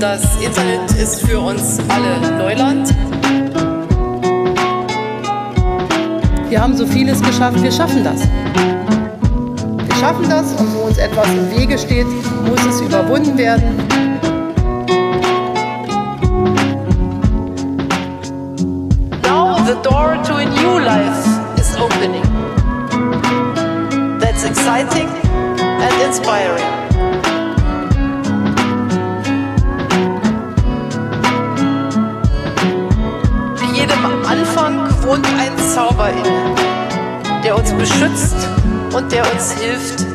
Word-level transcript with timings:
Das 0.00 0.22
Internet 0.40 0.92
ist 0.92 1.26
für 1.26 1.40
uns 1.40 1.80
alle 1.88 2.38
Neuland. 2.38 2.94
Wir 6.48 6.60
haben 6.62 6.76
so 6.76 6.86
vieles 6.86 7.20
geschafft, 7.20 7.60
wir 7.60 7.72
schaffen 7.72 8.04
das. 8.04 8.20
Wir 9.86 9.96
schaffen 9.96 10.30
das 10.30 10.52
und 10.52 10.72
wo 10.74 10.86
uns 10.86 10.98
etwas 10.98 11.26
im 11.30 11.50
Wege 11.50 11.76
steht, 11.76 12.06
muss 12.46 12.64
es 12.64 12.80
überwunden 12.80 13.36
werden. 13.36 14.07
Und 39.38 39.44
der 39.44 39.44
uns 39.44 39.52
hilft 39.52 40.07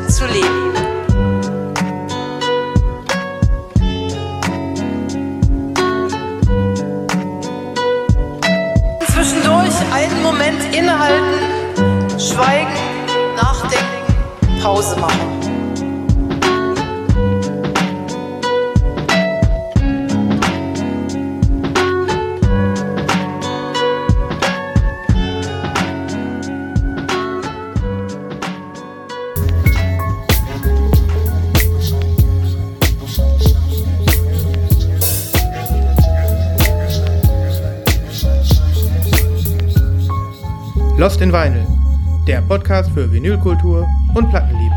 Vinylkultur 43.23 43.87
und 44.15 44.29
Plattenliebe. 44.29 44.75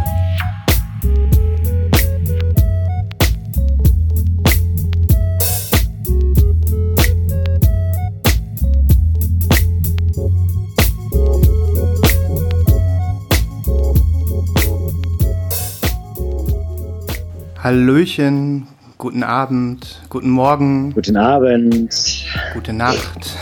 Hallöchen, 17.63 18.67
guten 18.99 19.23
Abend, 19.23 20.03
guten 20.09 20.31
Morgen, 20.31 20.93
Guten 20.95 21.17
Abend. 21.17 22.25
gute 22.55 22.73
Nacht. 22.73 23.37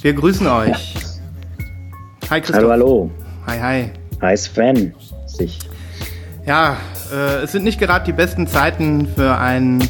Wir 0.00 0.14
grüßen 0.14 0.46
euch. 0.46 0.94
Hi 2.30 2.40
Christoph. 2.40 2.56
Hallo, 2.56 2.70
hallo. 2.70 3.10
Hi, 3.62 3.92
hi. 4.20 4.36
Sven. 4.36 4.92
Sich. 5.24 5.60
Ja, 6.44 6.78
äh, 7.12 7.44
es 7.44 7.52
sind 7.52 7.62
nicht 7.62 7.78
gerade 7.78 8.04
die 8.04 8.12
besten 8.12 8.48
Zeiten 8.48 9.06
für 9.14 9.38
einen 9.38 9.88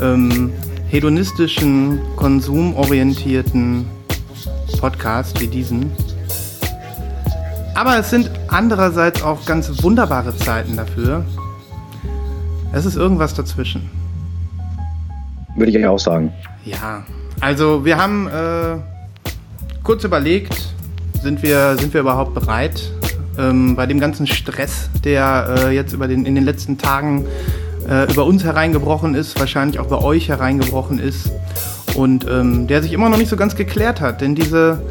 ähm, 0.00 0.52
hedonistischen, 0.88 1.98
konsumorientierten 2.14 3.86
Podcast 4.78 5.40
wie 5.40 5.48
diesen. 5.48 5.90
Aber 7.74 7.98
es 7.98 8.08
sind 8.08 8.30
andererseits 8.46 9.20
auch 9.20 9.44
ganz 9.46 9.82
wunderbare 9.82 10.36
Zeiten 10.36 10.76
dafür. 10.76 11.24
Es 12.72 12.86
ist 12.86 12.94
irgendwas 12.94 13.34
dazwischen. 13.34 13.90
Würde 15.56 15.72
ich 15.72 15.76
euch 15.76 15.86
auch 15.86 15.98
sagen. 15.98 16.32
Ja, 16.64 17.02
also 17.40 17.84
wir 17.84 17.96
haben 17.96 18.28
äh, 18.28 18.76
kurz 19.82 20.04
überlegt, 20.04 20.75
sind 21.22 21.42
wir, 21.42 21.76
sind 21.78 21.92
wir 21.94 22.00
überhaupt 22.00 22.34
bereit, 22.34 22.92
ähm, 23.38 23.76
bei 23.76 23.86
dem 23.86 24.00
ganzen 24.00 24.26
Stress, 24.26 24.88
der 25.04 25.56
äh, 25.58 25.74
jetzt 25.74 25.92
über 25.92 26.08
den, 26.08 26.24
in 26.24 26.34
den 26.34 26.44
letzten 26.44 26.78
Tagen 26.78 27.26
äh, 27.88 28.10
über 28.10 28.24
uns 28.24 28.44
hereingebrochen 28.44 29.14
ist, 29.14 29.38
wahrscheinlich 29.38 29.78
auch 29.78 29.86
bei 29.86 29.98
euch 29.98 30.28
hereingebrochen 30.28 30.98
ist 30.98 31.30
und 31.94 32.26
ähm, 32.28 32.66
der 32.66 32.82
sich 32.82 32.92
immer 32.92 33.08
noch 33.08 33.18
nicht 33.18 33.28
so 33.28 33.36
ganz 33.36 33.56
geklärt 33.56 34.00
hat, 34.00 34.20
denn 34.20 34.34
diese, 34.34 34.82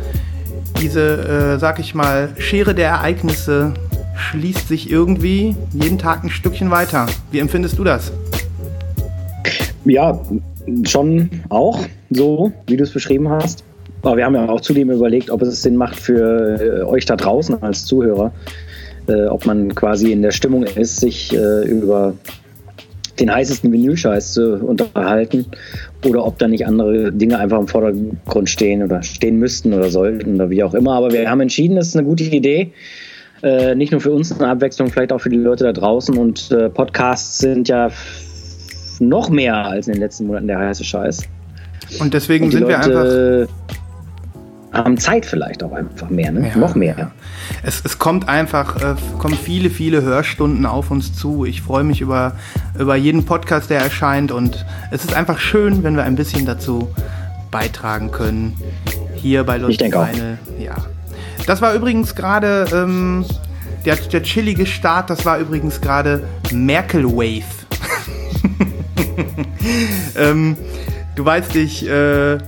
diese 0.81 1.55
äh, 1.55 1.59
sag 1.59 1.79
ich 1.79 1.95
mal, 1.95 2.29
Schere 2.37 2.75
der 2.75 2.89
Ereignisse 2.89 3.73
schließt 4.15 4.67
sich 4.67 4.89
irgendwie 4.89 5.55
jeden 5.73 5.97
Tag 5.97 6.23
ein 6.23 6.29
Stückchen 6.29 6.71
weiter. 6.71 7.07
Wie 7.31 7.39
empfindest 7.39 7.77
du 7.77 7.83
das? 7.83 8.11
Ja, 9.83 10.19
schon 10.83 11.29
auch 11.49 11.85
so, 12.09 12.51
wie 12.67 12.77
du 12.77 12.83
es 12.83 12.91
beschrieben 12.91 13.29
hast. 13.29 13.63
Aber 14.05 14.17
wir 14.17 14.25
haben 14.25 14.35
ja 14.35 14.47
auch 14.47 14.61
zudem 14.61 14.91
überlegt, 14.91 15.31
ob 15.31 15.41
es 15.41 15.61
Sinn 15.61 15.75
macht 15.75 15.99
für 15.99 16.61
äh, 16.61 16.83
euch 16.83 17.05
da 17.05 17.16
draußen 17.16 17.61
als 17.63 17.85
Zuhörer, 17.85 18.31
äh, 19.07 19.25
ob 19.25 19.45
man 19.45 19.73
quasi 19.73 20.11
in 20.11 20.21
der 20.21 20.31
Stimmung 20.31 20.63
ist, 20.63 20.97
sich 20.97 21.33
äh, 21.33 21.67
über 21.67 22.13
den 23.19 23.33
heißesten 23.33 23.71
Vinylscheiß 23.71 24.33
zu 24.33 24.55
unterhalten 24.55 25.45
oder 26.05 26.25
ob 26.25 26.38
da 26.38 26.47
nicht 26.47 26.67
andere 26.67 27.11
Dinge 27.11 27.39
einfach 27.39 27.59
im 27.59 27.67
Vordergrund 27.67 28.49
stehen 28.49 28.83
oder 28.83 29.01
stehen 29.01 29.39
müssten 29.39 29.73
oder 29.73 29.89
sollten 29.89 30.35
oder 30.35 30.49
wie 30.49 30.63
auch 30.63 30.73
immer. 30.73 30.93
Aber 30.93 31.11
wir 31.11 31.29
haben 31.29 31.41
entschieden, 31.41 31.75
das 31.75 31.87
ist 31.87 31.95
eine 31.95 32.05
gute 32.05 32.25
Idee. 32.25 32.73
Äh, 33.41 33.73
nicht 33.75 33.91
nur 33.91 34.01
für 34.01 34.11
uns 34.11 34.37
eine 34.37 34.49
Abwechslung, 34.49 34.89
vielleicht 34.89 35.13
auch 35.13 35.19
für 35.22 35.29
die 35.29 35.37
Leute 35.37 35.63
da 35.63 35.73
draußen. 35.73 36.16
Und 36.17 36.51
äh, 36.51 36.69
Podcasts 36.69 37.39
sind 37.39 37.67
ja 37.69 37.89
noch 38.99 39.29
mehr 39.29 39.55
als 39.55 39.87
in 39.87 39.93
den 39.93 40.01
letzten 40.01 40.27
Monaten 40.27 40.47
der 40.47 40.59
heiße 40.59 40.83
Scheiß. 40.83 41.23
Und 41.99 42.13
deswegen 42.13 42.45
Und 42.45 42.51
sind 42.51 42.67
wir 42.67 42.79
einfach. 42.79 43.47
Haben 44.75 44.97
Zeit 44.97 45.25
vielleicht 45.25 45.63
auch 45.63 45.71
einfach 45.71 46.09
mehr, 46.09 46.31
ne? 46.31 46.49
Ja. 46.49 46.57
Noch 46.57 46.75
mehr. 46.75 47.11
Es, 47.63 47.81
es 47.85 47.97
kommt 47.97 48.27
einfach, 48.27 48.75
äh, 48.75 48.95
kommen 49.19 49.37
viele, 49.41 49.69
viele 49.69 50.01
Hörstunden 50.01 50.65
auf 50.65 50.91
uns 50.91 51.13
zu. 51.13 51.45
Ich 51.45 51.61
freue 51.61 51.85
mich 51.85 52.01
über, 52.01 52.33
über 52.77 52.95
jeden 52.97 53.25
Podcast, 53.25 53.69
der 53.69 53.79
erscheint. 53.79 54.33
Und 54.33 54.65
es 54.91 55.05
ist 55.05 55.13
einfach 55.13 55.39
schön, 55.39 55.83
wenn 55.83 55.95
wir 55.95 56.03
ein 56.03 56.15
bisschen 56.15 56.45
dazu 56.45 56.89
beitragen 57.51 58.11
können. 58.11 58.57
Hier 59.15 59.45
bei 59.45 59.57
Lost 59.57 59.71
Ich 59.71 59.77
denke 59.77 59.99
auch. 59.99 60.07
Ja. 60.59 60.75
Das 61.47 61.61
war 61.61 61.73
übrigens 61.73 62.13
gerade 62.13 62.65
ähm, 62.73 63.23
der, 63.85 63.95
der 63.95 64.23
chillige 64.23 64.65
Start. 64.65 65.09
Das 65.09 65.25
war 65.25 65.37
übrigens 65.37 65.79
gerade 65.79 66.27
Merkel 66.51 67.05
Wave. 67.05 67.45
ähm, 70.17 70.57
du 71.15 71.23
weißt, 71.23 71.55
ich 71.55 71.87
äh, 71.87 72.39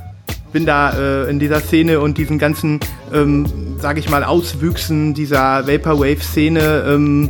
bin 0.57 0.65
da 0.65 0.89
äh, 0.89 1.29
in 1.29 1.37
dieser 1.37 1.59
Szene 1.59 1.99
und 1.99 2.17
diesen 2.17 2.39
ganzen, 2.39 2.79
ähm, 3.13 3.45
sage 3.79 3.99
ich 3.99 4.09
mal, 4.09 4.23
Auswüchsen 4.23 5.13
dieser 5.13 5.67
Vaporwave-Szene. 5.67 6.83
Ähm, 6.87 7.29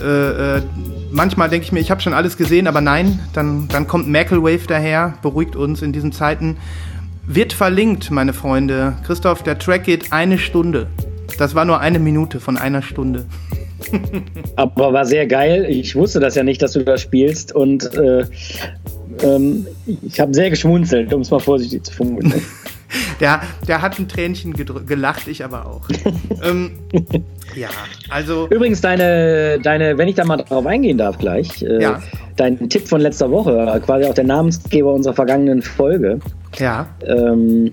äh, 0.00 0.58
äh, 0.58 0.62
manchmal 1.10 1.48
denke 1.48 1.64
ich 1.64 1.72
mir, 1.72 1.80
ich 1.80 1.90
habe 1.90 2.00
schon 2.00 2.14
alles 2.14 2.36
gesehen, 2.36 2.68
aber 2.68 2.80
nein, 2.80 3.18
dann, 3.32 3.66
dann 3.66 3.88
kommt 3.88 4.06
Merkelwave 4.06 4.68
daher, 4.68 5.14
beruhigt 5.22 5.56
uns 5.56 5.82
in 5.82 5.92
diesen 5.92 6.12
Zeiten. 6.12 6.56
Wird 7.26 7.52
verlinkt, 7.52 8.12
meine 8.12 8.32
Freunde. 8.32 8.92
Christoph, 9.04 9.42
der 9.42 9.58
Track 9.58 9.82
geht 9.82 10.12
eine 10.12 10.38
Stunde. 10.38 10.86
Das 11.38 11.56
war 11.56 11.64
nur 11.64 11.80
eine 11.80 11.98
Minute 11.98 12.38
von 12.38 12.56
einer 12.56 12.82
Stunde. 12.82 13.26
Aber 14.54 14.92
war 14.92 15.04
sehr 15.04 15.26
geil. 15.26 15.66
Ich 15.68 15.96
wusste 15.96 16.20
das 16.20 16.36
ja 16.36 16.44
nicht, 16.44 16.62
dass 16.62 16.74
du 16.74 16.84
das 16.84 17.00
spielst. 17.00 17.52
Und 17.52 17.92
äh, 17.96 18.24
ähm, 19.22 19.66
ich 20.02 20.18
habe 20.20 20.32
sehr 20.34 20.50
geschmunzelt, 20.50 21.12
um 21.12 21.20
es 21.22 21.30
mal 21.30 21.38
vorsichtig 21.40 21.84
zu 21.84 21.92
formulieren. 21.94 22.42
Der, 23.20 23.40
der 23.66 23.80
hat 23.80 23.98
ein 23.98 24.06
Tränchen 24.06 24.52
gelacht, 24.52 25.26
ich 25.26 25.42
aber 25.42 25.64
auch. 25.64 25.88
ähm, 26.44 26.72
ja, 27.56 27.68
also 28.10 28.48
Übrigens, 28.50 28.82
deine, 28.82 29.58
deine, 29.62 29.96
wenn 29.96 30.08
ich 30.08 30.14
da 30.16 30.26
mal 30.26 30.36
drauf 30.36 30.66
eingehen 30.66 30.98
darf 30.98 31.16
gleich, 31.16 31.62
äh, 31.62 31.80
Ja. 31.80 32.02
dein 32.36 32.68
Tipp 32.68 32.86
von 32.86 33.00
letzter 33.00 33.30
Woche, 33.30 33.80
quasi 33.86 34.04
auch 34.06 34.12
der 34.12 34.24
Namensgeber 34.24 34.92
unserer 34.92 35.14
vergangenen 35.14 35.62
Folge. 35.62 36.20
ja, 36.58 36.86
Ähm, 37.06 37.72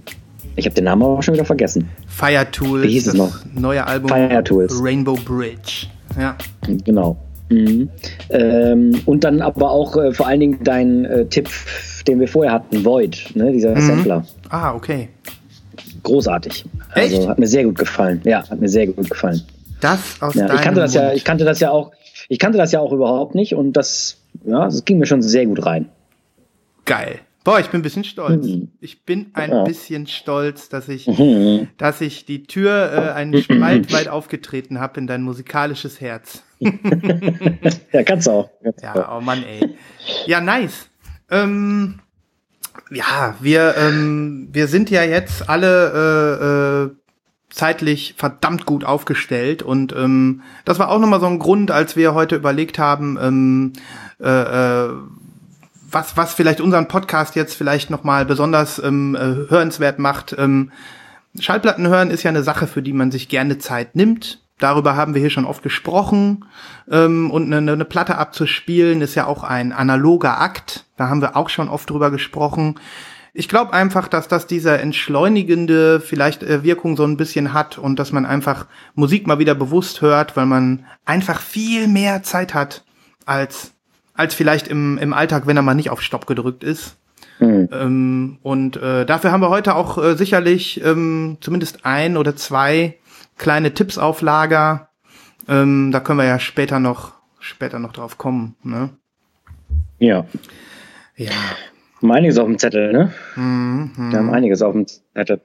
ich 0.55 0.65
habe 0.65 0.75
den 0.75 0.85
Namen 0.85 1.03
aber 1.03 1.21
schon 1.21 1.33
wieder 1.33 1.43
vergessen. 1.45 1.89
Fire 2.07 2.49
Tools, 2.49 2.83
Wie 2.83 2.91
hieß 2.91 3.07
es 3.07 3.13
noch? 3.13 3.39
neue 3.53 3.85
Album 3.85 4.07
Fire 4.09 4.41
Tools. 4.43 4.73
Rainbow 4.81 5.15
Bridge. 5.25 5.87
Ja, 6.17 6.37
Genau. 6.85 7.17
Mhm. 7.49 7.89
Ähm, 8.29 9.01
und 9.05 9.23
dann 9.23 9.41
aber 9.41 9.71
auch 9.71 9.97
äh, 9.97 10.11
vor 10.13 10.27
allen 10.27 10.39
Dingen 10.39 10.59
dein 10.63 11.05
äh, 11.05 11.25
Tipp, 11.25 11.49
den 12.07 12.19
wir 12.19 12.27
vorher 12.27 12.53
hatten, 12.53 12.85
Void, 12.85 13.31
ne, 13.35 13.51
dieser 13.51 13.75
Mhm. 13.75 13.81
Sampler. 13.81 14.25
ah, 14.49 14.73
okay. 14.75 15.09
Großartig. 16.03 16.65
Also 16.91 17.17
Echt? 17.17 17.27
hat 17.27 17.39
mir 17.39 17.47
sehr 17.47 17.63
gut 17.65 17.77
gefallen. 17.77 18.21
Ja, 18.23 18.47
hat 18.49 18.59
mir 18.59 18.69
sehr 18.69 18.87
gut 18.87 19.09
gefallen. 19.09 19.41
Das 19.81 19.99
aus 20.21 20.35
Ja, 20.35 20.53
ich 20.53 20.61
kannte 20.61 20.79
das 20.81 20.93
ja, 20.93 21.13
ich 21.13 21.23
kannte 21.23 21.43
das 21.45 21.59
ja 21.59 21.71
auch, 21.71 21.91
ich 22.27 22.39
kannte 22.39 22.57
das 22.57 22.71
ja 22.71 22.79
auch 22.79 22.91
überhaupt 22.93 23.35
nicht 23.35 23.55
und 23.55 23.73
das, 23.73 24.17
ja, 24.45 24.65
das 24.65 24.85
ging 24.85 24.97
mir 24.99 25.05
schon 25.05 25.21
sehr 25.21 25.45
gut 25.45 25.65
rein. 25.65 25.89
Geil. 26.85 27.19
Boah, 27.43 27.59
ich 27.59 27.67
bin 27.67 27.79
ein 27.79 27.83
bisschen 27.83 28.03
stolz. 28.03 28.45
Mhm. 28.45 28.69
Ich 28.81 29.05
bin 29.05 29.31
ein 29.33 29.51
Ja. 29.51 29.63
bisschen 29.63 30.07
stolz, 30.07 30.69
dass 30.69 30.89
ich, 30.89 31.07
Mhm. 31.07 31.67
dass 31.77 32.01
ich 32.01 32.25
die 32.25 32.43
Tür 32.43 32.91
äh, 32.93 33.11
einen 33.13 33.41
Spalt 33.41 33.91
weit 33.93 34.07
aufgetreten 34.09 34.79
habe 34.79 34.99
in 34.99 35.07
dein 35.07 35.21
musikalisches 35.23 36.01
Herz. 36.01 36.43
Ja, 37.91 38.03
kannst 38.03 38.27
du 38.27 38.31
auch. 38.31 38.49
Kannst. 38.63 38.83
Ja, 38.83 39.17
oh 39.17 39.21
Mann, 39.21 39.43
ey. 39.43 39.75
Ja, 40.25 40.41
nice. 40.41 40.89
Ähm, 41.31 41.99
ja, 42.91 43.35
wir, 43.39 43.75
ähm, 43.77 44.49
wir 44.51 44.67
sind 44.67 44.89
ja 44.89 45.03
jetzt 45.03 45.49
alle 45.49 46.89
äh, 46.89 46.91
äh, 46.91 46.95
zeitlich 47.49 48.13
verdammt 48.17 48.65
gut 48.65 48.83
aufgestellt 48.83 49.63
und 49.63 49.93
ähm, 49.95 50.41
das 50.65 50.77
war 50.79 50.89
auch 50.89 50.99
nochmal 50.99 51.19
so 51.19 51.25
ein 51.27 51.39
Grund, 51.39 51.71
als 51.71 51.95
wir 51.95 52.13
heute 52.13 52.35
überlegt 52.35 52.77
haben, 52.77 53.17
ähm, 53.21 53.73
äh, 54.21 54.29
äh, 54.29 54.89
was, 55.91 56.17
was 56.17 56.33
vielleicht 56.33 56.61
unseren 56.61 56.87
Podcast 56.87 57.35
jetzt 57.35 57.55
vielleicht 57.55 57.89
nochmal 57.89 58.25
besonders 58.25 58.79
ähm, 58.79 59.15
äh, 59.15 59.49
hörenswert 59.49 59.99
macht. 59.99 60.35
Ähm, 60.37 60.71
Schallplatten 61.39 61.87
hören 61.87 62.11
ist 62.11 62.23
ja 62.23 62.29
eine 62.29 62.43
Sache, 62.43 62.67
für 62.67 62.81
die 62.81 62.93
man 62.93 63.11
sich 63.11 63.29
gerne 63.29 63.57
Zeit 63.59 63.95
nimmt. 63.95 64.41
Darüber 64.57 64.95
haben 64.95 65.13
wir 65.13 65.21
hier 65.21 65.29
schon 65.29 65.45
oft 65.45 65.63
gesprochen. 65.63 66.45
Ähm, 66.91 67.31
und 67.31 67.51
eine, 67.51 67.71
eine 67.71 67.85
Platte 67.85 68.17
abzuspielen 68.17 69.01
ist 69.01 69.15
ja 69.15 69.25
auch 69.25 69.43
ein 69.43 69.71
analoger 69.71 70.39
Akt. 70.41 70.85
Da 70.97 71.07
haben 71.09 71.21
wir 71.21 71.35
auch 71.35 71.49
schon 71.49 71.69
oft 71.69 71.89
drüber 71.89 72.11
gesprochen. 72.11 72.75
Ich 73.33 73.47
glaube 73.47 73.73
einfach, 73.73 74.07
dass 74.07 74.27
das 74.27 74.47
diese 74.47 74.77
entschleunigende 74.79 76.01
vielleicht 76.01 76.43
äh, 76.43 76.63
Wirkung 76.63 76.97
so 76.97 77.05
ein 77.05 77.15
bisschen 77.15 77.53
hat 77.53 77.77
und 77.77 77.99
dass 77.99 78.11
man 78.11 78.25
einfach 78.25 78.65
Musik 78.95 79.27
mal 79.27 79.39
wieder 79.39 79.55
bewusst 79.55 80.01
hört, 80.01 80.35
weil 80.35 80.45
man 80.45 80.85
einfach 81.05 81.39
viel 81.39 81.87
mehr 81.87 82.23
Zeit 82.23 82.53
hat 82.53 82.83
als 83.25 83.73
als 84.19 84.33
vielleicht 84.35 84.67
im, 84.67 84.97
im 84.97 85.13
Alltag, 85.13 85.47
wenn 85.47 85.55
er 85.57 85.63
mal 85.63 85.73
nicht 85.73 85.89
auf 85.89 86.01
Stopp 86.01 86.27
gedrückt 86.27 86.63
ist. 86.63 86.97
Mhm. 87.39 87.69
Ähm, 87.71 88.37
und 88.43 88.75
äh, 88.77 89.05
dafür 89.05 89.31
haben 89.31 89.41
wir 89.41 89.49
heute 89.49 89.75
auch 89.75 89.97
äh, 89.97 90.15
sicherlich 90.15 90.83
ähm, 90.83 91.37
zumindest 91.39 91.85
ein 91.85 92.17
oder 92.17 92.35
zwei 92.35 92.97
kleine 93.37 93.73
Tipps 93.73 93.97
auf 93.97 94.21
Lager. 94.21 94.89
Ähm, 95.47 95.91
da 95.91 96.01
können 96.01 96.19
wir 96.19 96.25
ja 96.25 96.37
später 96.39 96.79
noch 96.79 97.13
später 97.39 97.79
noch 97.79 97.93
drauf 97.93 98.17
kommen. 98.17 98.55
Ne? 98.63 98.89
Ja, 99.99 100.25
Ja. 101.15 101.31
haben 102.01 102.11
einiges 102.11 102.37
auf 102.37 102.45
dem 102.45 102.59
Zettel, 102.59 102.91
ne? 102.91 103.13
Mhm, 103.37 103.91
Wir 104.11 104.19
haben 104.19 104.29
einiges 104.31 104.61
auf 104.61 104.73
dem 104.73 104.85
Zettel. 104.87 105.39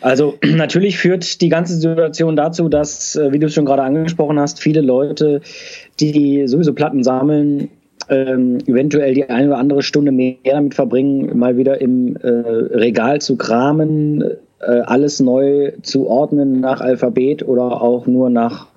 Also 0.00 0.38
natürlich 0.44 0.98
führt 0.98 1.40
die 1.40 1.48
ganze 1.48 1.76
Situation 1.76 2.34
dazu, 2.34 2.68
dass, 2.68 3.14
äh, 3.14 3.32
wie 3.32 3.38
du 3.38 3.46
es 3.46 3.54
schon 3.54 3.64
gerade 3.64 3.82
angesprochen 3.84 4.40
hast, 4.40 4.60
viele 4.60 4.80
Leute, 4.80 5.40
die 6.00 6.48
sowieso 6.48 6.74
Platten 6.74 7.04
sammeln, 7.04 7.68
ähm, 8.12 8.58
eventuell 8.66 9.14
die 9.14 9.30
eine 9.30 9.48
oder 9.48 9.58
andere 9.58 9.82
Stunde 9.82 10.12
mehr 10.12 10.36
damit 10.44 10.74
verbringen, 10.74 11.36
mal 11.38 11.56
wieder 11.56 11.80
im 11.80 12.16
äh, 12.16 12.28
Regal 12.28 13.20
zu 13.20 13.36
kramen, 13.36 14.22
äh, 14.60 14.80
alles 14.84 15.18
neu 15.20 15.72
zu 15.82 16.06
ordnen 16.08 16.60
nach 16.60 16.82
Alphabet 16.82 17.42
oder 17.42 17.80
auch 17.80 18.06
nur 18.06 18.28
nach 18.28 18.68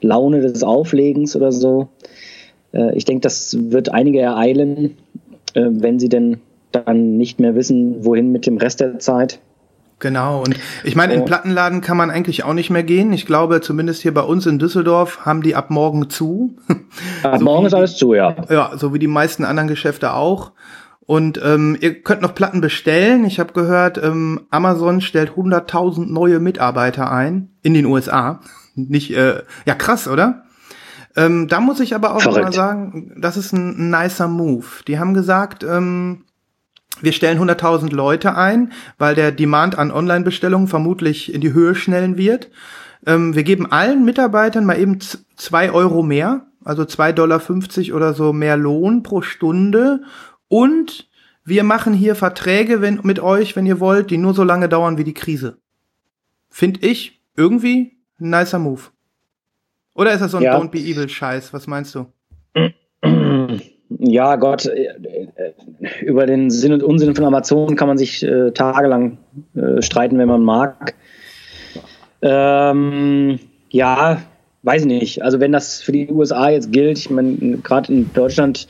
Laune 0.00 0.40
des 0.40 0.64
Auflegens 0.64 1.36
oder 1.36 1.52
so. 1.52 1.88
Äh, 2.72 2.96
ich 2.96 3.04
denke, 3.04 3.20
das 3.20 3.56
wird 3.70 3.92
einige 3.92 4.18
ereilen, 4.20 4.96
äh, 5.54 5.68
wenn 5.70 6.00
sie 6.00 6.08
denn 6.08 6.38
dann 6.72 7.16
nicht 7.16 7.38
mehr 7.38 7.54
wissen, 7.54 8.04
wohin 8.04 8.32
mit 8.32 8.46
dem 8.46 8.56
Rest 8.56 8.80
der 8.80 8.98
Zeit. 8.98 9.40
Genau, 10.00 10.40
und 10.40 10.56
ich 10.82 10.96
meine, 10.96 11.12
in. 11.14 11.24
Plattenladen 11.26 11.82
kann 11.82 11.96
man 11.96 12.10
eigentlich 12.10 12.44
auch 12.44 12.54
nicht 12.54 12.70
mehr 12.70 12.82
gehen. 12.82 13.12
Ich 13.12 13.26
glaube, 13.26 13.60
zumindest 13.60 14.00
hier 14.00 14.14
bei 14.14 14.22
uns 14.22 14.46
in 14.46 14.58
Düsseldorf 14.58 15.26
haben 15.26 15.42
die 15.42 15.54
ab 15.54 15.70
morgen 15.70 16.08
zu. 16.10 16.56
Ab 17.22 17.38
So 17.38 17.44
morgen 17.44 17.66
ist 17.66 17.74
alles 17.74 17.96
zu, 17.96 18.14
ja. 18.14 18.34
Ja, 18.48 18.72
so 18.76 18.94
wie 18.94 18.98
die 18.98 19.06
meisten 19.06 19.44
anderen 19.44 19.68
Geschäfte 19.68 20.14
auch. 20.14 20.52
Und 21.00 21.40
ähm, 21.44 21.76
ihr 21.80 22.02
könnt 22.02 22.22
noch 22.22 22.34
Platten 22.34 22.60
bestellen. 22.60 23.24
Ich 23.24 23.40
habe 23.40 23.52
gehört, 23.52 24.02
ähm, 24.02 24.42
Amazon 24.50 25.00
stellt 25.00 25.32
100.000 25.32 26.06
neue 26.06 26.40
Mitarbeiter 26.40 27.10
ein 27.10 27.50
in 27.62 27.74
den 27.74 27.84
USA. 27.84 28.40
Nicht, 28.76 29.10
äh, 29.14 29.42
ja 29.66 29.74
krass, 29.74 30.08
oder? 30.08 30.44
Ähm, 31.16 31.48
da 31.48 31.60
muss 31.60 31.80
ich 31.80 31.94
aber 31.94 32.14
auch 32.14 32.24
noch 32.24 32.26
mal 32.26 32.32
Verrückt. 32.32 32.54
sagen, 32.54 33.12
das 33.20 33.36
ist 33.36 33.52
ein, 33.52 33.76
ein 33.76 33.90
nicer 33.90 34.28
Move. 34.28 34.66
Die 34.86 34.98
haben 34.98 35.12
gesagt, 35.12 35.64
ähm, 35.64 36.24
wir 37.00 37.12
stellen 37.12 37.38
100.000 37.38 37.94
Leute 37.94 38.36
ein, 38.36 38.72
weil 38.98 39.14
der 39.14 39.32
Demand 39.32 39.78
an 39.78 39.90
Online-Bestellungen 39.90 40.68
vermutlich 40.68 41.32
in 41.32 41.40
die 41.40 41.52
Höhe 41.52 41.74
schnellen 41.74 42.16
wird. 42.16 42.50
Ähm, 43.06 43.34
wir 43.34 43.42
geben 43.42 43.70
allen 43.70 44.04
Mitarbeitern 44.04 44.66
mal 44.66 44.78
eben 44.78 44.98
zwei 45.36 45.72
Euro 45.72 46.02
mehr, 46.02 46.46
also 46.64 46.82
2,50 46.82 47.12
Dollar 47.12 47.96
oder 47.96 48.14
so 48.14 48.32
mehr 48.32 48.56
Lohn 48.56 49.02
pro 49.02 49.22
Stunde. 49.22 50.02
Und 50.48 51.08
wir 51.44 51.64
machen 51.64 51.94
hier 51.94 52.14
Verträge 52.14 52.82
wenn, 52.82 53.00
mit 53.02 53.20
euch, 53.20 53.56
wenn 53.56 53.66
ihr 53.66 53.80
wollt, 53.80 54.10
die 54.10 54.18
nur 54.18 54.34
so 54.34 54.44
lange 54.44 54.68
dauern 54.68 54.98
wie 54.98 55.04
die 55.04 55.14
Krise. 55.14 55.58
Find 56.50 56.84
ich 56.84 57.22
irgendwie 57.36 57.96
ein 58.20 58.30
nicer 58.30 58.58
Move. 58.58 58.82
Oder 59.94 60.12
ist 60.12 60.20
das 60.20 60.32
so 60.32 60.36
ein 60.36 60.42
Ja. 60.42 60.58
Don't 60.58 60.70
Be 60.70 60.78
Evil 60.78 61.08
Scheiß? 61.08 61.52
Was 61.52 61.66
meinst 61.66 61.94
du? 61.94 62.06
Ja, 63.98 64.36
Gott, 64.36 64.66
äh, 64.66 64.84
äh, 64.84 66.04
über 66.04 66.26
den 66.26 66.50
Sinn 66.50 66.72
und 66.72 66.82
Unsinn 66.82 67.14
von 67.14 67.24
Amazon 67.24 67.74
kann 67.74 67.88
man 67.88 67.98
sich 67.98 68.22
äh, 68.22 68.52
tagelang 68.52 69.18
äh, 69.54 69.82
streiten, 69.82 70.18
wenn 70.18 70.28
man 70.28 70.42
mag. 70.42 70.94
Ähm, 72.22 73.40
ja, 73.70 74.22
weiß 74.62 74.82
ich 74.82 74.88
nicht. 74.88 75.22
Also 75.22 75.40
wenn 75.40 75.52
das 75.52 75.82
für 75.82 75.92
die 75.92 76.08
USA 76.08 76.50
jetzt 76.50 76.70
gilt, 76.72 76.98
ich 76.98 77.10
meine, 77.10 77.58
gerade 77.58 77.92
in 77.92 78.12
Deutschland, 78.12 78.68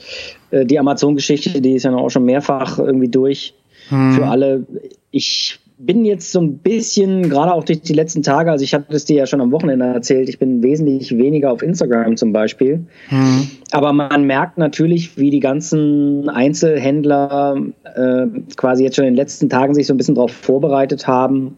äh, 0.50 0.64
die 0.64 0.78
Amazon-Geschichte, 0.78 1.60
die 1.60 1.74
ist 1.74 1.84
ja 1.84 1.94
auch 1.94 2.10
schon 2.10 2.24
mehrfach 2.24 2.78
irgendwie 2.78 3.08
durch 3.08 3.54
für 3.90 4.26
alle. 4.26 4.66
Ich 5.10 5.59
bin 5.82 6.04
jetzt 6.04 6.30
so 6.30 6.40
ein 6.40 6.58
bisschen, 6.58 7.30
gerade 7.30 7.54
auch 7.54 7.64
durch 7.64 7.80
die 7.80 7.94
letzten 7.94 8.22
Tage, 8.22 8.50
also 8.50 8.62
ich 8.62 8.74
hatte 8.74 8.94
es 8.94 9.06
dir 9.06 9.16
ja 9.16 9.26
schon 9.26 9.40
am 9.40 9.50
Wochenende 9.50 9.86
erzählt, 9.86 10.28
ich 10.28 10.38
bin 10.38 10.62
wesentlich 10.62 11.16
weniger 11.16 11.50
auf 11.50 11.62
Instagram 11.62 12.16
zum 12.16 12.32
Beispiel. 12.32 12.84
Hm. 13.08 13.48
Aber 13.70 13.92
man 13.94 14.24
merkt 14.24 14.58
natürlich, 14.58 15.16
wie 15.16 15.30
die 15.30 15.40
ganzen 15.40 16.28
Einzelhändler 16.28 17.56
äh, 17.96 18.26
quasi 18.56 18.84
jetzt 18.84 18.96
schon 18.96 19.06
in 19.06 19.12
den 19.12 19.16
letzten 19.16 19.48
Tagen 19.48 19.74
sich 19.74 19.86
so 19.86 19.94
ein 19.94 19.96
bisschen 19.96 20.16
darauf 20.16 20.32
vorbereitet 20.32 21.06
haben, 21.06 21.56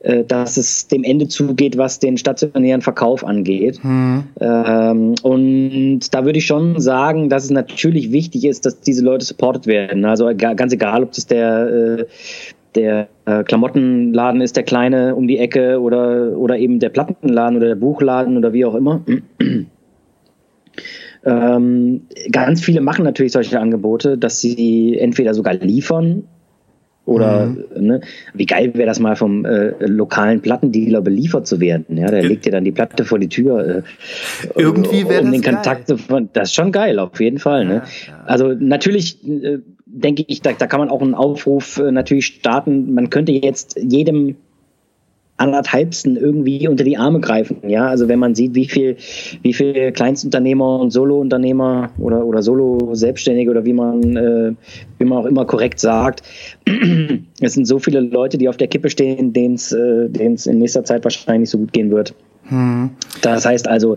äh, 0.00 0.22
dass 0.22 0.58
es 0.58 0.88
dem 0.88 1.02
Ende 1.02 1.28
zugeht, 1.28 1.78
was 1.78 1.98
den 1.98 2.18
stationären 2.18 2.82
Verkauf 2.82 3.24
angeht. 3.24 3.82
Hm. 3.82 4.24
Ähm, 4.38 5.14
und 5.22 6.00
da 6.12 6.26
würde 6.26 6.38
ich 6.38 6.46
schon 6.46 6.78
sagen, 6.78 7.30
dass 7.30 7.44
es 7.44 7.50
natürlich 7.50 8.12
wichtig 8.12 8.44
ist, 8.44 8.66
dass 8.66 8.80
diese 8.80 9.02
Leute 9.02 9.24
supported 9.24 9.66
werden. 9.66 10.04
Also 10.04 10.26
ga- 10.36 10.54
ganz 10.54 10.74
egal, 10.74 11.04
ob 11.04 11.12
das 11.12 11.26
der, 11.26 11.68
äh, 12.00 12.04
der 12.74 13.08
äh, 13.24 13.42
Klamottenladen 13.44 14.40
ist, 14.40 14.56
der 14.56 14.64
kleine 14.64 15.14
um 15.14 15.26
die 15.28 15.38
Ecke 15.38 15.80
oder, 15.80 16.36
oder 16.36 16.58
eben 16.58 16.78
der 16.78 16.88
Plattenladen 16.88 17.56
oder 17.56 17.68
der 17.68 17.74
Buchladen 17.76 18.36
oder 18.36 18.52
wie 18.52 18.64
auch 18.64 18.74
immer. 18.74 19.02
Ähm, 21.24 22.08
ganz 22.32 22.64
viele 22.64 22.80
machen 22.80 23.04
natürlich 23.04 23.30
solche 23.30 23.60
Angebote, 23.60 24.18
dass 24.18 24.40
sie 24.40 24.98
entweder 24.98 25.34
sogar 25.34 25.54
liefern 25.54 26.24
oder 27.04 27.56
ne, 27.76 28.00
wie 28.32 28.46
geil 28.46 28.72
wäre 28.74 28.86
das 28.86 29.00
mal 29.00 29.16
vom 29.16 29.44
äh, 29.44 29.74
lokalen 29.86 30.40
Plattendealer 30.40 31.00
beliefert 31.00 31.48
zu 31.48 31.58
werden. 31.60 31.98
Ja, 31.98 32.06
der 32.06 32.22
legt 32.22 32.46
dir 32.46 32.52
dann 32.52 32.64
die 32.64 32.70
Platte 32.70 33.04
vor 33.04 33.18
die 33.18 33.28
Tür. 33.28 33.66
Äh, 33.66 33.82
Irgendwie 34.54 35.08
wär 35.08 35.20
um 35.20 35.26
das 35.26 35.32
den 35.32 35.42
geil. 35.42 35.54
Kontakt 35.54 35.88
zu 35.88 35.96
von, 35.96 36.28
Das 36.32 36.50
ist 36.50 36.54
schon 36.54 36.70
geil, 36.70 37.00
auf 37.00 37.20
jeden 37.20 37.38
Fall. 37.38 37.64
Ne? 37.64 37.74
Ja, 37.74 38.12
ja. 38.12 38.24
Also 38.24 38.52
natürlich 38.52 39.18
äh, 39.26 39.58
denke 39.92 40.24
ich, 40.26 40.40
da, 40.40 40.52
da 40.52 40.66
kann 40.66 40.80
man 40.80 40.88
auch 40.88 41.02
einen 41.02 41.14
Aufruf 41.14 41.78
äh, 41.78 41.92
natürlich 41.92 42.26
starten. 42.26 42.94
Man 42.94 43.10
könnte 43.10 43.32
jetzt 43.32 43.78
jedem 43.80 44.36
anderthalbsten 45.36 46.16
irgendwie 46.16 46.68
unter 46.68 46.84
die 46.84 46.96
Arme 46.96 47.20
greifen. 47.20 47.68
Ja, 47.68 47.88
also 47.88 48.08
wenn 48.08 48.18
man 48.18 48.34
sieht, 48.34 48.54
wie 48.54 48.68
viel, 48.68 48.96
wie 49.42 49.52
viel 49.52 49.90
Kleinstunternehmer 49.92 50.78
und 50.78 50.90
Solounternehmer 50.90 51.90
oder, 51.98 52.24
oder 52.24 52.42
Solo-Selbstständige 52.42 53.50
oder 53.50 53.64
wie 53.64 53.72
man, 53.72 54.16
äh, 54.16 54.52
wie 54.98 55.04
man 55.04 55.18
auch 55.18 55.26
immer 55.26 55.44
korrekt 55.44 55.80
sagt, 55.80 56.22
es 57.40 57.54
sind 57.54 57.66
so 57.66 57.78
viele 57.78 58.00
Leute, 58.00 58.38
die 58.38 58.48
auf 58.48 58.56
der 58.56 58.68
Kippe 58.68 58.88
stehen, 58.88 59.32
denen 59.32 59.54
es 59.54 59.72
äh, 59.72 60.06
in 60.06 60.58
nächster 60.58 60.84
Zeit 60.84 61.02
wahrscheinlich 61.04 61.50
so 61.50 61.58
gut 61.58 61.72
gehen 61.72 61.90
wird. 61.90 62.14
Hm. 62.52 62.90
Das 63.22 63.46
heißt 63.46 63.66
also, 63.66 63.96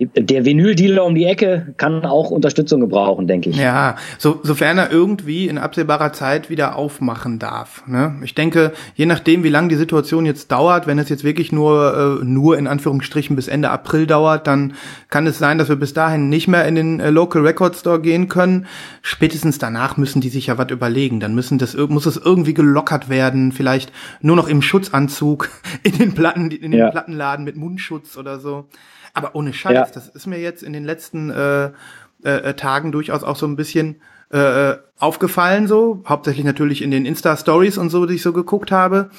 der 0.00 0.44
Vinyldealer 0.44 1.04
um 1.04 1.14
die 1.14 1.24
Ecke 1.24 1.74
kann 1.76 2.04
auch 2.04 2.30
Unterstützung 2.30 2.80
gebrauchen, 2.80 3.28
denke 3.28 3.50
ich. 3.50 3.56
Ja, 3.56 3.96
so, 4.18 4.40
sofern 4.42 4.78
er 4.78 4.90
irgendwie 4.90 5.46
in 5.46 5.58
absehbarer 5.58 6.12
Zeit 6.12 6.50
wieder 6.50 6.74
aufmachen 6.74 7.38
darf. 7.38 7.86
Ne? 7.86 8.16
Ich 8.24 8.34
denke, 8.34 8.72
je 8.96 9.06
nachdem, 9.06 9.44
wie 9.44 9.48
lange 9.48 9.68
die 9.68 9.76
Situation 9.76 10.26
jetzt 10.26 10.50
dauert, 10.50 10.88
wenn 10.88 10.98
es 10.98 11.08
jetzt 11.08 11.22
wirklich 11.22 11.52
nur, 11.52 12.20
äh, 12.22 12.24
nur 12.24 12.58
in 12.58 12.66
Anführungsstrichen 12.66 13.36
bis 13.36 13.46
Ende 13.46 13.70
April 13.70 14.06
dauert, 14.08 14.48
dann 14.48 14.74
kann 15.08 15.26
es 15.26 15.38
sein, 15.38 15.58
dass 15.58 15.68
wir 15.68 15.76
bis 15.76 15.94
dahin 15.94 16.28
nicht 16.28 16.48
mehr 16.48 16.66
in 16.66 16.74
den 16.74 16.98
äh, 16.98 17.10
Local 17.10 17.42
Record 17.42 17.76
Store 17.76 18.00
gehen 18.00 18.28
können. 18.28 18.66
Spätestens 19.02 19.58
danach 19.58 19.96
müssen 19.96 20.20
die 20.20 20.30
sich 20.30 20.48
ja 20.48 20.58
was 20.58 20.70
überlegen. 20.70 21.20
Dann 21.20 21.34
müssen 21.34 21.58
das, 21.58 21.76
muss 21.76 22.06
es 22.06 22.16
irgendwie 22.16 22.54
gelockert 22.54 23.08
werden, 23.08 23.52
vielleicht 23.52 23.92
nur 24.20 24.34
noch 24.34 24.48
im 24.48 24.62
Schutzanzug 24.62 25.48
in 25.84 25.96
den 25.98 26.14
Platten, 26.14 26.50
in 26.50 26.72
den 26.72 26.80
Ja. 26.80 26.90
Plattenladen 26.90 27.44
mit 27.44 27.56
Mundschutz 27.56 27.91
oder 28.16 28.40
so. 28.40 28.68
Aber 29.14 29.34
ohne 29.34 29.52
Scheiß, 29.52 29.72
Ja. 29.74 29.86
das 29.92 30.08
ist 30.08 30.26
mir 30.26 30.38
jetzt 30.38 30.62
in 30.62 30.72
den 30.72 30.84
letzten 30.84 31.30
äh, 31.30 31.66
äh, 31.66 31.70
äh, 32.24 32.54
Tagen 32.54 32.92
durchaus 32.92 33.22
auch 33.24 33.36
so 33.36 33.46
ein 33.46 33.56
bisschen 33.56 34.00
äh, 34.30 34.76
aufgefallen, 34.98 35.66
so 35.68 36.02
hauptsächlich 36.06 36.44
natürlich 36.44 36.80
in 36.82 36.90
den 36.90 37.04
Insta-Stories 37.04 37.76
und 37.78 37.90
so, 37.90 38.06
die 38.06 38.14
ich 38.14 38.22
so 38.22 38.32
geguckt 38.32 38.72
habe. 38.72 39.10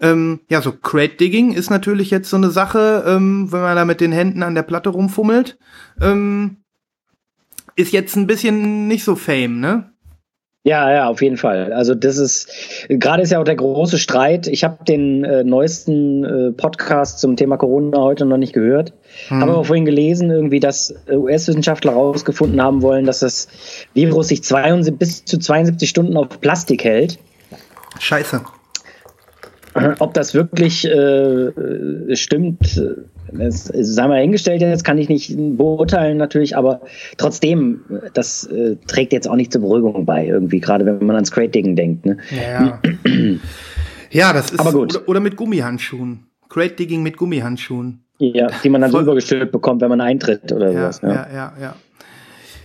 Ähm, 0.00 0.40
ja, 0.48 0.60
so 0.60 0.72
Crate 0.72 1.16
Digging 1.16 1.52
ist 1.52 1.70
natürlich 1.70 2.10
jetzt 2.10 2.28
so 2.30 2.36
eine 2.36 2.50
Sache, 2.50 3.04
ähm, 3.06 3.50
wenn 3.50 3.60
man 3.62 3.76
da 3.76 3.84
mit 3.84 4.00
den 4.00 4.12
Händen 4.12 4.42
an 4.42 4.54
der 4.54 4.62
Platte 4.62 4.90
rumfummelt. 4.90 5.58
Ähm, 6.00 6.58
ist 7.76 7.92
jetzt 7.92 8.16
ein 8.16 8.26
bisschen 8.26 8.88
nicht 8.88 9.04
so 9.04 9.16
Fame, 9.16 9.60
ne? 9.60 9.92
Ja, 10.64 10.92
ja, 10.92 11.08
auf 11.08 11.22
jeden 11.22 11.36
Fall. 11.36 11.72
Also 11.72 11.94
das 11.94 12.18
ist 12.18 12.50
gerade 12.88 13.22
ist 13.22 13.30
ja 13.30 13.40
auch 13.40 13.44
der 13.44 13.54
große 13.54 13.96
Streit. 13.96 14.48
Ich 14.48 14.64
habe 14.64 14.84
den 14.84 15.24
äh, 15.24 15.44
neuesten 15.44 16.24
äh, 16.24 16.52
Podcast 16.52 17.20
zum 17.20 17.36
Thema 17.36 17.56
Corona 17.56 17.98
heute 17.98 18.26
noch 18.26 18.36
nicht 18.36 18.52
gehört, 18.52 18.92
hm. 19.28 19.40
habe 19.40 19.52
aber 19.52 19.64
vorhin 19.64 19.84
gelesen, 19.84 20.30
irgendwie, 20.30 20.60
dass 20.60 20.94
äh, 21.06 21.14
US-Wissenschaftler 21.14 21.92
herausgefunden 21.92 22.60
haben 22.60 22.82
wollen, 22.82 23.06
dass 23.06 23.20
das 23.20 23.48
Virus 23.94 24.28
sich 24.28 24.42
72, 24.42 24.98
bis 24.98 25.24
zu 25.24 25.38
72 25.38 25.88
Stunden 25.88 26.16
auf 26.16 26.40
Plastik 26.40 26.84
hält. 26.84 27.18
Scheiße. 28.00 28.42
Ob 30.00 30.12
das 30.12 30.34
wirklich 30.34 30.84
äh, 30.84 32.16
stimmt, 32.16 32.82
das 33.32 33.64
sei 33.64 34.08
mal 34.08 34.20
hingestellt, 34.20 34.60
jetzt 34.60 34.84
kann 34.84 34.98
ich 34.98 35.08
nicht 35.08 35.34
beurteilen 35.36 36.16
natürlich, 36.16 36.56
aber 36.56 36.80
trotzdem, 37.16 37.80
das 38.14 38.44
äh, 38.46 38.76
trägt 38.86 39.12
jetzt 39.12 39.28
auch 39.28 39.36
nicht 39.36 39.52
zur 39.52 39.62
Beruhigung 39.62 40.04
bei, 40.04 40.26
irgendwie, 40.26 40.60
gerade 40.60 40.86
wenn 40.86 41.04
man 41.06 41.16
ans 41.16 41.30
Crate-Digging 41.30 41.76
denkt. 41.76 42.06
Ne? 42.06 42.18
Ja, 42.30 42.80
ja, 44.10 44.32
das 44.32 44.50
ist. 44.50 44.60
Aber 44.60 44.72
gut. 44.72 44.96
Oder, 44.96 45.08
oder 45.08 45.20
mit 45.20 45.36
Gummihandschuhen. 45.36 46.26
Crate-Digging 46.48 47.02
mit 47.02 47.16
Gummihandschuhen. 47.16 48.04
Ja, 48.18 48.48
die 48.64 48.68
man 48.68 48.80
dann 48.80 48.90
so 48.90 49.00
übergestülpt 49.00 49.52
bekommt, 49.52 49.80
wenn 49.80 49.90
man 49.90 50.00
eintritt 50.00 50.50
oder 50.52 50.72
ja, 50.72 50.92
sowas. 50.92 51.00
Ja, 51.02 51.08
ja, 51.08 51.28
ja. 51.32 51.52
Ja, 51.60 51.74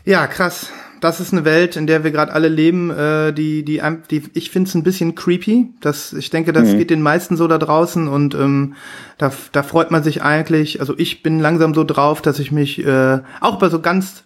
ja 0.05 0.27
krass 0.27 0.71
das 1.03 1.19
ist 1.19 1.33
eine 1.33 1.43
Welt, 1.43 1.75
in 1.75 1.85
der 1.85 2.03
wir 2.03 2.11
gerade 2.11 2.31
alle 2.31 2.47
leben, 2.47 2.89
äh, 2.89 3.33
die, 3.33 3.63
die, 3.65 3.81
die 4.09 4.23
ich 4.33 4.51
finde 4.51 4.69
es 4.69 4.75
ein 4.75 4.83
bisschen 4.83 5.15
creepy. 5.15 5.69
Das, 5.81 6.13
ich 6.13 6.29
denke, 6.29 6.53
das 6.53 6.69
mhm. 6.69 6.77
geht 6.77 6.89
den 6.89 7.01
meisten 7.01 7.35
so 7.35 7.47
da 7.47 7.57
draußen 7.57 8.07
und 8.07 8.35
ähm, 8.35 8.75
da, 9.17 9.31
da 9.51 9.63
freut 9.63 9.91
man 9.91 10.03
sich 10.03 10.21
eigentlich. 10.21 10.79
Also 10.79 10.93
ich 10.97 11.21
bin 11.21 11.39
langsam 11.39 11.73
so 11.73 11.83
drauf, 11.83 12.21
dass 12.21 12.39
ich 12.39 12.51
mich 12.51 12.85
äh, 12.85 13.19
auch 13.41 13.59
bei 13.59 13.69
so 13.69 13.81
ganz 13.81 14.23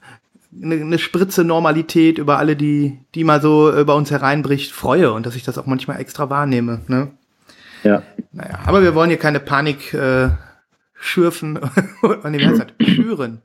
eine, 0.61 0.75
eine 0.75 0.99
Spritze 0.99 1.43
Normalität 1.43 2.19
über 2.19 2.37
alle, 2.37 2.55
die, 2.55 2.99
die 3.15 3.23
mal 3.23 3.41
so 3.41 3.71
über 3.75 3.95
uns 3.95 4.11
hereinbricht, 4.11 4.71
freue 4.71 5.11
und 5.13 5.25
dass 5.25 5.35
ich 5.35 5.43
das 5.43 5.57
auch 5.57 5.65
manchmal 5.65 5.99
extra 5.99 6.29
wahrnehme. 6.29 6.81
Ne? 6.87 7.09
Ja. 7.83 8.03
Naja, 8.31 8.59
aber 8.65 8.83
wir 8.83 8.93
wollen 8.93 9.09
hier 9.09 9.19
keine 9.19 9.39
Panik 9.39 9.93
äh, 9.93 10.29
schürfen. 10.99 11.53
nee, 12.29 12.39
wie 12.39 12.47
heißt 12.47 12.65
das? 12.79 12.87
Schüren. 12.87 13.41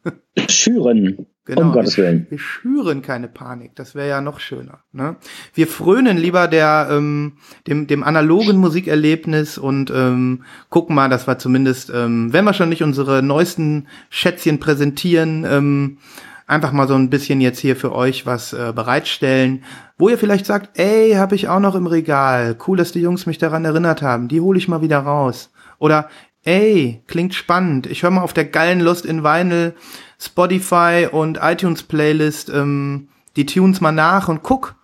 Schüren. 0.48 1.26
Genau, 1.44 1.62
um 1.62 1.72
Gottes 1.72 1.98
Willen. 1.98 2.26
Wir 2.30 2.38
schüren 2.38 3.02
keine 3.02 3.26
Panik. 3.26 3.74
Das 3.74 3.96
wäre 3.96 4.08
ja 4.08 4.20
noch 4.20 4.38
schöner. 4.38 4.78
Ne? 4.92 5.16
Wir 5.54 5.66
frönen 5.66 6.16
lieber 6.16 6.46
der, 6.46 6.88
ähm, 6.90 7.32
dem, 7.66 7.88
dem 7.88 8.04
analogen 8.04 8.58
Musikerlebnis 8.58 9.58
und 9.58 9.90
ähm, 9.90 10.44
gucken 10.68 10.94
mal, 10.94 11.08
dass 11.08 11.26
wir 11.26 11.38
zumindest, 11.38 11.90
ähm, 11.92 12.32
wenn 12.32 12.44
wir 12.44 12.54
schon 12.54 12.68
nicht 12.68 12.84
unsere 12.84 13.24
neuesten 13.24 13.88
Schätzchen 14.08 14.60
präsentieren, 14.60 15.44
ähm, 15.44 15.98
einfach 16.46 16.70
mal 16.70 16.86
so 16.86 16.94
ein 16.94 17.10
bisschen 17.10 17.40
jetzt 17.40 17.58
hier 17.58 17.74
für 17.74 17.92
euch 17.92 18.24
was 18.24 18.52
äh, 18.52 18.72
bereitstellen, 18.72 19.64
wo 19.98 20.08
ihr 20.08 20.18
vielleicht 20.18 20.46
sagt, 20.46 20.78
ey, 20.78 21.14
habe 21.14 21.34
ich 21.34 21.48
auch 21.48 21.60
noch 21.60 21.74
im 21.74 21.88
Regal. 21.88 22.56
Cool, 22.66 22.76
dass 22.76 22.92
die 22.92 23.00
Jungs 23.00 23.26
mich 23.26 23.38
daran 23.38 23.64
erinnert 23.64 24.00
haben. 24.00 24.28
Die 24.28 24.40
hole 24.40 24.58
ich 24.58 24.68
mal 24.68 24.82
wieder 24.82 24.98
raus. 24.98 25.50
Oder 25.78 26.08
ey, 26.44 27.02
klingt 27.06 27.34
spannend. 27.34 27.86
Ich 27.86 28.02
höre 28.02 28.10
mal 28.10 28.22
auf 28.22 28.32
der 28.32 28.44
geilen 28.44 28.80
Lust 28.80 29.04
in 29.06 29.24
Vinyl 29.24 29.74
Spotify 30.18 31.08
und 31.10 31.38
iTunes 31.42 31.82
Playlist 31.82 32.48
ähm, 32.48 33.08
die 33.36 33.46
Tunes 33.46 33.80
mal 33.80 33.92
nach 33.92 34.28
und 34.28 34.42
guck, 34.42 34.76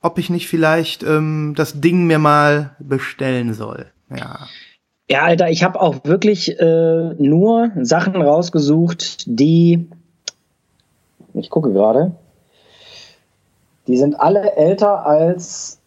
ob 0.00 0.18
ich 0.18 0.30
nicht 0.30 0.48
vielleicht 0.48 1.02
ähm, 1.02 1.54
das 1.56 1.80
Ding 1.80 2.06
mir 2.06 2.18
mal 2.18 2.76
bestellen 2.78 3.52
soll. 3.52 3.86
Ja. 4.10 4.46
Ja, 5.10 5.22
Alter, 5.22 5.48
ich 5.48 5.64
habe 5.64 5.80
auch 5.80 6.04
wirklich 6.04 6.58
äh, 6.60 7.14
nur 7.14 7.70
Sachen 7.80 8.20
rausgesucht, 8.20 9.24
die 9.26 9.88
ich 11.32 11.48
gucke 11.50 11.72
gerade. 11.72 12.12
Die 13.86 13.96
sind 13.96 14.20
alle 14.20 14.54
älter 14.56 15.06
als 15.06 15.78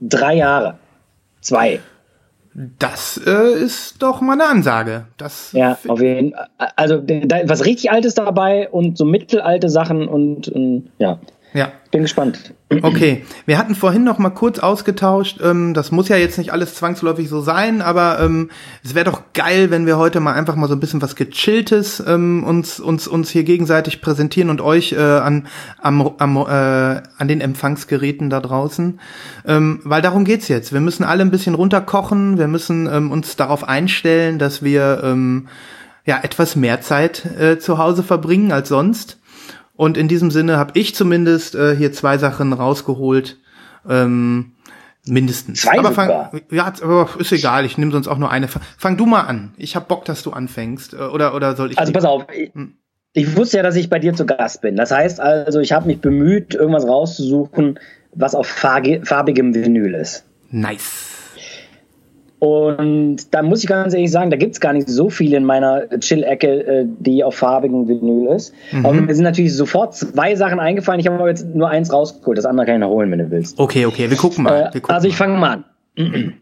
drei 0.00 0.36
Jahre. 0.36 0.78
Zwei. 1.40 1.80
Das 2.54 3.20
äh, 3.26 3.64
ist 3.64 4.02
doch 4.02 4.20
mal 4.20 4.34
eine 4.34 4.44
Ansage. 4.44 5.06
Das 5.16 5.52
ja, 5.52 5.78
auf 5.88 6.00
jeden 6.02 6.32
Fall. 6.32 6.48
Also 6.76 6.98
da, 6.98 7.40
was 7.48 7.64
richtig 7.64 7.90
Altes 7.90 8.14
dabei 8.14 8.68
und 8.68 8.98
so 8.98 9.04
mittelalte 9.04 9.70
Sachen 9.70 10.06
und, 10.06 10.48
und 10.48 10.90
ja. 10.98 11.18
Ja. 11.54 11.72
Bin 11.90 12.02
gespannt. 12.02 12.54
Okay, 12.80 13.26
wir 13.44 13.58
hatten 13.58 13.74
vorhin 13.74 14.02
noch 14.02 14.18
mal 14.18 14.30
kurz 14.30 14.58
ausgetauscht. 14.58 15.40
Ähm, 15.42 15.74
das 15.74 15.92
muss 15.92 16.08
ja 16.08 16.16
jetzt 16.16 16.38
nicht 16.38 16.50
alles 16.50 16.74
zwangsläufig 16.74 17.28
so 17.28 17.42
sein, 17.42 17.82
aber 17.82 18.18
ähm, 18.20 18.50
es 18.82 18.94
wäre 18.94 19.04
doch 19.04 19.24
geil, 19.34 19.70
wenn 19.70 19.84
wir 19.84 19.98
heute 19.98 20.20
mal 20.20 20.32
einfach 20.32 20.56
mal 20.56 20.68
so 20.68 20.74
ein 20.74 20.80
bisschen 20.80 21.02
was 21.02 21.14
gechilltes 21.14 22.02
ähm, 22.06 22.44
uns 22.44 22.80
uns 22.80 23.06
uns 23.06 23.28
hier 23.28 23.44
gegenseitig 23.44 24.00
präsentieren 24.00 24.48
und 24.48 24.62
euch 24.62 24.92
äh, 24.92 24.96
an 24.96 25.48
am, 25.82 26.14
am 26.16 26.36
äh, 26.38 26.48
an 26.48 27.28
den 27.28 27.42
Empfangsgeräten 27.42 28.30
da 28.30 28.40
draußen, 28.40 28.98
ähm, 29.46 29.80
weil 29.84 30.00
darum 30.00 30.24
geht's 30.24 30.48
jetzt. 30.48 30.72
Wir 30.72 30.80
müssen 30.80 31.04
alle 31.04 31.22
ein 31.22 31.30
bisschen 31.30 31.54
runterkochen. 31.54 32.38
Wir 32.38 32.48
müssen 32.48 32.88
ähm, 32.90 33.10
uns 33.10 33.36
darauf 33.36 33.68
einstellen, 33.68 34.38
dass 34.38 34.62
wir 34.62 35.02
ähm, 35.04 35.48
ja 36.06 36.20
etwas 36.22 36.56
mehr 36.56 36.80
Zeit 36.80 37.26
äh, 37.38 37.58
zu 37.58 37.76
Hause 37.76 38.02
verbringen 38.02 38.50
als 38.50 38.70
sonst. 38.70 39.18
Und 39.82 39.96
in 39.96 40.06
diesem 40.06 40.30
Sinne 40.30 40.58
habe 40.58 40.78
ich 40.78 40.94
zumindest 40.94 41.56
äh, 41.56 41.74
hier 41.74 41.92
zwei 41.92 42.16
Sachen 42.16 42.52
rausgeholt. 42.52 43.38
Ähm, 43.90 44.52
mindestens. 45.04 45.62
Zwei 45.62 45.76
aber 45.76 45.90
fang, 45.90 46.40
ja, 46.52 46.72
aber 46.82 47.08
ist 47.18 47.32
egal, 47.32 47.64
ich 47.64 47.78
nehme 47.78 47.90
sonst 47.90 48.06
auch 48.06 48.16
nur 48.16 48.30
eine. 48.30 48.46
Fang 48.46 48.96
du 48.96 49.06
mal 49.06 49.22
an. 49.22 49.54
Ich 49.56 49.74
habe 49.74 49.86
Bock, 49.86 50.04
dass 50.04 50.22
du 50.22 50.30
anfängst. 50.30 50.94
Äh, 50.94 50.98
oder, 50.98 51.34
oder 51.34 51.56
soll 51.56 51.72
ich. 51.72 51.80
Also 51.80 51.92
pass 51.92 52.04
auf. 52.04 52.28
Hm. 52.52 52.74
Ich 53.12 53.36
wusste 53.36 53.56
ja, 53.56 53.64
dass 53.64 53.74
ich 53.74 53.90
bei 53.90 53.98
dir 53.98 54.14
zu 54.14 54.24
Gast 54.24 54.60
bin. 54.60 54.76
Das 54.76 54.92
heißt 54.92 55.18
also, 55.18 55.58
ich 55.58 55.72
habe 55.72 55.88
mich 55.88 56.00
bemüht, 56.00 56.54
irgendwas 56.54 56.86
rauszusuchen, 56.86 57.80
was 58.14 58.36
auf 58.36 58.46
farbigem 58.46 59.52
Vinyl 59.52 59.94
ist. 59.94 60.24
Nice. 60.52 61.21
Und 62.42 63.32
da 63.32 63.40
muss 63.40 63.62
ich 63.62 63.68
ganz 63.68 63.94
ehrlich 63.94 64.10
sagen, 64.10 64.32
da 64.32 64.36
gibt 64.36 64.54
es 64.54 64.60
gar 64.60 64.72
nicht 64.72 64.88
so 64.88 65.10
viel 65.10 65.32
in 65.32 65.44
meiner 65.44 65.88
Chill-Ecke, 66.00 66.66
äh, 66.66 66.84
die 66.98 67.22
auf 67.22 67.36
farbigen 67.36 67.86
Vinyl 67.86 68.34
ist. 68.34 68.52
Mhm. 68.72 68.84
Aber 68.84 68.94
mir 68.94 69.14
sind 69.14 69.22
natürlich 69.22 69.54
sofort 69.54 69.94
zwei 69.94 70.34
Sachen 70.34 70.58
eingefallen. 70.58 70.98
Ich 70.98 71.06
habe 71.06 71.20
aber 71.20 71.28
jetzt 71.28 71.46
nur 71.54 71.68
eins 71.68 71.92
rausgeholt. 71.92 72.36
Das 72.36 72.44
andere 72.44 72.66
kann 72.66 72.74
ich 72.74 72.80
noch 72.80 72.88
holen, 72.88 73.12
wenn 73.12 73.20
du 73.20 73.30
willst. 73.30 73.60
Okay, 73.60 73.86
okay, 73.86 74.10
wir 74.10 74.16
gucken 74.16 74.42
mal. 74.42 74.70
Wir 74.72 74.80
gucken 74.80 74.92
also 74.92 75.06
ich 75.06 75.14
fange 75.14 75.38
mal 75.38 75.64
an. 75.94 76.34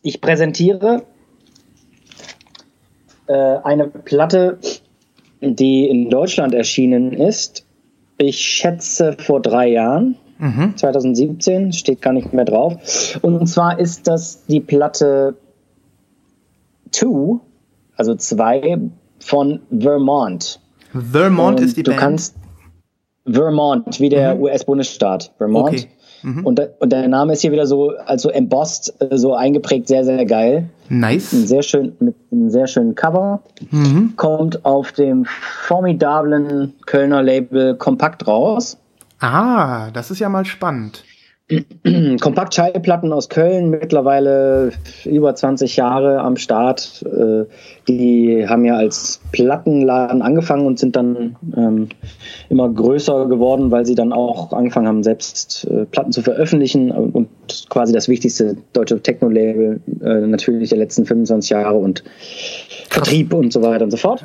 Ich 0.00 0.22
präsentiere 0.22 1.02
äh, 3.26 3.34
eine 3.34 3.88
Platte, 3.88 4.56
die 5.42 5.86
in 5.86 6.08
Deutschland 6.08 6.54
erschienen 6.54 7.12
ist. 7.12 7.66
Ich 8.16 8.38
schätze 8.38 9.16
vor 9.18 9.42
drei 9.42 9.68
Jahren. 9.68 10.16
2017, 10.76 11.66
mhm. 11.66 11.72
steht 11.72 12.02
gar 12.02 12.12
nicht 12.12 12.32
mehr 12.32 12.44
drauf. 12.44 13.18
Und 13.22 13.46
zwar 13.46 13.78
ist 13.78 14.08
das 14.08 14.44
die 14.46 14.60
Platte 14.60 15.36
2, 16.90 17.40
also 17.96 18.14
2 18.14 18.78
von 19.20 19.60
Vermont. 19.70 20.60
Vermont 20.92 21.60
Und 21.60 21.66
ist 21.66 21.76
die 21.76 21.82
du 21.82 21.92
Band. 21.92 22.00
kannst 22.00 22.36
Vermont, 23.24 24.00
wie 24.00 24.08
der 24.08 24.34
mhm. 24.34 24.42
US-Bundesstaat. 24.42 25.32
Vermont. 25.38 25.68
Okay. 25.68 25.88
Mhm. 26.22 26.46
Und, 26.46 26.60
und, 26.78 26.92
der 26.92 27.08
Name 27.08 27.32
ist 27.32 27.42
hier 27.42 27.52
wieder 27.52 27.66
so, 27.66 27.90
also 27.90 28.30
embossed, 28.30 28.94
so 29.10 29.34
eingeprägt, 29.34 29.88
sehr, 29.88 30.04
sehr 30.04 30.24
geil. 30.24 30.68
Nice. 30.88 31.32
Ein 31.32 31.46
sehr 31.46 31.62
schön, 31.62 31.96
mit 31.98 32.14
einem 32.30 32.50
sehr 32.50 32.66
schönen 32.66 32.94
Cover. 32.94 33.42
Mhm. 33.70 34.14
Kommt 34.16 34.64
auf 34.64 34.92
dem 34.92 35.24
formidablen 35.24 36.74
Kölner 36.86 37.22
Label 37.22 37.76
Kompakt 37.76 38.26
raus. 38.26 38.78
Ah, 39.22 39.92
das 39.92 40.10
ist 40.10 40.18
ja 40.18 40.28
mal 40.28 40.44
spannend. 40.44 41.04
Kompakt-Schallplatten 42.20 43.12
aus 43.12 43.28
Köln, 43.28 43.70
mittlerweile 43.70 44.72
über 45.04 45.32
20 45.32 45.76
Jahre 45.76 46.20
am 46.20 46.36
Start. 46.36 47.04
Äh, 47.06 47.44
die 47.86 48.48
haben 48.48 48.64
ja 48.64 48.74
als 48.74 49.20
Plattenladen 49.30 50.22
angefangen 50.22 50.66
und 50.66 50.80
sind 50.80 50.96
dann 50.96 51.36
ähm, 51.56 51.90
immer 52.48 52.68
größer 52.68 53.26
geworden, 53.26 53.70
weil 53.70 53.86
sie 53.86 53.94
dann 53.94 54.12
auch 54.12 54.52
angefangen 54.52 54.88
haben, 54.88 55.02
selbst 55.04 55.68
äh, 55.70 55.84
Platten 55.84 56.10
zu 56.10 56.22
veröffentlichen 56.22 56.90
und 56.90 57.28
quasi 57.68 57.92
das 57.92 58.08
wichtigste 58.08 58.56
deutsche 58.72 59.00
Techno-Label 59.00 59.80
äh, 60.02 60.26
natürlich 60.26 60.70
der 60.70 60.78
letzten 60.78 61.06
25 61.06 61.50
Jahre 61.50 61.76
und 61.76 62.02
Vertrieb 62.88 63.32
und 63.32 63.52
so 63.52 63.62
weiter 63.62 63.84
und 63.84 63.92
so 63.92 63.98
fort. 63.98 64.24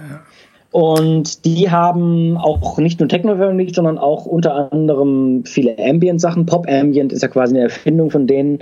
Und 0.72 1.46
die 1.46 1.72
haben 1.72 2.38
auch 2.38 2.78
nicht 2.78 3.00
nur 3.00 3.08
Techno 3.08 3.36
veröffentlicht, 3.36 3.76
sondern 3.76 3.98
auch 3.98 4.26
unter 4.26 4.72
anderem 4.72 5.44
viele 5.46 5.78
Ambient-Sachen. 5.80 6.46
Pop 6.46 6.68
Ambient 6.70 7.14
ist 7.14 7.22
ja 7.22 7.30
quasi 7.30 7.56
eine 7.56 7.64
Erfindung 7.64 8.12
von 8.12 8.28
denen. 8.28 8.60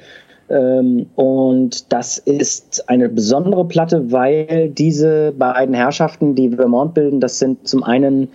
Ähm, 0.47 1.07
und 1.15 1.91
das 1.91 2.19
ist 2.19 2.87
eine 2.87 3.09
besondere 3.09 3.65
Platte, 3.65 4.11
weil 4.11 4.69
diese 4.69 5.33
beiden 5.37 5.73
Herrschaften, 5.73 6.35
die 6.35 6.49
Vermont 6.49 6.93
bilden, 6.93 7.19
das 7.19 7.39
sind 7.39 7.67
zum 7.67 7.83
einen 7.83 8.29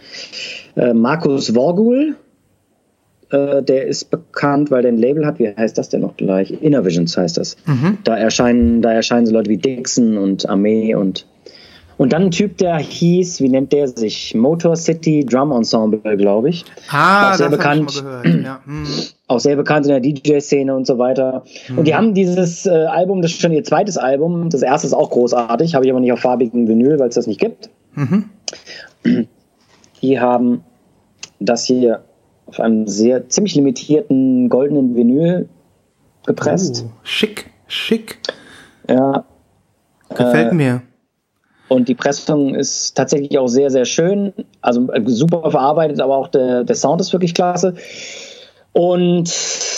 äh, 0.74 0.92
Markus 0.92 1.50
Vorgul, 1.50 2.16
äh, 3.30 3.62
der 3.62 3.86
ist 3.86 4.10
bekannt, 4.10 4.72
weil 4.72 4.82
der 4.82 4.90
ein 4.90 4.98
Label 4.98 5.24
hat. 5.24 5.38
Wie 5.38 5.48
heißt 5.48 5.78
das 5.78 5.88
denn 5.88 6.00
noch 6.00 6.16
gleich? 6.16 6.50
Innervisions 6.62 7.16
heißt 7.16 7.38
das. 7.38 7.56
Mhm. 7.66 7.98
Da 8.02 8.16
erscheinen, 8.16 8.82
da 8.82 8.92
erscheinen 8.92 9.26
so 9.26 9.32
Leute 9.32 9.50
wie 9.50 9.58
Dixon 9.58 10.18
und 10.18 10.48
Armee 10.48 10.96
und 10.96 11.26
und 12.00 12.14
dann 12.14 12.22
ein 12.22 12.30
Typ, 12.30 12.56
der 12.56 12.78
hieß, 12.78 13.42
wie 13.42 13.50
nennt 13.50 13.74
der 13.74 13.86
sich? 13.86 14.34
Motor 14.34 14.74
City 14.74 15.22
Drum 15.22 15.52
Ensemble, 15.52 16.16
glaube 16.16 16.48
ich. 16.48 16.64
Ah, 16.88 17.32
auch 17.32 17.34
sehr 17.34 17.50
bekannt. 17.50 18.02
Ja. 18.24 18.62
Hm. 18.64 18.86
Auch 19.28 19.38
sehr 19.38 19.54
bekannt 19.54 19.84
in 19.84 19.90
der 19.90 20.00
DJ-Szene 20.00 20.74
und 20.74 20.86
so 20.86 20.96
weiter. 20.96 21.44
Hm. 21.66 21.76
Und 21.76 21.84
die 21.86 21.94
haben 21.94 22.14
dieses 22.14 22.64
äh, 22.64 22.70
Album, 22.70 23.20
das 23.20 23.32
ist 23.32 23.42
schon 23.42 23.52
ihr 23.52 23.64
zweites 23.64 23.98
Album. 23.98 24.48
Das 24.48 24.62
erste 24.62 24.86
ist 24.86 24.94
auch 24.94 25.10
großartig, 25.10 25.74
habe 25.74 25.84
ich 25.84 25.90
aber 25.90 26.00
nicht 26.00 26.10
auf 26.10 26.20
farbigen 26.20 26.66
Vinyl, 26.66 26.98
weil 26.98 27.10
es 27.10 27.16
das 27.16 27.26
nicht 27.26 27.38
gibt. 27.38 27.68
Mhm. 27.94 28.30
Die 30.00 30.18
haben 30.18 30.64
das 31.38 31.66
hier 31.66 32.02
auf 32.46 32.60
einem 32.60 32.86
sehr 32.86 33.28
ziemlich 33.28 33.56
limitierten 33.56 34.48
goldenen 34.48 34.96
Vinyl 34.96 35.50
gepresst. 36.24 36.86
Oh, 36.88 36.92
schick, 37.02 37.50
schick. 37.66 38.20
Ja. 38.88 39.26
Gefällt 40.08 40.52
äh, 40.52 40.54
mir. 40.54 40.82
Und 41.70 41.88
die 41.88 41.94
Pressung 41.94 42.56
ist 42.56 42.96
tatsächlich 42.96 43.38
auch 43.38 43.46
sehr, 43.46 43.70
sehr 43.70 43.84
schön. 43.84 44.32
Also 44.60 44.90
äh, 44.90 45.02
super 45.06 45.52
verarbeitet, 45.52 46.00
aber 46.00 46.16
auch 46.16 46.26
der, 46.26 46.64
der 46.64 46.74
Sound 46.74 47.00
ist 47.00 47.12
wirklich 47.12 47.32
klasse. 47.32 47.74
Und 48.72 49.30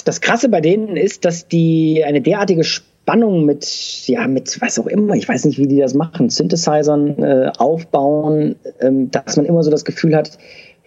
das 0.06 0.22
Krasse 0.22 0.48
bei 0.48 0.62
denen 0.62 0.96
ist, 0.96 1.26
dass 1.26 1.48
die 1.48 2.02
eine 2.02 2.22
derartige 2.22 2.64
Spannung 2.64 3.44
mit, 3.44 3.66
ja, 4.06 4.26
mit 4.26 4.58
was 4.62 4.78
auch 4.78 4.86
immer, 4.86 5.16
ich 5.16 5.28
weiß 5.28 5.44
nicht, 5.44 5.58
wie 5.58 5.66
die 5.66 5.80
das 5.80 5.92
machen, 5.92 6.30
Synthesizern 6.30 7.22
äh, 7.22 7.52
aufbauen, 7.58 8.56
ähm, 8.80 9.10
dass 9.10 9.36
man 9.36 9.44
immer 9.44 9.62
so 9.62 9.70
das 9.70 9.84
Gefühl 9.84 10.16
hat, 10.16 10.38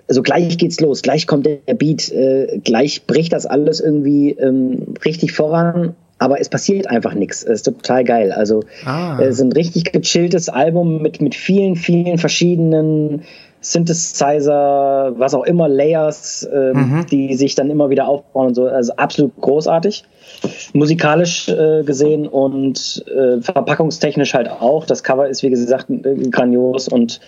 also 0.07 0.23
gleich 0.23 0.57
geht's 0.57 0.79
los, 0.79 1.03
gleich 1.03 1.27
kommt 1.27 1.45
der 1.45 1.73
Beat, 1.75 2.11
äh, 2.11 2.59
gleich 2.63 3.05
bricht 3.05 3.31
das 3.31 3.45
alles 3.45 3.79
irgendwie 3.79 4.31
ähm, 4.31 4.95
richtig 5.05 5.33
voran 5.33 5.95
aber 6.17 6.39
es 6.39 6.49
passiert 6.49 6.87
einfach 6.87 7.13
nichts. 7.13 7.43
Es 7.43 7.61
ist 7.61 7.63
total 7.63 8.03
geil. 8.03 8.31
Also 8.31 8.63
ah. 8.85 9.17
es 9.19 9.35
ist 9.35 9.41
ein 9.41 9.51
richtig 9.51 9.91
gechilltes 9.91 10.49
Album 10.49 11.01
mit, 11.01 11.21
mit 11.21 11.35
vielen, 11.35 11.75
vielen 11.75 12.17
verschiedenen 12.17 13.23
Synthesizer, 13.65 15.13
was 15.17 15.33
auch 15.33 15.43
immer, 15.43 15.67
Layers, 15.67 16.47
ähm, 16.53 16.73
mhm. 16.73 17.05
die 17.07 17.33
sich 17.35 17.55
dann 17.55 17.69
immer 17.71 17.89
wieder 17.89 18.07
aufbauen 18.07 18.47
und 18.47 18.55
so. 18.55 18.65
Also 18.65 18.93
absolut 18.95 19.35
großartig. 19.41 20.05
Musikalisch 20.73 21.49
äh, 21.49 21.83
gesehen 21.83 22.27
und 22.27 23.03
äh, 23.07 23.41
verpackungstechnisch 23.41 24.33
halt 24.33 24.49
auch. 24.49 24.85
Das 24.85 25.03
Cover 25.03 25.27
ist, 25.27 25.41
wie 25.43 25.49
gesagt, 25.49 25.89
äh, 25.89 26.15
grandios. 26.29 26.87
Und 26.87 27.19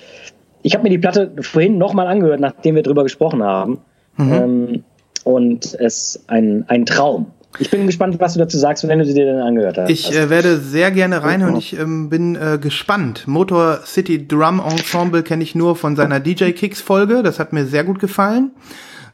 ich 0.61 0.75
habe 0.75 0.83
mir 0.83 0.89
die 0.89 0.99
Platte 0.99 1.31
vorhin 1.41 1.77
nochmal 1.77 2.07
angehört, 2.07 2.39
nachdem 2.39 2.75
wir 2.75 2.83
drüber 2.83 3.03
gesprochen 3.03 3.43
haben. 3.43 3.79
Mhm. 4.17 4.33
Ähm, 4.33 4.83
und 5.23 5.73
es 5.73 6.23
ein, 6.27 6.65
ein 6.67 6.85
Traum. 6.85 7.27
Ich 7.59 7.69
bin 7.69 7.85
gespannt, 7.85 8.19
was 8.19 8.33
du 8.33 8.39
dazu 8.39 8.57
sagst, 8.57 8.87
wenn 8.87 8.99
du 8.99 9.05
sie 9.05 9.13
dir 9.13 9.25
dann 9.25 9.41
angehört 9.41 9.77
hast. 9.77 9.89
Ich 9.89 10.15
äh, 10.15 10.29
werde 10.29 10.57
sehr 10.57 10.91
gerne 10.91 11.23
reinhören. 11.23 11.55
Ich 11.55 11.77
ähm, 11.77 12.09
bin 12.09 12.35
äh, 12.35 12.57
gespannt. 12.59 13.27
Motor 13.27 13.79
City 13.85 14.27
Drum 14.27 14.59
Ensemble 14.59 15.23
kenne 15.23 15.43
ich 15.43 15.55
nur 15.55 15.75
von 15.75 15.95
seiner 15.95 16.19
DJ 16.19 16.51
Kicks 16.51 16.81
Folge. 16.81 17.23
Das 17.23 17.39
hat 17.39 17.53
mir 17.53 17.65
sehr 17.65 17.83
gut 17.83 17.99
gefallen. 17.99 18.51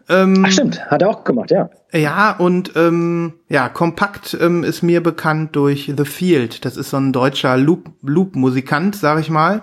Ähm, 0.10 0.44
Ach 0.46 0.52
stimmt, 0.52 0.86
hat 0.88 1.02
er 1.02 1.10
auch 1.10 1.24
gemacht, 1.24 1.52
ja. 1.52 1.70
Ja, 1.94 2.32
und 2.32 2.74
ähm, 2.76 3.34
ja, 3.48 3.70
Kompakt 3.70 4.38
ähm, 4.40 4.64
ist 4.64 4.82
mir 4.82 5.02
bekannt 5.02 5.56
durch 5.56 5.94
The 5.96 6.04
Field. 6.04 6.66
Das 6.66 6.76
ist 6.76 6.90
so 6.90 6.98
ein 6.98 7.14
deutscher 7.14 7.56
Loop-Musikant, 7.56 8.96
Loop 8.96 9.02
sag 9.02 9.20
ich 9.20 9.30
mal. 9.30 9.62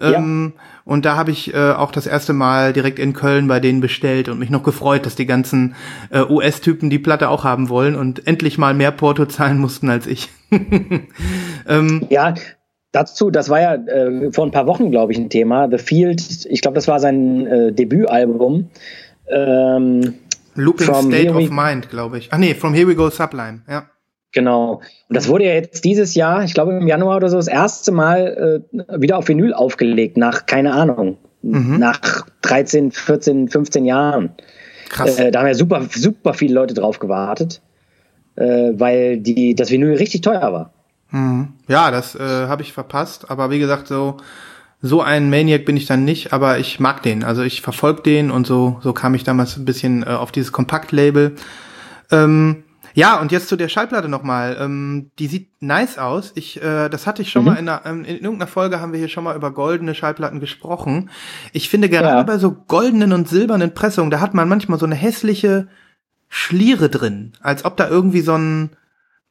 Ähm, 0.00 0.52
ja. 0.54 0.62
Und 0.84 1.04
da 1.04 1.16
habe 1.16 1.30
ich 1.30 1.54
äh, 1.54 1.72
auch 1.72 1.92
das 1.92 2.06
erste 2.06 2.32
Mal 2.32 2.72
direkt 2.72 2.98
in 2.98 3.12
Köln 3.12 3.48
bei 3.48 3.60
denen 3.60 3.80
bestellt 3.80 4.28
und 4.28 4.38
mich 4.38 4.50
noch 4.50 4.62
gefreut, 4.62 5.06
dass 5.06 5.14
die 5.14 5.26
ganzen 5.26 5.74
äh, 6.10 6.22
US-Typen 6.22 6.90
die 6.90 6.98
Platte 6.98 7.28
auch 7.28 7.44
haben 7.44 7.68
wollen 7.68 7.94
und 7.94 8.26
endlich 8.26 8.58
mal 8.58 8.74
mehr 8.74 8.90
Porto 8.90 9.26
zahlen 9.26 9.58
mussten 9.58 9.88
als 9.88 10.06
ich. 10.06 10.28
ähm, 11.68 12.06
ja, 12.10 12.34
dazu, 12.92 13.30
das 13.30 13.48
war 13.48 13.60
ja 13.60 13.74
äh, 13.74 14.32
vor 14.32 14.46
ein 14.46 14.50
paar 14.50 14.66
Wochen, 14.66 14.90
glaube 14.90 15.12
ich, 15.12 15.18
ein 15.18 15.30
Thema. 15.30 15.68
The 15.70 15.78
Field, 15.78 16.46
ich 16.46 16.60
glaube, 16.62 16.74
das 16.74 16.88
war 16.88 17.00
sein 17.00 17.46
äh, 17.46 17.72
Debütalbum. 17.72 18.70
Ähm, 19.28 20.14
Looping 20.54 20.94
State 20.94 21.30
of 21.30 21.50
Mind, 21.50 21.90
glaube 21.90 22.18
ich. 22.18 22.28
Ach 22.32 22.38
nee, 22.38 22.54
From 22.54 22.74
Here 22.74 22.88
We 22.88 22.96
Go 22.96 23.10
Sublime, 23.10 23.62
ja. 23.68 23.88
Genau. 24.32 24.80
Und 25.08 25.16
das 25.16 25.28
wurde 25.28 25.44
ja 25.44 25.54
jetzt 25.54 25.84
dieses 25.84 26.14
Jahr, 26.14 26.44
ich 26.44 26.54
glaube 26.54 26.72
im 26.72 26.86
Januar 26.86 27.16
oder 27.16 27.28
so, 27.28 27.36
das 27.36 27.48
erste 27.48 27.90
Mal 27.90 28.62
äh, 28.72 29.00
wieder 29.00 29.18
auf 29.18 29.28
Vinyl 29.28 29.52
aufgelegt, 29.52 30.16
nach, 30.16 30.46
keine 30.46 30.72
Ahnung, 30.72 31.18
mhm. 31.42 31.78
nach 31.78 32.26
13, 32.42 32.92
14, 32.92 33.48
15 33.48 33.84
Jahren. 33.84 34.30
Krass. 34.88 35.18
Äh, 35.18 35.30
da 35.30 35.40
haben 35.40 35.46
ja 35.46 35.54
super, 35.54 35.82
super 35.90 36.34
viele 36.34 36.54
Leute 36.54 36.74
drauf 36.74 36.98
gewartet, 37.00 37.60
äh, 38.36 38.72
weil 38.74 39.18
die, 39.18 39.54
das 39.54 39.70
Vinyl 39.70 39.96
richtig 39.96 40.20
teuer 40.20 40.52
war. 40.52 40.72
Mhm. 41.10 41.54
Ja, 41.66 41.90
das 41.90 42.14
äh, 42.14 42.20
habe 42.20 42.62
ich 42.62 42.72
verpasst, 42.72 43.30
aber 43.30 43.50
wie 43.50 43.58
gesagt, 43.58 43.88
so, 43.88 44.18
so 44.80 45.02
ein 45.02 45.28
Maniac 45.28 45.64
bin 45.64 45.76
ich 45.76 45.86
dann 45.86 46.04
nicht, 46.04 46.32
aber 46.32 46.58
ich 46.58 46.78
mag 46.78 47.02
den. 47.02 47.24
Also 47.24 47.42
ich 47.42 47.62
verfolge 47.62 48.02
den 48.02 48.30
und 48.30 48.46
so, 48.46 48.78
so 48.80 48.92
kam 48.92 49.14
ich 49.14 49.24
damals 49.24 49.56
ein 49.56 49.64
bisschen 49.64 50.04
äh, 50.04 50.10
auf 50.10 50.30
dieses 50.30 50.52
Kompakt-Label. 50.52 51.34
Ähm, 52.12 52.62
ja, 52.94 53.20
und 53.20 53.32
jetzt 53.32 53.48
zu 53.48 53.56
der 53.56 53.68
Schallplatte 53.68 54.08
nochmal. 54.08 54.56
Ähm, 54.60 55.10
die 55.18 55.26
sieht 55.26 55.50
nice 55.60 55.98
aus. 55.98 56.32
Ich, 56.34 56.62
äh, 56.62 56.88
das 56.88 57.06
hatte 57.06 57.22
ich 57.22 57.30
schon 57.30 57.42
mhm. 57.42 57.48
mal 57.48 57.56
in, 57.56 57.68
einer, 57.68 57.82
ähm, 57.86 58.04
in 58.04 58.16
irgendeiner 58.16 58.46
Folge 58.46 58.80
haben 58.80 58.92
wir 58.92 58.98
hier 58.98 59.08
schon 59.08 59.24
mal 59.24 59.36
über 59.36 59.52
goldene 59.52 59.94
Schallplatten 59.94 60.40
gesprochen. 60.40 61.10
Ich 61.52 61.68
finde 61.68 61.88
gerade 61.88 62.08
ja. 62.08 62.22
bei 62.22 62.38
so 62.38 62.52
goldenen 62.52 63.12
und 63.12 63.28
silbernen 63.28 63.74
Pressungen, 63.74 64.10
da 64.10 64.20
hat 64.20 64.34
man 64.34 64.48
manchmal 64.48 64.78
so 64.78 64.86
eine 64.86 64.94
hässliche 64.94 65.68
Schliere 66.28 66.88
drin, 66.88 67.32
als 67.40 67.64
ob 67.64 67.76
da 67.76 67.88
irgendwie 67.88 68.20
so 68.20 68.34
ein, 68.34 68.70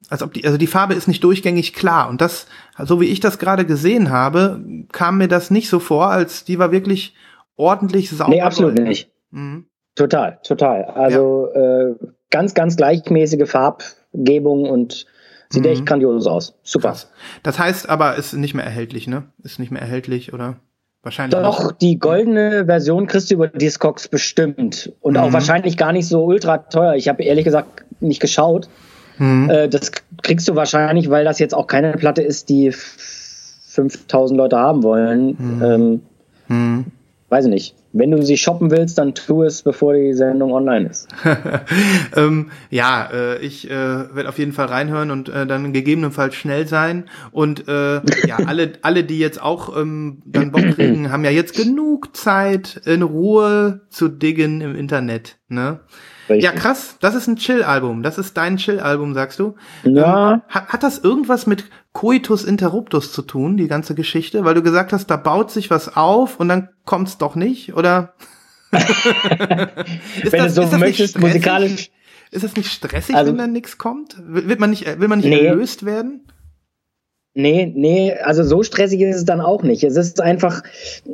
als 0.09 0.21
ob 0.21 0.33
die, 0.33 0.45
also 0.45 0.57
die 0.57 0.67
Farbe 0.67 0.93
ist 0.93 1.07
nicht 1.07 1.23
durchgängig 1.23 1.73
klar. 1.73 2.09
Und 2.09 2.21
das, 2.21 2.47
so 2.77 2.99
wie 2.99 3.07
ich 3.07 3.19
das 3.19 3.39
gerade 3.39 3.65
gesehen 3.65 4.09
habe, 4.09 4.61
kam 4.91 5.17
mir 5.17 5.27
das 5.27 5.49
nicht 5.51 5.69
so 5.69 5.79
vor, 5.79 6.09
als 6.09 6.43
die 6.43 6.59
war 6.59 6.71
wirklich 6.71 7.15
ordentlich 7.55 8.09
sauber. 8.09 8.31
Nee, 8.31 8.41
absolut 8.41 8.75
nicht. 8.79 9.11
Mhm. 9.31 9.65
Total, 9.95 10.39
total. 10.43 10.85
Also 10.85 11.49
ja. 11.53 11.89
äh, 11.89 11.95
ganz, 12.29 12.53
ganz 12.53 12.75
gleichmäßige 12.75 13.49
Farbgebung 13.49 14.69
und 14.69 15.05
sieht 15.49 15.63
mhm. 15.63 15.69
echt 15.69 15.85
grandios 15.85 16.27
aus. 16.27 16.55
Super. 16.63 16.89
Krass. 16.89 17.11
Das 17.43 17.59
heißt 17.59 17.89
aber, 17.89 18.15
ist 18.15 18.33
nicht 18.33 18.53
mehr 18.53 18.65
erhältlich, 18.65 19.07
ne? 19.07 19.23
Ist 19.43 19.59
nicht 19.59 19.71
mehr 19.71 19.81
erhältlich, 19.81 20.33
oder? 20.33 20.57
Wahrscheinlich. 21.01 21.39
Doch, 21.39 21.63
nicht. 21.63 21.81
die 21.81 21.99
goldene 21.99 22.65
Version 22.65 23.07
kriegst 23.07 23.31
du 23.31 23.35
über 23.35 23.47
Discogs 23.47 24.07
bestimmt. 24.07 24.91
Und 24.99 25.13
mhm. 25.13 25.19
auch 25.19 25.33
wahrscheinlich 25.33 25.77
gar 25.77 25.93
nicht 25.93 26.07
so 26.07 26.23
ultra 26.25 26.57
teuer. 26.57 26.95
Ich 26.95 27.07
habe 27.07 27.23
ehrlich 27.23 27.45
gesagt 27.45 27.85
nicht 27.99 28.19
geschaut. 28.19 28.69
Mhm. 29.17 29.49
Äh, 29.49 29.69
das 29.69 29.91
kriegst 30.21 30.47
du 30.47 30.55
wahrscheinlich, 30.55 31.09
weil 31.09 31.23
das 31.23 31.39
jetzt 31.39 31.53
auch 31.53 31.67
keine 31.67 31.93
Platte 31.93 32.21
ist, 32.21 32.49
die 32.49 32.71
5000 32.71 34.37
Leute 34.37 34.57
haben 34.57 34.83
wollen. 34.83 35.35
Mhm. 35.37 35.63
Ähm, 35.63 36.01
mhm. 36.47 36.85
Weiß 37.29 37.45
ich 37.45 37.51
nicht. 37.51 37.75
Wenn 37.91 38.11
du 38.11 38.21
sie 38.21 38.37
shoppen 38.37 38.69
willst, 38.69 38.99
dann 38.99 39.15
tu 39.15 39.43
es, 39.43 39.63
bevor 39.63 39.93
die 39.93 40.13
Sendung 40.13 40.53
online 40.53 40.89
ist. 40.89 41.07
ähm, 42.15 42.51
ja, 42.69 43.09
äh, 43.11 43.39
ich 43.39 43.69
äh, 43.69 43.73
werde 43.73 44.29
auf 44.29 44.37
jeden 44.37 44.53
Fall 44.53 44.67
reinhören 44.67 45.09
und 45.09 45.29
äh, 45.29 45.47
dann 45.47 45.73
gegebenenfalls 45.73 46.35
schnell 46.35 46.67
sein. 46.67 47.05
Und 47.31 47.67
äh, 47.67 48.01
ja, 48.27 48.37
alle, 48.45 48.73
alle, 48.83 49.03
die 49.03 49.17
jetzt 49.17 49.41
auch 49.41 49.75
ähm, 49.75 50.21
dann 50.25 50.51
Bock 50.51 50.75
kriegen, 50.75 51.11
haben 51.11 51.25
ja 51.25 51.31
jetzt 51.31 51.55
genug 51.55 52.15
Zeit, 52.15 52.81
in 52.85 53.01
Ruhe 53.01 53.81
zu 53.89 54.07
diggen 54.07 54.61
im 54.61 54.75
Internet. 54.75 55.37
Ne? 55.47 55.79
Richtig. 56.29 56.43
Ja, 56.43 56.51
krass. 56.51 56.97
Das 56.99 57.15
ist 57.15 57.27
ein 57.27 57.37
Chill-Album. 57.37 58.03
Das 58.03 58.17
ist 58.17 58.37
dein 58.37 58.57
Chill-Album, 58.57 59.13
sagst 59.13 59.39
du. 59.39 59.55
Ja. 59.83 60.33
Ähm, 60.33 60.41
hat, 60.47 60.67
hat 60.69 60.83
das 60.83 60.99
irgendwas 60.99 61.47
mit 61.47 61.65
Coitus 61.91 62.43
Interruptus 62.43 63.11
zu 63.11 63.23
tun, 63.23 63.57
die 63.57 63.67
ganze 63.67 63.95
Geschichte? 63.95 64.45
Weil 64.45 64.53
du 64.53 64.61
gesagt 64.61 64.93
hast, 64.93 65.07
da 65.07 65.17
baut 65.17 65.51
sich 65.51 65.69
was 65.69 65.95
auf 65.95 66.39
und 66.39 66.49
dann 66.49 66.69
kommt's 66.85 67.17
doch 67.17 67.35
nicht, 67.35 67.73
oder? 67.73 68.13
wenn 68.71 68.79
das, 70.31 70.53
du 70.53 70.67
so 70.67 70.77
möchtest, 70.77 71.19
musikalisch. 71.19 71.89
Ist 72.31 72.43
das 72.43 72.55
nicht 72.55 72.71
stressig, 72.71 73.15
also, 73.15 73.31
wenn 73.31 73.39
dann 73.39 73.51
nichts 73.51 73.79
kommt? 73.79 74.15
Will 74.23 74.57
man 74.59 74.69
nicht, 74.69 74.85
will 74.99 75.07
man 75.07 75.19
nicht 75.19 75.29
nee. 75.29 75.45
erlöst 75.45 75.83
werden? 75.83 76.27
Nee, 77.35 77.71
nee, 77.75 78.13
also 78.23 78.43
so 78.43 78.63
stressig 78.63 79.01
ist 79.01 79.15
es 79.15 79.25
dann 79.25 79.39
auch 79.39 79.61
nicht. 79.61 79.83
Es 79.83 79.95
ist 79.95 80.19
einfach, 80.19 80.63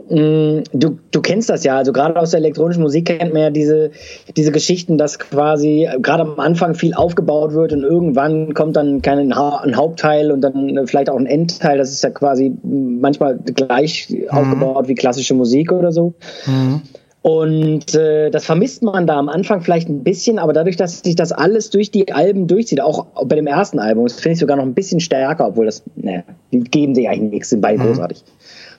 mh, 0.10 0.22
mm, 0.22 0.64
du, 0.72 0.98
du 1.12 1.22
kennst 1.22 1.50
das 1.50 1.66
ja, 1.66 1.76
also 1.76 1.92
gerade 1.92 2.18
aus 2.18 2.32
der 2.32 2.40
elektronischen 2.40 2.82
Musik 2.82 3.06
kennt 3.06 3.34
man 3.34 3.42
ja 3.42 3.50
diese, 3.50 3.92
diese 4.38 4.54
Geschichten, 4.54 4.98
dass 4.98 5.20
quasi 5.20 5.90
gerade 6.02 6.24
am 6.24 6.40
Anfang 6.40 6.74
viel 6.74 6.94
aufgebaut 6.94 7.54
wird 7.54 7.74
und 7.74 7.84
irgendwann 7.84 8.54
kommt 8.54 8.78
dann 8.78 9.02
kein 9.02 9.34
ein 9.34 9.76
Hauptteil 9.76 10.32
und 10.32 10.40
dann 10.40 10.88
vielleicht 10.88 11.10
auch 11.10 11.18
ein 11.18 11.26
Endteil. 11.26 11.78
Das 11.78 11.92
ist 11.92 12.02
ja 12.02 12.12
quasi 12.12 12.56
manchmal 12.64 13.38
gleich 13.38 14.10
mhm. 14.10 14.30
aufgebaut 14.30 14.88
wie 14.88 14.96
klassische 14.96 15.34
Musik 15.34 15.74
oder 15.74 15.92
so. 15.92 16.14
Mhm. 16.46 16.82
Und 17.26 17.96
äh, 17.96 18.30
das 18.30 18.46
vermisst 18.46 18.84
man 18.84 19.08
da 19.08 19.18
am 19.18 19.30
Anfang 19.30 19.62
vielleicht 19.62 19.90
ein 19.90 20.04
bisschen, 20.04 20.38
aber 20.38 20.54
dadurch, 20.54 20.78
dass 20.78 21.00
sich 21.00 21.16
das 21.16 21.32
alles 21.32 21.72
durch 21.72 21.90
die 21.90 22.14
Alben 22.14 22.46
durchzieht, 22.46 22.82
auch 22.82 23.08
bei 23.26 23.36
dem 23.36 23.48
ersten 23.48 23.80
Album, 23.80 24.06
das 24.06 24.20
finde 24.20 24.34
ich 24.34 24.40
sogar 24.40 24.58
noch 24.58 24.64
ein 24.64 24.76
bisschen 24.76 25.00
stärker, 25.00 25.48
obwohl 25.48 25.66
das, 25.66 25.82
naja, 25.96 26.22
die 26.52 26.60
geben 26.60 26.94
sich 26.94 27.10
eigentlich 27.10 27.32
nichts, 27.32 27.50
sind 27.50 27.62
beide 27.62 27.80
mhm. 27.80 27.88
großartig. 27.88 28.24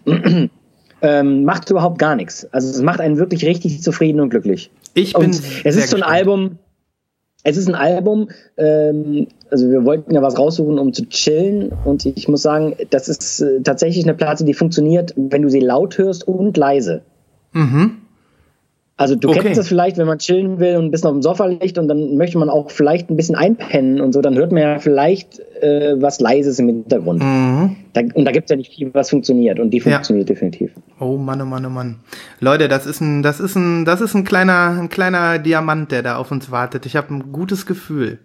ähm, 1.03 1.45
macht 1.45 1.69
überhaupt 1.71 1.99
gar 1.99 2.15
nichts. 2.15 2.47
Also 2.53 2.71
es 2.71 2.81
macht 2.83 3.01
einen 3.01 3.19
wirklich 3.19 3.45
richtig 3.45 3.83
zufrieden 3.83 4.21
und 4.21 4.29
glücklich. 4.29 4.71
Ich 4.95 5.15
bin. 5.15 5.25
Und 5.25 5.31
es 5.31 5.41
ist 5.41 5.91
so 5.91 5.97
ein 5.97 6.03
gespannt. 6.03 6.05
Album, 6.05 6.59
es 7.43 7.57
ist 7.57 7.67
ein 7.67 7.75
Album, 7.75 8.29
ähm, 8.59 9.27
also 9.51 9.69
wir 9.73 9.85
wollten 9.85 10.15
ja 10.15 10.23
was 10.23 10.39
raussuchen, 10.39 10.79
um 10.79 10.93
zu 10.93 11.09
chillen. 11.09 11.73
Und 11.85 12.07
ich 12.07 12.29
muss 12.29 12.43
sagen, 12.43 12.77
das 12.91 13.09
ist 13.09 13.41
äh, 13.41 13.61
tatsächlich 13.63 14.05
eine 14.05 14.15
Platte, 14.15 14.45
die 14.45 14.55
funktioniert, 14.55 15.15
wenn 15.17 15.43
du 15.43 15.51
sie 15.51 15.59
laut 15.59 15.99
hörst 15.99 16.29
und 16.29 16.57
leise. 16.57 17.03
Mhm. 17.51 18.03
Also 18.99 19.15
du 19.15 19.29
okay. 19.29 19.41
kennst 19.41 19.59
das 19.59 19.69
vielleicht, 19.69 19.99
wenn 19.99 20.07
man 20.07 20.19
chillen 20.19 20.59
will 20.59 20.77
und 20.77 20.87
ein 20.87 20.91
bisschen 20.91 21.09
auf 21.09 21.15
dem 21.15 21.21
Sofa 21.21 21.45
liegt 21.45 21.77
und 21.77 21.87
dann 21.87 22.17
möchte 22.17 22.39
man 22.39 22.49
auch 22.49 22.71
vielleicht 22.71 23.11
ein 23.11 23.17
bisschen 23.17 23.35
einpennen 23.35 24.01
und 24.01 24.15
so, 24.15 24.23
dann 24.23 24.37
hört 24.37 24.53
man 24.53 24.63
ja 24.63 24.79
vielleicht 24.79 25.39
äh, 25.61 26.01
was 26.01 26.19
Leises 26.19 26.59
im 26.59 26.69
Hintergrund. 26.69 27.23
Mhm. 27.23 27.77
Da, 27.93 28.01
und 28.15 28.25
da 28.25 28.33
gibt 28.33 28.47
es 28.47 28.51
ja 28.51 28.57
nicht 28.57 28.73
viel, 28.73 28.95
was 28.95 29.11
funktioniert 29.11 29.61
und 29.61 29.69
die 29.71 29.81
funktioniert 29.81 30.31
ja. 30.31 30.35
definitiv. 30.35 30.71
Oh 30.99 31.19
Mann, 31.19 31.43
oh 31.43 31.45
Mann, 31.45 31.67
oh 31.67 31.71
Mann. 31.71 31.97
Leute, 32.41 32.69
das 32.69 32.87
ist 32.87 33.03
ein, 33.03 33.23
das 33.23 33.39
ist 33.39 33.55
ein, 33.55 33.85
das 33.85 34.01
ist 34.01 34.15
ein 34.15 34.25
kleiner, 34.25 34.79
ein 34.81 34.89
kleiner 34.89 35.39
Diamant, 35.39 35.93
der 35.93 36.03
da 36.03 36.17
auf 36.17 36.31
uns 36.31 36.51
wartet. 36.51 36.87
Ich 36.87 36.97
habe 36.97 37.13
ein 37.15 37.33
gutes 37.33 37.67
Gefühl. 37.67 38.19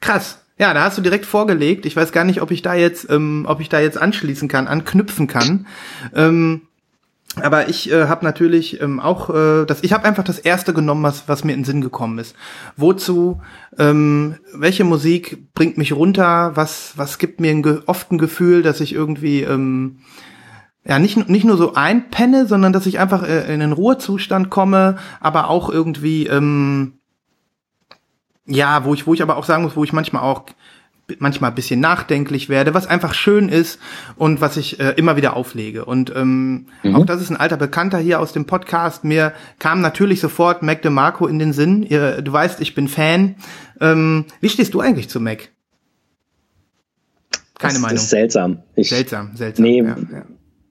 Krass. 0.00 0.38
Ja, 0.56 0.72
da 0.72 0.84
hast 0.84 0.96
du 0.98 1.02
direkt 1.02 1.26
vorgelegt. 1.26 1.84
Ich 1.84 1.96
weiß 1.96 2.12
gar 2.12 2.24
nicht, 2.24 2.40
ob 2.42 2.52
ich 2.52 2.62
da 2.62 2.74
jetzt, 2.74 3.10
ähm, 3.10 3.44
ob 3.48 3.60
ich 3.60 3.68
da 3.68 3.80
jetzt 3.80 4.00
anschließen 4.00 4.46
kann, 4.46 4.68
anknüpfen 4.68 5.26
kann. 5.26 5.66
Ähm, 6.14 6.62
aber 7.40 7.68
ich 7.68 7.90
äh, 7.90 8.06
habe 8.08 8.24
natürlich 8.24 8.80
ähm, 8.80 9.00
auch 9.00 9.30
äh, 9.30 9.64
das 9.64 9.82
ich 9.82 9.92
habe 9.92 10.04
einfach 10.04 10.24
das 10.24 10.38
erste 10.38 10.74
genommen 10.74 11.02
was 11.02 11.28
was 11.28 11.44
mir 11.44 11.52
in 11.52 11.60
den 11.60 11.64
Sinn 11.64 11.80
gekommen 11.80 12.18
ist. 12.18 12.36
Wozu 12.76 13.40
ähm, 13.78 14.36
welche 14.54 14.84
Musik 14.84 15.52
bringt 15.54 15.78
mich 15.78 15.92
runter? 15.92 16.52
Was 16.54 16.92
was 16.96 17.18
gibt 17.18 17.40
mir 17.40 17.50
ein, 17.50 17.82
oft 17.86 18.12
ein 18.12 18.18
Gefühl 18.18 18.62
dass 18.62 18.80
ich 18.80 18.94
irgendwie 18.94 19.42
ähm, 19.42 20.00
ja 20.84 20.98
nicht 20.98 21.28
nicht 21.28 21.44
nur 21.44 21.56
so 21.56 21.74
einpenne 21.74 22.46
sondern 22.46 22.72
dass 22.72 22.86
ich 22.86 22.98
einfach 22.98 23.22
äh, 23.22 23.52
in 23.52 23.60
den 23.60 23.72
Ruhezustand 23.72 24.50
komme 24.50 24.98
aber 25.20 25.48
auch 25.48 25.70
irgendwie 25.70 26.26
ähm, 26.26 26.98
ja 28.46 28.84
wo 28.84 28.92
ich 28.92 29.06
wo 29.06 29.14
ich 29.14 29.22
aber 29.22 29.36
auch 29.36 29.44
sagen 29.44 29.62
muss 29.62 29.76
wo 29.76 29.84
ich 29.84 29.92
manchmal 29.92 30.22
auch 30.22 30.44
manchmal 31.18 31.50
ein 31.50 31.54
bisschen 31.54 31.80
nachdenklich 31.80 32.48
werde, 32.48 32.74
was 32.74 32.86
einfach 32.86 33.14
schön 33.14 33.48
ist 33.48 33.78
und 34.16 34.40
was 34.40 34.56
ich 34.56 34.80
äh, 34.80 34.90
immer 34.96 35.16
wieder 35.16 35.36
auflege. 35.36 35.84
Und 35.84 36.14
ähm, 36.14 36.66
mhm. 36.82 36.96
auch 36.96 37.06
das 37.06 37.20
ist 37.20 37.30
ein 37.30 37.36
alter 37.36 37.56
Bekannter 37.56 37.98
hier 37.98 38.20
aus 38.20 38.32
dem 38.32 38.46
Podcast. 38.46 39.04
Mir 39.04 39.32
kam 39.58 39.80
natürlich 39.80 40.20
sofort 40.20 40.62
Mac 40.62 40.82
DeMarco 40.82 41.26
in 41.26 41.38
den 41.38 41.52
Sinn. 41.52 41.82
Ihr, 41.82 42.22
du 42.22 42.32
weißt, 42.32 42.60
ich 42.60 42.74
bin 42.74 42.88
Fan. 42.88 43.36
Ähm, 43.80 44.26
wie 44.40 44.48
stehst 44.48 44.74
du 44.74 44.80
eigentlich 44.80 45.08
zu 45.08 45.20
Mac? 45.20 45.50
Keine 47.58 47.74
das 47.74 47.82
Meinung. 47.82 47.96
Ist 47.96 48.10
seltsam. 48.10 48.62
Ich, 48.74 48.88
seltsam, 48.88 49.36
seltsam. 49.36 49.64
Nee, 49.64 49.82
ja, 49.82 49.96
ja. 50.12 50.24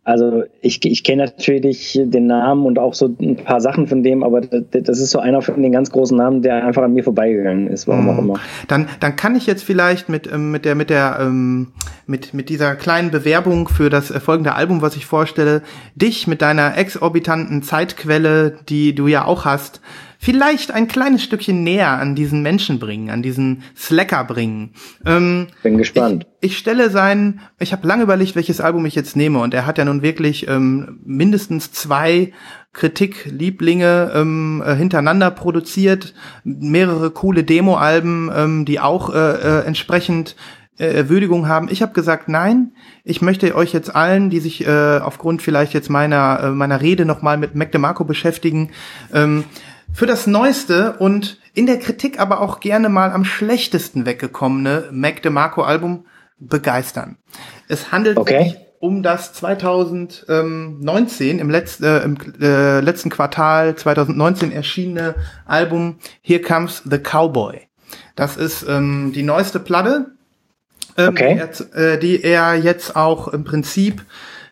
Also 0.03 0.43
ich, 0.61 0.83
ich 0.83 1.03
kenne 1.03 1.25
natürlich 1.25 1.99
den 2.03 2.25
Namen 2.25 2.65
und 2.65 2.79
auch 2.79 2.95
so 2.95 3.15
ein 3.19 3.35
paar 3.35 3.61
Sachen 3.61 3.85
von 3.85 4.01
dem, 4.01 4.23
aber 4.23 4.41
das 4.41 4.99
ist 4.99 5.11
so 5.11 5.19
einer 5.19 5.43
von 5.43 5.61
den 5.61 5.71
ganz 5.71 5.91
großen 5.91 6.17
Namen, 6.17 6.41
der 6.41 6.65
einfach 6.65 6.81
an 6.81 6.93
mir 6.93 7.03
vorbeigegangen 7.03 7.67
ist, 7.67 7.87
warum 7.87 8.09
auch 8.09 8.13
mhm. 8.13 8.29
immer. 8.29 8.39
Dann, 8.67 8.87
dann 8.99 9.15
kann 9.15 9.35
ich 9.35 9.45
jetzt 9.45 9.63
vielleicht 9.63 10.09
mit, 10.09 10.31
ähm, 10.31 10.49
mit 10.49 10.65
der, 10.65 10.73
mit 10.73 10.89
der, 10.89 11.19
ähm, 11.21 11.73
mit, 12.07 12.33
mit 12.33 12.49
dieser 12.49 12.75
kleinen 12.75 13.11
Bewerbung 13.11 13.67
für 13.67 13.91
das 13.91 14.07
folgende 14.07 14.55
Album, 14.55 14.81
was 14.81 14.95
ich 14.95 15.05
vorstelle, 15.05 15.61
dich 15.95 16.25
mit 16.25 16.41
deiner 16.41 16.77
exorbitanten 16.77 17.61
Zeitquelle, 17.61 18.57
die 18.69 18.95
du 18.95 19.05
ja 19.05 19.25
auch 19.25 19.45
hast, 19.45 19.81
vielleicht 20.21 20.69
ein 20.69 20.87
kleines 20.87 21.23
Stückchen 21.23 21.63
näher 21.63 21.89
an 21.89 22.13
diesen 22.13 22.43
Menschen 22.43 22.77
bringen, 22.77 23.09
an 23.09 23.23
diesen 23.23 23.63
Slacker 23.75 24.23
bringen. 24.23 24.73
Ähm, 25.03 25.47
Bin 25.63 25.79
gespannt. 25.79 26.27
Ich, 26.41 26.51
ich 26.51 26.57
stelle 26.59 26.91
sein, 26.91 27.41
ich 27.59 27.73
habe 27.73 27.87
lange 27.87 28.03
überlegt, 28.03 28.35
welches 28.35 28.61
Album 28.61 28.85
ich 28.85 28.93
jetzt 28.93 29.15
nehme 29.15 29.39
und 29.39 29.55
er 29.55 29.65
hat 29.65 29.79
ja 29.79 29.85
nun 29.85 30.03
wirklich 30.03 30.47
ähm, 30.47 30.99
mindestens 31.03 31.71
zwei 31.71 32.33
Kritiklieblinge 32.73 34.11
ähm, 34.13 34.63
äh, 34.63 34.75
hintereinander 34.75 35.31
produziert, 35.31 36.13
mehrere 36.43 37.09
coole 37.09 37.43
Demo-Alben, 37.43 38.31
ähm, 38.33 38.65
die 38.65 38.79
auch 38.79 39.13
äh, 39.13 39.17
äh, 39.17 39.65
entsprechend 39.65 40.35
äh, 40.77 41.09
Würdigung 41.09 41.47
haben. 41.47 41.67
Ich 41.71 41.81
habe 41.81 41.93
gesagt, 41.93 42.29
nein, 42.29 42.73
ich 43.03 43.23
möchte 43.23 43.55
euch 43.55 43.73
jetzt 43.73 43.93
allen, 43.93 44.29
die 44.29 44.39
sich 44.39 44.67
äh, 44.67 44.99
aufgrund 44.99 45.41
vielleicht 45.41 45.73
jetzt 45.73 45.89
meiner 45.89 46.39
äh, 46.43 46.49
meiner 46.51 46.79
Rede 46.79 47.05
nochmal 47.05 47.37
mit 47.37 47.55
Mac 47.55 47.71
DeMarco 47.71 48.05
beschäftigen, 48.05 48.69
ähm, 49.13 49.45
für 49.93 50.05
das 50.05 50.27
neueste 50.27 50.93
und 50.93 51.37
in 51.53 51.65
der 51.65 51.79
Kritik 51.79 52.19
aber 52.19 52.41
auch 52.41 52.59
gerne 52.59 52.89
mal 52.89 53.11
am 53.11 53.23
schlechtesten 53.25 54.05
weggekommene 54.05 54.89
Mac 54.91 55.21
DeMarco 55.21 55.63
Album 55.63 56.05
begeistern. 56.39 57.17
Es 57.67 57.91
handelt 57.91 58.17
okay. 58.17 58.43
sich 58.43 58.57
um 58.79 59.03
das 59.03 59.33
2019 59.33 61.39
im, 61.39 61.51
Letz-, 61.51 61.83
äh, 61.83 62.03
im 62.03 62.17
äh, 62.41 62.79
letzten 62.79 63.11
Quartal 63.11 63.75
2019 63.75 64.51
erschienene 64.51 65.13
Album 65.45 65.99
Here 66.21 66.41
Comes 66.41 66.81
the 66.89 66.97
Cowboy. 66.97 67.67
Das 68.15 68.37
ist 68.37 68.65
ähm, 68.67 69.11
die 69.13 69.21
neueste 69.23 69.59
Platte, 69.59 70.11
ähm, 70.97 71.09
okay. 71.09 71.35
die, 71.35 71.41
er, 71.73 71.93
äh, 71.93 71.99
die 71.99 72.23
er 72.23 72.55
jetzt 72.55 72.95
auch 72.95 73.27
im 73.27 73.43
Prinzip 73.43 74.03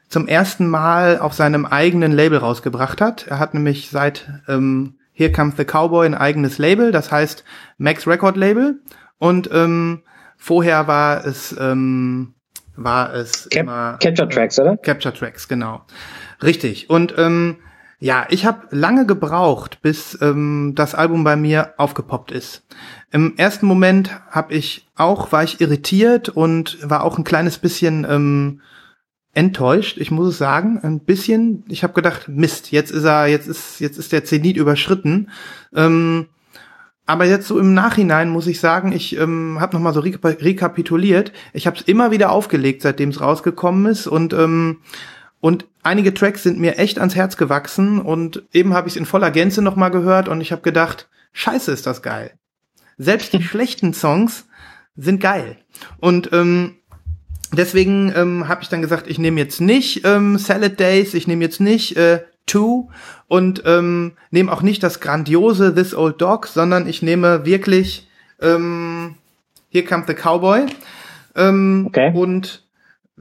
zum 0.10 0.28
ersten 0.28 0.68
Mal 0.68 1.18
auf 1.20 1.34
seinem 1.34 1.66
eigenen 1.66 2.12
Label 2.12 2.38
rausgebracht 2.38 3.02
hat. 3.02 3.26
Er 3.28 3.40
hat 3.40 3.56
nämlich 3.56 3.90
seit 3.90 4.30
ähm, 4.48 4.99
Here 5.20 5.34
Comes 5.34 5.56
the 5.58 5.66
Cowboy 5.66 6.06
ein 6.06 6.16
eigenes 6.16 6.60
Label, 6.60 6.94
das 6.94 7.12
heißt 7.12 7.44
Max 7.78 8.08
Record 8.08 8.38
Label. 8.38 8.80
Und 9.18 9.50
ähm, 9.52 10.04
vorher 10.38 10.88
war 10.88 11.26
es 11.26 11.54
ähm, 11.60 12.36
war 12.78 13.14
es 13.14 13.50
Cap 13.50 13.64
immer, 13.64 13.98
Capture 14.02 14.30
Tracks, 14.30 14.58
oder? 14.58 14.78
Capture 14.78 15.14
Tracks, 15.14 15.50
genau. 15.50 15.82
Richtig. 16.42 16.90
Und 16.90 17.16
ähm, 17.18 17.58
ja, 18.00 18.28
ich 18.30 18.46
habe 18.46 18.68
lange 18.72 19.06
gebraucht, 19.06 19.82
bis 19.82 20.18
ähm, 20.22 20.72
das 20.74 20.96
Album 20.96 21.26
bei 21.26 21.36
mir 21.36 21.74
aufgepoppt 21.76 22.32
ist. 22.32 22.66
Im 23.12 23.36
ersten 23.36 23.66
Moment 23.66 24.12
habe 24.32 24.54
ich 24.54 24.88
auch 24.96 25.34
war 25.34 25.44
ich 25.44 25.60
irritiert 25.60 26.30
und 26.30 26.78
war 26.90 27.04
auch 27.04 27.18
ein 27.18 27.26
kleines 27.26 27.58
bisschen 27.58 28.08
ähm, 28.10 28.62
enttäuscht, 29.40 29.98
ich 29.98 30.12
muss 30.12 30.28
es 30.28 30.38
sagen, 30.38 30.80
ein 30.84 31.00
bisschen. 31.00 31.64
Ich 31.70 31.84
habe 31.84 31.94
gedacht, 31.94 32.28
Mist, 32.28 32.72
jetzt 32.72 32.92
ist 32.92 33.06
er, 33.06 33.28
jetzt 33.28 33.48
ist, 33.48 33.80
jetzt 33.80 33.98
ist 33.98 34.12
der 34.12 34.26
Zenit 34.26 34.58
überschritten. 34.58 35.30
Ähm, 35.74 36.28
aber 37.06 37.24
jetzt 37.24 37.48
so 37.48 37.58
im 37.58 37.74
Nachhinein 37.74 38.30
muss 38.30 38.48
ich 38.48 38.60
sagen, 38.60 38.92
ich 38.92 39.18
ähm, 39.18 39.58
habe 39.62 39.76
noch 39.76 39.82
mal 39.82 39.94
so 39.94 40.02
re 40.02 40.20
rekapituliert. 40.24 41.32
Ich 41.54 41.68
habe 41.68 41.78
es 41.78 41.84
immer 41.84 42.12
wieder 42.12 42.32
aufgelegt, 42.32 42.82
seitdem 42.82 43.10
es 43.10 43.22
rausgekommen 43.22 43.86
ist 43.86 44.08
und 44.08 44.34
ähm, 44.34 44.82
und 45.42 45.68
einige 45.84 46.14
Tracks 46.14 46.44
sind 46.44 46.60
mir 46.60 46.78
echt 46.78 47.00
ans 47.00 47.16
Herz 47.16 47.38
gewachsen 47.38 48.02
und 48.02 48.44
eben 48.52 48.74
habe 48.74 48.90
ich 48.90 48.96
es 48.96 48.98
in 48.98 49.06
voller 49.06 49.32
Gänze 49.32 49.62
noch 49.62 49.78
mal 49.78 49.88
gehört 49.88 50.28
und 50.28 50.42
ich 50.42 50.52
habe 50.52 50.62
gedacht, 50.62 51.08
Scheiße, 51.32 51.72
ist 51.72 51.88
das 51.88 52.02
geil. 52.02 52.34
Selbst 52.98 53.32
die 53.32 53.42
schlechten 53.52 53.94
Songs 53.94 54.48
sind 54.98 55.22
geil 55.22 55.56
und 56.02 56.34
ähm, 56.34 56.79
deswegen 57.54 58.14
ähm, 58.16 58.48
habe 58.48 58.62
ich 58.64 58.70
dann 58.70 58.82
gesagt, 58.82 59.08
ich 59.08 59.20
nehme 59.20 59.40
jetzt 59.40 59.62
nicht 59.62 60.06
ähm, 60.06 60.38
Salad 60.38 60.80
Days, 60.80 61.14
ich 61.14 61.28
nehme 61.28 61.44
jetzt 61.44 61.60
nicht 61.60 61.98
äh, 61.98 62.22
Two 62.46 62.90
und 63.28 63.62
ähm, 63.66 64.14
nehme 64.32 64.52
auch 64.52 64.62
nicht 64.62 64.82
das 64.82 65.00
grandiose 65.00 65.74
This 65.76 65.94
Old 65.94 66.20
Dog, 66.22 66.48
sondern 66.48 66.88
ich 66.88 67.02
nehme 67.02 67.46
wirklich 67.46 68.08
ähm, 68.42 69.16
Here 69.70 69.86
Comes 69.86 70.08
the 70.08 70.16
Cowboy. 70.16 70.66
Ähm, 71.36 71.86
okay. 71.88 72.12
Und 72.14 72.64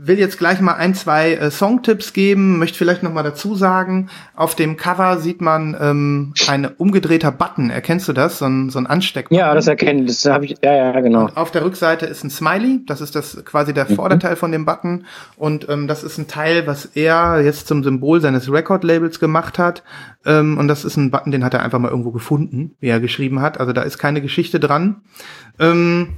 will 0.01 0.19
jetzt 0.19 0.39
gleich 0.39 0.61
mal 0.61 0.75
ein, 0.75 0.95
zwei 0.95 1.35
äh, 1.35 1.51
Songtipps 1.51 2.13
geben, 2.13 2.59
möchte 2.59 2.79
vielleicht 2.79 3.03
noch 3.03 3.13
mal 3.13 3.25
dazu 3.25 3.57
sagen, 3.57 4.09
auf 4.37 4.55
dem 4.55 4.77
Cover 4.77 5.19
sieht 5.19 5.41
man 5.41 5.77
ähm, 5.81 6.35
ein 6.47 6.67
umgedrehter 6.67 7.33
Button. 7.33 7.71
Erkennst 7.71 8.07
du 8.07 8.13
das? 8.13 8.39
So 8.39 8.47
ein, 8.47 8.71
so 8.71 8.79
ein 8.79 8.87
Ansteckbutton. 8.87 9.37
Ja, 9.37 9.53
das 9.55 9.67
erkenne 9.67 10.03
ich. 10.03 10.07
Das 10.07 10.27
habe 10.27 10.45
ich. 10.45 10.55
Ja, 10.63 10.73
ja, 10.73 11.01
genau. 11.01 11.25
Und 11.25 11.37
auf 11.37 11.51
der 11.51 11.65
Rückseite 11.65 12.07
ist 12.07 12.23
ein 12.23 12.31
Smiley. 12.31 12.83
Das 12.87 13.01
ist 13.01 13.17
das 13.17 13.45
quasi 13.45 13.75
der 13.75 13.91
mhm. 13.91 13.97
Vorderteil 13.97 14.37
von 14.37 14.53
dem 14.53 14.65
Button. 14.65 15.05
Und 15.37 15.69
ähm, 15.69 15.89
das 15.89 16.05
ist 16.05 16.17
ein 16.17 16.29
Teil, 16.29 16.69
was 16.69 16.87
er 16.87 17.41
jetzt 17.43 17.67
zum 17.67 17.83
Symbol 17.83 18.21
seines 18.21 18.51
Record-Labels 18.51 19.19
gemacht 19.19 19.59
hat. 19.59 19.83
Ähm, 20.25 20.59
und 20.59 20.69
das 20.69 20.85
ist 20.85 20.97
ein 20.97 21.11
Button, 21.11 21.33
den 21.33 21.45
hat 21.45 21.55
er 21.55 21.63
einfach 21.65 21.81
mal 21.81 21.91
irgendwo 21.91 22.13
gefunden, 22.13 22.77
wie 22.79 22.89
er 22.89 23.01
geschrieben 23.01 23.41
hat. 23.41 23.59
Also 23.59 23.73
da 23.73 23.83
ist 23.83 23.99
keine 23.99 24.23
Geschichte 24.23 24.61
dran. 24.61 25.03
Ähm, 25.59 26.11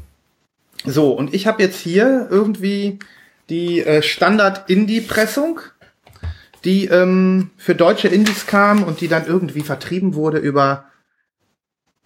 so, 0.85 1.13
und 1.13 1.33
ich 1.33 1.47
habe 1.47 1.63
jetzt 1.63 1.81
hier 1.81 2.29
irgendwie 2.31 2.99
die 3.51 3.85
äh, 3.85 4.01
Standard-Indie-Pressung, 4.01 5.61
die 6.65 6.87
ähm, 6.87 7.51
für 7.57 7.75
deutsche 7.75 8.09
Indies 8.09 8.47
kam 8.47 8.83
und 8.83 9.01
die 9.01 9.09
dann 9.09 9.27
irgendwie 9.27 9.61
vertrieben 9.61 10.15
wurde 10.15 10.39
über 10.39 10.85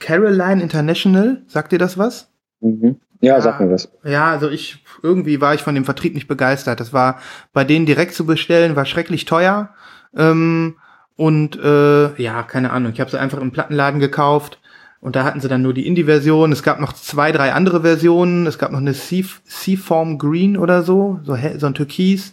Caroline 0.00 0.62
International. 0.62 1.42
Sagt 1.46 1.72
dir 1.72 1.78
das 1.78 1.96
was? 1.96 2.28
Mhm. 2.60 3.00
Ja, 3.20 3.34
ja, 3.34 3.40
sag 3.40 3.60
mir 3.60 3.70
was. 3.70 3.90
Ja, 4.02 4.30
also 4.32 4.50
ich, 4.50 4.84
irgendwie 5.02 5.40
war 5.40 5.54
ich 5.54 5.62
von 5.62 5.74
dem 5.74 5.84
Vertrieb 5.84 6.14
nicht 6.14 6.28
begeistert. 6.28 6.80
Das 6.80 6.92
war 6.92 7.20
bei 7.52 7.64
denen 7.64 7.86
direkt 7.86 8.14
zu 8.14 8.26
bestellen, 8.26 8.74
war 8.74 8.86
schrecklich 8.86 9.24
teuer. 9.24 9.74
Ähm, 10.16 10.76
Und 11.16 11.56
äh, 11.62 12.20
ja, 12.20 12.42
keine 12.42 12.72
Ahnung, 12.72 12.92
ich 12.92 13.00
habe 13.00 13.10
sie 13.10 13.20
einfach 13.20 13.40
im 13.40 13.52
Plattenladen 13.52 14.00
gekauft 14.00 14.58
und 15.04 15.16
da 15.16 15.24
hatten 15.24 15.40
sie 15.40 15.48
dann 15.48 15.60
nur 15.60 15.74
die 15.74 15.86
Indie-Version. 15.86 16.50
Es 16.50 16.62
gab 16.62 16.80
noch 16.80 16.94
zwei, 16.94 17.30
drei 17.30 17.52
andere 17.52 17.82
Versionen. 17.82 18.46
Es 18.46 18.56
gab 18.56 18.72
noch 18.72 18.78
eine 18.78 18.94
Seaform 18.94 20.16
Green 20.16 20.56
oder 20.56 20.82
so, 20.82 21.20
so, 21.24 21.36
so 21.58 21.66
ein 21.66 21.74
Türkis 21.74 22.32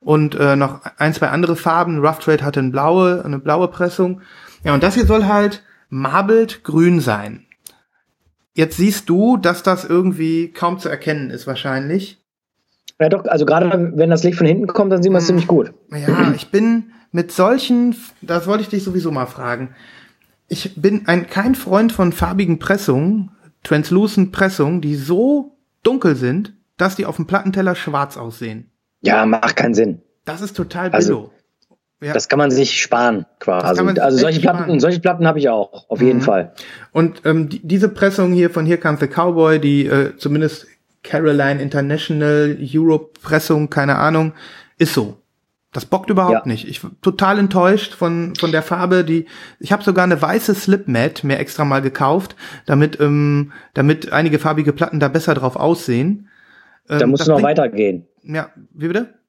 und 0.00 0.34
äh, 0.34 0.56
noch 0.56 0.80
ein, 0.96 1.14
zwei 1.14 1.28
andere 1.28 1.54
Farben. 1.54 2.04
Rough 2.04 2.18
Trade 2.18 2.44
hatte 2.44 2.58
eine 2.58 2.70
blaue, 2.70 3.24
eine 3.24 3.38
blaue 3.38 3.68
Pressung. 3.68 4.22
Ja, 4.64 4.74
und 4.74 4.82
das 4.82 4.94
hier 4.94 5.06
soll 5.06 5.26
halt 5.26 5.62
marbled 5.88 6.64
grün 6.64 6.98
sein. 6.98 7.46
Jetzt 8.54 8.76
siehst 8.76 9.08
du, 9.08 9.36
dass 9.36 9.62
das 9.62 9.84
irgendwie 9.84 10.50
kaum 10.50 10.80
zu 10.80 10.88
erkennen 10.88 11.30
ist 11.30 11.46
wahrscheinlich. 11.46 12.18
Ja 12.98 13.08
doch, 13.08 13.24
also 13.26 13.46
gerade 13.46 13.92
wenn 13.94 14.10
das 14.10 14.24
Licht 14.24 14.36
von 14.36 14.48
hinten 14.48 14.66
kommt, 14.66 14.90
dann 14.90 15.00
sieht 15.00 15.12
man 15.12 15.20
es 15.20 15.28
hm. 15.28 15.36
ziemlich 15.36 15.46
gut. 15.46 15.72
Ja, 15.92 16.32
ich 16.34 16.50
bin 16.50 16.90
mit 17.12 17.30
solchen, 17.30 17.94
das 18.20 18.48
wollte 18.48 18.64
ich 18.64 18.68
dich 18.68 18.82
sowieso 18.82 19.12
mal 19.12 19.26
fragen. 19.26 19.76
Ich 20.52 20.74
bin 20.74 21.06
ein, 21.06 21.28
kein 21.28 21.54
Freund 21.54 21.92
von 21.92 22.12
farbigen 22.12 22.58
Pressungen, 22.58 23.30
translucent 23.62 24.32
Pressungen, 24.32 24.80
die 24.80 24.96
so 24.96 25.56
dunkel 25.84 26.16
sind, 26.16 26.54
dass 26.76 26.96
die 26.96 27.06
auf 27.06 27.16
dem 27.16 27.26
Plattenteller 27.26 27.76
schwarz 27.76 28.16
aussehen. 28.16 28.68
Ja, 29.00 29.24
macht 29.26 29.54
keinen 29.54 29.74
Sinn. 29.74 30.02
Das 30.24 30.40
ist 30.40 30.56
total 30.56 30.90
billo. 30.90 30.96
Also, 30.96 31.30
ja. 32.02 32.12
Das 32.14 32.28
kann 32.28 32.38
man 32.38 32.50
sich 32.50 32.82
sparen, 32.82 33.26
quasi. 33.38 33.80
Also 34.00 34.18
solche 34.18 34.40
Platten, 34.40 34.64
sparen. 34.64 34.80
solche 34.80 35.00
Platten 35.00 35.26
habe 35.26 35.38
ich 35.38 35.48
auch, 35.48 35.88
auf 35.88 36.00
jeden 36.02 36.18
mhm. 36.18 36.24
Fall. 36.24 36.52
Und 36.90 37.22
ähm, 37.24 37.48
die, 37.48 37.60
diese 37.66 37.88
Pressung 37.88 38.32
hier 38.32 38.50
von 38.50 38.66
Here 38.66 38.78
Comes 38.78 39.00
the 39.00 39.06
Cowboy, 39.06 39.60
die 39.60 39.86
äh, 39.86 40.16
zumindest 40.16 40.66
Caroline 41.04 41.62
International 41.62 42.58
Europe 42.60 43.20
Pressung, 43.22 43.70
keine 43.70 43.96
Ahnung, 43.96 44.32
ist 44.78 44.94
so. 44.94 45.18
Das 45.72 45.86
bockt 45.86 46.10
überhaupt 46.10 46.46
ja. 46.46 46.46
nicht. 46.46 46.66
Ich 46.66 46.80
total 47.00 47.38
enttäuscht 47.38 47.94
von 47.94 48.34
von 48.34 48.50
der 48.50 48.62
Farbe. 48.62 49.04
Die 49.04 49.26
ich 49.60 49.70
habe 49.70 49.84
sogar 49.84 50.04
eine 50.04 50.20
weiße 50.20 50.54
Slipmat 50.54 51.22
mir 51.22 51.38
extra 51.38 51.64
mal 51.64 51.80
gekauft, 51.80 52.34
damit 52.66 53.00
ähm, 53.00 53.52
damit 53.74 54.12
einige 54.12 54.38
farbige 54.38 54.72
Platten 54.72 54.98
da 54.98 55.08
besser 55.08 55.34
drauf 55.34 55.54
aussehen. 55.54 56.28
Ähm, 56.88 56.98
da 56.98 57.06
musst 57.06 57.26
du 57.26 57.30
noch 57.30 57.42
weitergehen. 57.42 58.06
Ja, 58.22 58.50
wie 58.74 58.88
bitte? 58.88 59.19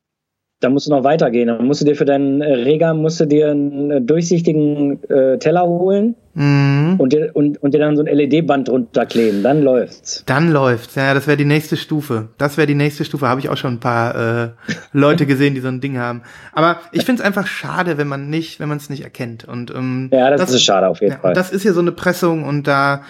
Da 0.61 0.69
musst 0.69 0.85
du 0.85 0.91
noch 0.91 1.03
weitergehen. 1.03 1.47
Dann 1.47 1.65
musst 1.65 1.81
du 1.81 1.85
dir 1.85 1.95
für 1.95 2.05
deinen 2.05 2.41
äh, 2.41 2.53
Reger 2.53 2.93
musst 2.93 3.19
du 3.19 3.25
dir 3.25 3.49
einen 3.49 3.91
äh, 3.91 4.01
durchsichtigen 4.01 5.03
äh, 5.09 5.39
Teller 5.39 5.63
holen 5.63 6.15
mhm. 6.35 6.95
und, 6.99 7.13
dir, 7.13 7.31
und, 7.33 7.61
und 7.61 7.73
dir 7.73 7.79
dann 7.79 7.97
so 7.97 8.03
ein 8.03 8.15
LED-Band 8.15 8.67
drunter 8.67 9.07
kleben. 9.07 9.41
Dann 9.41 9.63
läuft's. 9.63 10.23
Dann 10.27 10.51
läuft's. 10.51 10.93
Ja, 10.95 11.15
das 11.15 11.25
wäre 11.25 11.35
die 11.35 11.45
nächste 11.45 11.77
Stufe. 11.77 12.29
Das 12.37 12.57
wäre 12.57 12.67
die 12.67 12.75
nächste 12.75 13.03
Stufe. 13.03 13.27
Habe 13.27 13.39
ich 13.39 13.49
auch 13.49 13.57
schon 13.57 13.73
ein 13.73 13.79
paar 13.79 14.45
äh, 14.45 14.49
Leute 14.93 15.25
gesehen, 15.25 15.55
die 15.55 15.61
so 15.61 15.67
ein 15.67 15.81
Ding 15.81 15.97
haben. 15.97 16.21
Aber 16.53 16.79
ich 16.91 17.05
finde 17.05 17.21
es 17.21 17.25
einfach 17.27 17.47
schade, 17.47 17.97
wenn 17.97 18.07
man 18.07 18.29
nicht, 18.29 18.59
wenn 18.59 18.69
man 18.69 18.77
es 18.77 18.89
nicht 18.89 19.03
erkennt. 19.03 19.45
Und 19.45 19.71
ähm, 19.71 20.09
ja, 20.13 20.29
das, 20.29 20.41
das 20.41 20.53
ist 20.53 20.63
schade 20.63 20.87
auf 20.87 21.01
jeden 21.01 21.13
ja, 21.13 21.19
Fall. 21.19 21.33
Das 21.33 21.51
ist 21.51 21.63
hier 21.63 21.73
so 21.73 21.81
eine 21.81 21.91
Pressung 21.91 22.43
und 22.43 22.67
da 22.67 23.01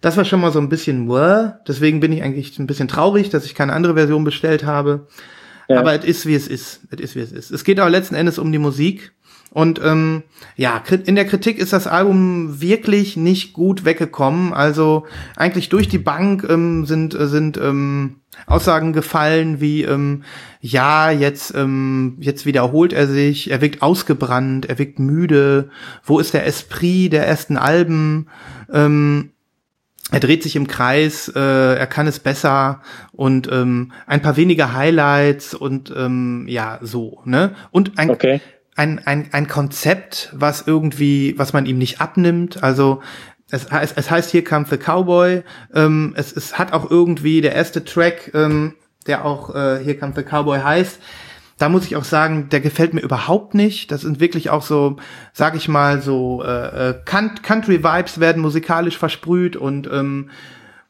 das 0.00 0.16
war 0.16 0.24
schon 0.24 0.40
mal 0.40 0.50
so 0.50 0.58
ein 0.58 0.70
bisschen, 0.70 1.10
deswegen 1.68 2.00
bin 2.00 2.10
ich 2.12 2.22
eigentlich 2.22 2.58
ein 2.58 2.66
bisschen 2.66 2.88
traurig, 2.88 3.28
dass 3.28 3.44
ich 3.44 3.54
keine 3.54 3.74
andere 3.74 3.92
Version 3.92 4.24
bestellt 4.24 4.64
habe. 4.64 5.06
Ja. 5.70 5.78
Aber 5.78 5.94
es 5.94 6.04
ist, 6.04 6.26
wie 6.26 6.34
es 6.34 6.48
ist. 6.48 6.80
Es 6.90 6.98
ist, 6.98 7.14
wie 7.14 7.20
es 7.20 7.30
ist. 7.30 7.52
Es 7.52 7.62
geht 7.62 7.78
aber 7.78 7.90
letzten 7.90 8.16
Endes 8.16 8.40
um 8.40 8.50
die 8.50 8.58
Musik. 8.58 9.12
Und 9.52 9.80
ähm, 9.84 10.24
ja, 10.56 10.82
in 11.04 11.14
der 11.14 11.26
Kritik 11.26 11.58
ist 11.58 11.72
das 11.72 11.86
Album 11.86 12.60
wirklich 12.60 13.16
nicht 13.16 13.52
gut 13.52 13.84
weggekommen. 13.84 14.52
Also 14.52 15.06
eigentlich 15.36 15.68
durch 15.68 15.88
die 15.88 15.98
Bank 15.98 16.44
ähm, 16.48 16.86
sind 16.86 17.16
sind 17.18 17.56
ähm, 17.56 18.16
Aussagen 18.46 18.92
gefallen 18.92 19.60
wie 19.60 19.82
ähm, 19.82 20.24
ja 20.60 21.10
jetzt 21.10 21.54
ähm, 21.54 22.16
jetzt 22.20 22.46
wiederholt 22.46 22.92
er 22.92 23.06
sich, 23.06 23.50
er 23.50 23.60
wirkt 23.60 23.82
ausgebrannt, 23.82 24.66
er 24.66 24.78
wirkt 24.78 24.98
müde. 24.98 25.70
Wo 26.02 26.18
ist 26.18 26.34
der 26.34 26.46
Esprit 26.46 27.12
der 27.12 27.26
ersten 27.26 27.56
Alben? 27.56 28.26
Ähm, 28.72 29.30
er 30.10 30.20
dreht 30.20 30.42
sich 30.42 30.56
im 30.56 30.66
Kreis, 30.66 31.28
äh, 31.28 31.40
er 31.74 31.86
kann 31.86 32.06
es 32.06 32.18
besser 32.18 32.82
und 33.12 33.48
ähm, 33.50 33.92
ein 34.06 34.22
paar 34.22 34.36
weniger 34.36 34.72
Highlights 34.72 35.54
und 35.54 35.92
ähm, 35.96 36.46
ja, 36.48 36.78
so, 36.82 37.20
ne? 37.24 37.54
Und 37.70 37.98
ein, 37.98 38.10
okay. 38.10 38.40
ein, 38.74 39.00
ein, 39.06 39.28
ein 39.32 39.46
Konzept, 39.46 40.30
was 40.32 40.66
irgendwie, 40.66 41.34
was 41.38 41.52
man 41.52 41.66
ihm 41.66 41.78
nicht 41.78 42.00
abnimmt. 42.00 42.62
Also 42.62 43.02
es, 43.50 43.70
heißt, 43.70 43.94
es 43.96 44.10
heißt 44.10 44.30
hier 44.30 44.44
Come 44.44 44.66
the 44.68 44.78
Cowboy. 44.78 45.42
Ähm, 45.74 46.14
es, 46.16 46.32
es 46.36 46.58
hat 46.58 46.72
auch 46.72 46.90
irgendwie 46.90 47.40
der 47.40 47.54
erste 47.54 47.84
Track, 47.84 48.32
ähm, 48.34 48.74
der 49.06 49.24
auch 49.24 49.54
äh, 49.54 49.78
hier 49.82 49.98
Come 49.98 50.12
the 50.16 50.22
Cowboy 50.22 50.60
heißt, 50.60 50.98
da 51.60 51.68
muss 51.68 51.84
ich 51.84 51.94
auch 51.94 52.04
sagen, 52.04 52.48
der 52.48 52.60
gefällt 52.60 52.94
mir 52.94 53.02
überhaupt 53.02 53.52
nicht. 53.52 53.92
Das 53.92 54.00
sind 54.00 54.18
wirklich 54.18 54.48
auch 54.48 54.62
so, 54.62 54.96
sag 55.34 55.54
ich 55.54 55.68
mal, 55.68 56.00
so 56.00 56.42
äh, 56.42 56.88
äh 56.88 56.94
Country-Vibes 57.04 58.18
werden 58.18 58.40
musikalisch 58.40 58.96
versprüht 58.96 59.56
und 59.56 59.86
ähm, 59.92 60.30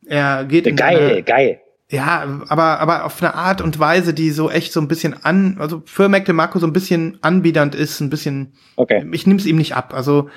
er 0.06 0.44
geht 0.44 0.68
in 0.68 0.76
geil, 0.76 1.10
eine, 1.10 1.22
geil. 1.24 1.60
Ja, 1.90 2.42
aber 2.46 2.78
aber 2.78 3.04
auf 3.04 3.20
eine 3.20 3.34
Art 3.34 3.60
und 3.60 3.80
Weise, 3.80 4.14
die 4.14 4.30
so 4.30 4.48
echt 4.48 4.72
so 4.72 4.80
ein 4.80 4.86
bisschen 4.86 5.24
an, 5.24 5.56
also 5.58 5.82
für 5.86 6.08
Mac 6.08 6.24
DeMarco 6.26 6.60
so 6.60 6.68
ein 6.68 6.72
bisschen 6.72 7.18
anbiedernd 7.20 7.74
ist, 7.74 7.98
ein 7.98 8.08
bisschen. 8.08 8.52
Okay. 8.76 9.04
Ich 9.10 9.26
nehme 9.26 9.40
es 9.40 9.46
ihm 9.46 9.56
nicht 9.56 9.74
ab. 9.74 9.92
Also 9.92 10.30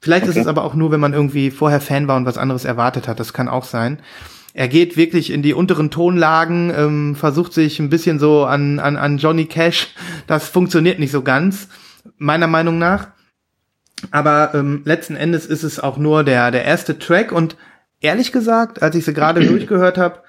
vielleicht 0.00 0.24
okay. 0.24 0.32
ist 0.32 0.36
es 0.36 0.46
aber 0.48 0.64
auch 0.64 0.74
nur, 0.74 0.90
wenn 0.90 1.00
man 1.00 1.14
irgendwie 1.14 1.50
vorher 1.50 1.80
Fan 1.80 2.08
war 2.08 2.18
und 2.18 2.26
was 2.26 2.36
anderes 2.36 2.66
erwartet 2.66 3.08
hat. 3.08 3.18
Das 3.20 3.32
kann 3.32 3.48
auch 3.48 3.64
sein 3.64 4.02
er 4.58 4.66
geht 4.66 4.96
wirklich 4.96 5.30
in 5.30 5.42
die 5.42 5.54
unteren 5.54 5.88
Tonlagen, 5.88 6.72
ähm, 6.76 7.14
versucht 7.14 7.52
sich 7.52 7.78
ein 7.78 7.90
bisschen 7.90 8.18
so 8.18 8.44
an, 8.44 8.80
an, 8.80 8.96
an 8.96 9.18
Johnny 9.18 9.44
Cash. 9.44 9.94
Das 10.26 10.48
funktioniert 10.48 10.98
nicht 10.98 11.12
so 11.12 11.22
ganz, 11.22 11.68
meiner 12.16 12.48
Meinung 12.48 12.76
nach. 12.76 13.12
Aber 14.10 14.50
ähm, 14.54 14.82
letzten 14.84 15.14
Endes 15.14 15.46
ist 15.46 15.62
es 15.62 15.78
auch 15.78 15.96
nur 15.96 16.24
der, 16.24 16.50
der 16.50 16.64
erste 16.64 16.98
Track 16.98 17.30
und 17.30 17.56
ehrlich 18.00 18.32
gesagt, 18.32 18.82
als 18.82 18.96
ich 18.96 19.04
sie 19.04 19.14
gerade 19.14 19.40
durchgehört 19.46 19.96
habe, 19.96 20.24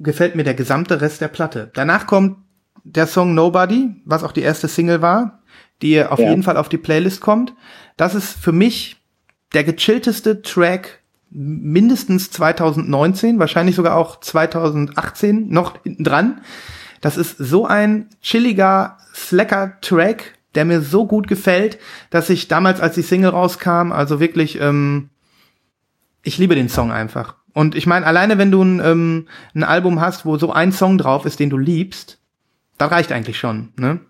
gefällt 0.00 0.34
mir 0.34 0.42
der 0.42 0.54
gesamte 0.54 1.00
Rest 1.00 1.20
der 1.20 1.28
Platte. 1.28 1.70
Danach 1.72 2.08
kommt 2.08 2.38
der 2.82 3.06
Song 3.06 3.34
Nobody, 3.34 4.02
was 4.04 4.24
auch 4.24 4.32
die 4.32 4.42
erste 4.42 4.66
Single 4.66 5.00
war, 5.00 5.44
die 5.80 6.04
auf 6.04 6.18
ja. 6.18 6.30
jeden 6.30 6.42
Fall 6.42 6.56
auf 6.56 6.68
die 6.68 6.78
Playlist 6.78 7.20
kommt. 7.20 7.54
Das 7.96 8.16
ist 8.16 8.32
für 8.32 8.50
mich 8.52 8.96
der 9.52 9.62
gechillteste 9.62 10.42
Track 10.42 10.99
mindestens 11.30 12.30
2019, 12.30 13.38
wahrscheinlich 13.38 13.76
sogar 13.76 13.96
auch 13.96 14.20
2018 14.20 15.48
noch 15.48 15.82
hinten 15.82 16.04
dran. 16.04 16.40
Das 17.00 17.16
ist 17.16 17.38
so 17.38 17.66
ein 17.66 18.08
chilliger, 18.20 18.98
slacker 19.14 19.78
Track, 19.80 20.38
der 20.54 20.64
mir 20.64 20.80
so 20.80 21.06
gut 21.06 21.28
gefällt, 21.28 21.78
dass 22.10 22.30
ich 22.30 22.48
damals, 22.48 22.80
als 22.80 22.96
die 22.96 23.02
Single 23.02 23.30
rauskam, 23.30 23.92
also 23.92 24.20
wirklich, 24.20 24.60
ähm, 24.60 25.10
ich 26.22 26.38
liebe 26.38 26.54
den 26.54 26.68
Song 26.68 26.90
einfach. 26.92 27.36
Und 27.52 27.74
ich 27.74 27.86
meine, 27.86 28.06
alleine 28.06 28.38
wenn 28.38 28.50
du 28.50 28.62
ein, 28.62 28.80
ähm, 28.84 29.28
ein 29.54 29.64
Album 29.64 30.00
hast, 30.00 30.24
wo 30.24 30.36
so 30.36 30.52
ein 30.52 30.72
Song 30.72 30.98
drauf 30.98 31.24
ist, 31.24 31.40
den 31.40 31.50
du 31.50 31.58
liebst, 31.58 32.18
da 32.78 32.86
reicht 32.86 33.12
eigentlich 33.12 33.38
schon. 33.38 33.72
Ne? 33.76 34.00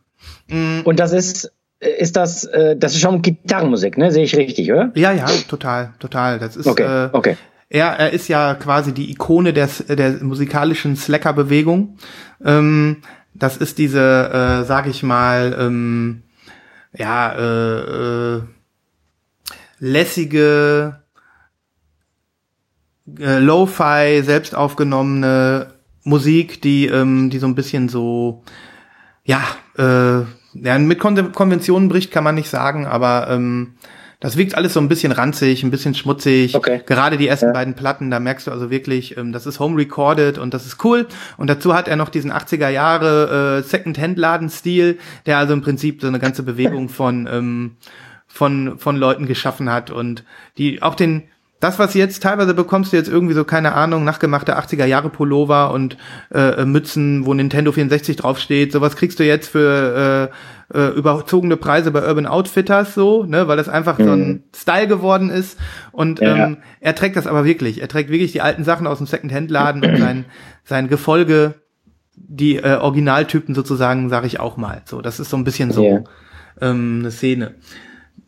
Mm. 0.49 0.81
Und 0.85 0.99
das 0.99 1.13
ist 1.13 1.53
ist 1.81 2.17
das, 2.17 2.45
äh, 2.45 2.77
das 2.77 2.93
ist 2.93 3.01
schon 3.01 3.23
Gitarrenmusik, 3.23 3.97
ne? 3.97 4.11
Sehe 4.11 4.25
ich 4.25 4.37
richtig, 4.37 4.71
oder? 4.71 4.93
Ja, 4.95 5.13
ja, 5.13 5.27
total, 5.49 5.95
total. 5.99 6.39
Das 6.39 6.57
ist, 6.57 6.67
okay, 6.67 7.07
äh, 7.07 7.09
okay. 7.13 7.37
Er, 7.71 7.87
er 7.99 8.13
ist 8.13 8.29
ja 8.29 8.55
quasi 8.55 8.93
die 8.93 9.11
Ikone 9.11 9.53
der, 9.53 9.69
der 9.89 10.23
musikalischen 10.23 10.97
Slacker-Bewegung. 10.97 11.97
Ähm, 12.45 12.99
das 13.33 13.57
ist 13.57 13.79
diese, 13.79 14.01
äh, 14.01 14.65
sag 14.65 14.89
ich 14.89 15.03
mal, 15.03 15.57
ähm, 15.59 16.23
ja, 16.93 17.33
äh, 17.33 18.37
äh, 18.37 18.43
lässige, 19.79 21.01
äh, 23.19 23.39
Lo-Fi, 23.39 24.23
selbst 24.23 24.55
aufgenommene 24.55 25.69
Musik, 26.03 26.61
die, 26.61 26.87
ähm, 26.87 27.31
die 27.31 27.39
so 27.39 27.47
ein 27.47 27.55
bisschen 27.55 27.89
so, 27.89 28.43
ja, 29.25 29.43
äh, 29.77 30.25
ja, 30.55 30.79
mit 30.79 30.99
Kon 30.99 31.33
Konventionen 31.33 31.89
bricht, 31.89 32.11
kann 32.11 32.25
man 32.25 32.35
nicht 32.35 32.49
sagen, 32.49 32.87
aber 32.87 33.29
ähm, 33.31 33.75
das 34.21 34.37
wirkt 34.37 34.55
alles 34.55 34.75
so 34.75 34.81
ein 34.81 34.89
bisschen 34.89 35.13
ranzig, 35.13 35.63
ein 35.63 35.71
bisschen 35.71 35.95
schmutzig. 35.95 36.55
Okay. 36.55 36.83
Gerade 36.85 37.17
die 37.17 37.27
ersten 37.27 37.47
ja. 37.47 37.53
beiden 37.53 37.75
Platten, 37.75 38.11
da 38.11 38.21
merkst 38.21 38.47
du 38.47 38.51
also 38.51 38.71
wirklich, 38.71 39.17
ähm, 39.17 39.33
das 39.33 39.47
ist 39.47 39.59
home 39.61 39.79
recorded 39.79 40.37
und 40.37 40.53
das 40.53 40.67
ist 40.67 40.85
cool. 40.85 41.07
Und 41.39 41.49
dazu 41.49 41.75
hat 41.75 41.89
er 41.89 41.97
noch 41.97 42.11
diesen 42.11 42.31
80er 42.31 42.69
Jahre 42.69 43.61
äh, 43.61 43.63
Second-Hand-Laden-Stil, 43.63 44.99
der 45.25 45.39
also 45.39 45.55
im 45.55 45.63
Prinzip 45.63 46.03
so 46.03 46.07
eine 46.07 46.19
ganze 46.19 46.43
Bewegung 46.43 46.91
von 46.91 47.27
ähm, 47.31 47.77
von 48.27 48.79
von 48.79 48.97
Leuten 48.97 49.27
geschaffen 49.27 49.73
hat 49.73 49.91
und 49.91 50.23
die 50.57 50.83
auch 50.83 50.95
den 50.95 51.25
das, 51.61 51.79
was 51.79 51.93
jetzt 51.93 52.23
teilweise 52.23 52.55
bekommst 52.55 52.93
du 52.93 52.97
jetzt 52.97 53.09
irgendwie 53.09 53.35
so, 53.35 53.45
keine 53.45 53.75
Ahnung, 53.75 54.03
nachgemachte 54.03 54.59
80er 54.59 54.87
Jahre 54.87 55.11
Pullover 55.11 55.73
und 55.73 55.99
äh, 56.33 56.65
Mützen, 56.65 57.27
wo 57.27 57.35
Nintendo 57.35 57.71
64 57.71 58.17
draufsteht, 58.17 58.73
sowas 58.73 58.97
kriegst 58.97 59.21
du 59.21 59.25
jetzt 59.25 59.49
für 59.49 60.31
äh, 60.73 60.79
äh, 60.79 60.89
überzogene 60.97 61.59
Preise 61.59 61.91
bei 61.91 62.07
Urban 62.07 62.27
Outfitters 62.27 62.95
so, 62.95 63.25
ne, 63.25 63.47
weil 63.47 63.59
das 63.59 63.69
einfach 63.69 63.99
mhm. 63.99 64.05
so 64.05 64.11
ein 64.13 64.29
mhm. 64.29 64.43
Style 64.57 64.89
geworden 64.89 65.29
ist. 65.29 65.59
Und 65.93 66.21
ja. 66.21 66.47
ähm, 66.47 66.57
er 66.81 66.95
trägt 66.95 67.17
das 67.17 67.27
aber 67.27 67.45
wirklich. 67.45 67.83
Er 67.83 67.89
trägt 67.89 68.11
wirklich 68.11 68.33
die 68.33 68.41
alten 68.41 68.65
Sachen 68.65 68.87
aus 68.87 68.97
dem 68.97 69.07
Second-Hand-Laden 69.07 69.85
und 69.85 69.99
sein, 69.99 70.25
sein 70.65 70.89
Gefolge, 70.89 71.57
die 72.17 72.57
äh, 72.57 72.77
Originaltypen 72.77 73.55
sozusagen, 73.55 74.09
sage 74.09 74.27
ich 74.27 74.41
auch 74.41 74.57
mal. 74.57 74.81
So, 74.87 75.03
das 75.03 75.21
ist 75.21 75.29
so 75.29 75.37
ein 75.37 75.45
bisschen 75.45 75.73
so 75.73 75.85
ja. 75.85 76.03
ähm, 76.63 77.01
eine 77.01 77.11
Szene 77.11 77.55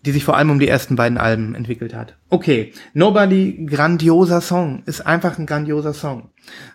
die 0.05 0.13
sich 0.13 0.25
vor 0.25 0.37
allem 0.37 0.51
um 0.51 0.59
die 0.59 0.69
ersten 0.69 0.97
beiden 0.97 1.19
Alben 1.19 1.55
entwickelt 1.55 1.95
hat. 1.95 2.17
Okay, 2.29 2.73
Nobody, 2.93 3.67
grandioser 3.67 4.41
Song, 4.41 4.83
ist 4.87 5.07
einfach 5.07 5.39
ein 5.39 5.47
grandioser 5.47 5.95
Song. 5.95 6.31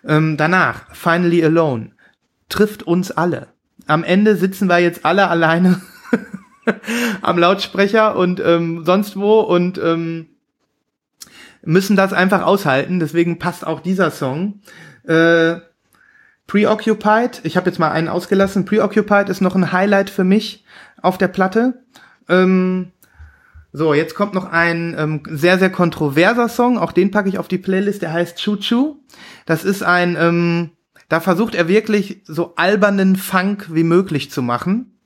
Ähm, 0.06 0.36
danach, 0.36 0.94
Finally 0.94 1.44
Alone, 1.44 1.90
trifft 2.48 2.82
uns 2.82 3.10
alle. 3.10 3.48
Am 3.86 4.02
Ende 4.02 4.36
sitzen 4.36 4.68
wir 4.68 4.78
jetzt 4.78 5.04
alle 5.04 5.28
alleine 5.28 5.80
am 7.22 7.38
Lautsprecher 7.38 8.16
und 8.16 8.40
ähm, 8.40 8.84
sonst 8.84 9.16
wo 9.16 9.40
und 9.40 9.78
ähm, 9.78 10.28
müssen 11.62 11.96
das 11.96 12.12
einfach 12.12 12.42
aushalten. 12.42 12.98
Deswegen 12.98 13.38
passt 13.38 13.66
auch 13.66 13.80
dieser 13.80 14.10
Song. 14.10 14.60
Äh, 15.04 15.56
Preoccupied, 16.46 17.42
ich 17.42 17.58
habe 17.58 17.68
jetzt 17.68 17.78
mal 17.78 17.90
einen 17.90 18.08
ausgelassen. 18.08 18.64
Preoccupied 18.64 19.28
ist 19.28 19.42
noch 19.42 19.54
ein 19.54 19.70
Highlight 19.70 20.08
für 20.08 20.24
mich 20.24 20.64
auf 21.02 21.18
der 21.18 21.28
Platte. 21.28 21.82
Ähm, 22.26 22.92
so, 23.78 23.94
jetzt 23.94 24.16
kommt 24.16 24.34
noch 24.34 24.46
ein 24.46 24.96
ähm, 24.98 25.22
sehr, 25.30 25.56
sehr 25.56 25.70
kontroverser 25.70 26.48
Song. 26.48 26.78
Auch 26.78 26.90
den 26.90 27.12
packe 27.12 27.28
ich 27.28 27.38
auf 27.38 27.46
die 27.46 27.58
Playlist. 27.58 28.02
Der 28.02 28.12
heißt 28.12 28.36
Choo 28.42 28.56
Choo. 28.56 28.96
Das 29.46 29.62
ist 29.64 29.84
ein, 29.84 30.16
ähm, 30.18 30.70
da 31.08 31.20
versucht 31.20 31.54
er 31.54 31.68
wirklich 31.68 32.22
so 32.24 32.54
albernen 32.56 33.14
Funk 33.14 33.68
wie 33.72 33.84
möglich 33.84 34.32
zu 34.32 34.42
machen. 34.42 34.98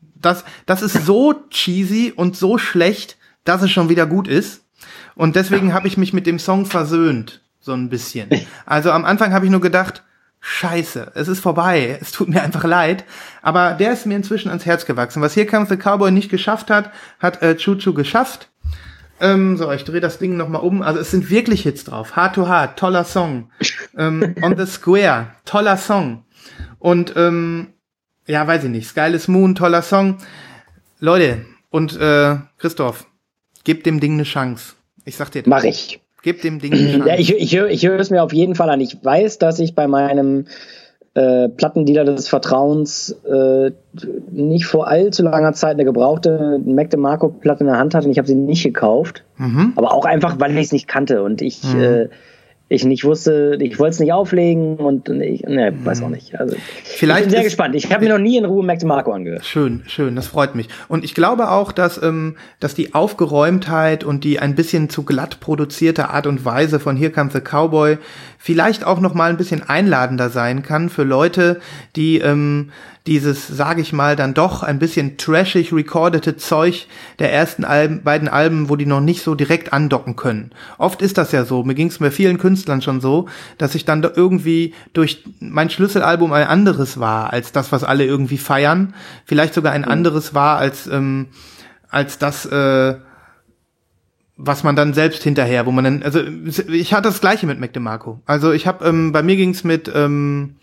Das, 0.00 0.44
das 0.64 0.80
ist 0.80 1.04
so 1.04 1.34
cheesy 1.50 2.10
und 2.16 2.38
so 2.38 2.56
schlecht, 2.56 3.18
dass 3.44 3.60
es 3.60 3.70
schon 3.70 3.90
wieder 3.90 4.06
gut 4.06 4.28
ist. 4.28 4.64
Und 5.14 5.36
deswegen 5.36 5.74
habe 5.74 5.86
ich 5.86 5.98
mich 5.98 6.14
mit 6.14 6.26
dem 6.26 6.38
Song 6.38 6.64
versöhnt. 6.64 7.42
So 7.60 7.74
ein 7.74 7.90
bisschen. 7.90 8.30
Also 8.64 8.92
am 8.92 9.04
Anfang 9.04 9.34
habe 9.34 9.44
ich 9.44 9.50
nur 9.50 9.60
gedacht, 9.60 10.04
Scheiße, 10.48 11.10
es 11.16 11.26
ist 11.26 11.40
vorbei, 11.40 11.98
es 12.00 12.12
tut 12.12 12.28
mir 12.28 12.40
einfach 12.40 12.62
leid. 12.62 13.04
Aber 13.42 13.72
der 13.72 13.92
ist 13.92 14.06
mir 14.06 14.14
inzwischen 14.14 14.48
ans 14.48 14.64
Herz 14.64 14.86
gewachsen. 14.86 15.20
Was 15.20 15.34
hier 15.34 15.44
Comes 15.44 15.68
the 15.68 15.76
Cowboy 15.76 16.12
nicht 16.12 16.30
geschafft 16.30 16.70
hat, 16.70 16.92
hat 17.18 17.42
äh, 17.42 17.56
Choo 17.56 17.92
geschafft. 17.92 18.48
Ähm, 19.20 19.56
so, 19.56 19.72
ich 19.72 19.82
drehe 19.82 20.00
das 20.00 20.18
Ding 20.18 20.36
nochmal 20.36 20.62
um. 20.62 20.82
Also 20.82 21.00
es 21.00 21.10
sind 21.10 21.30
wirklich 21.30 21.62
Hits 21.62 21.82
drauf. 21.82 22.14
Hard 22.14 22.36
to 22.36 22.46
Hard, 22.46 22.78
toller 22.78 23.02
Song. 23.02 23.50
ähm, 23.98 24.36
On 24.40 24.56
the 24.56 24.66
Square, 24.66 25.32
toller 25.44 25.76
Song. 25.76 26.24
Und 26.78 27.14
ähm, 27.16 27.74
ja, 28.28 28.46
weiß 28.46 28.64
ich 28.64 28.70
nicht. 28.70 28.88
Sky 28.88 29.12
is 29.12 29.26
Moon, 29.26 29.56
toller 29.56 29.82
Song. 29.82 30.18
Leute, 31.00 31.44
und 31.70 31.98
äh, 32.00 32.36
Christoph, 32.58 33.04
gebt 33.64 33.84
dem 33.84 33.98
Ding 33.98 34.12
eine 34.12 34.22
Chance. 34.22 34.74
Ich 35.04 35.16
sag 35.16 35.32
dir 35.32 35.42
das. 35.42 35.50
Mach 35.50 35.64
ich. 35.64 36.00
Gib 36.26 36.42
dem 36.42 36.58
Ding. 36.58 36.72
Ja, 37.06 37.14
ich, 37.16 37.32
ich, 37.32 37.56
ich 37.56 37.86
höre 37.86 38.00
es 38.00 38.10
mir 38.10 38.20
auf 38.24 38.32
jeden 38.32 38.56
Fall 38.56 38.68
an. 38.68 38.80
Ich 38.80 38.98
weiß, 39.00 39.38
dass 39.38 39.60
ich 39.60 39.76
bei 39.76 39.86
meinem 39.86 40.46
äh, 41.14 41.48
Plattendealer 41.48 42.04
des 42.04 42.26
Vertrauens 42.26 43.16
äh, 43.30 43.70
nicht 44.32 44.66
vor 44.66 44.88
allzu 44.88 45.22
langer 45.22 45.52
Zeit 45.52 45.74
eine 45.74 45.84
gebrauchte 45.84 46.60
Mac 46.64 46.90
DeMarco 46.90 47.28
Platte 47.28 47.60
in 47.60 47.68
der 47.68 47.78
Hand 47.78 47.94
hatte 47.94 48.06
und 48.06 48.10
ich 48.10 48.18
habe 48.18 48.26
sie 48.26 48.34
nicht 48.34 48.64
gekauft. 48.64 49.22
Mhm. 49.36 49.74
Aber 49.76 49.94
auch 49.94 50.04
einfach, 50.04 50.40
weil 50.40 50.50
ich 50.58 50.66
es 50.66 50.72
nicht 50.72 50.88
kannte 50.88 51.22
und 51.22 51.42
ich 51.42 51.62
mhm. 51.62 51.80
äh, 51.80 52.08
ich 52.68 52.84
nicht 52.84 53.04
wusste, 53.04 53.56
ich 53.60 53.78
wollte 53.78 53.92
es 53.92 54.00
nicht 54.00 54.12
auflegen 54.12 54.76
und 54.76 55.08
ich 55.08 55.42
ne, 55.42 55.72
weiß 55.84 56.02
auch 56.02 56.08
nicht. 56.08 56.38
Also 56.38 56.56
Vielleicht 56.82 57.20
ich 57.20 57.26
bin 57.26 57.30
sehr 57.30 57.44
gespannt. 57.44 57.76
Ich 57.76 57.92
habe 57.92 58.04
mir 58.04 58.12
noch 58.12 58.18
nie 58.18 58.36
in 58.36 58.44
Ruhe 58.44 58.64
Mac 58.64 58.80
DeMarco 58.80 59.12
angehört. 59.12 59.44
Schön, 59.44 59.84
schön, 59.86 60.16
das 60.16 60.26
freut 60.26 60.56
mich. 60.56 60.68
Und 60.88 61.04
ich 61.04 61.14
glaube 61.14 61.50
auch, 61.50 61.70
dass 61.70 62.02
ähm, 62.02 62.36
dass 62.58 62.74
die 62.74 62.92
Aufgeräumtheit 62.92 64.02
und 64.02 64.24
die 64.24 64.40
ein 64.40 64.56
bisschen 64.56 64.88
zu 64.88 65.04
glatt 65.04 65.38
produzierte 65.38 66.10
Art 66.10 66.26
und 66.26 66.44
Weise 66.44 66.80
von 66.80 66.96
Here 66.96 67.12
Comes 67.12 67.34
the 67.34 67.40
Cowboy 67.40 67.98
vielleicht 68.38 68.84
auch 68.84 69.00
noch 69.00 69.14
mal 69.14 69.30
ein 69.30 69.36
bisschen 69.36 69.68
einladender 69.68 70.30
sein 70.30 70.62
kann 70.62 70.88
für 70.88 71.04
Leute, 71.04 71.60
die 71.94 72.18
ähm, 72.18 72.70
dieses, 73.06 73.46
sage 73.46 73.80
ich 73.80 73.92
mal, 73.92 74.16
dann 74.16 74.34
doch 74.34 74.62
ein 74.62 74.78
bisschen 74.78 75.16
trashig 75.16 75.72
recordete 75.72 76.36
Zeug 76.36 76.86
der 77.18 77.32
ersten 77.32 77.64
Alben, 77.64 78.02
beiden 78.02 78.28
Alben, 78.28 78.68
wo 78.68 78.76
die 78.76 78.86
noch 78.86 79.00
nicht 79.00 79.22
so 79.22 79.34
direkt 79.34 79.72
andocken 79.72 80.16
können. 80.16 80.50
Oft 80.78 81.02
ist 81.02 81.16
das 81.16 81.32
ja 81.32 81.44
so. 81.44 81.62
Mir 81.62 81.74
ging 81.74 81.88
es 81.88 81.98
bei 81.98 82.10
vielen 82.10 82.38
Künstlern 82.38 82.82
schon 82.82 83.00
so, 83.00 83.28
dass 83.58 83.74
ich 83.74 83.84
dann 83.84 84.02
irgendwie 84.02 84.74
durch 84.92 85.24
mein 85.40 85.70
Schlüsselalbum 85.70 86.32
ein 86.32 86.46
anderes 86.46 86.98
war 86.98 87.32
als 87.32 87.52
das, 87.52 87.70
was 87.70 87.84
alle 87.84 88.04
irgendwie 88.04 88.38
feiern. 88.38 88.94
Vielleicht 89.24 89.54
sogar 89.54 89.72
ein 89.72 89.82
mhm. 89.82 89.88
anderes 89.88 90.34
war 90.34 90.58
als 90.58 90.86
ähm, 90.86 91.26
als 91.88 92.18
das. 92.18 92.46
Äh, 92.46 92.96
was 94.36 94.62
man 94.62 94.76
dann 94.76 94.94
selbst 94.94 95.22
hinterher, 95.22 95.66
wo 95.66 95.72
man 95.72 95.84
dann, 95.84 96.02
also 96.02 96.20
ich 96.68 96.92
hatte 96.92 97.08
das 97.08 97.20
gleiche 97.20 97.46
mit 97.46 97.58
Mac 97.58 97.72
DeMarco. 97.72 98.20
Also 98.26 98.52
ich 98.52 98.66
habe, 98.66 98.84
ähm, 98.84 99.12
bei 99.12 99.22
mir 99.22 99.36
ging's 99.36 99.64
mit 99.64 99.90
ähm, 99.94 100.56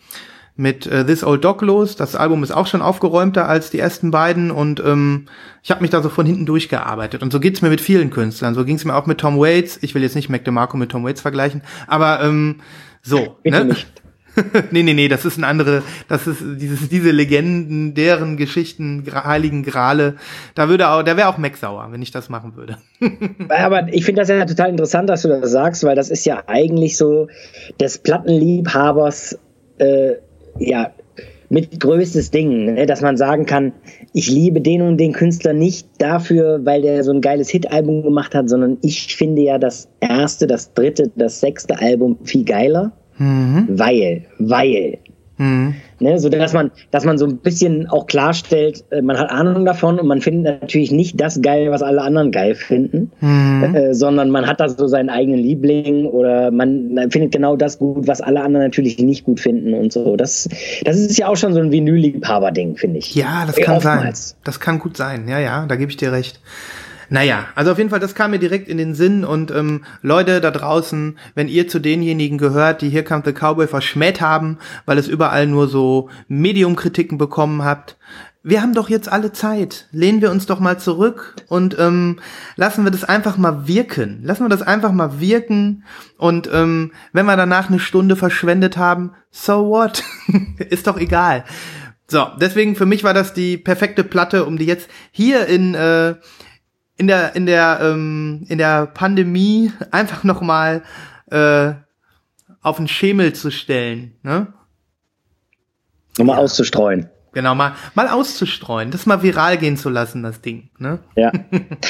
mit 0.56 0.86
äh, 0.86 1.04
This 1.06 1.24
Old 1.24 1.44
Dog 1.44 1.62
los. 1.62 1.96
Das 1.96 2.16
Album 2.16 2.44
ist 2.44 2.52
auch 2.52 2.68
schon 2.68 2.82
aufgeräumter 2.82 3.48
als 3.48 3.72
die 3.72 3.80
ersten 3.80 4.12
beiden 4.12 4.52
und 4.52 4.80
ähm, 4.86 5.26
ich 5.64 5.72
habe 5.72 5.82
mich 5.82 5.90
da 5.90 6.02
so 6.02 6.10
von 6.10 6.26
hinten 6.26 6.46
durchgearbeitet. 6.46 7.24
Und 7.24 7.32
so 7.32 7.40
geht's 7.40 7.62
mir 7.62 7.70
mit 7.70 7.82
vielen 7.82 8.12
Künstlern. 8.12 8.54
So 8.54 8.64
ging's 8.64 8.86
mir 8.86 8.96
auch 8.96 9.08
mit 9.08 9.20
Tom 9.20 9.40
Waits. 9.40 9.80
Ich 9.82 9.96
will 9.96 10.04
jetzt 10.04 10.16
nicht 10.16 10.30
Mac 10.30 10.46
DeMarco 10.46 10.78
mit 10.78 10.92
Tom 10.92 11.04
Waits 11.04 11.22
vergleichen, 11.22 11.64
aber 11.88 12.22
ähm, 12.22 12.58
so. 13.02 13.38
Bitte 13.42 13.58
ne? 13.60 13.66
nicht. 13.66 14.03
nee, 14.72 14.84
nee, 14.84 14.94
nee, 14.94 15.08
das 15.08 15.26
ist 15.26 15.38
eine 15.38 15.48
andere, 15.48 15.84
das 16.08 16.28
ist 16.28 16.40
dieses, 16.58 16.90
diese 16.90 17.12
Legenden, 17.12 17.94
deren 17.94 18.38
Geschichten, 18.38 19.04
heiligen 19.14 19.64
Grale. 19.64 20.16
Da 20.56 20.70
würde 20.70 20.90
auch, 20.90 21.04
da 21.04 21.18
wäre 21.18 21.28
auch 21.30 21.38
Mac 21.38 21.58
sauer, 21.58 21.88
wenn 21.92 22.02
ich 22.02 22.12
das 22.12 22.30
machen 22.30 22.56
würde. 22.56 22.78
Aber 23.50 23.88
ich 23.94 24.06
finde 24.06 24.22
das 24.22 24.30
ja 24.30 24.46
total 24.46 24.70
interessant, 24.70 25.10
dass 25.10 25.22
du 25.22 25.28
das 25.28 25.52
sagst, 25.52 25.84
weil 25.84 25.96
das 25.96 26.10
ist 26.10 26.26
ja 26.26 26.44
eigentlich 26.48 26.98
so 26.98 27.28
des 27.80 27.98
Plattenliebhabers 28.00 29.38
äh, 29.78 30.14
ja, 30.60 30.92
mit 31.50 31.80
größtes 31.80 32.32
Ding, 32.32 32.74
ne? 32.74 32.86
dass 32.88 33.02
man 33.02 33.16
sagen 33.16 33.46
kann, 33.46 33.74
ich 34.14 34.30
liebe 34.30 34.60
den 34.60 34.82
und 34.82 34.98
den 34.98 35.14
Künstler 35.14 35.54
nicht 35.54 35.88
dafür, 36.00 36.66
weil 36.66 36.82
der 36.82 37.04
so 37.04 37.12
ein 37.12 37.22
geiles 37.22 37.50
Hit-Album 37.50 38.02
gemacht 38.02 38.34
hat, 38.34 38.50
sondern 38.50 38.78
ich 38.82 39.16
finde 39.16 39.44
ja 39.44 39.60
das 39.60 39.88
erste, 40.00 40.48
das 40.48 40.74
dritte, 40.74 41.12
das 41.16 41.40
sechste 41.40 41.78
Album 41.80 42.18
viel 42.24 42.44
geiler, 42.44 42.92
mhm. 43.18 43.68
weil, 43.70 44.26
weil 44.40 45.00
Mhm. 45.38 45.76
Ne, 46.00 46.20
so 46.20 46.30
dass 46.30 46.54
man, 46.54 46.72
dass 46.92 47.06
man 47.06 47.18
so 47.18 47.26
ein 47.26 47.38
bisschen 47.38 47.88
auch 47.90 48.06
klarstellt, 48.08 48.84
äh, 48.92 49.02
man 49.02 49.18
hat 49.18 49.32
Ahnung 49.32 49.66
davon 49.66 50.00
und 50.00 50.08
man 50.08 50.22
findet 50.22 50.62
natürlich 50.62 50.92
nicht 50.92 51.20
das 51.20 51.42
geil, 51.42 51.72
was 51.72 51.82
alle 51.82 52.02
anderen 52.02 52.32
geil 52.32 52.56
finden, 52.56 53.12
mhm. 53.20 53.76
äh, 53.76 53.94
sondern 53.94 54.30
man 54.30 54.46
hat 54.46 54.60
da 54.60 54.70
so 54.70 54.88
seinen 54.88 55.10
eigenen 55.10 55.40
Liebling 55.40 56.06
oder 56.06 56.52
man 56.52 57.10
findet 57.10 57.32
genau 57.32 57.56
das 57.56 57.80
gut, 57.80 58.08
was 58.08 58.22
alle 58.22 58.42
anderen 58.42 58.66
natürlich 58.66 59.00
nicht 59.00 59.24
gut 59.24 59.40
finden 59.40 59.74
und 59.74 59.92
so. 59.92 60.16
Das, 60.16 60.50
das 60.84 60.98
ist 60.98 61.18
ja 61.18 61.28
auch 61.28 61.38
schon 61.38 61.54
so 61.54 61.60
ein 61.60 61.72
Vinyl-Liebhaber-Ding, 61.72 62.78
finde 62.78 63.00
ich. 63.00 63.16
Ja, 63.16 63.46
das 63.48 63.56
kann 63.56 63.78
Oftmals. 63.78 64.30
sein. 64.30 64.38
Das 64.44 64.60
kann 64.60 64.80
gut 64.80 64.98
sein. 64.98 65.28
Ja, 65.28 65.40
ja, 65.40 65.66
da 65.66 65.76
gebe 65.76 65.90
ich 65.90 65.98
dir 65.98 66.12
recht. 66.12 66.40
Naja, 67.10 67.48
also 67.56 67.72
auf 67.72 67.78
jeden 67.78 67.90
Fall, 67.90 68.00
das 68.00 68.16
kam 68.16 68.32
mir 68.32 68.40
direkt 68.40 68.68
in 68.68 68.78
den 68.78 68.96
Sinn 68.96 69.26
und 69.26 69.52
ähm, 69.52 69.84
Leute 70.02 70.42
da 70.42 70.52
draußen, 70.52 71.18
wenn 71.36 71.48
ihr 71.48 71.68
zu 71.68 71.80
denjenigen 71.80 72.38
gehört, 72.38 72.82
die 72.82 72.90
hier 72.90 73.04
Come 73.04 73.24
the 73.26 73.34
Cowboy 73.34 73.68
verschmäht 73.68 74.22
haben, 74.22 74.58
weil 74.86 74.98
es 74.98 75.08
überall 75.08 75.48
nur 75.48 75.68
so 75.68 76.10
Medium-Kritiken 76.28 77.18
bekommen 77.18 77.64
habt, 77.64 77.98
wir 78.46 78.62
haben 78.62 78.74
doch 78.74 78.90
jetzt 78.90 79.10
alle 79.10 79.32
Zeit. 79.32 79.88
Lehnen 79.92 80.22
wir 80.22 80.30
uns 80.30 80.46
doch 80.46 80.60
mal 80.60 80.78
zurück 80.78 81.36
und 81.48 81.80
ähm, 81.80 82.20
lassen 82.58 82.84
wir 82.84 82.92
das 82.92 83.06
einfach 83.06 83.38
mal 83.38 83.70
wirken. 83.70 84.20
Lassen 84.22 84.44
wir 84.44 84.50
das 84.50 84.62
einfach 84.62 84.92
mal 84.92 85.22
wirken. 85.22 85.86
Und 86.18 86.50
ähm, 86.52 86.92
wenn 87.14 87.26
wir 87.26 87.38
danach 87.38 87.70
eine 87.70 87.80
Stunde 87.80 88.18
verschwendet 88.18 88.76
haben, 88.76 89.14
so 89.32 89.70
what? 89.70 90.04
Ist 90.70 90.88
doch 90.88 90.98
egal. 90.98 91.46
So, 92.08 92.28
deswegen 92.40 92.76
für 92.76 92.86
mich 92.86 93.06
war 93.06 93.14
das 93.14 93.34
die 93.34 93.58
perfekte 93.58 94.04
Platte, 94.04 94.46
um 94.46 94.58
die 94.58 94.66
jetzt 94.66 94.90
hier 95.12 95.48
in 95.48 95.74
äh, 95.74 96.16
in 96.98 97.08
der 97.08 97.36
in 97.36 97.46
der 97.46 97.80
ähm, 97.82 98.46
in 98.50 98.58
der 98.58 98.86
Pandemie 98.88 99.72
einfach 99.92 100.24
noch 100.24 100.42
mal 100.42 100.84
äh, 101.32 101.74
auf 102.62 102.78
den 102.78 102.88
Schemel 102.88 103.34
zu 103.34 103.52
stellen, 103.52 104.16
ne? 104.24 104.48
Nochmal 106.18 106.38
ja. 106.38 106.44
auszustreuen. 106.44 107.10
Genau, 107.34 107.56
mal, 107.56 107.74
mal 107.96 108.08
auszustreuen, 108.08 108.92
das 108.92 109.08
mal 109.08 109.24
viral 109.24 109.58
gehen 109.58 109.76
zu 109.76 109.90
lassen, 109.90 110.22
das 110.22 110.42
Ding. 110.42 110.70
Ne? 110.78 111.00
Ja. 111.16 111.32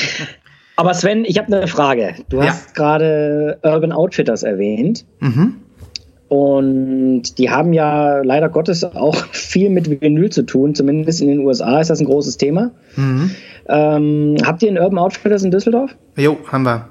Aber 0.76 0.94
Sven, 0.94 1.26
ich 1.26 1.38
habe 1.38 1.56
eine 1.56 1.68
Frage. 1.68 2.16
Du 2.30 2.38
ja. 2.38 2.48
hast 2.48 2.74
gerade 2.74 3.60
Urban 3.62 3.92
Outfitters 3.92 4.44
erwähnt. 4.44 5.06
Mhm. 5.20 5.63
Und 6.34 7.38
die 7.38 7.52
haben 7.52 7.74
ja 7.74 8.24
leider 8.24 8.50
Gottes 8.50 8.84
auch 8.84 9.16
viel 9.32 9.70
mit 9.70 10.02
Vinyl 10.02 10.32
zu 10.32 10.42
tun. 10.42 10.74
Zumindest 10.74 11.22
in 11.22 11.28
den 11.28 11.42
USA 11.42 11.80
ist 11.80 11.92
das 11.92 12.00
ein 12.00 12.08
großes 12.08 12.38
Thema. 12.38 12.72
Mhm. 12.96 13.30
Ähm, 13.70 14.38
habt 14.44 14.64
ihr 14.64 14.70
einen 14.70 14.80
Urban 14.80 14.98
Outfitters 14.98 15.44
in 15.44 15.52
Düsseldorf? 15.52 15.96
Jo, 16.16 16.40
haben 16.52 16.64
wir. 16.64 16.90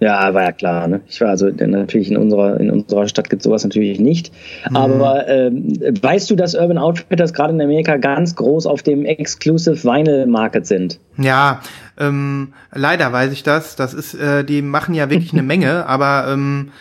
Ja, 0.00 0.34
war 0.34 0.42
ja 0.42 0.50
klar. 0.50 0.88
Ne? 0.88 1.02
Ich 1.06 1.20
war 1.20 1.28
also 1.28 1.50
natürlich 1.50 2.10
in 2.10 2.16
unserer 2.16 2.58
in 2.58 2.68
unserer 2.68 3.06
Stadt 3.06 3.30
gibt 3.30 3.44
sowas 3.44 3.62
natürlich 3.62 4.00
nicht. 4.00 4.32
Mhm. 4.68 4.76
Aber 4.76 5.28
ähm, 5.28 5.78
weißt 6.02 6.28
du, 6.28 6.34
dass 6.34 6.56
Urban 6.56 6.78
Outfitters 6.78 7.32
gerade 7.32 7.54
in 7.54 7.60
Amerika 7.60 7.96
ganz 7.96 8.34
groß 8.34 8.66
auf 8.66 8.82
dem 8.82 9.04
Exclusive 9.04 9.84
Vinyl 9.84 10.26
Market 10.26 10.66
sind? 10.66 10.98
Ja, 11.16 11.60
ähm, 11.96 12.54
leider 12.72 13.12
weiß 13.12 13.30
ich 13.30 13.44
das. 13.44 13.76
Das 13.76 13.94
ist, 13.94 14.14
äh, 14.14 14.42
die 14.42 14.62
machen 14.62 14.96
ja 14.96 15.10
wirklich 15.10 15.32
eine 15.32 15.42
Menge, 15.44 15.86
aber 15.86 16.26
ähm, 16.28 16.72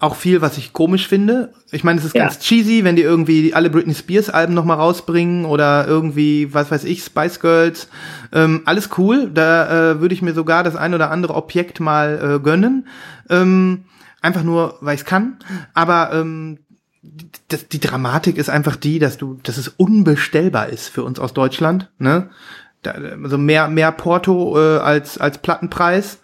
auch 0.00 0.16
viel, 0.16 0.40
was 0.40 0.58
ich 0.58 0.72
komisch 0.72 1.08
finde. 1.08 1.52
Ich 1.70 1.84
meine, 1.84 1.98
es 1.98 2.04
ist 2.04 2.14
Ja. 2.14 2.24
ganz 2.24 2.38
cheesy, 2.40 2.84
wenn 2.84 2.96
die 2.96 3.02
irgendwie 3.02 3.54
alle 3.54 3.70
Britney 3.70 3.94
Spears 3.94 4.30
Alben 4.30 4.54
noch 4.54 4.64
mal 4.64 4.74
rausbringen 4.74 5.44
oder 5.44 5.86
irgendwie, 5.86 6.52
was 6.52 6.70
weiß 6.70 6.84
ich, 6.84 7.04
Spice 7.04 7.40
Girls. 7.40 7.88
Ähm, 8.32 8.62
alles 8.64 8.90
cool. 8.98 9.30
Da 9.32 9.92
äh, 9.92 10.00
würde 10.00 10.14
ich 10.14 10.22
mir 10.22 10.34
sogar 10.34 10.64
das 10.64 10.76
ein 10.76 10.94
oder 10.94 11.10
andere 11.10 11.34
Objekt 11.34 11.80
mal 11.80 12.36
äh, 12.36 12.42
gönnen. 12.42 12.86
Ähm, 13.30 13.84
einfach 14.20 14.42
nur, 14.42 14.76
weil 14.80 14.94
ich 14.94 15.02
es 15.02 15.06
kann. 15.06 15.36
Aber 15.74 16.10
ähm, 16.12 16.58
das, 17.48 17.68
die 17.68 17.80
Dramatik 17.80 18.36
ist 18.36 18.50
einfach 18.50 18.76
die, 18.76 18.98
dass 18.98 19.16
du, 19.18 19.38
dass 19.42 19.56
es 19.56 19.68
unbestellbar 19.68 20.68
ist 20.68 20.88
für 20.88 21.04
uns 21.04 21.18
aus 21.18 21.32
Deutschland. 21.32 21.88
Ne? 21.98 22.30
Da, 22.82 22.92
also 23.22 23.38
mehr, 23.38 23.68
mehr 23.68 23.92
Porto 23.92 24.58
äh, 24.58 24.78
als 24.78 25.18
als 25.18 25.38
Plattenpreis. 25.38 26.18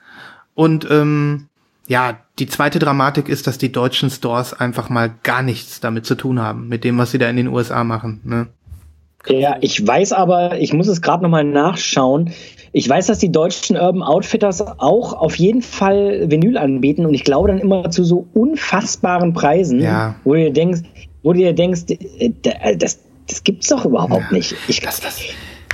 Und 0.54 0.86
ähm, 0.90 1.48
ja, 1.86 2.18
die 2.38 2.46
zweite 2.46 2.78
Dramatik 2.78 3.28
ist, 3.28 3.46
dass 3.46 3.58
die 3.58 3.70
deutschen 3.72 4.10
Stores 4.10 4.52
einfach 4.54 4.88
mal 4.88 5.12
gar 5.22 5.42
nichts 5.42 5.80
damit 5.80 6.06
zu 6.06 6.14
tun 6.14 6.40
haben, 6.40 6.68
mit 6.68 6.82
dem, 6.84 6.96
was 6.98 7.10
sie 7.10 7.18
da 7.18 7.28
in 7.28 7.36
den 7.36 7.48
USA 7.48 7.84
machen. 7.84 8.20
Ne? 8.24 8.46
Ja, 9.26 9.56
ich 9.60 9.86
weiß 9.86 10.12
aber, 10.12 10.58
ich 10.58 10.72
muss 10.72 10.86
es 10.88 11.00
gerade 11.00 11.22
nochmal 11.22 11.44
nachschauen. 11.44 12.32
Ich 12.72 12.88
weiß, 12.88 13.06
dass 13.06 13.18
die 13.18 13.30
deutschen 13.32 13.76
Urban 13.76 14.02
Outfitters 14.02 14.60
auch 14.60 15.12
auf 15.14 15.36
jeden 15.36 15.62
Fall 15.62 16.30
Vinyl 16.30 16.58
anbieten 16.58 17.06
und 17.06 17.14
ich 17.14 17.24
glaube 17.24 17.48
dann 17.48 17.58
immer 17.58 17.90
zu 17.90 18.04
so 18.04 18.26
unfassbaren 18.34 19.32
Preisen, 19.32 19.80
Ja. 19.80 20.16
wo 20.24 20.34
du 20.34 20.40
dir 20.40 20.52
denkst, 20.52 20.80
wo 21.22 21.32
du 21.32 21.38
dir 21.38 21.52
denkst, 21.54 21.82
äh, 21.88 22.30
da- 22.42 22.74
das, 22.76 22.98
das 23.28 23.44
gibt's 23.44 23.68
doch 23.68 23.84
überhaupt 23.86 24.32
nicht. 24.32 24.54
Ich, 24.68 24.80
Das, 24.80 25.00
das, 25.00 25.20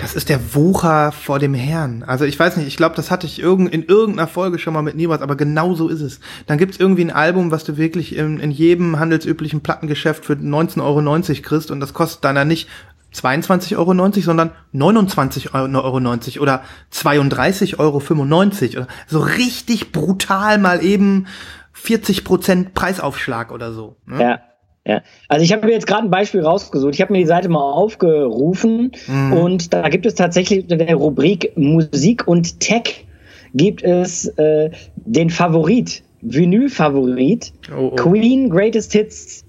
das 0.01 0.15
ist 0.15 0.29
der 0.29 0.55
Wucher 0.55 1.13
vor 1.13 1.39
dem 1.39 1.55
Herrn. 1.55 2.03
Also 2.07 2.25
ich 2.25 2.39
weiß 2.39 2.57
nicht, 2.57 2.67
ich 2.67 2.77
glaube, 2.77 2.97
das 2.97 3.11
hatte 3.11 3.27
ich 3.27 3.41
irgend, 3.41 3.73
in 3.73 3.85
irgendeiner 3.85 4.29
Folge 4.29 4.59
schon 4.59 4.75
mal 4.75 4.83
mit 4.83 4.97
Nibras, 4.97 5.23
aber 5.23 5.37
genau 5.37 5.75
so 5.75 5.89
ist 5.89 6.01
es. 6.01 6.21
Dann 6.47 6.59
gibt's 6.59 6.79
irgendwie 6.79 7.05
ein 7.05 7.11
Album, 7.11 7.51
was 7.51 7.65
du 7.65 7.77
wirklich 7.77 8.17
in, 8.17 8.41
in 8.41 8.51
jedem 8.51 8.99
handelsüblichen 8.99 9.61
Plattengeschäft 9.61 10.25
für 10.25 10.35
19,90 10.35 10.83
Euro 10.83 11.43
kriegst 11.43 11.71
und 11.71 11.81
das 11.81 11.95
kostet 11.95 12.25
dann 12.25 12.37
ja 12.37 12.45
nicht 12.45 12.69
22,90 13.15 13.77
Euro, 13.77 14.13
sondern 14.21 14.53
29,90 14.75 15.55
Euro 15.55 15.97
oder 16.43 16.63
32,95 16.93 17.79
Euro. 17.79 17.97
Oder 17.97 18.89
so 19.07 19.21
richtig 19.21 19.93
brutal 19.93 20.59
mal 20.59 20.85
eben 20.85 21.27
40 21.73 22.25
Prozent 22.25 22.75
Preisaufschlag 22.75 23.51
oder 23.53 23.73
so. 23.73 23.97
Ne? 24.07 24.23
Ja. 24.23 24.41
Ja, 24.87 25.03
also 25.29 25.45
ich 25.45 25.53
habe 25.53 25.67
mir 25.67 25.73
jetzt 25.73 25.87
gerade 25.87 26.05
ein 26.05 26.11
Beispiel 26.11 26.41
rausgesucht. 26.41 26.95
Ich 26.95 27.01
habe 27.03 27.13
mir 27.13 27.19
die 27.19 27.27
Seite 27.27 27.49
mal 27.51 27.61
aufgerufen 27.73 28.93
Mhm. 29.07 29.33
und 29.35 29.73
da 29.75 29.89
gibt 29.91 30.07
es 30.07 30.15
tatsächlich 30.15 30.63
unter 30.63 30.77
der 30.77 30.95
Rubrik 30.95 31.53
Musik 31.57 32.27
und 32.27 32.61
Tech 32.61 33.07
gibt 33.55 33.83
es 33.83 34.27
äh, 34.39 34.71
den 34.97 35.29
Favorit, 35.29 36.03
Vinyl-Favorit, 36.23 37.53
Oh, 37.71 37.91
oh. 37.93 37.97
Queen 37.97 38.49
Greatest 38.49 38.93
Hits. 38.93 39.45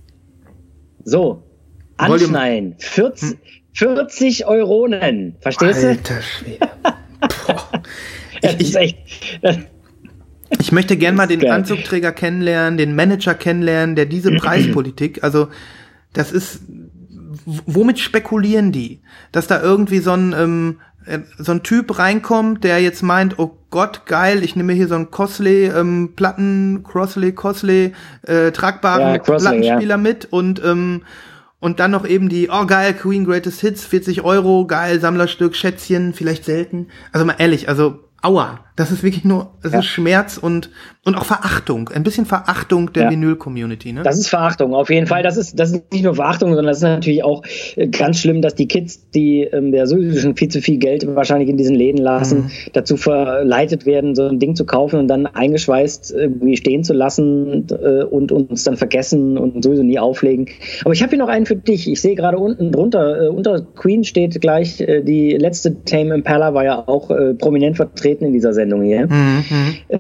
So, 1.04 1.42
anschneiden, 1.98 2.76
40, 2.78 3.38
40 3.74 4.46
Euronen, 4.48 5.36
verstehst 5.40 5.82
du? 5.84 5.88
Alter 5.90 6.22
Schwede. 6.22 6.58
Boah. 7.48 7.70
Das 8.42 8.56
ist 8.56 8.76
echt, 8.76 8.98
ich 10.72 10.74
möchte 10.74 10.96
gern 10.96 11.16
mal 11.16 11.28
den. 11.28 11.46
Anzugträger 11.52 12.14
kennenlernen, 12.14 12.78
den 12.78 12.96
Manager 12.96 13.34
kennenlernen, 13.34 13.98
der 13.98 14.06
diese 14.06 14.32
Preispolitik, 14.32 15.22
also 15.22 15.50
das 16.14 16.32
ist, 16.32 16.62
womit 17.46 18.00
spekulieren 18.00 18.72
die? 18.72 19.02
Dass 19.34 19.48
da 19.48 19.62
irgendwie 19.62 20.00
so 20.00 20.12
ein, 20.12 20.32
ähm, 20.32 20.80
äh, 21.06 21.20
so 21.38 21.52
ein 21.52 21.64
Typ 21.64 22.00
reinkommt, 22.00 22.64
der 22.64 22.80
jetzt 22.80 23.04
meint, 23.04 23.38
oh 23.38 23.58
Gott, 23.70 24.06
geil, 24.06 24.46
ich 24.46 24.56
nehme 24.56 24.72
hier 24.72 24.88
so 24.88 24.96
einen 24.96 25.12
Cosley, 25.12 25.66
ähm, 25.66 26.14
Platten, 26.16 26.84
Crossley, 26.84 27.34
Cosley, 27.34 27.92
äh, 28.22 28.52
tragbaren 28.52 29.16
Ja, 29.16 29.18
Crossley, 29.18 29.60
Plattenspieler 29.60 29.98
mit 29.98 30.24
und, 30.32 30.64
ähm, 30.64 31.02
und 31.60 31.82
dann 31.82 31.92
noch 31.92 32.08
eben 32.08 32.30
die, 32.30 32.48
oh 32.50 32.66
geil, 32.66 32.94
Queen 32.94 33.26
Greatest 33.26 33.60
Hits, 33.60 33.84
40 33.84 34.22
Euro, 34.24 34.66
geil, 34.68 35.02
Sammlerstück, 35.02 35.54
Schätzchen, 35.54 36.14
vielleicht 36.14 36.46
selten. 36.46 36.88
Also 37.12 37.26
mal 37.26 37.36
ehrlich, 37.40 37.68
also 37.68 38.00
aua, 38.22 38.60
das 38.76 38.92
ist 38.92 39.04
wirklich 39.04 39.24
nur, 39.26 39.52
es 39.64 39.74
Ja. 39.74 39.80
ist 39.80 39.86
Schmerz 39.86 40.38
und, 40.38 40.70
und 41.06 41.16
auch 41.16 41.26
Verachtung, 41.26 41.90
ein 41.90 42.04
bisschen 42.04 42.26
Verachtung 42.26 42.94
der 42.94 43.04
Ja. 43.04 43.10
Vinyl-Community, 43.12 43.92
ne? 43.94 44.04
Das 44.04 44.18
ist 44.18 44.28
Verachtung, 44.30 44.74
auf 44.74 44.90
jeden 44.90 45.08
Fall. 45.08 45.24
Das 45.24 45.36
ist, 45.38 45.60
das 45.60 45.72
ist 45.72 45.92
nicht 45.92 46.04
nur 46.04 46.16
Verachtung, 46.16 46.50
sondern 46.50 46.68
das 46.68 46.78
ist 46.78 46.84
natürlich 46.84 47.24
auch 47.24 47.44
äh, 47.76 47.88
ganz 47.88 48.20
schlimm, 48.20 48.42
dass 48.42 48.56
die 48.56 48.68
Kids, 48.68 49.10
die 49.12 49.42
ähm, 49.44 49.74
ja 49.74 49.86
sowieso 49.86 50.20
schon 50.20 50.36
viel 50.36 50.48
zu 50.48 50.62
viel 50.62 50.78
Geld 50.78 51.06
wahrscheinlich 51.16 51.50
in 51.50 51.58
diesen 51.58 51.76
Läden 51.76 51.98
lassen, 52.00 52.38
Mhm. 52.46 52.52
dazu 52.74 52.98
verleitet 52.98 53.86
werden, 53.86 54.16
so 54.16 54.28
ein 54.28 54.40
Ding 54.40 54.56
zu 54.56 54.66
kaufen 54.66 55.00
und 55.00 55.08
dann 55.10 55.26
eingeschweißt 55.28 56.14
irgendwie 56.14 56.56
stehen 56.58 56.84
zu 56.84 56.94
lassen 56.94 57.68
äh, 57.72 58.04
und 58.04 58.32
uns 58.32 58.64
dann 58.64 58.78
vergessen 58.78 59.38
und 59.38 59.64
sowieso 59.64 59.84
nie 59.84 60.00
auflegen. 60.00 60.48
Aber 60.86 60.94
ich 60.94 61.02
habe 61.04 61.10
hier 61.12 61.20
noch 61.20 61.28
einen 61.30 61.46
für 61.46 61.56
dich. 61.56 61.90
Ich 61.90 62.02
sehe 62.02 62.16
gerade 62.16 62.38
unten 62.38 62.72
drunter, 62.72 63.24
äh, 63.24 63.28
unter 63.28 63.62
Queen 63.62 64.04
steht 64.04 64.40
gleich, 64.40 64.80
äh, 64.82 65.02
die 65.04 65.32
letzte 65.32 65.84
Tame 65.84 66.16
Impala 66.16 66.54
war 66.54 66.64
ja 66.64 66.88
auch 66.88 67.12
äh, 67.12 67.34
prominent 67.34 67.76
vertreten 67.76 68.26
in 68.26 68.34
dieser 68.34 68.54
Sendung 68.54 68.61
hier. 68.84 69.08
Mhm. 69.08 69.44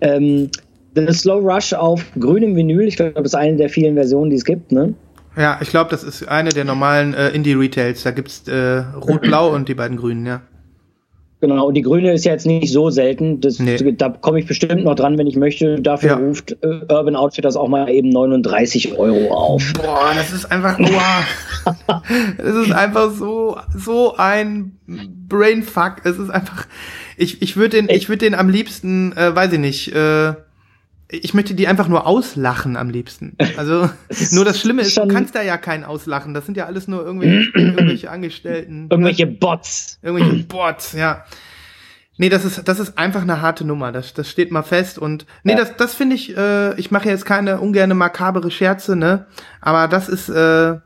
Ähm, 0.02 0.50
The 0.96 1.14
Slow 1.14 1.40
Rush 1.40 1.74
auf 1.74 2.04
grünem 2.20 2.56
Vinyl, 2.56 2.82
ich 2.82 2.98
glaube, 2.98 3.14
das 3.14 3.28
ist 3.28 3.36
eine 3.36 3.56
der 3.56 3.70
vielen 3.70 3.96
Versionen, 3.96 4.30
die 4.30 4.36
es 4.36 4.44
gibt, 4.46 4.72
ne? 4.72 4.94
Ja, 5.38 5.58
ich 5.62 5.70
glaube, 5.70 5.90
das 5.90 6.04
ist 6.04 6.28
eine 6.28 6.50
der 6.50 6.66
normalen 6.66 7.14
äh, 7.14 7.30
Indie-Retails. 7.30 8.04
Da 8.04 8.12
gibt's 8.12 8.46
äh, 8.50 8.80
Rot-Blau 8.80 9.54
und 9.54 9.70
die 9.70 9.76
beiden 9.76 9.96
Grünen, 9.96 10.26
ja. 10.26 10.42
Genau, 11.42 11.68
und 11.68 11.74
die 11.74 11.82
grüne 11.82 12.14
ist 12.14 12.24
ja 12.24 12.34
jetzt 12.34 12.46
nicht 12.46 12.72
so 12.72 12.92
selten. 12.92 13.42
Das, 13.42 13.58
Nee. 13.58 13.78
Da 13.98 14.10
komme 14.10 14.40
ich 14.40 14.46
bestimmt 14.46 14.84
noch 14.84 14.94
dran, 14.94 15.18
wenn 15.18 15.26
ich 15.26 15.36
möchte. 15.36 15.82
Dafür 15.82 16.10
Ja. 16.12 16.16
ruft 16.18 16.52
äh, 16.62 16.68
Urban 16.88 17.16
Outfitters 17.16 17.56
auch 17.56 17.68
mal 17.68 17.90
eben 17.90 18.10
39 18.10 18.96
Euro 19.00 19.34
auf. 19.34 19.74
Boah, 19.74 20.12
das 20.14 20.32
ist 20.32 20.52
einfach, 20.52 20.78
boah. 20.78 22.04
Es 22.38 22.56
ist 22.68 22.72
einfach 22.72 23.10
so, 23.12 23.58
so 23.76 24.16
ein 24.18 24.78
Brainfuck. 25.28 26.02
Es 26.04 26.20
ist 26.20 26.30
einfach, 26.30 26.68
ich, 27.18 27.42
ich 27.42 27.58
würde 27.58 27.78
den, 27.82 27.90
ich 27.90 28.10
würde 28.10 28.26
den 28.26 28.36
am 28.36 28.50
liebsten, 28.50 29.16
äh, 29.16 29.36
weiß 29.36 29.54
ich 29.54 29.60
nicht, 29.60 29.94
äh, 29.94 30.34
ich 31.14 31.34
möchte 31.34 31.54
die 31.56 31.68
einfach 31.68 31.88
nur 31.90 32.08
auslachen 32.08 32.78
am 32.78 32.90
liebsten. 32.90 33.36
Also, 33.58 33.90
nur 34.32 34.46
das 34.46 34.60
Schlimme 34.60 34.82
ist, 34.82 34.98
du 34.98 35.08
kannst 35.08 35.36
da 35.36 35.42
ja 35.42 35.58
keinen 35.58 35.84
auslachen. 35.84 36.34
Das 36.34 36.46
sind 36.46 36.56
ja 36.58 36.66
alles 36.66 36.88
nur 36.88 37.04
irgendwelche, 37.06 37.52
irgendwelche 37.56 38.10
Angestellten. 38.10 38.88
Irgendwelche 38.90 39.28
Bots. 39.28 40.00
Irgendwelche 40.02 40.44
Bots, 40.46 40.94
ja. 40.94 41.26
Nee, 42.18 42.30
das 42.30 42.46
ist, 42.46 42.68
das 42.68 42.80
ist 42.80 42.98
einfach 42.98 43.24
eine 43.24 43.42
harte 43.42 43.66
Nummer. 43.66 43.92
Das, 43.92 44.14
das 44.14 44.30
steht 44.30 44.52
mal 44.52 44.62
fest. 44.62 45.00
Und 45.00 45.26
nee, 45.44 45.54
Ja. 45.54 45.58
das, 45.58 45.76
das 45.78 45.96
finde 45.96 46.16
ich, 46.16 46.38
äh, 46.38 46.80
ich 46.80 46.92
mache 46.92 47.10
jetzt 47.10 47.26
keine 47.26 47.60
ungerne 47.60 47.96
makabere 47.96 48.52
Scherze, 48.52 48.96
ne? 48.96 49.26
Aber 49.60 49.88
das 49.88 50.08
ist, 50.08 50.30
äh, 50.30 50.78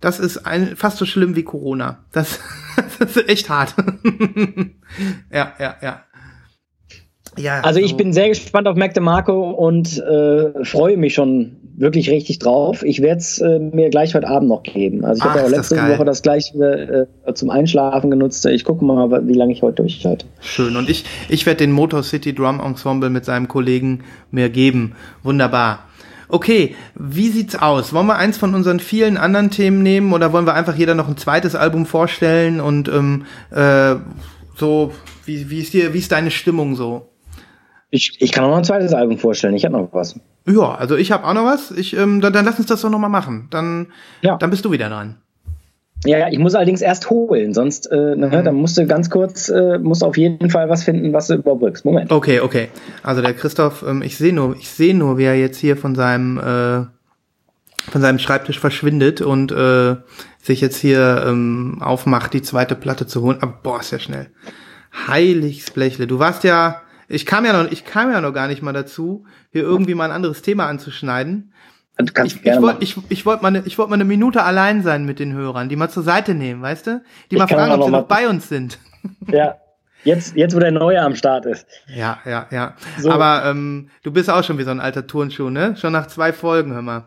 das 0.00 0.20
ist 0.20 0.46
ein, 0.46 0.76
fast 0.76 0.98
so 0.98 1.06
schlimm 1.06 1.36
wie 1.36 1.42
Corona. 1.42 2.04
Das, 2.12 2.40
das 2.98 3.16
ist 3.16 3.28
echt 3.28 3.48
hart. 3.48 3.74
ja, 5.32 5.52
ja, 5.58 5.76
ja. 5.82 6.02
Ja, 7.36 7.60
Also 7.60 7.78
ich 7.78 7.90
so. 7.90 7.96
bin 7.96 8.12
sehr 8.12 8.28
gespannt 8.28 8.66
auf 8.66 8.76
Mac 8.76 8.94
DeMarco 8.94 9.50
und 9.50 9.96
äh, 9.98 10.64
freue 10.64 10.96
mich 10.96 11.14
schon 11.14 11.56
wirklich 11.76 12.10
richtig 12.10 12.40
drauf. 12.40 12.82
Ich 12.82 13.00
werde 13.00 13.20
es 13.20 13.38
äh, 13.38 13.60
mir 13.60 13.90
gleich 13.90 14.14
heute 14.14 14.26
Abend 14.26 14.48
noch 14.48 14.64
geben. 14.64 15.04
Also 15.04 15.20
ich 15.20 15.24
habe 15.24 15.38
ja 15.38 15.44
auch 15.44 15.50
letzte. 15.50 15.76
Woche 15.76 16.04
das 16.04 16.22
gleich 16.22 16.52
äh, 16.54 17.06
zum 17.34 17.50
Einschlafen 17.50 18.10
genutzt. 18.10 18.44
Ich 18.46 18.64
gucke 18.64 18.84
mal, 18.84 19.28
wie 19.28 19.34
lange 19.34 19.52
ich 19.52 19.62
heute 19.62 19.82
durchhalte. 19.82 20.26
Schön. 20.40 20.76
Und 20.76 20.90
ich, 20.90 21.04
ich 21.28 21.46
werde 21.46 21.58
den 21.58 21.70
Motor 21.70 22.02
City 22.02 22.34
Drum 22.34 22.58
Ensemble 22.60 23.10
mit 23.10 23.24
seinem 23.24 23.46
Kollegen 23.46 24.02
mir 24.32 24.48
geben. 24.48 24.96
Wunderbar. 25.22 25.87
Okay, 26.28 26.74
wie 26.94 27.28
sieht's 27.28 27.56
aus? 27.56 27.92
Wollen 27.92 28.06
wir 28.06 28.16
eins 28.16 28.36
von 28.36 28.54
unseren 28.54 28.80
vielen 28.80 29.16
anderen 29.16 29.50
Themen 29.50 29.82
nehmen 29.82 30.12
oder 30.12 30.32
wollen 30.32 30.46
wir 30.46 30.54
einfach 30.54 30.74
jeder 30.76 30.94
noch 30.94 31.08
ein 31.08 31.16
zweites 31.16 31.54
Album 31.54 31.86
vorstellen 31.86 32.60
und 32.60 32.88
ähm, 32.88 33.24
äh, 33.50 33.96
so, 34.56 34.92
wie, 35.24 35.48
wie 35.50 35.60
ist 35.60 35.72
dir, 35.72 35.94
wie 35.94 35.98
ist 35.98 36.12
deine 36.12 36.30
Stimmung 36.30 36.76
so? 36.76 37.10
Ich, 37.90 38.16
ich 38.20 38.32
kann 38.32 38.44
auch 38.44 38.50
noch 38.50 38.58
ein 38.58 38.64
zweites 38.64 38.92
Album 38.92 39.18
vorstellen. 39.18 39.54
Ich 39.54 39.64
habe 39.64 39.74
noch 39.76 39.88
was. 39.92 40.18
Ja, 40.46 40.74
also 40.74 40.96
ich 40.96 41.10
habe 41.12 41.26
auch 41.26 41.32
noch 41.32 41.44
was. 41.44 41.70
Ich, 41.70 41.96
ähm, 41.96 42.20
dann, 42.20 42.32
dann 42.34 42.44
lass 42.44 42.58
uns 42.58 42.66
das 42.66 42.82
doch 42.82 42.90
noch 42.90 42.98
mal 42.98 43.08
machen. 43.08 43.48
Dann, 43.50 43.86
Ja. 44.20 44.36
dann 44.36 44.50
bist 44.50 44.64
du 44.64 44.70
wieder 44.70 44.88
dran. 44.90 45.16
Ja, 46.04 46.18
ja, 46.18 46.28
ich 46.30 46.38
muss 46.38 46.54
allerdings 46.54 46.80
erst 46.80 47.10
holen, 47.10 47.52
sonst 47.54 47.90
äh, 47.90 48.14
Mhm. 48.14 48.20
ne, 48.20 48.42
dann 48.44 48.54
musst 48.54 48.78
du 48.78 48.86
ganz 48.86 49.10
kurz, 49.10 49.48
äh, 49.48 49.78
musst 49.78 50.04
auf 50.04 50.16
jeden 50.16 50.48
Fall 50.48 50.68
was 50.68 50.84
finden, 50.84 51.12
was 51.12 51.26
du 51.26 51.34
überbrückst. 51.34 51.84
Moment. 51.84 52.12
Okay, 52.12 52.40
okay. 52.40 52.68
Also 53.02 53.20
der 53.20 53.34
Christoph, 53.34 53.84
ähm, 53.86 54.02
ich 54.02 54.16
sehe 54.16 54.32
nur, 54.32 54.56
ich 54.56 54.68
sehe 54.70 54.94
nur, 54.94 55.18
wie 55.18 55.24
er 55.24 55.34
jetzt 55.34 55.58
hier 55.58 55.76
von 55.76 55.94
seinem 55.96 56.38
äh, 56.38 56.86
von 57.90 58.02
seinem 58.02 58.18
Schreibtisch 58.18 58.60
verschwindet 58.60 59.22
und 59.22 59.50
äh, 59.50 59.96
sich 60.42 60.60
jetzt 60.60 60.76
hier 60.76 61.24
ähm, 61.26 61.78
aufmacht, 61.80 62.32
die 62.34 62.42
zweite 62.42 62.74
Platte 62.74 63.06
zu 63.06 63.22
holen. 63.22 63.38
Aber 63.40 63.58
boah, 63.62 63.80
ist 63.80 63.92
ja 63.92 63.98
schnell. 63.98 64.26
Heiliges 65.06 65.70
Blechle. 65.70 66.06
Du 66.06 66.18
warst 66.18 66.44
ja, 66.44 66.82
ich 67.08 67.24
kam 67.24 67.44
ja 67.46 67.52
noch, 67.60 67.70
ich 67.72 67.84
kam 67.86 68.10
ja 68.12 68.20
noch 68.20 68.32
gar 68.34 68.46
nicht 68.48 68.62
mal 68.62 68.72
dazu, 68.72 69.24
hier 69.50 69.62
irgendwie 69.62 69.94
mal 69.94 70.04
ein 70.06 70.10
anderes 70.10 70.42
Thema 70.42 70.66
anzuschneiden. 70.66 71.52
Du 71.98 72.12
kannst 72.12 72.36
Ich, 72.36 72.42
gerne 72.42 72.58
ich 72.58 72.62
wollte 72.62 72.84
ich, 72.84 72.96
ich 73.08 73.26
wollt 73.26 73.42
mal, 73.42 73.50
ne- 73.50 73.62
ich 73.64 73.76
wollt 73.78 73.88
mal 73.88 73.94
eine 73.94 74.04
Minute 74.04 74.42
allein 74.44 74.82
sein 74.82 75.04
mit 75.04 75.18
den 75.18 75.32
Hörern, 75.32 75.68
die 75.68 75.76
mal 75.76 75.88
zur 75.88 76.04
Seite 76.04 76.34
nehmen, 76.34 76.62
weißt 76.62 76.86
du? 76.86 77.02
Die 77.30 77.36
mal 77.36 77.48
fragen, 77.48 77.72
ob 77.72 77.84
sie 77.84 77.90
noch 77.90 78.06
bei 78.06 78.28
uns 78.28 78.48
sind. 78.48 78.78
Ja. 79.32 79.56
Jetzt, 80.04 80.36
jetzt, 80.36 80.54
wo 80.54 80.60
der 80.60 80.70
Neue 80.70 81.00
am 81.02 81.14
Start 81.16 81.44
ist. 81.46 81.66
Ja, 81.92 82.18
ja, 82.24 82.46
ja. 82.50 82.74
So. 82.98 83.10
Aber 83.10 83.44
ähm, 83.48 83.90
du 84.04 84.12
bist 84.12 84.30
auch 84.30 84.42
schon 84.44 84.58
wie 84.58 84.62
so 84.62 84.70
ein 84.70 84.80
alter 84.80 85.06
Turnschuh, 85.06 85.50
ne? 85.50 85.76
Schon 85.76 85.92
nach 85.92 86.06
zwei 86.06 86.32
Folgen, 86.32 86.72
hör 86.72 86.82
mal. 86.82 87.06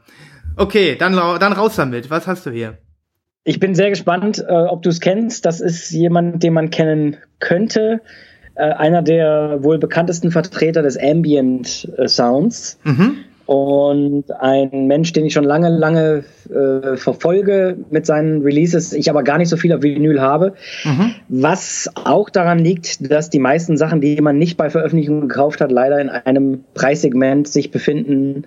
Okay, 0.57 0.95
dann, 0.99 1.13
dann 1.13 1.53
raus 1.53 1.75
damit. 1.77 2.09
Was 2.09 2.27
hast 2.27 2.45
du 2.45 2.51
hier? 2.51 2.77
Ich 3.43 3.59
bin 3.59 3.75
sehr 3.75 3.89
gespannt, 3.89 4.43
äh, 4.47 4.51
ob 4.53 4.83
du 4.83 4.89
es 4.89 4.99
kennst. 4.99 5.45
Das 5.45 5.61
ist 5.61 5.89
jemand, 5.91 6.43
den 6.43 6.53
man 6.53 6.69
kennen 6.69 7.17
könnte. 7.39 8.01
Äh, 8.55 8.71
einer 8.73 9.01
der 9.01 9.63
wohl 9.63 9.79
bekanntesten 9.79 10.29
Vertreter 10.31 10.81
des 10.81 10.97
Ambient 10.97 11.89
äh, 11.97 12.07
Sounds. 12.07 12.77
Mhm. 12.83 13.17
Und 13.45 14.31
ein 14.39 14.87
Mensch, 14.87 15.13
den 15.13 15.25
ich 15.25 15.33
schon 15.33 15.43
lange, 15.43 15.69
lange 15.69 16.23
äh, 16.49 16.95
verfolge 16.95 17.77
mit 17.89 18.05
seinen 18.05 18.43
Releases, 18.43 18.93
ich 18.93 19.09
aber 19.09 19.23
gar 19.23 19.37
nicht 19.37 19.49
so 19.49 19.57
viel 19.57 19.73
auf 19.73 19.81
Vinyl 19.81 20.21
habe. 20.21 20.53
Mhm. 20.83 21.15
Was 21.27 21.89
auch 21.95 22.29
daran 22.29 22.59
liegt, 22.59 23.11
dass 23.11 23.29
die 23.29 23.39
meisten 23.39 23.77
Sachen, 23.77 23.99
die 23.99 24.21
man 24.21 24.37
nicht 24.37 24.57
bei 24.57 24.69
Veröffentlichung 24.69 25.21
gekauft 25.21 25.59
hat, 25.59 25.71
leider 25.71 25.99
in 25.99 26.09
einem 26.09 26.63
Preissegment 26.73 27.47
sich 27.47 27.71
befinden, 27.71 28.45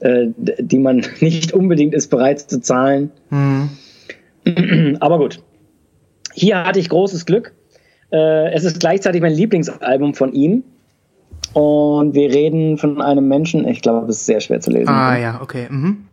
äh, 0.00 0.28
die 0.36 0.78
man 0.78 1.04
nicht 1.20 1.52
unbedingt 1.52 1.94
ist 1.94 2.08
bereit 2.08 2.40
zu 2.40 2.60
zahlen. 2.60 3.10
Mhm. 3.30 3.70
Aber 5.00 5.18
gut. 5.18 5.42
Hier 6.32 6.64
hatte 6.64 6.78
ich 6.78 6.88
großes 6.88 7.26
Glück. 7.26 7.52
Äh, 8.12 8.52
es 8.52 8.64
ist 8.64 8.80
gleichzeitig 8.80 9.20
mein 9.20 9.32
Lieblingsalbum 9.32 10.14
von 10.14 10.32
ihm. 10.32 10.62
Und 11.58 12.14
wir 12.14 12.30
reden 12.30 12.78
von 12.78 13.02
einem 13.02 13.26
Menschen, 13.26 13.66
ich 13.66 13.82
glaube, 13.82 14.06
es 14.08 14.18
ist 14.18 14.26
sehr 14.26 14.38
schwer 14.38 14.60
zu 14.60 14.70
lesen. 14.70 14.88
Ah, 14.88 15.18
ja, 15.18 15.40
okay. 15.42 15.66
Mhm. 15.68 16.06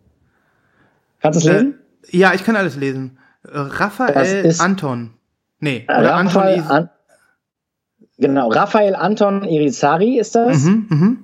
Kannst 1.21 1.43
du 1.43 1.47
es 1.47 1.53
lesen? 1.53 1.75
Äh, 2.11 2.17
ja, 2.17 2.33
ich 2.33 2.43
kann 2.43 2.55
alles 2.55 2.75
lesen. 2.75 3.19
Äh, 3.43 3.49
Raphael 3.53 4.55
Anton. 4.57 5.11
Nee, 5.59 5.85
oder 5.87 6.13
Raphael 6.13 6.59
Anton 6.59 6.71
An 6.71 6.89
Genau, 8.17 8.49
Raphael 8.49 8.95
Anton 8.95 9.43
Irizarry 9.43 10.17
ist 10.17 10.33
das. 10.35 10.63
Mhm, 10.63 10.87
mhm. 10.89 11.17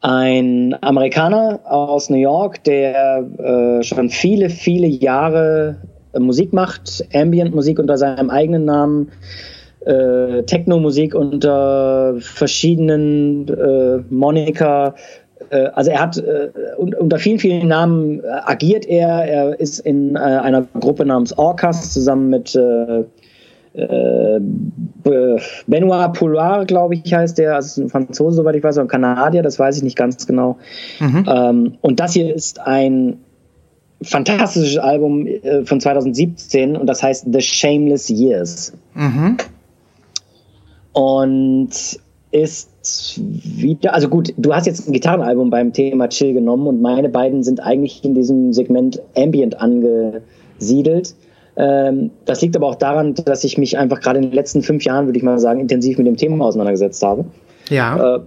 Ein 0.00 0.76
Amerikaner 0.82 1.60
aus 1.64 2.10
New 2.10 2.18
York, 2.18 2.64
der 2.64 3.24
äh, 3.38 3.82
schon 3.82 4.10
viele, 4.10 4.50
viele 4.50 4.88
Jahre 4.88 5.80
äh, 6.12 6.18
Musik 6.18 6.52
macht, 6.52 7.02
Ambient-Musik 7.14 7.78
unter 7.78 7.96
seinem 7.96 8.28
eigenen 8.28 8.66
Namen 8.66 9.10
äh, 9.88 10.42
Techno-Musik 10.42 11.14
unter 11.14 12.16
verschiedenen 12.20 13.48
äh, 13.48 14.02
Moniker. 14.10 14.94
Äh, 15.48 15.68
also 15.68 15.90
er 15.90 16.00
hat 16.00 16.18
äh, 16.18 16.50
unter 16.76 17.18
vielen, 17.18 17.38
vielen 17.38 17.68
Namen 17.68 18.22
äh, 18.22 18.26
agiert 18.44 18.86
er. 18.86 19.24
Er 19.24 19.58
ist 19.58 19.78
in 19.78 20.14
äh, 20.14 20.18
einer 20.18 20.66
Gruppe 20.78 21.06
namens 21.06 21.36
Orcas 21.36 21.92
zusammen 21.92 22.28
mit 22.28 22.58
Benoit 25.66 26.12
Poulard, 26.14 26.66
glaube 26.66 26.94
ich, 26.94 27.14
heißt 27.14 27.38
der, 27.38 27.54
also 27.54 27.82
ein 27.82 27.88
Franzose, 27.88 28.36
soweit 28.36 28.56
ich 28.56 28.64
weiß, 28.64 28.76
oder 28.76 28.86
ein 28.86 28.88
Kanadier, 28.88 29.42
das 29.42 29.58
weiß 29.58 29.76
ich 29.76 29.82
nicht 29.84 29.96
ganz 29.96 30.26
genau. 30.26 30.58
Mhm. 30.98 31.24
Ähm, 31.28 31.74
und 31.80 32.00
das 32.00 32.14
hier 32.14 32.34
ist 32.34 32.58
ein 32.60 33.18
fantastisches 34.02 34.78
Album 34.78 35.28
von 35.64 35.80
2017 35.80 36.76
und 36.76 36.86
das 36.86 37.02
heißt 37.02 37.26
The 37.30 37.40
Shameless 37.40 38.08
Years. 38.08 38.72
Mhm 38.94 39.36
und 40.98 41.70
ist 42.32 43.20
wieder, 43.20 43.94
also 43.94 44.08
gut, 44.08 44.34
du 44.36 44.52
hast 44.52 44.66
jetzt 44.66 44.88
ein 44.88 44.92
Gitarrenalbum 44.92 45.48
beim 45.48 45.72
Thema 45.72 46.08
Chill 46.08 46.34
genommen 46.34 46.66
und 46.66 46.82
meine 46.82 47.08
beiden 47.08 47.44
sind 47.44 47.60
eigentlich 47.60 48.04
in 48.04 48.14
diesem 48.14 48.52
Segment 48.52 49.00
Ambient 49.16 49.60
angesiedelt. 49.60 51.14
Ähm, 51.56 52.10
das 52.24 52.42
liegt 52.42 52.56
aber 52.56 52.66
auch 52.66 52.74
daran, 52.74 53.14
dass 53.14 53.44
ich 53.44 53.58
mich 53.58 53.78
einfach 53.78 54.00
gerade 54.00 54.18
in 54.18 54.24
den 54.24 54.32
letzten 54.32 54.62
fünf 54.62 54.84
Jahren, 54.84 55.06
würde 55.06 55.18
ich 55.18 55.22
mal 55.22 55.38
sagen, 55.38 55.60
intensiv 55.60 55.98
mit 55.98 56.06
dem 56.08 56.16
Thema 56.16 56.44
auseinandergesetzt 56.44 57.00
habe. 57.04 57.26
Ja. 57.68 58.16
Äh, 58.16 58.20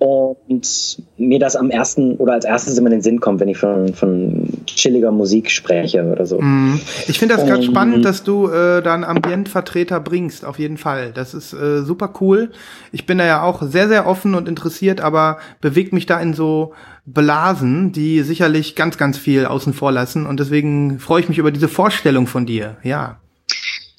und 0.00 0.96
mir 1.18 1.38
das 1.38 1.56
am 1.56 1.70
ersten 1.70 2.16
oder 2.16 2.32
als 2.32 2.46
erstes 2.46 2.78
immer 2.78 2.86
in 2.86 2.92
den 2.92 3.02
Sinn 3.02 3.20
kommt, 3.20 3.38
wenn 3.38 3.48
ich 3.48 3.58
von, 3.58 3.92
von 3.92 4.48
chilliger 4.64 5.12
Musik 5.12 5.50
spreche 5.50 6.04
oder 6.04 6.24
so. 6.24 6.40
Mhm. 6.40 6.80
Ich 7.06 7.18
finde 7.18 7.36
das 7.36 7.44
gerade 7.44 7.62
spannend, 7.62 8.06
dass 8.06 8.24
du 8.24 8.48
äh, 8.48 8.82
da 8.82 8.94
einen 8.94 9.04
Ambientvertreter 9.04 10.00
bringst, 10.00 10.46
auf 10.46 10.58
jeden 10.58 10.78
Fall. 10.78 11.12
Das 11.12 11.34
ist 11.34 11.52
äh, 11.52 11.82
super 11.82 12.14
cool. 12.20 12.50
Ich 12.92 13.04
bin 13.04 13.18
da 13.18 13.26
ja 13.26 13.42
auch 13.42 13.60
sehr, 13.62 13.88
sehr 13.88 14.06
offen 14.06 14.34
und 14.34 14.48
interessiert, 14.48 15.02
aber 15.02 15.36
bewegt 15.60 15.92
mich 15.92 16.06
da 16.06 16.18
in 16.18 16.32
so 16.32 16.72
Blasen, 17.04 17.92
die 17.92 18.22
sicherlich 18.22 18.76
ganz, 18.76 18.96
ganz 18.96 19.18
viel 19.18 19.44
außen 19.44 19.74
vor 19.74 19.92
lassen. 19.92 20.24
Und 20.24 20.40
deswegen 20.40 20.98
freue 20.98 21.20
ich 21.20 21.28
mich 21.28 21.36
über 21.36 21.50
diese 21.50 21.68
Vorstellung 21.68 22.26
von 22.26 22.46
dir. 22.46 22.78
Ja. 22.82 23.20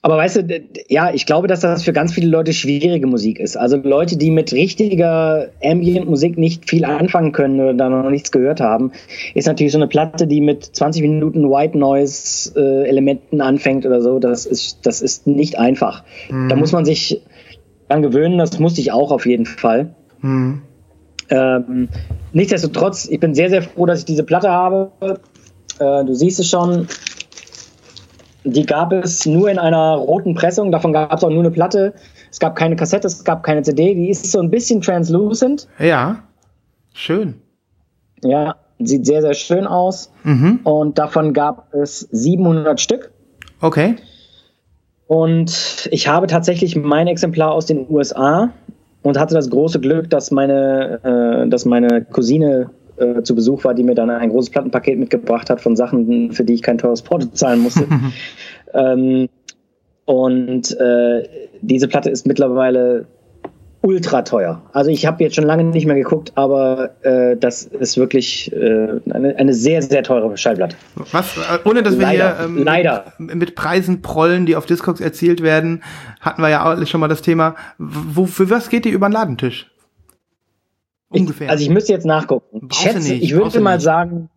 Aber 0.04 0.18
weißt 0.18 0.38
du, 0.38 0.62
ja, 0.90 1.14
ich 1.14 1.28
glaube, 1.28 1.48
dass 1.48 1.60
das 1.60 1.84
für 1.84 1.94
ganz 1.94 2.12
viele 2.14 2.28
Leute 2.28 2.54
schwierige 2.54 3.06
Musik 3.06 3.40
ist. 3.40 3.56
Also 3.56 3.78
Leute, 3.78 4.18
die 4.18 4.32
mit 4.32 4.52
richtiger 4.52 5.50
Ambient-Musik 5.64 6.40
nicht 6.40 6.68
viel 6.68 6.86
anfangen 6.86 7.34
können 7.34 7.60
oder 7.62 7.74
da 7.76 7.90
noch 7.90 8.10
nichts 8.10 8.32
gehört 8.32 8.62
haben, 8.62 8.92
ist 9.36 9.46
natürlich 9.46 9.72
so 9.72 9.78
eine 9.78 9.88
Platte, 9.88 10.26
die 10.26 10.42
mit 10.42 10.64
20 10.64 11.04
Minuten 11.04 11.48
White 11.52 11.78
Noise-Elementen 11.78 13.42
anfängt 13.42 13.86
oder 13.86 14.02
so. 14.02 14.18
Das 14.18 14.48
ist, 14.48 14.80
das 14.88 15.02
ist 15.02 15.28
nicht 15.28 15.60
einfach. 15.60 16.04
Mhm. 16.32 16.50
Da 16.50 16.56
muss 16.56 16.72
man 16.72 16.84
sich 16.84 17.22
dran 17.88 18.02
gewöhnen. 18.02 18.40
Das 18.40 18.58
musste 18.58 18.82
ich 18.82 18.92
auch 18.92 19.12
auf 19.12 19.28
jeden 19.28 19.46
Fall. 19.46 19.94
Mhm. 20.22 20.64
Ähm, 21.30 21.90
nichtsdestotrotz, 22.34 23.08
ich 23.08 23.20
bin 23.20 23.36
sehr, 23.36 23.52
sehr 23.52 23.62
froh, 23.62 23.86
dass 23.86 24.00
ich 24.00 24.06
diese 24.06 24.24
Platte 24.24 24.50
habe. 24.50 24.92
Äh, 25.80 26.06
du 26.06 26.16
siehst 26.16 26.40
es 26.40 26.50
schon, 26.50 26.88
die 28.44 28.66
gab 28.66 28.92
es 28.92 29.26
nur 29.26 29.50
in 29.50 29.60
einer 29.60 29.96
roten 29.96 30.34
Pressung, 30.34 30.72
davon 30.72 30.94
gab 30.94 31.14
es 31.14 31.24
auch 31.24 31.30
nur 31.30 31.40
eine 31.40 31.52
Platte. 31.52 31.94
Es 32.32 32.40
gab 32.40 32.56
keine 32.56 32.76
Kassette, 32.76 33.08
es 33.08 33.24
gab 33.24 33.44
keine 33.44 33.62
CD. 33.62 33.94
Die 33.94 34.10
ist 34.10 34.32
so 34.32 34.40
ein 34.40 34.50
bisschen 34.50 34.82
translucent. 34.82 35.68
Ja, 35.80 36.24
schön. 36.94 37.36
Ja, 38.24 38.56
sieht 38.80 39.06
sehr, 39.06 39.22
sehr 39.22 39.34
schön 39.34 39.68
aus. 39.68 40.12
Mhm. 40.24 40.62
Und 40.64 40.98
davon 40.98 41.34
gab 41.34 41.74
es 41.74 42.00
700 42.12 42.80
Stück. 42.80 43.12
Okay. 43.60 43.96
Und 45.08 45.90
ich 45.92 46.08
habe 46.08 46.28
tatsächlich 46.28 46.76
mein 46.76 47.08
Exemplar 47.08 47.52
aus 47.52 47.66
den 47.66 47.86
USA 47.90 48.50
und 49.04 49.20
hatte 49.20 49.36
das 49.36 49.50
große 49.50 49.80
Glück, 49.80 50.10
dass 50.10 50.32
meine, 50.32 51.00
äh, 51.46 51.50
dass 51.50 51.66
meine 51.66 52.06
Cousine 52.06 52.70
äh, 53.02 53.24
zu 53.24 53.36
Besuch 53.36 53.64
war, 53.64 53.74
die 53.74 53.84
mir 53.84 53.96
dann 53.96 54.10
ein 54.10 54.30
großes 54.30 54.52
Plattenpaket 54.52 55.00
mitgebracht 55.00 55.50
hat 55.50 55.62
von 55.62 55.76
Sachen, 55.76 56.32
für 56.32 56.44
die 56.44 56.54
ich 56.54 56.62
kein 56.62 56.78
teures 56.78 57.02
Porto 57.02 57.28
zahlen 57.28 57.62
musste. 57.62 57.86
ähm, 58.74 59.28
und 60.06 60.80
äh, 60.80 61.24
diese 61.62 61.88
Platte 61.88 62.10
ist 62.10 62.28
mittlerweile 62.28 63.06
ultra 63.82 64.22
teuer. 64.22 64.62
Also 64.74 64.92
ich 64.92 65.06
habe 65.06 65.24
jetzt 65.24 65.36
schon 65.36 65.44
lange 65.44 65.64
nicht 65.64 65.88
mehr 65.88 65.96
geguckt, 65.96 66.34
aber 66.36 66.92
äh, 67.02 67.36
das 67.36 67.64
ist 67.64 67.98
wirklich 67.98 68.54
äh, 68.54 69.00
eine, 69.10 69.36
eine 69.36 69.54
sehr, 69.54 69.82
sehr 69.82 70.04
teure 70.04 70.38
Schallplatte. 70.38 70.76
Was, 71.12 71.36
äh, 71.38 71.68
ohne 71.68 71.82
dass 71.82 71.98
wir 71.98 72.04
leider, 72.04 72.38
hier 72.38 72.46
ähm, 72.46 72.64
leider. 72.64 73.06
Mit, 73.18 73.36
mit, 73.36 73.56
Preisen 73.56 74.02
prollen, 74.02 74.46
die 74.46 74.56
auf 74.56 74.68
Discogs 74.68 75.02
erzielt 75.02 75.42
werden, 75.42 75.82
hatten 76.20 76.42
wir 76.42 76.50
ja 76.50 76.72
auch 76.72 76.86
schon 76.86 77.00
mal 77.00 77.08
das 77.08 77.24
Thema. 77.24 77.56
Wo, 77.80 78.26
für 78.26 78.50
was 78.50 78.70
geht 78.70 78.86
die 78.86 78.90
über 78.90 79.10
den 79.10 79.14
Ladentisch? 79.14 79.71
Ungefähr. 81.12 81.48
Ich, 81.48 81.52
also 81.52 81.64
ich 81.64 81.70
müsste 81.70 81.94
jetzt 81.94 82.06
nachgucken. 82.06 82.68
Ich, 82.72 82.78
schätze, 82.78 83.14
ich 83.14 83.36
würde 83.36 83.60
mal 83.60 83.76
nicht. 83.76 83.84
sagen, 83.84 84.30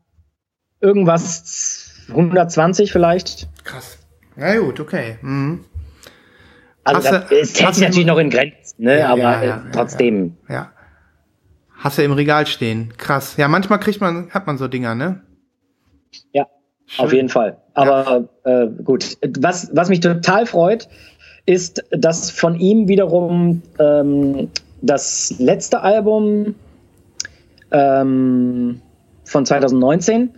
irgendwas 0.80 2.04
120 2.08 2.92
vielleicht. 2.92 3.48
Krass. 3.64 3.98
Na 4.36 4.56
gut, 4.58 4.80
okay. 4.80 5.18
Mhm. 5.22 5.64
Also 6.82 7.00
das, 7.00 7.28
du, 7.28 7.34
es 7.36 7.60
hält 7.60 7.74
sich 7.74 7.84
natürlich 7.84 8.06
noch 8.06 8.18
in 8.18 8.28
Grenzen, 8.28 8.84
ne? 8.84 8.98
Ja, 8.98 9.08
aber 9.08 9.20
ja, 9.20 9.44
ja, 9.44 9.64
trotzdem. 9.72 10.36
Ja, 10.48 10.74
Hast 11.84 11.98
du 11.98 12.02
im 12.02 12.12
Regal 12.12 12.46
stehen. 12.46 12.94
Krass. 12.96 13.36
Ja, 13.36 13.46
manchmal 13.46 13.78
kriegt 13.78 14.00
man, 14.00 14.30
hat 14.30 14.46
man 14.46 14.56
so 14.56 14.68
Dinger, 14.68 14.94
ne? 14.94 15.20
Ja, 16.32 16.46
Schön. 16.86 17.04
auf 17.04 17.12
jeden 17.12 17.28
Fall. 17.28 17.58
Aber 17.74 18.26
äh, 18.44 18.68
gut. 18.82 19.18
Was, 19.38 19.68
was 19.74 19.90
mich 19.90 20.00
total 20.00 20.46
freut, 20.46 20.88
ist, 21.44 21.84
dass 21.90 22.30
von 22.30 22.58
ihm 22.58 22.88
wiederum 22.88 23.60
ähm, 23.78 24.48
das 24.80 25.34
letzte 25.38 25.82
Album 25.82 26.54
ähm, 27.74 28.80
von 29.24 29.44
2019 29.44 30.30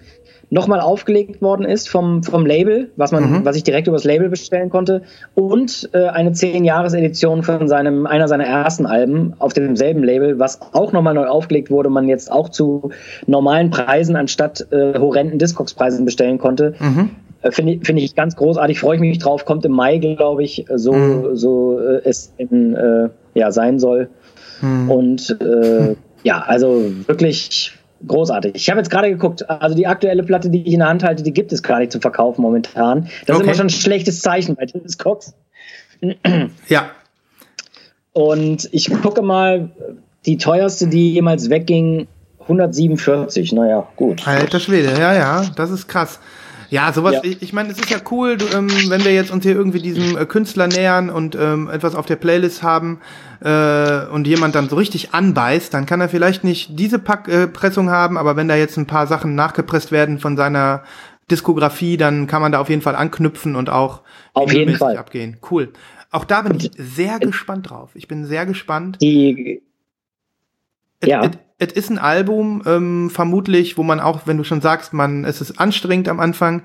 nochmal 0.48 0.80
aufgelegt 0.80 1.42
worden 1.42 1.64
ist 1.64 1.88
vom, 1.88 2.22
vom 2.22 2.46
Label, 2.46 2.90
was 2.96 3.10
man, 3.10 3.30
mhm. 3.30 3.44
was 3.44 3.56
ich 3.56 3.64
direkt 3.64 3.88
übers 3.88 4.04
Label 4.04 4.28
bestellen 4.28 4.70
konnte, 4.70 5.02
und 5.34 5.90
äh, 5.92 6.06
eine 6.06 6.30
10-Jahres-Edition 6.30 7.42
von 7.42 7.68
seinem, 7.68 8.06
einer 8.06 8.28
seiner 8.28 8.44
ersten 8.44 8.86
Alben 8.86 9.34
auf 9.38 9.52
demselben 9.52 10.04
Label, 10.04 10.38
was 10.38 10.60
auch 10.72 10.92
nochmal 10.92 11.14
neu 11.14 11.26
aufgelegt 11.26 11.70
wurde, 11.70 11.90
man 11.90 12.08
jetzt 12.08 12.30
auch 12.30 12.48
zu 12.48 12.90
normalen 13.26 13.70
Preisen 13.70 14.14
anstatt 14.14 14.66
äh, 14.70 14.98
horrenden 14.98 15.38
Discogs-Preisen 15.38 16.04
bestellen 16.04 16.38
konnte. 16.38 16.74
Mhm. 16.78 17.10
Äh, 17.42 17.50
Finde 17.50 17.72
ich, 17.72 17.86
find 17.86 17.98
ich 17.98 18.14
ganz 18.14 18.36
großartig, 18.36 18.78
freue 18.78 18.96
ich 18.96 19.00
mich 19.00 19.18
drauf, 19.18 19.44
kommt 19.44 19.64
im 19.64 19.72
Mai, 19.72 19.98
glaube 19.98 20.44
ich, 20.44 20.64
so, 20.72 20.92
mhm. 20.92 21.36
so 21.36 21.80
äh, 21.80 22.02
es 22.04 22.32
in, 22.36 22.76
äh, 22.76 23.08
ja, 23.34 23.50
sein 23.50 23.80
soll. 23.80 24.10
Mhm. 24.60 24.90
Und 24.90 25.40
äh, 25.40 25.96
ja, 26.26 26.40
also 26.40 26.92
wirklich 27.06 27.72
großartig. 28.04 28.56
Ich 28.56 28.68
habe 28.68 28.80
jetzt 28.80 28.90
gerade 28.90 29.08
geguckt, 29.10 29.48
also 29.48 29.76
die 29.76 29.86
aktuelle 29.86 30.24
Platte, 30.24 30.50
die 30.50 30.66
ich 30.66 30.72
in 30.72 30.80
der 30.80 30.88
Hand 30.88 31.04
halte, 31.04 31.22
die 31.22 31.32
gibt 31.32 31.52
es 31.52 31.62
gar 31.62 31.78
nicht 31.78 31.92
zum 31.92 32.00
Verkaufen 32.00 32.42
momentan. 32.42 33.08
Das 33.26 33.36
okay. 33.36 33.36
ist 33.36 33.42
immer 33.44 33.54
schon 33.54 33.66
ein 33.66 33.70
schlechtes 33.70 34.22
Zeichen 34.22 34.56
bei 34.56 34.66
Discogs. 34.66 35.34
Ja, 36.68 36.90
Und 38.12 38.68
ich 38.72 38.90
gucke 39.02 39.22
mal, 39.22 39.70
die 40.26 40.36
teuerste, 40.36 40.88
die 40.88 41.12
jemals 41.12 41.48
wegging, 41.48 42.08
147. 42.40 43.52
Naja, 43.52 43.86
gut. 43.94 44.26
Alter 44.26 44.58
Schwede, 44.58 44.98
ja, 44.98 45.14
ja, 45.14 45.44
das 45.54 45.70
ist 45.70 45.86
krass. 45.86 46.18
Ja, 46.70 46.92
sowas, 46.92 47.14
ja. 47.14 47.20
ich, 47.22 47.40
ich 47.40 47.52
meine, 47.52 47.70
es 47.70 47.78
ist 47.78 47.88
ja 47.88 47.98
cool, 48.10 48.36
du, 48.36 48.46
ähm, 48.52 48.68
wenn 48.88 49.04
wir 49.04 49.14
jetzt 49.14 49.30
uns 49.30 49.44
hier 49.44 49.54
irgendwie 49.54 49.80
diesem 49.80 50.18
äh, 50.18 50.26
Künstler 50.26 50.66
nähern 50.66 51.08
und 51.08 51.36
ähm, 51.36 51.70
etwas 51.70 51.94
auf 51.94 52.06
der 52.06 52.16
Playlist 52.16 52.64
haben 52.64 53.00
äh, 53.40 54.06
und 54.06 54.26
jemand 54.26 54.54
dann 54.54 54.68
so 54.68 54.76
richtig 54.76 55.14
anbeißt, 55.14 55.72
dann 55.72 55.86
kann 55.86 56.00
er 56.00 56.08
vielleicht 56.08 56.44
nicht 56.44 56.78
diese 56.78 56.98
Pack, 56.98 57.28
äh, 57.28 57.46
Pressung 57.46 57.90
haben, 57.90 58.16
aber 58.18 58.36
wenn 58.36 58.48
da 58.48 58.56
jetzt 58.56 58.76
ein 58.76 58.86
paar 58.86 59.06
Sachen 59.06 59.34
nachgepresst 59.34 59.92
werden 59.92 60.18
von 60.18 60.36
seiner 60.36 60.84
Diskografie, 61.30 61.96
dann 61.96 62.26
kann 62.26 62.42
man 62.42 62.52
da 62.52 62.60
auf 62.60 62.68
jeden 62.68 62.82
Fall 62.82 62.96
anknüpfen 62.96 63.56
und 63.56 63.68
auch 63.68 64.02
auf 64.32 64.52
jeden 64.52 64.76
Fall 64.76 64.96
abgehen. 64.96 65.38
Cool. 65.50 65.72
Auch 66.10 66.24
da 66.24 66.42
bin 66.42 66.56
ich 66.56 66.70
sehr 66.76 67.18
gespannt 67.18 67.70
drauf. 67.70 67.90
Ich 67.94 68.08
bin 68.08 68.24
sehr 68.24 68.46
gespannt. 68.46 68.98
Die 69.02 69.60
ja. 71.04 71.30
Es 71.58 71.72
ist 71.72 71.90
ein 71.90 71.98
Album, 71.98 72.62
ähm, 72.66 73.10
vermutlich, 73.10 73.78
wo 73.78 73.82
man 73.82 73.98
auch, 73.98 74.26
wenn 74.26 74.36
du 74.36 74.44
schon 74.44 74.60
sagst, 74.60 74.92
man, 74.92 75.24
es 75.24 75.40
ist 75.40 75.58
anstrengend 75.58 76.08
am 76.08 76.20
Anfang, 76.20 76.62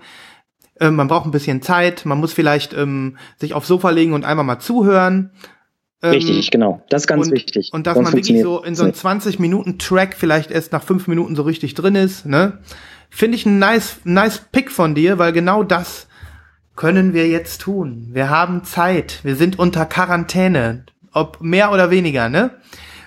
ähm, 0.82 0.96
man 0.96 1.08
braucht 1.08 1.26
ein 1.26 1.32
bisschen 1.32 1.62
Zeit, 1.62 2.06
man 2.06 2.20
muss 2.20 2.34
vielleicht 2.34 2.74
ähm, 2.74 3.18
sich 3.38 3.54
aufs 3.54 3.68
Sofa 3.68 3.90
legen 3.90 4.14
und 4.14 4.26
einmal 4.26 4.46
mal 4.46 4.60
zuhören. 4.60 5.32
Ähm, 6.04 6.12
Richtig, 6.12 6.50
genau. 6.50 6.84
Das 6.90 7.04
ist 7.04 7.08
ganz 7.08 7.28
und, 7.28 7.34
wichtig. 7.34 7.70
Und 7.74 7.86
dass 7.86 7.96
Sonst 7.96 8.06
man 8.06 8.14
wirklich 8.14 8.42
so 8.42 8.64
in 8.64 8.76
so 8.76 8.84
einem 8.84 8.94
20-Minuten-Track 8.94 10.16
vielleicht 10.18 10.52
erst 10.52 10.72
nach 10.72 10.84
fünf 10.84 11.08
Minuten 11.08 11.36
so 11.36 11.44
richtig 11.44 11.76
drin 11.76 11.96
ist, 11.96 12.26
ne? 12.26 12.60
Finde 13.10 13.36
ich 13.36 13.46
ein 13.46 13.60
nice, 13.60 13.98
nice 14.04 14.42
Pick 14.52 14.72
von 14.72 14.96
dir, 14.96 15.20
weil 15.20 15.34
genau 15.34 15.64
das 15.64 16.08
können 16.76 17.14
wir 17.14 17.28
jetzt 17.28 17.62
tun. 17.62 18.10
Wir 18.14 18.30
haben 18.30 18.64
Zeit. 18.64 19.20
Wir 19.24 19.36
sind 19.36 19.60
unter 19.60 19.86
Quarantäne. 19.86 20.86
Ob 21.12 21.42
mehr 21.42 21.72
oder 21.72 21.92
weniger, 21.92 22.30
ne? 22.30 22.52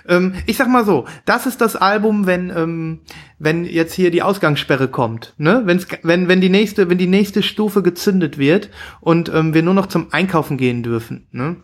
Ähm, 0.07 0.35
ich 0.45 0.57
sag 0.57 0.69
mal 0.69 0.85
so, 0.85 1.05
das 1.25 1.47
ist 1.47 1.59
das 1.61 1.75
Album, 1.75 2.27
wenn, 2.27 2.51
ähm, 2.55 3.01
wenn 3.39 3.65
jetzt 3.65 3.93
hier 3.93 4.11
die 4.11 4.21
Ausgangssperre 4.21 4.87
kommt, 4.87 5.33
ne? 5.37 5.63
Wenn's, 5.65 5.87
wenn, 6.03 6.27
wenn 6.27 6.39
die 6.39 6.49
nächste, 6.49 6.89
wenn 6.89 6.99
die 6.99 7.07
nächste 7.07 7.41
Stufe 7.41 7.81
gezündet 7.81 8.37
wird 8.37 8.69
und 9.01 9.29
ähm, 9.33 9.53
wir 9.53 9.63
nur 9.63 9.73
noch 9.73 9.87
zum 9.87 10.13
Einkaufen 10.13 10.57
gehen 10.57 10.83
dürfen, 10.83 11.27
ne? 11.31 11.57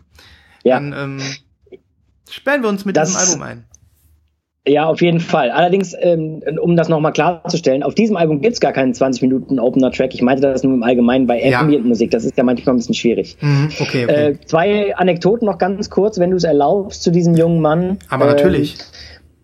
Ja. 0.64 0.76
Dann 0.76 0.92
ähm, 0.96 1.78
sperren 2.30 2.62
wir 2.62 2.68
uns 2.68 2.84
mit 2.84 2.96
das, 2.96 3.10
diesem 3.10 3.42
Album 3.42 3.42
ein. 3.42 3.64
Ja, 4.66 4.86
auf 4.86 5.02
jeden 5.02 5.18
Fall. 5.18 5.50
Allerdings, 5.50 5.92
ähm, 5.98 6.40
um 6.60 6.76
das 6.76 6.88
nochmal 6.88 7.12
klarzustellen, 7.12 7.82
auf 7.82 7.96
diesem 7.96 8.16
Album 8.16 8.40
gibt's 8.40 8.60
gar 8.60 8.72
keinen 8.72 8.94
20 8.94 9.22
Minuten 9.22 9.58
Opener-Track. 9.58 10.14
Ich 10.14 10.22
meinte 10.22 10.42
das 10.42 10.62
nur 10.62 10.74
im 10.74 10.84
Allgemeinen 10.84 11.26
bei 11.26 11.42
ja. 11.42 11.60
Ambient-Musik. 11.60 12.12
Das 12.12 12.24
ist 12.24 12.36
ja 12.36 12.44
manchmal 12.44 12.76
ein 12.76 12.78
bisschen 12.78 12.94
schwierig. 12.94 13.36
Mhm, 13.40 13.70
okay, 13.80 14.04
okay. 14.04 14.30
Äh, 14.30 14.40
zwei 14.46 14.94
Anekdoten 14.94 15.46
noch 15.46 15.58
ganz 15.58 15.90
kurz, 15.90 16.20
wenn 16.20 16.30
du 16.30 16.36
es 16.36 16.44
erlaubst, 16.44 17.02
zu 17.02 17.10
diesem 17.10 17.34
jungen 17.34 17.60
Mann. 17.60 17.98
Aber 18.08 18.26
natürlich. 18.26 18.74
Äh, 18.74 18.82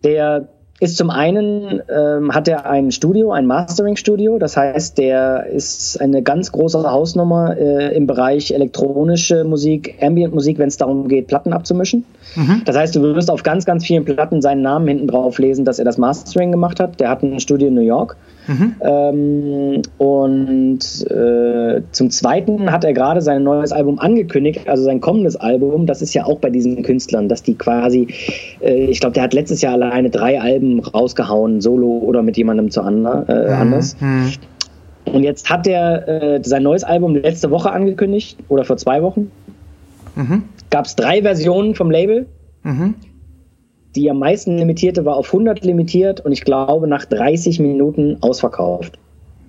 der 0.05 0.49
ist 0.79 0.97
zum 0.97 1.09
einen, 1.09 1.81
ähm, 1.93 2.33
hat 2.33 2.47
er 2.47 2.65
ein 2.69 2.91
Studio, 2.91 3.31
ein 3.31 3.45
Mastering-Studio. 3.45 4.39
Das 4.39 4.55
heißt, 4.55 4.97
der 4.97 5.47
ist 5.47 5.99
eine 5.99 6.21
ganz 6.21 6.51
große 6.51 6.89
Hausnummer 6.89 7.57
äh, 7.57 7.95
im 7.95 8.07
Bereich 8.07 8.51
elektronische 8.51 9.43
Musik, 9.43 9.97
Ambient-Musik, 10.01 10.57
wenn 10.57 10.69
es 10.69 10.77
darum 10.77 11.07
geht, 11.07 11.27
Platten 11.27 11.51
abzumischen. 11.51 12.05
Mhm. 12.35 12.61
Das 12.65 12.77
heißt, 12.77 12.95
du 12.95 13.01
wirst 13.01 13.29
auf 13.29 13.43
ganz, 13.43 13.65
ganz 13.65 13.85
vielen 13.85 14.05
Platten 14.05 14.41
seinen 14.41 14.61
Namen 14.61 14.87
hinten 14.87 15.07
drauf 15.07 15.37
lesen, 15.37 15.65
dass 15.65 15.79
er 15.79 15.85
das 15.85 15.97
Mastering 15.97 16.51
gemacht 16.51 16.79
hat. 16.79 16.99
Der 16.99 17.09
hat 17.09 17.23
ein 17.23 17.39
Studio 17.39 17.67
in 17.67 17.73
New 17.73 17.81
York. 17.81 18.15
Mhm. 18.49 18.75
Ähm, 18.81 19.81
und 19.99 20.79
äh, 21.11 21.81
zum 21.91 22.09
Zweiten 22.09 22.71
hat 22.71 22.83
er 22.83 22.93
gerade 22.93 23.21
sein 23.21 23.43
neues 23.43 23.71
Album 23.71 23.99
angekündigt, 23.99 24.67
also 24.67 24.83
sein 24.83 25.01
kommendes 25.01 25.35
Album. 25.35 25.85
Das 25.85 26.01
ist 26.01 26.15
ja 26.15 26.25
auch 26.25 26.39
bei 26.39 26.49
diesen 26.49 26.81
Künstlern, 26.81 27.29
dass 27.29 27.43
die 27.43 27.53
quasi, 27.53 28.07
äh, 28.61 28.85
ich 28.85 28.99
glaube, 29.01 29.13
der 29.13 29.23
hat 29.23 29.35
letztes 29.35 29.61
Jahr 29.61 29.73
alleine 29.73 30.09
drei 30.09 30.41
Alben 30.41 30.79
rausgehauen, 30.79 31.61
solo 31.61 31.99
oder 31.99 32.23
mit 32.23 32.37
jemandem 32.37 32.71
zu 32.71 32.81
ander, 32.81 33.25
äh, 33.29 33.53
mhm. 33.53 33.61
anders. 33.61 33.95
Mhm. 33.99 34.31
Und 35.05 35.23
jetzt 35.23 35.49
hat 35.49 35.67
er 35.67 36.07
äh, 36.07 36.41
sein 36.43 36.63
neues 36.63 36.83
Album 36.83 37.15
letzte 37.15 37.51
Woche 37.51 37.71
angekündigt 37.71 38.37
oder 38.47 38.65
vor 38.65 38.77
zwei 38.77 39.03
Wochen. 39.03 39.31
Mhm. 40.15 40.43
Gab 40.71 40.85
es 40.85 40.95
drei 40.95 41.21
Versionen 41.21 41.75
vom 41.75 41.91
Label. 41.91 42.25
Mhm. 42.63 42.95
Die 43.95 44.09
am 44.09 44.19
meisten 44.19 44.57
limitierte 44.57 45.05
war 45.05 45.15
auf 45.15 45.27
100 45.27 45.63
limitiert 45.63 46.21
und 46.21 46.31
ich 46.31 46.41
glaube 46.41 46.87
nach 46.87 47.05
30 47.05 47.59
Minuten 47.59 48.17
ausverkauft. 48.21 48.99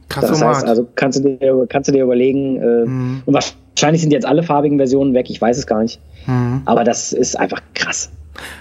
Krass, 0.09 0.27
das 0.27 0.43
heißt, 0.43 0.67
also 0.67 0.89
kannst 0.97 1.25
du 1.25 1.37
dir, 1.37 1.67
kannst 1.69 1.89
du 1.89 1.93
dir 1.93 2.03
überlegen, 2.03 2.57
äh, 2.57 2.87
mhm. 2.87 3.23
und 3.27 3.35
wahrscheinlich 3.35 4.03
sind 4.03 4.13
jetzt 4.13 4.27
alle 4.27 4.43
farbigen 4.43 4.79
Versionen 4.79 5.15
weg, 5.15 5.31
ich 5.31 5.41
weiß 5.41 5.57
es 5.57 5.67
gar 5.67 5.83
nicht. 5.83 6.01
Mhm. 6.27 6.63
Aber 6.65 6.85
das 6.85 7.13
ist 7.13 7.39
einfach 7.39 7.63
krass. 7.75 8.11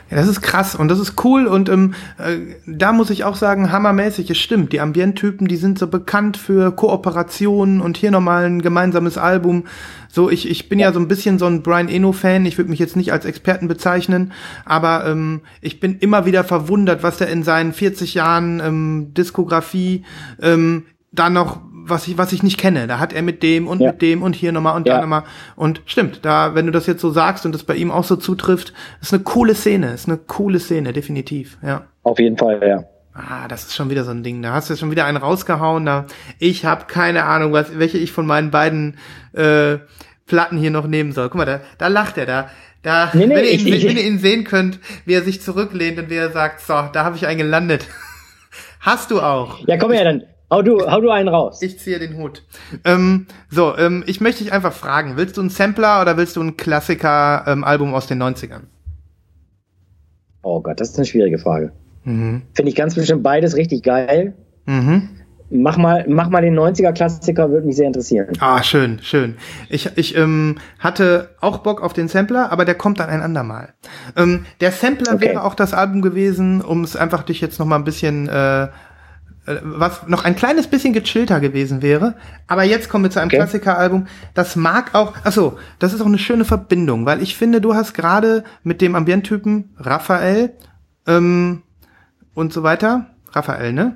Ja, 0.09 0.17
das 0.17 0.28
ist 0.28 0.41
krass 0.41 0.76
und 0.76 0.88
das 0.88 0.99
ist 0.99 1.24
cool 1.24 1.45
und 1.45 1.70
ähm, 1.70 1.93
äh, 2.17 2.55
da 2.65 2.91
muss 2.91 3.09
ich 3.11 3.24
auch 3.24 3.36
sagen, 3.36 3.72
hammermäßig, 3.72 4.30
es 4.30 4.38
stimmt. 4.38 4.74
Die 4.74 4.82
Ambient-Typen, 4.82 5.47
die 5.47 5.57
sind 5.57 5.78
so 5.78 5.88
bekannt 5.88 6.38
für 6.38 6.72
Kooperationen 6.72 7.80
und 7.80 7.95
hier 7.95 8.11
nochmal 8.11 8.45
ein 8.45 8.61
gemeinsames 8.61 9.17
Album. 9.17 9.65
So, 10.09 10.30
ich, 10.30 10.49
ich 10.49 10.67
bin 10.67 10.80
ja. 10.80 10.88
ja 10.88 10.93
so 10.93 10.99
ein 10.99 11.07
bisschen 11.07 11.38
so 11.38 11.45
ein 11.45 11.61
Brian 11.61 11.89
Eno-Fan, 11.89 12.45
ich 12.45 12.57
würde 12.57 12.72
mich 12.72 12.80
jetzt 12.80 12.95
nicht 12.95 13.13
als 13.13 13.26
Experten 13.26 13.67
bezeichnen, 13.67 14.34
aber 14.65 15.05
ähm, 15.05 15.41
ich 15.61 15.80
bin 15.80 15.99
immer 15.99 16.26
wieder 16.26 16.43
verwundert, 16.43 17.03
was 17.03 17.22
er 17.22 17.28
in 17.28 17.43
seinen 17.43 17.74
40 17.74 18.15
Jahren 18.15 18.59
ähm, 18.59 19.13
Diskografie 19.13 20.03
ähm, 20.41 20.86
da 21.11 21.30
noch 21.30 21.61
was 21.86 22.07
ich, 22.07 22.17
was 22.17 22.32
ich 22.34 22.43
nicht 22.43 22.57
kenne. 22.57 22.88
Da 22.88 22.99
hat 22.99 23.13
er 23.13 23.21
mit 23.21 23.43
dem 23.43 23.67
und 23.67 23.82
ja. 23.82 23.91
mit 23.91 24.01
dem 24.01 24.23
und 24.23 24.36
hier 24.36 24.51
nochmal 24.51 24.75
und 24.75 24.88
ja. 24.88 24.95
da 24.95 25.01
nochmal. 25.01 25.23
Und 25.55 25.82
stimmt, 25.86 26.19
da, 26.23 26.55
wenn 26.55 26.65
du 26.65 26.71
das 26.71 26.88
jetzt 26.88 27.01
so 27.01 27.11
sagst 27.11 27.45
und 27.45 27.53
das 27.53 27.63
bei 27.63 27.75
ihm 27.75 27.91
auch 27.91 28.03
so 28.03 28.15
zutrifft, 28.15 28.73
ist 29.01 29.13
eine 29.13 29.23
coole 29.23 29.55
Szene, 29.55 29.93
ist 29.93 30.07
eine 30.07 30.17
coole 30.17 30.59
Szene, 30.59 30.93
definitiv, 30.93 31.57
ja. 31.63 31.84
Auf 32.03 32.19
jeden 32.19 32.38
Fall, 32.38 32.61
ja. 32.65 32.84
Ah, 33.13 33.47
das 33.47 33.63
ist 33.63 33.75
schon 33.75 33.89
wieder 33.89 34.03
so 34.03 34.11
ein 34.11 34.23
Ding. 34.23 34.41
Da 34.41 34.53
hast 34.53 34.69
du 34.69 34.75
schon 34.75 34.91
wieder 34.91 35.05
einen 35.05 35.17
rausgehauen. 35.17 35.86
Da 35.86 36.05
ich 36.38 36.65
habe 36.65 36.86
keine 36.86 37.25
Ahnung, 37.25 37.51
was, 37.51 37.77
welche 37.77 37.97
ich 37.97 38.11
von 38.11 38.25
meinen 38.25 38.49
beiden 38.49 38.97
äh, 39.34 39.80
Platten 40.25 40.57
hier 40.57 40.71
noch 40.71 40.88
nehmen 40.88 41.11
soll. 41.11 41.27
Guck 41.30 41.39
mal, 41.39 41.45
da, 41.45 41.61
da 41.77 41.88
lacht 41.88 42.17
er 42.17 42.25
da. 42.25 42.49
Da, 42.82 43.09
nee, 43.13 43.25
nee, 43.25 43.36
wenn, 43.36 43.43
ihr 43.43 43.51
ihn, 43.51 43.67
ich, 43.67 43.86
wenn 43.86 43.97
ihr 43.97 44.05
ihn 44.05 44.19
sehen 44.19 44.45
könnt, 44.45 44.80
wie 45.05 45.13
er 45.13 45.23
sich 45.23 45.41
zurücklehnt 45.41 45.99
und 45.99 46.09
wie 46.09 46.15
er 46.15 46.32
sagt, 46.32 46.61
so, 46.61 46.73
da 46.93 47.03
habe 47.03 47.17
ich 47.17 47.27
einen 47.27 47.39
gelandet. 47.39 47.88
Hast 48.80 49.11
du 49.11 49.21
auch. 49.21 49.67
Ja, 49.67 49.77
komm 49.77 49.91
her, 49.91 50.05
dann, 50.05 50.23
Hau 50.52 50.64
du, 50.64 50.80
hau 50.89 51.00
du 51.00 51.12
einen 51.12 51.28
raus. 51.28 51.62
Ich 51.62 51.78
ziehe 51.78 52.00
den 52.00 52.18
Hut. 52.18 52.43
Ähm, 52.84 53.28
so, 53.52 53.78
ähm, 53.78 54.04
ich 54.08 54.20
möchte 54.20 54.43
dich 54.43 54.52
einfach 54.52 54.74
fragen, 54.74 55.16
willst 55.16 55.38
du 55.38 55.41
einen 55.41 55.52
Sampler 55.52 56.02
oder 56.02 56.18
willst 56.18 56.36
du 56.36 56.41
ein 56.41 56.58
Klassiker-Album 56.58 57.89
ähm, 57.89 57.93
aus 57.93 58.08
den 58.08 58.22
90ern? 58.22 58.62
Oh 60.41 60.60
Gott, 60.62 60.80
das 60.80 60.89
ist 60.89 60.97
eine 60.97 61.06
schwierige 61.06 61.38
Frage. 61.38 61.72
Mhm. 62.04 62.41
Finde 62.54 62.70
ich 62.70 62.76
ganz 62.76 62.95
bestimmt 62.95 63.22
beides 63.22 63.56
richtig 63.56 63.84
geil. 63.84 64.34
Mhm. 64.66 65.10
Mach 65.52 65.78
mal, 65.78 66.06
mach 66.08 66.30
mal 66.30 66.41
den 66.41 66.58
90er-Klassiker, 66.58 67.52
würde 67.52 67.68
mich 67.68 67.76
sehr 67.76 67.88
interessieren. 67.88 68.34
Ah, 68.39 68.64
schön, 68.64 69.00
schön. 69.02 69.36
Ich, 69.68 69.89
ich 69.97 70.16
ähm, 70.16 70.58
hatte 70.80 71.30
auch 71.41 71.60
Bock 71.60 71.82
auf 71.82 71.93
den 71.93 72.08
Sampler, 72.08 72.52
aber 72.52 72.66
der 72.66 72.76
kommt 72.76 73.00
dann 73.00 73.10
ein 73.10 73.22
andermal. 73.22 73.74
Ähm, 74.16 74.45
der 74.62 74.72
Sampler 74.72 75.14
okay. 75.14 75.30
wäre 75.30 75.43
auch 75.43 75.56
das 75.56 75.74
Album 75.74 76.02
gewesen, 76.02 76.62
um 76.62 76.84
es 76.84 76.95
einfach 76.95 77.24
dich 77.24 77.41
jetzt 77.41 77.60
noch 77.60 77.66
mal 77.66 77.78
ein 77.78 77.84
bisschen 77.84 78.28
äh, 78.30 78.68
was 79.45 80.07
noch 80.07 80.25
ein 80.25 80.35
kleines 80.35 80.67
bisschen 80.67 80.93
gechillter 80.93 81.39
gewesen 81.39 81.81
wäre. 81.81 82.15
Aber 82.47 82.63
jetzt 82.63 82.89
kommen 82.89 83.05
wir 83.05 83.11
zu 83.11 83.19
einem 83.19 83.29
okay. 83.29 83.37
Klassikeralbum. 83.37 84.07
Das 84.33 84.55
mag 84.55 84.93
auch, 84.93 85.13
achso, 85.23 85.57
das 85.79 85.93
ist 85.93 86.01
auch 86.01 86.05
eine 86.05 86.19
schöne 86.19 86.45
Verbindung, 86.45 87.05
weil 87.05 87.21
ich 87.21 87.35
finde, 87.35 87.61
du 87.61 87.73
hast 87.73 87.93
gerade 87.93 88.43
mit 88.63 88.81
dem 88.81 88.95
Ambienttypen 88.95 89.75
Raphael 89.77 90.53
ähm, 91.07 91.63
und 92.33 92.53
so 92.53 92.63
weiter, 92.63 93.07
Raphael, 93.31 93.73
ne? 93.73 93.95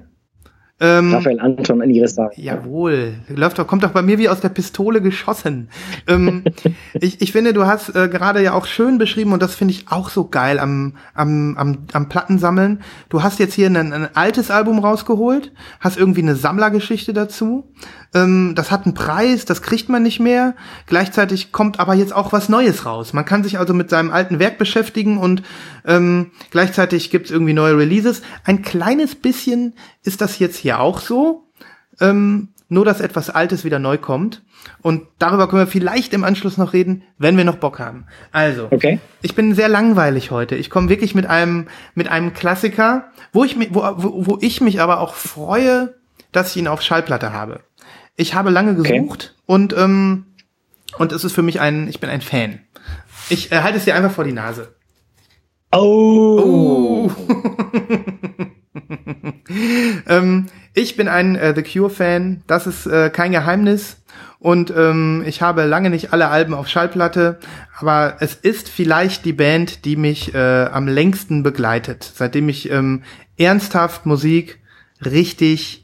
Ähm, 0.80 1.14
Raphael 1.14 1.40
Anton 1.40 1.82
in 1.82 1.92
Irissa. 1.92 2.32
Jawohl, 2.36 3.14
läuft 3.30 3.60
doch, 3.60 3.68
kommt 3.68 3.84
doch 3.84 3.92
bei 3.92 4.02
mir 4.02 4.18
wie 4.18 4.28
aus 4.28 4.42
der 4.42 4.50
Pistole 4.50 5.02
geschossen. 5.02 5.70
ähm, 6.08 6.44
ich, 7.00 7.22
ich 7.22 7.32
finde, 7.32 7.54
du 7.54 7.66
hast 7.66 7.96
äh, 7.96 8.10
gerade 8.10 8.42
ja 8.42 8.54
auch 8.54 8.66
schön 8.66 8.98
beschrieben 8.98 9.34
und 9.34 9.42
das 9.42 9.54
finde 9.54 9.74
ich 9.74 9.86
auch 9.90 10.10
so 10.10 10.28
geil 10.28 10.60
am, 10.60 10.98
am, 11.14 11.56
am, 11.58 11.78
am 11.94 12.10
Plattensammeln. 12.10 12.82
Du 13.10 13.22
hast 13.22 13.40
jetzt 13.40 13.54
hier 13.54 13.68
ein, 13.68 13.94
ein 13.94 14.16
altes 14.16 14.50
Album 14.50 14.80
rausgeholt, 14.80 15.52
hast 15.80 15.98
irgendwie 15.98 16.24
eine 16.24 16.36
Sammlergeschichte 16.36 17.14
dazu. 17.14 17.72
Ähm, 18.14 18.54
das 18.56 18.72
hat 18.72 18.86
einen 18.86 18.94
Preis, 18.94 19.46
das 19.46 19.62
kriegt 19.62 19.90
man 19.90 20.04
nicht 20.04 20.20
mehr. 20.20 20.56
Gleichzeitig 20.88 21.52
kommt 21.52 21.80
aber 21.80 21.94
jetzt 21.94 22.14
auch 22.14 22.32
was 22.32 22.50
Neues 22.50 22.86
raus. 22.86 23.14
Man 23.14 23.26
kann 23.26 23.44
sich 23.44 23.58
also 23.58 23.74
mit 23.74 23.90
seinem 23.90 24.12
alten 24.12 24.40
Werk 24.40 24.58
beschäftigen 24.58 25.18
und 25.18 25.44
ähm, 25.86 26.32
gleichzeitig 26.52 27.10
gibt's 27.10 27.32
irgendwie 27.32 27.54
neue 27.54 27.78
Releases. 27.78 28.22
Ein 28.44 28.62
kleines 28.62 29.16
bisschen 29.16 29.74
ist 30.04 30.22
das 30.22 30.40
jetzt 30.40 30.58
hier 30.58 30.80
auch 30.80 31.00
so. 31.00 31.48
Ähm, 32.00 32.50
nur, 32.70 32.86
dass 32.86 33.02
etwas 33.02 33.30
Altes 33.30 33.64
wieder 33.64 33.80
neu 33.80 33.98
kommt. 33.98 34.42
Und 34.82 35.04
darüber 35.20 35.48
können 35.48 35.64
wir 35.64 35.68
vielleicht 35.68 36.14
im 36.14 36.24
Anschluss 36.24 36.58
noch 36.58 36.74
reden, 36.74 37.04
wenn 37.18 37.38
wir 37.38 37.44
noch 37.44 37.58
Bock 37.58 37.80
haben. 37.80 38.06
Also, 38.32 38.68
okay. 38.72 39.00
ich 39.22 39.36
bin 39.36 39.54
sehr 39.54 39.70
langweilig 39.70 40.32
heute. 40.32 40.56
Ich 40.56 40.70
komme 40.70 40.90
wirklich 40.90 41.16
mit 41.16 41.26
einem, 41.28 41.68
mit 41.96 42.08
einem 42.08 42.34
Klassiker, 42.34 43.10
wo 43.32 43.44
ich, 43.44 43.58
wo, 43.74 43.82
wo, 43.98 44.26
wo 44.26 44.38
ich 44.42 44.62
mich 44.62 44.82
aber 44.82 45.02
auch 45.02 45.14
freue, 45.14 45.96
dass 46.32 46.52
ich 46.52 46.58
ihn 46.58 46.68
auf 46.68 46.82
Schallplatte 46.82 47.34
habe. 47.34 47.62
Ich 48.16 48.34
habe 48.34 48.50
lange 48.50 48.76
gesucht 48.76 49.34
okay. 49.34 49.44
und, 49.46 49.76
ähm, 49.78 50.26
und 50.98 51.12
es 51.12 51.24
ist 51.24 51.34
für 51.34 51.42
mich 51.42 51.60
ein, 51.60 51.88
ich 51.88 52.00
bin 52.00 52.10
ein 52.10 52.22
Fan. 52.22 52.60
Ich 53.30 53.52
äh, 53.52 53.62
halte 53.62 53.78
es 53.78 53.86
dir 53.86 53.96
einfach 53.96 54.12
vor 54.12 54.24
die 54.24 54.34
Nase. 54.34 54.76
Oh! 55.72 57.10
ähm, 60.08 60.46
ich 60.76 60.96
bin 60.96 61.08
ein 61.08 61.36
äh, 61.36 61.56
The 61.56 61.64
Cure-Fan, 61.64 62.44
das 62.46 62.68
ist 62.68 62.86
äh, 62.86 63.10
kein 63.10 63.32
Geheimnis. 63.32 63.98
Und 64.40 64.74
ähm, 64.76 65.24
ich 65.26 65.42
habe 65.42 65.64
lange 65.64 65.90
nicht 65.90 66.12
alle 66.12 66.28
Alben 66.28 66.54
auf 66.54 66.68
Schallplatte, 66.68 67.40
aber 67.80 68.18
es 68.20 68.36
ist 68.36 68.68
vielleicht 68.68 69.26
die 69.26 69.34
Band, 69.34 69.86
die 69.86 69.96
mich 69.96 70.36
äh, 70.36 70.66
am 70.66 70.88
längsten 70.88 71.44
begleitet, 71.44 72.12
seitdem 72.14 72.50
ich 72.50 72.70
ähm, 72.70 73.04
ernsthaft 73.38 74.06
Musik 74.06 74.60
richtig 75.04 75.83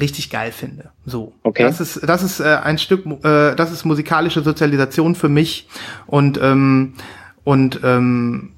richtig 0.00 0.30
geil 0.30 0.52
finde. 0.52 0.90
So, 1.04 1.32
Okay. 1.42 1.62
das 1.62 1.80
ist 1.80 2.00
das 2.08 2.22
ist 2.22 2.40
äh, 2.40 2.58
ein 2.62 2.78
Stück, 2.78 3.06
äh, 3.06 3.54
das 3.54 3.72
ist 3.72 3.84
musikalische 3.84 4.42
Sozialisation 4.42 5.14
für 5.14 5.28
mich 5.28 5.68
und 6.06 6.38
ähm, 6.42 6.94
und 7.44 7.80
ähm, 7.82 8.52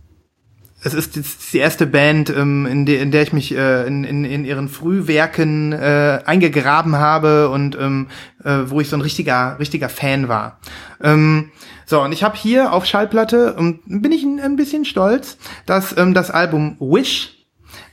es 0.83 0.95
ist 0.95 1.17
jetzt 1.17 1.53
die 1.53 1.59
erste 1.59 1.87
Band, 1.87 2.31
ähm, 2.31 2.67
in, 2.67 2.87
der, 2.87 3.01
in 3.03 3.11
der 3.11 3.23
ich 3.23 3.33
mich 3.33 3.55
äh, 3.55 3.87
in, 3.87 4.05
in, 4.05 4.25
in 4.25 4.45
ihren 4.45 4.69
Frühwerken 4.69 5.73
äh, 5.73 6.21
eingegraben 6.25 6.97
habe 6.97 7.51
und 7.51 7.77
ähm, 7.79 8.09
äh, 8.45 8.61
wo 8.67 8.81
ich 8.81 8.89
so 8.89 8.97
ein 8.97 9.03
richtiger, 9.03 9.59
richtiger 9.59 9.89
Fan 9.89 10.29
war. 10.29 10.59
Ähm, 11.03 11.51
so, 11.85 12.01
und 12.03 12.13
ich 12.13 12.23
habe 12.23 12.37
hier 12.37 12.73
auf 12.73 12.87
Schallplatte, 12.87 13.55
und 13.55 13.81
bin 13.87 14.13
ich 14.13 14.23
ein, 14.23 14.41
ein 14.41 14.57
bisschen 14.57 14.85
stolz, 14.85 15.37
dass 15.67 15.97
ähm, 15.99 16.15
das 16.15 16.31
Album 16.31 16.77
Wish 16.81 17.37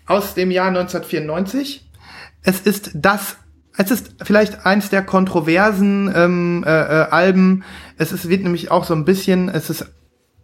aus 0.05 0.33
dem 0.35 0.51
Jahr 0.51 0.67
1994, 0.69 1.86
es 2.43 2.61
ist 2.61 2.91
das 2.93 3.37
es 3.77 3.91
ist 3.91 4.15
vielleicht 4.23 4.65
eins 4.65 4.89
der 4.89 5.03
kontroversen 5.03 6.11
ähm, 6.13 6.63
äh, 6.65 6.69
äh, 6.69 7.09
Alben. 7.11 7.63
Es 7.97 8.11
ist, 8.11 8.27
wird 8.27 8.41
nämlich 8.41 8.71
auch 8.71 8.83
so 8.83 8.95
ein 8.95 9.05
bisschen, 9.05 9.49
es 9.49 9.69
ist 9.69 9.85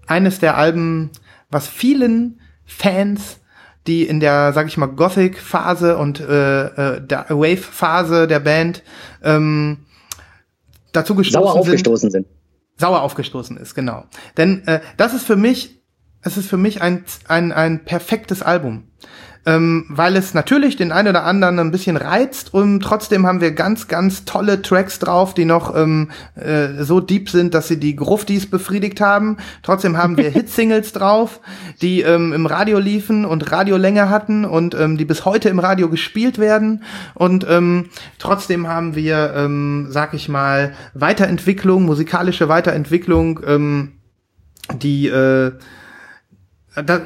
eines 0.05 0.39
der 0.39 0.55
Alben, 0.55 1.09
was 1.49 1.67
vielen 1.67 2.39
Fans, 2.65 3.39
die 3.87 4.03
in 4.03 4.19
der, 4.19 4.53
sag 4.53 4.67
ich 4.67 4.77
mal, 4.77 4.85
Gothic-Phase 4.85 5.97
und 5.97 6.19
äh, 6.19 6.65
äh, 6.65 7.01
der 7.01 7.25
Wave-Phase 7.29 8.27
der 8.27 8.39
Band 8.39 8.83
ähm, 9.23 9.79
dazu 10.91 11.15
gestoßen 11.15 11.43
Sauer 11.43 11.53
sind, 11.53 11.61
aufgestoßen 11.61 12.11
sind. 12.11 12.27
sauer 12.77 13.01
aufgestoßen 13.01 13.57
ist, 13.57 13.73
genau. 13.73 14.05
Denn 14.37 14.65
äh, 14.67 14.79
das 14.97 15.13
ist 15.15 15.25
für 15.25 15.35
mich, 15.35 15.81
es 16.21 16.37
ist 16.37 16.47
für 16.47 16.57
mich 16.57 16.83
ein, 16.83 17.03
ein, 17.27 17.51
ein 17.51 17.83
perfektes 17.83 18.43
Album. 18.43 18.89
Ähm, 19.45 19.85
weil 19.89 20.15
es 20.15 20.33
natürlich 20.33 20.77
den 20.77 20.93
einen 20.93 21.09
oder 21.09 21.25
anderen 21.25 21.59
ein 21.59 21.71
bisschen 21.71 21.97
reizt 21.97 22.53
und 22.53 22.79
trotzdem 22.79 23.27
haben 23.27 23.41
wir 23.41 23.51
ganz, 23.51 23.89
ganz 23.89 24.23
tolle 24.23 24.61
Tracks 24.61 24.99
drauf, 24.99 25.33
die 25.33 25.43
noch 25.43 25.75
ähm, 25.75 26.11
äh, 26.35 26.81
so 26.81 27.01
deep 27.01 27.29
sind, 27.29 27.53
dass 27.53 27.67
sie 27.67 27.77
die 27.77 27.97
Gruftis 27.97 28.49
befriedigt 28.49 29.01
haben. 29.01 29.35
Trotzdem 29.61 29.97
haben 29.97 30.15
wir 30.15 30.29
Hitsingles 30.31 30.93
drauf, 30.93 31.41
die 31.81 32.01
ähm, 32.01 32.31
im 32.31 32.45
Radio 32.45 32.79
liefen 32.79 33.25
und 33.25 33.51
Radiolänge 33.51 34.09
hatten 34.09 34.45
und 34.45 34.75
ähm, 34.75 34.97
die 34.97 35.05
bis 35.05 35.25
heute 35.25 35.49
im 35.49 35.59
Radio 35.59 35.89
gespielt 35.89 36.39
werden. 36.39 36.83
Und 37.13 37.45
ähm, 37.49 37.89
trotzdem 38.19 38.69
haben 38.69 38.95
wir, 38.95 39.33
ähm, 39.35 39.87
sag 39.89 40.13
ich 40.13 40.29
mal, 40.29 40.73
Weiterentwicklung, 40.93 41.83
musikalische 41.83 42.47
Weiterentwicklung, 42.47 43.41
ähm, 43.45 43.91
die 44.81 45.07
äh, 45.07 45.51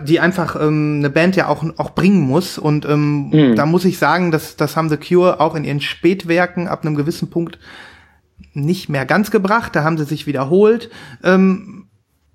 die 0.05 0.19
einfach 0.19 0.55
ähm, 0.55 0.95
eine 0.99 1.09
Band 1.09 1.35
ja 1.35 1.47
auch 1.47 1.63
auch 1.77 1.89
bringen 1.91 2.21
muss 2.21 2.57
und 2.57 2.85
ähm, 2.85 3.29
Mhm. 3.29 3.55
da 3.55 3.65
muss 3.65 3.83
ich 3.85 3.97
sagen, 3.97 4.31
dass 4.31 4.55
das 4.55 4.77
haben 4.77 4.89
The 4.89 4.97
Cure 4.97 5.39
auch 5.41 5.55
in 5.55 5.65
ihren 5.65 5.81
Spätwerken 5.81 6.67
ab 6.67 6.85
einem 6.85 6.95
gewissen 6.95 7.29
Punkt 7.29 7.59
nicht 8.53 8.87
mehr 8.89 9.05
ganz 9.05 9.29
gebracht. 9.31 9.75
Da 9.75 9.83
haben 9.83 9.97
sie 9.97 10.05
sich 10.05 10.25
wiederholt. 10.27 10.89
Ähm, 11.23 11.85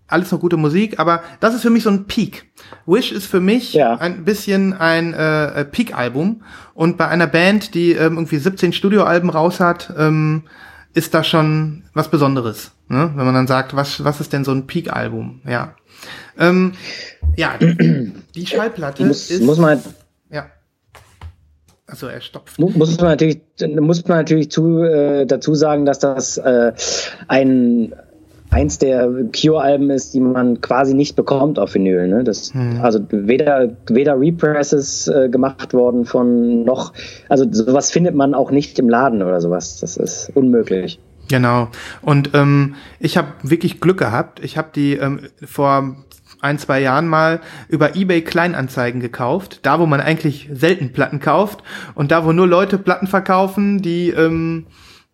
alles 0.09 0.31
noch 0.31 0.41
gute 0.41 0.59
Musik, 0.59 0.99
aber 1.01 1.23
das 1.41 1.55
ist 1.55 1.63
für 1.63 1.71
mich 1.71 1.85
so 1.85 1.91
ein 1.91 2.05
Peak. 2.05 2.51
Wish 2.85 3.13
ist 3.13 3.27
für 3.27 3.41
mich 3.41 3.73
Ja. 3.73 3.95
ein 3.95 4.25
bisschen 4.25 4.75
ein 4.75 5.15
äh, 5.15 5.61
äh, 5.61 5.65
Peak-Album 5.65 6.43
und 6.75 6.99
bei 6.99 7.09
einer 7.09 7.27
Band, 7.27 7.73
die 7.75 7.93
ähm, 7.93 8.17
irgendwie 8.19 8.37
17 8.37 8.75
Studioalben 8.75 9.31
raus 9.31 9.59
hat, 9.59 9.91
ähm, 9.97 10.43
ist 10.93 11.15
da 11.15 11.25
schon 11.25 11.85
was 11.95 12.11
Besonderes. 12.11 12.73
Ne? 12.89 13.11
Wenn 13.15 13.25
man 13.25 13.33
dann 13.35 13.47
sagt, 13.47 13.75
was 13.75 14.05
was 14.05 14.21
ist 14.21 14.35
denn 14.35 14.45
so 14.45 14.53
ein 14.53 14.67
Peak-Album? 14.67 15.41
Ja. 15.47 15.77
Ähm, 16.39 16.73
ja, 17.37 17.55
die 17.59 18.47
Schallplatte 18.47 19.05
Muss, 19.05 19.31
ist. 19.31 19.43
muss 19.43 19.59
man 19.59 19.81
ja. 20.31 20.47
Also 21.87 22.07
er 22.07 22.21
stopft. 22.21 22.59
Mu- 22.59 22.71
muss 22.75 22.97
man 22.99 23.11
natürlich, 23.11 23.41
muss 23.81 24.07
man 24.09 24.19
natürlich 24.19 24.51
zu, 24.51 24.83
äh, 24.83 25.27
dazu 25.27 25.55
sagen, 25.55 25.85
dass 25.85 25.99
das 25.99 26.39
äh, 26.39 26.73
ein 27.29 27.95
eins 28.51 28.77
der 28.79 29.09
Cure-Alben 29.35 29.89
ist, 29.89 30.13
die 30.13 30.21
man 30.21 30.61
quasi 30.61 30.93
nicht 30.93 31.17
bekommt 31.17 31.59
auf 31.59 31.75
Vinyl. 31.75 32.07
Ne? 32.07 32.23
Das, 32.23 32.53
Also 32.83 33.01
weder, 33.11 33.71
weder 33.89 34.21
Represses 34.21 35.09
äh, 35.09 35.31
gemacht 35.31 35.73
worden 35.73 36.05
von 36.05 36.63
noch, 36.65 36.93
also 37.31 37.47
sowas 37.51 37.91
findet 37.91 38.15
man 38.15 38.35
auch 38.35 38.51
nicht 38.51 38.79
im 38.79 38.91
Laden 38.91 39.23
oder 39.23 39.41
sowas. 39.41 39.81
Das 39.81 39.97
ist 39.97 40.31
unmöglich. 40.35 40.99
Genau. 41.33 41.69
Und 42.03 42.35
ähm, 42.35 42.75
ich 43.01 43.17
habe 43.17 43.29
wirklich 43.43 43.81
Glück 43.81 43.97
gehabt. 43.99 44.39
Ich 44.45 44.59
habe 44.59 44.69
die 44.75 44.93
ähm, 44.97 45.21
vor 45.43 45.97
ein, 46.43 46.59
zwei 46.59 46.81
Jahren 46.81 47.09
mal 47.09 47.41
über 47.69 47.97
eBay 47.97 48.21
Kleinanzeigen 48.21 49.01
gekauft. 49.01 49.61
Da, 49.63 49.81
wo 49.81 49.87
man 49.87 50.03
eigentlich 50.03 50.51
selten 50.53 50.93
Platten 50.93 51.21
kauft. 51.21 51.63
Und 51.95 52.11
da, 52.13 52.27
wo 52.27 52.33
nur 52.33 52.47
Leute 52.47 52.77
Platten 52.77 53.07
verkaufen, 53.07 53.81
die, 53.81 54.11
ähm, 54.11 54.67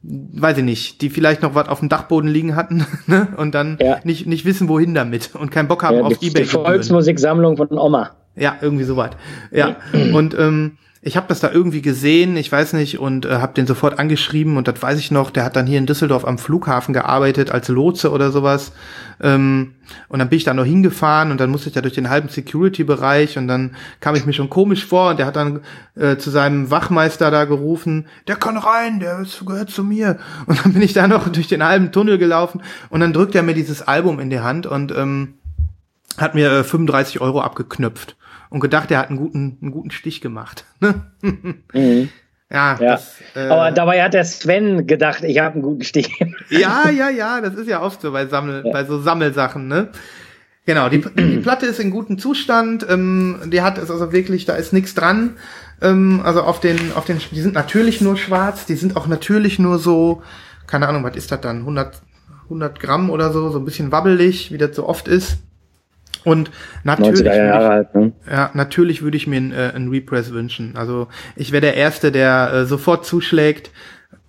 weiß 0.02 0.58
ich 0.58 0.64
nicht, 0.64 1.02
die 1.02 1.10
vielleicht 1.10 1.42
noch 1.42 1.54
was 1.54 1.68
auf 1.68 1.78
dem 1.78 1.88
Dachboden 1.88 2.28
liegen 2.28 2.56
hatten 2.56 2.84
ne? 3.06 3.28
und 3.36 3.54
dann 3.54 3.78
Ja. 3.80 4.00
nicht, 4.02 4.26
nicht 4.26 4.44
wissen, 4.44 4.68
wohin 4.68 4.94
damit 4.94 5.36
und 5.36 5.50
keinen 5.52 5.68
Bock 5.68 5.84
haben 5.84 5.98
Ja, 5.98 6.02
auf 6.02 6.20
eBay. 6.20 6.42
die 6.42 6.48
Volksmusiksammlung 6.48 7.56
von 7.56 7.68
Oma. 7.78 8.10
Ja, 8.34 8.56
irgendwie 8.60 8.84
soweit. 8.84 9.16
Ja, 9.52 9.76
und 9.92 10.36
ähm, 10.38 10.78
ich 11.08 11.16
habe 11.16 11.26
das 11.26 11.40
da 11.40 11.50
irgendwie 11.50 11.80
gesehen, 11.80 12.36
ich 12.36 12.52
weiß 12.52 12.74
nicht, 12.74 12.98
und 12.98 13.24
äh, 13.24 13.36
habe 13.36 13.54
den 13.54 13.66
sofort 13.66 13.98
angeschrieben 13.98 14.58
und 14.58 14.68
das 14.68 14.80
weiß 14.80 14.98
ich 14.98 15.10
noch, 15.10 15.30
der 15.30 15.42
hat 15.42 15.56
dann 15.56 15.66
hier 15.66 15.78
in 15.78 15.86
Düsseldorf 15.86 16.26
am 16.26 16.36
Flughafen 16.36 16.92
gearbeitet 16.92 17.50
als 17.50 17.68
Lotse 17.68 18.12
oder 18.12 18.30
sowas. 18.30 18.72
Ähm, 19.22 19.72
und 20.08 20.18
dann 20.18 20.28
bin 20.28 20.36
ich 20.36 20.44
da 20.44 20.52
noch 20.52 20.66
hingefahren 20.66 21.30
und 21.30 21.40
dann 21.40 21.48
musste 21.48 21.70
ich 21.70 21.74
da 21.74 21.80
durch 21.80 21.94
den 21.94 22.10
halben 22.10 22.28
Security-Bereich 22.28 23.38
und 23.38 23.48
dann 23.48 23.74
kam 24.00 24.16
ich 24.16 24.26
mir 24.26 24.34
schon 24.34 24.50
komisch 24.50 24.84
vor 24.84 25.10
und 25.10 25.18
der 25.18 25.24
hat 25.24 25.36
dann 25.36 25.60
äh, 25.96 26.18
zu 26.18 26.28
seinem 26.28 26.70
Wachmeister 26.70 27.30
da 27.30 27.46
gerufen, 27.46 28.06
der 28.26 28.36
kann 28.36 28.58
rein, 28.58 29.00
der 29.00 29.24
gehört 29.46 29.70
zu 29.70 29.82
mir. 29.82 30.18
Und 30.44 30.62
dann 30.62 30.74
bin 30.74 30.82
ich 30.82 30.92
da 30.92 31.08
noch 31.08 31.26
durch 31.28 31.48
den 31.48 31.64
halben 31.64 31.90
Tunnel 31.90 32.18
gelaufen 32.18 32.60
und 32.90 33.00
dann 33.00 33.14
drückt 33.14 33.34
er 33.34 33.42
mir 33.42 33.54
dieses 33.54 33.80
Album 33.80 34.20
in 34.20 34.28
die 34.28 34.40
Hand 34.40 34.66
und 34.66 34.92
ähm, 34.94 35.34
hat 36.18 36.34
mir 36.34 36.52
äh, 36.52 36.64
35 36.64 37.22
Euro 37.22 37.40
abgeknüpft 37.40 38.18
und 38.50 38.60
gedacht, 38.60 38.90
er 38.90 38.98
hat 38.98 39.08
einen 39.08 39.18
guten, 39.18 39.58
einen 39.60 39.70
guten 39.70 39.90
Stich 39.90 40.20
gemacht. 40.20 40.64
Ne? 40.80 40.94
Mhm. 41.72 42.08
ja, 42.50 42.78
Ja. 42.80 42.92
Das, 42.92 43.16
äh, 43.34 43.48
Aber 43.48 43.70
dabei 43.70 44.02
hat 44.02 44.14
der 44.14 44.24
Sven 44.24 44.86
gedacht, 44.86 45.22
ich 45.22 45.38
habe 45.38 45.54
einen 45.54 45.62
guten 45.62 45.84
Stich. 45.84 46.10
ja, 46.50 46.88
ja, 46.90 47.10
ja, 47.10 47.40
das 47.40 47.54
ist 47.54 47.68
ja 47.68 47.82
oft 47.82 48.00
so 48.00 48.12
bei, 48.12 48.26
Sammel, 48.26 48.62
bei 48.72 48.84
so 48.84 49.00
Sammelsachen, 49.00 49.68
ne? 49.68 49.90
Genau, 50.68 50.88
die, 50.88 51.00
die 51.16 51.38
Platte 51.38 51.66
ist 51.66 51.80
in 51.80 51.90
gutem 51.90 52.18
Zustand, 52.18 52.86
ähm, 52.88 53.40
die 53.46 53.62
hat 53.62 53.78
es 53.78 53.90
also 53.90 54.12
wirklich, 54.12 54.44
da 54.44 54.54
ist 54.54 54.72
nichts 54.72 54.94
dran. 54.94 55.36
Ähm, 55.80 56.20
also 56.24 56.42
auf 56.42 56.60
den, 56.60 56.92
auf 56.94 57.04
den, 57.04 57.20
die 57.30 57.40
sind 57.40 57.54
natürlich 57.54 58.00
nur 58.00 58.16
schwarz, 58.16 58.66
die 58.66 58.74
sind 58.74 58.96
auch 58.96 59.06
natürlich 59.06 59.58
nur 59.58 59.78
so, 59.78 60.22
keine 60.66 60.88
Ahnung, 60.88 61.04
was 61.04 61.16
ist 61.16 61.32
das 61.32 61.40
dann, 61.40 61.60
100, 61.60 62.02
100 62.44 62.80
Gramm 62.80 63.10
oder 63.10 63.32
so, 63.32 63.50
so 63.50 63.58
ein 63.58 63.64
bisschen 63.64 63.92
wabbelig, 63.92 64.52
wie 64.52 64.58
das 64.58 64.74
so 64.74 64.86
oft 64.86 65.08
ist. 65.08 65.38
Und 66.24 66.50
natürlich 66.84 67.20
90er 67.20 67.60
würde 67.60 67.88
ich. 67.88 67.94
Ne? 67.94 68.12
ja, 68.30 68.50
natürlich 68.54 69.02
würde 69.02 69.16
ich 69.16 69.26
mir 69.26 69.36
einen, 69.36 69.52
äh, 69.52 69.72
einen 69.74 69.88
Repress 69.88 70.32
wünschen. 70.32 70.76
Also 70.76 71.08
ich 71.36 71.52
wäre 71.52 71.60
der 71.60 71.74
Erste, 71.74 72.12
der 72.12 72.52
äh, 72.52 72.66
sofort 72.66 73.06
zuschlägt, 73.06 73.70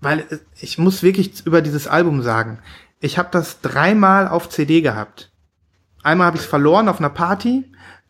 weil 0.01 0.19
äh, 0.19 0.37
ich 0.59 0.77
muss 0.77 1.03
wirklich 1.03 1.45
über 1.45 1.61
dieses 1.61 1.87
Album 1.87 2.21
sagen, 2.21 2.59
ich 2.99 3.17
habe 3.17 3.29
das 3.31 3.61
dreimal 3.61 4.27
auf 4.27 4.49
CD 4.49 4.81
gehabt. 4.81 5.31
Einmal 6.03 6.27
habe 6.27 6.37
ich 6.37 6.43
es 6.43 6.49
verloren 6.49 6.89
auf 6.89 6.99
einer 6.99 7.09
Party. 7.09 7.65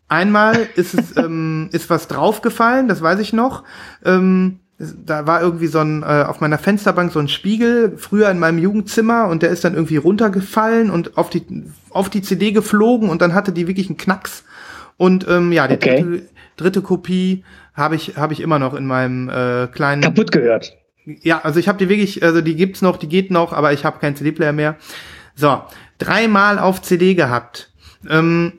Einmal 0.08 0.68
ist 0.76 0.94
es 0.94 1.16
ähm, 1.16 1.68
ist 1.72 1.90
was 1.90 2.08
draufgefallen, 2.08 2.88
das 2.88 3.02
weiß 3.02 3.20
ich 3.20 3.32
noch. 3.32 3.64
Ähm, 4.04 4.59
da 5.04 5.26
war 5.26 5.42
irgendwie 5.42 5.66
so 5.66 5.78
ein 5.80 6.02
äh, 6.02 6.24
auf 6.26 6.40
meiner 6.40 6.58
Fensterbank 6.58 7.12
so 7.12 7.18
ein 7.18 7.28
Spiegel 7.28 7.96
früher 7.98 8.30
in 8.30 8.38
meinem 8.38 8.58
Jugendzimmer 8.58 9.28
und 9.28 9.42
der 9.42 9.50
ist 9.50 9.64
dann 9.64 9.74
irgendwie 9.74 9.98
runtergefallen 9.98 10.90
und 10.90 11.18
auf 11.18 11.28
die 11.30 11.44
auf 11.90 12.08
die 12.08 12.22
CD 12.22 12.52
geflogen 12.52 13.10
und 13.10 13.20
dann 13.20 13.34
hatte 13.34 13.52
die 13.52 13.66
wirklich 13.66 13.88
einen 13.88 13.98
Knacks 13.98 14.44
und 14.96 15.26
ähm, 15.28 15.52
ja 15.52 15.68
die 15.68 15.74
Okay. 15.74 16.00
dritte, 16.02 16.28
dritte 16.56 16.82
Kopie 16.82 17.44
habe 17.74 17.94
ich 17.96 18.16
habe 18.16 18.32
ich 18.32 18.40
immer 18.40 18.58
noch 18.58 18.74
in 18.74 18.86
meinem 18.86 19.28
äh, 19.28 19.66
kleinen 19.66 20.02
Kaputt 20.02 20.32
gehört. 20.32 20.74
ja, 21.04 21.40
also 21.42 21.60
ich 21.60 21.68
habe 21.68 21.78
die 21.78 21.88
wirklich, 21.88 22.22
also 22.22 22.40
die 22.40 22.56
gibt's 22.56 22.80
noch, 22.82 22.96
die 22.96 23.08
geht 23.08 23.30
noch, 23.30 23.52
aber 23.52 23.72
ich 23.72 23.84
habe 23.84 23.98
keinen 23.98 24.16
CD-Player 24.16 24.52
mehr. 24.52 24.76
So, 25.34 25.62
dreimal 25.98 26.58
auf 26.58 26.82
CD 26.82 27.14
gehabt. 27.14 27.70
Ähm, 28.08 28.52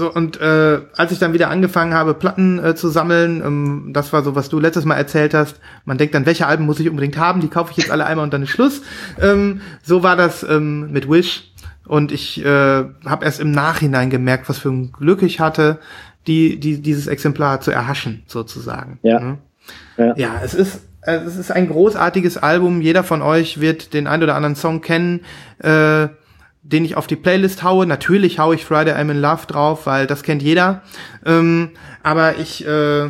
so, 0.00 0.10
und 0.10 0.40
äh, 0.40 0.80
als 0.96 1.12
ich 1.12 1.18
dann 1.18 1.34
wieder 1.34 1.50
angefangen 1.50 1.92
habe, 1.92 2.14
Platten 2.14 2.58
äh, 2.58 2.74
zu 2.74 2.88
sammeln, 2.88 3.42
ähm, 3.44 3.90
das 3.92 4.14
war 4.14 4.22
so, 4.22 4.34
was 4.34 4.48
du 4.48 4.58
letztes 4.58 4.86
Mal 4.86 4.94
erzählt 4.94 5.34
hast, 5.34 5.60
man 5.84 5.98
denkt 5.98 6.14
dann, 6.14 6.24
welche 6.24 6.46
Alben 6.46 6.64
muss 6.64 6.80
ich 6.80 6.88
unbedingt 6.88 7.18
haben, 7.18 7.42
die 7.42 7.48
kaufe 7.48 7.70
ich 7.70 7.76
jetzt 7.76 7.90
alle 7.90 8.06
einmal 8.06 8.24
und 8.24 8.32
dann 8.32 8.42
ist 8.42 8.48
Schluss. 8.48 8.80
Ähm, 9.20 9.60
so 9.82 10.02
war 10.02 10.16
das 10.16 10.42
ähm, 10.42 10.90
mit 10.90 11.06
Wish. 11.06 11.52
Und 11.86 12.12
ich 12.12 12.42
äh, 12.42 12.46
habe 12.46 13.24
erst 13.26 13.40
im 13.40 13.50
Nachhinein 13.50 14.08
gemerkt, 14.08 14.48
was 14.48 14.56
für 14.56 14.70
ein 14.70 14.90
Glück 14.92 15.20
ich 15.20 15.38
hatte, 15.38 15.80
die, 16.26 16.58
die, 16.58 16.80
dieses 16.80 17.06
Exemplar 17.06 17.60
zu 17.60 17.70
erhaschen, 17.70 18.22
sozusagen. 18.26 18.98
Ja. 19.02 19.20
Mhm. 19.20 19.38
Ja. 19.98 20.14
Ja, 20.16 20.40
es 20.42 20.54
ist, 20.54 20.80
es 21.02 21.36
ist 21.36 21.52
ein 21.52 21.68
großartiges 21.68 22.38
Album. 22.38 22.80
Jeder 22.80 23.04
von 23.04 23.20
euch 23.20 23.60
wird 23.60 23.92
den 23.92 24.06
ein 24.06 24.22
oder 24.22 24.34
anderen 24.34 24.56
Song 24.56 24.80
kennen, 24.80 25.20
äh, 25.58 26.08
den 26.62 26.84
ich 26.84 26.96
auf 26.96 27.06
die 27.06 27.16
Playlist 27.16 27.62
haue. 27.62 27.86
Natürlich 27.86 28.38
haue 28.38 28.54
ich 28.54 28.64
Friday 28.64 28.94
I'm 28.94 29.10
in 29.10 29.20
Love 29.20 29.46
drauf, 29.46 29.86
weil 29.86 30.06
das 30.06 30.22
kennt 30.22 30.42
jeder. 30.42 30.82
Ähm, 31.24 31.70
aber 32.02 32.38
ich, 32.38 32.66
äh, 32.66 33.06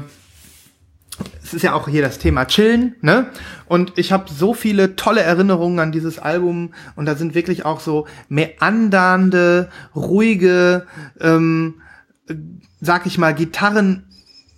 es 1.42 1.54
ist 1.54 1.62
ja 1.62 1.74
auch 1.74 1.88
hier 1.88 2.02
das 2.02 2.18
Thema 2.18 2.46
Chillen, 2.46 2.94
ne? 3.00 3.26
Und 3.66 3.98
ich 3.98 4.12
habe 4.12 4.30
so 4.32 4.54
viele 4.54 4.96
tolle 4.96 5.22
Erinnerungen 5.22 5.78
an 5.78 5.92
dieses 5.92 6.18
Album 6.18 6.74
und 6.96 7.06
da 7.06 7.14
sind 7.14 7.34
wirklich 7.34 7.64
auch 7.64 7.80
so 7.80 8.06
meandernde, 8.28 9.68
ruhige, 9.94 10.86
ähm, 11.20 11.80
sag 12.80 13.06
ich 13.06 13.18
mal, 13.18 13.34
Gitarren 13.34 14.04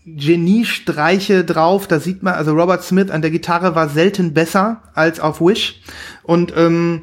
Geniestreiche 0.05 1.45
drauf. 1.45 1.87
Da 1.87 2.01
sieht 2.01 2.23
man, 2.23 2.35
also 2.35 2.53
Robert 2.53 2.83
Smith 2.83 3.11
an 3.11 3.23
der 3.23 3.31
Gitarre 3.31 3.75
war 3.75 3.89
selten 3.89 4.35
besser 4.35 4.83
als 4.95 5.21
auf 5.21 5.41
Wish. 5.41 5.81
Und 6.23 6.53
ähm, 6.57 7.03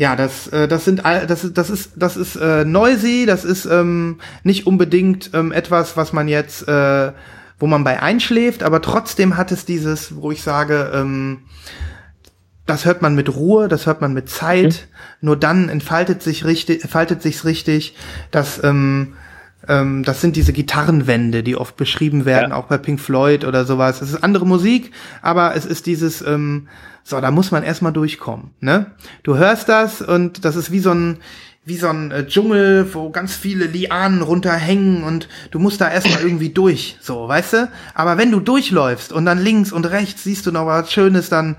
ja, 0.00 0.16
das, 0.16 0.46
äh, 0.48 0.66
das 0.66 0.86
sind, 0.86 1.04
all- 1.04 1.26
das 1.26 1.44
ist, 1.44 1.58
das 1.58 1.68
ist, 1.68 1.90
das 1.94 2.16
ist 2.16 2.36
äh, 2.36 2.64
noisy. 2.64 3.26
Das 3.26 3.44
ist 3.44 3.66
ähm, 3.66 4.18
nicht 4.44 4.66
unbedingt 4.66 5.30
ähm, 5.34 5.52
etwas, 5.52 5.94
was 5.98 6.14
man 6.14 6.26
jetzt, 6.26 6.66
äh, 6.66 7.12
wo 7.58 7.66
man 7.66 7.84
bei 7.84 8.00
einschläft, 8.00 8.62
aber 8.62 8.80
trotzdem 8.80 9.36
hat 9.36 9.52
es 9.52 9.66
dieses, 9.66 10.16
wo 10.16 10.32
ich 10.32 10.42
sage, 10.42 10.90
ähm, 10.94 11.40
das 12.64 12.86
hört 12.86 13.02
man 13.02 13.14
mit 13.14 13.28
Ruhe, 13.34 13.68
das 13.68 13.84
hört 13.84 14.00
man 14.00 14.14
mit 14.14 14.30
Zeit. 14.30 14.88
Nur 15.20 15.36
dann 15.36 15.68
entfaltet 15.68 16.22
sich 16.22 16.46
richtig, 16.46 16.82
entfaltet 16.82 17.20
sich's 17.20 17.44
richtig. 17.44 17.94
dass 18.30 18.64
ähm, 18.64 19.12
ähm, 19.68 20.02
das 20.04 20.20
sind 20.20 20.36
diese 20.36 20.52
Gitarrenwände, 20.52 21.42
die 21.42 21.56
oft 21.56 21.76
beschrieben 21.76 22.24
werden, 22.24 22.50
Ja. 22.50 22.56
auch 22.56 22.64
bei 22.66 22.78
Pink 22.78 23.00
Floyd 23.00 23.44
oder 23.44 23.64
sowas. 23.64 24.00
Es 24.02 24.10
ist 24.12 24.22
andere 24.24 24.46
Musik, 24.46 24.92
aber 25.22 25.54
es 25.54 25.66
ist 25.66 25.86
dieses, 25.86 26.22
ähm, 26.22 26.68
so, 27.04 27.20
da 27.20 27.30
muss 27.30 27.50
man 27.50 27.62
erstmal 27.62 27.92
durchkommen. 27.92 28.50
Ne? 28.60 28.86
Du 29.22 29.36
hörst 29.36 29.68
das 29.68 30.02
und 30.02 30.44
das 30.44 30.56
ist 30.56 30.70
wie 30.70 30.80
so 30.80 30.92
ein, 30.92 31.18
wie 31.64 31.76
so 31.76 31.88
ein 31.88 32.10
äh, 32.10 32.26
Dschungel, 32.26 32.92
wo 32.94 33.10
ganz 33.10 33.34
viele 33.36 33.66
Lianen 33.66 34.22
runterhängen 34.22 35.02
und 35.04 35.28
du 35.50 35.58
musst 35.58 35.80
da 35.80 35.90
erstmal 35.90 36.22
irgendwie 36.22 36.48
durch, 36.48 36.96
so, 37.00 37.28
weißt 37.28 37.52
du? 37.52 37.68
Aber 37.94 38.16
wenn 38.16 38.30
du 38.30 38.40
durchläufst 38.40 39.12
und 39.12 39.26
dann 39.26 39.38
links 39.38 39.70
und 39.72 39.84
rechts 39.86 40.24
siehst 40.24 40.46
du 40.46 40.52
noch 40.52 40.66
was 40.66 40.90
Schönes, 40.92 41.28
dann, 41.28 41.56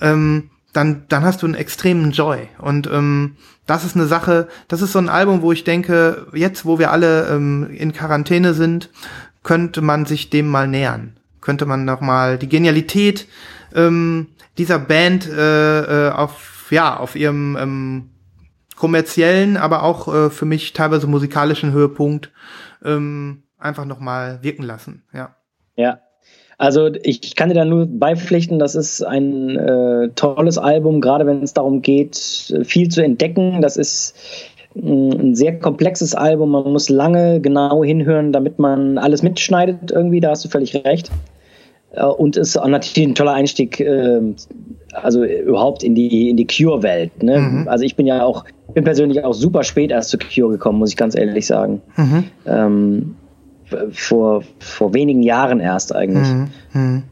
ähm, 0.00 0.50
dann, 0.72 1.04
dann 1.08 1.24
hast 1.24 1.42
du 1.42 1.46
einen 1.46 1.54
extremen 1.54 2.12
Joy. 2.12 2.48
Und 2.58 2.88
ähm, 2.92 3.36
das 3.66 3.84
ist 3.84 3.96
eine 3.96 4.06
Sache, 4.06 4.48
das 4.68 4.82
ist 4.82 4.92
so 4.92 4.98
ein 4.98 5.08
Album, 5.08 5.42
wo 5.42 5.52
ich 5.52 5.64
denke, 5.64 6.26
jetzt, 6.32 6.64
wo 6.64 6.78
wir 6.78 6.90
alle 6.90 7.28
ähm, 7.28 7.68
in 7.70 7.92
Quarantäne 7.92 8.54
sind, 8.54 8.90
könnte 9.42 9.80
man 9.80 10.06
sich 10.06 10.30
dem 10.30 10.48
mal 10.48 10.68
nähern. 10.68 11.16
Könnte 11.40 11.66
man 11.66 11.84
noch 11.84 12.00
mal 12.00 12.38
die 12.38 12.48
Genialität 12.48 13.26
ähm, 13.74 14.28
dieser 14.58 14.78
Band 14.78 15.28
äh, 15.28 16.08
äh, 16.08 16.10
auf, 16.10 16.68
ja, 16.70 16.96
auf 16.96 17.16
ihrem 17.16 17.56
ähm, 17.58 18.10
kommerziellen, 18.76 19.56
aber 19.56 19.82
auch 19.82 20.12
äh, 20.12 20.30
für 20.30 20.44
mich 20.44 20.72
teilweise 20.72 21.06
musikalischen 21.06 21.72
Höhepunkt 21.72 22.30
ähm, 22.84 23.42
einfach 23.58 23.84
noch 23.84 24.00
mal 24.00 24.42
wirken 24.42 24.62
lassen. 24.62 25.04
Ja. 25.12 25.36
Ja. 25.76 26.00
Also 26.60 26.90
ich 27.04 27.36
kann 27.36 27.48
dir 27.48 27.54
da 27.54 27.64
nur 27.64 27.86
beipflichten, 27.86 28.58
das 28.58 28.74
ist 28.74 29.02
ein 29.02 29.56
äh, 29.56 30.10
tolles 30.14 30.58
Album, 30.58 31.00
gerade 31.00 31.24
wenn 31.24 31.42
es 31.42 31.54
darum 31.54 31.80
geht, 31.80 32.16
viel 32.64 32.90
zu 32.90 33.02
entdecken. 33.02 33.62
Das 33.62 33.78
ist 33.78 34.14
mh, 34.74 35.14
ein 35.14 35.34
sehr 35.34 35.58
komplexes 35.58 36.14
Album. 36.14 36.50
Man 36.50 36.70
muss 36.70 36.90
lange 36.90 37.40
genau 37.40 37.82
hinhören, 37.82 38.30
damit 38.30 38.58
man 38.58 38.98
alles 38.98 39.22
mitschneidet 39.22 39.90
irgendwie. 39.90 40.20
Da 40.20 40.32
hast 40.32 40.44
du 40.44 40.50
völlig 40.50 40.74
recht. 40.84 41.10
Äh, 41.92 42.04
Und 42.04 42.36
ist 42.36 42.58
auch 42.58 42.68
natürlich 42.68 43.08
ein 43.08 43.14
toller 43.14 43.32
Einstieg, 43.32 43.80
äh, 43.80 44.20
also 44.92 45.24
überhaupt 45.24 45.82
in 45.82 45.94
die, 45.94 46.28
in 46.28 46.36
die 46.36 46.46
Cure-Welt. 46.46 47.22
Ne? 47.22 47.38
Mhm. 47.38 47.68
Also 47.68 47.86
ich 47.86 47.96
bin 47.96 48.06
ja 48.06 48.22
auch, 48.22 48.44
bin 48.74 48.84
persönlich 48.84 49.24
auch 49.24 49.32
super 49.32 49.64
spät 49.64 49.92
erst 49.92 50.10
zu 50.10 50.18
Cure 50.18 50.50
gekommen, 50.50 50.78
muss 50.78 50.90
ich 50.90 50.98
ganz 50.98 51.16
ehrlich 51.16 51.46
sagen. 51.46 51.80
Mhm. 51.96 52.24
Ähm, 52.44 53.16
vor, 53.92 54.42
vor 54.58 54.94
wenigen 54.94 55.22
Jahren 55.22 55.60
erst 55.60 55.94
eigentlich. 55.94 56.28
Mhm. 56.28 56.48
Mhm. 56.72 57.02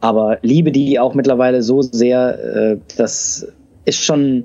Aber 0.00 0.38
liebe 0.42 0.72
die 0.72 0.98
auch 0.98 1.14
mittlerweile 1.14 1.62
so 1.62 1.82
sehr, 1.82 2.38
äh, 2.54 2.76
das 2.96 3.46
ist 3.84 4.02
schon 4.02 4.44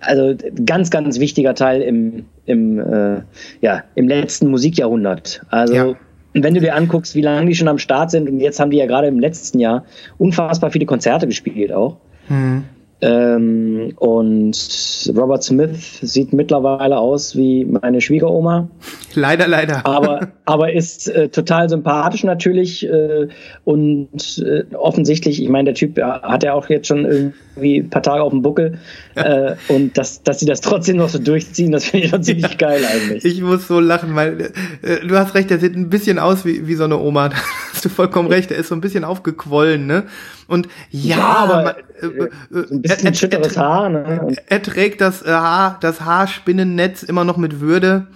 also 0.00 0.34
ganz, 0.64 0.90
ganz 0.90 1.18
wichtiger 1.18 1.54
Teil 1.54 1.82
im, 1.82 2.26
im, 2.46 2.78
äh, 2.78 3.22
ja, 3.60 3.84
im 3.94 4.08
letzten 4.08 4.48
Musikjahrhundert. 4.48 5.42
Also 5.48 5.74
Ja. 5.74 5.94
wenn 6.34 6.54
du 6.54 6.60
dir 6.60 6.74
anguckst, 6.74 7.14
wie 7.14 7.22
lange 7.22 7.46
die 7.46 7.54
schon 7.54 7.68
am 7.68 7.78
Start 7.78 8.10
sind 8.10 8.28
und 8.28 8.40
jetzt 8.40 8.60
haben 8.60 8.70
die 8.70 8.76
ja 8.76 8.86
gerade 8.86 9.08
im 9.08 9.18
letzten 9.18 9.58
Jahr 9.58 9.84
unfassbar 10.18 10.70
viele 10.70 10.86
Konzerte 10.86 11.26
gespielt 11.26 11.72
auch. 11.72 11.96
Mhm. 12.28 12.64
Ähm, 13.00 13.92
und 13.96 15.12
Robert 15.16 15.42
Smith 15.42 15.98
sieht 16.00 16.32
mittlerweile 16.32 16.98
aus 16.98 17.36
wie 17.36 17.64
meine 17.64 18.00
Schwiegeroma 18.00 18.68
Leider, 19.14 19.48
leider. 19.48 19.84
aber, 19.84 20.28
aber 20.44 20.72
ist 20.72 21.08
äh, 21.08 21.28
total 21.28 21.68
sympathisch 21.68 22.24
natürlich 22.24 22.88
äh, 22.88 23.28
und 23.64 24.38
äh, 24.38 24.64
offensichtlich, 24.74 25.42
ich 25.42 25.48
meine, 25.48 25.66
der 25.66 25.74
Typ 25.74 25.98
ja, 25.98 26.22
hat 26.22 26.44
ja 26.44 26.54
auch 26.54 26.68
jetzt 26.68 26.86
schon 26.86 27.04
irgendwie 27.04 27.78
ein 27.78 27.90
paar 27.90 28.02
Tage 28.02 28.22
auf 28.22 28.30
dem 28.30 28.42
Buckel 28.42 28.78
äh, 29.16 29.54
und 29.68 29.98
dass, 29.98 30.22
dass 30.22 30.40
sie 30.40 30.46
das 30.46 30.60
trotzdem 30.60 30.96
noch 30.96 31.08
so 31.08 31.18
durchziehen, 31.18 31.72
das 31.72 31.86
finde 31.86 32.06
ich 32.06 32.10
schon 32.10 32.22
ziemlich 32.22 32.58
geil 32.58 32.82
eigentlich. 32.84 33.24
Ich 33.24 33.42
muss 33.42 33.66
so 33.66 33.80
lachen, 33.80 34.14
weil 34.14 34.52
äh, 34.82 35.06
du 35.06 35.18
hast 35.18 35.34
recht, 35.34 35.50
der 35.50 35.58
sieht 35.58 35.74
ein 35.76 35.90
bisschen 35.90 36.18
aus 36.18 36.44
wie, 36.44 36.66
wie 36.66 36.74
so 36.74 36.84
eine 36.84 36.98
Oma. 36.98 37.30
Hast 37.84 37.90
du 37.90 37.96
vollkommen 37.96 38.28
recht, 38.30 38.48
der 38.48 38.56
ist 38.56 38.68
so 38.68 38.74
ein 38.74 38.80
bisschen 38.80 39.04
aufgequollen, 39.04 39.86
ne? 39.86 40.04
Und 40.48 40.68
ja, 40.88 41.18
Ja, 41.18 41.24
aber, 41.36 41.62
man- 41.62 41.74
äh, 42.00 42.06
äh, 42.06 42.30
Ein 42.70 42.80
bisschen 42.80 43.08
er, 43.08 43.12
schütteres 43.14 43.58
Haar, 43.58 43.90
ne? 43.90 44.34
Er 44.46 44.62
trägt 44.62 45.02
das 45.02 45.20
äh, 45.20 45.26
Haar, 45.28 45.76
das 45.82 46.00
Haarspinnennetz 46.00 47.02
immer 47.02 47.24
noch 47.24 47.36
mit 47.36 47.60
Würde 47.60 48.06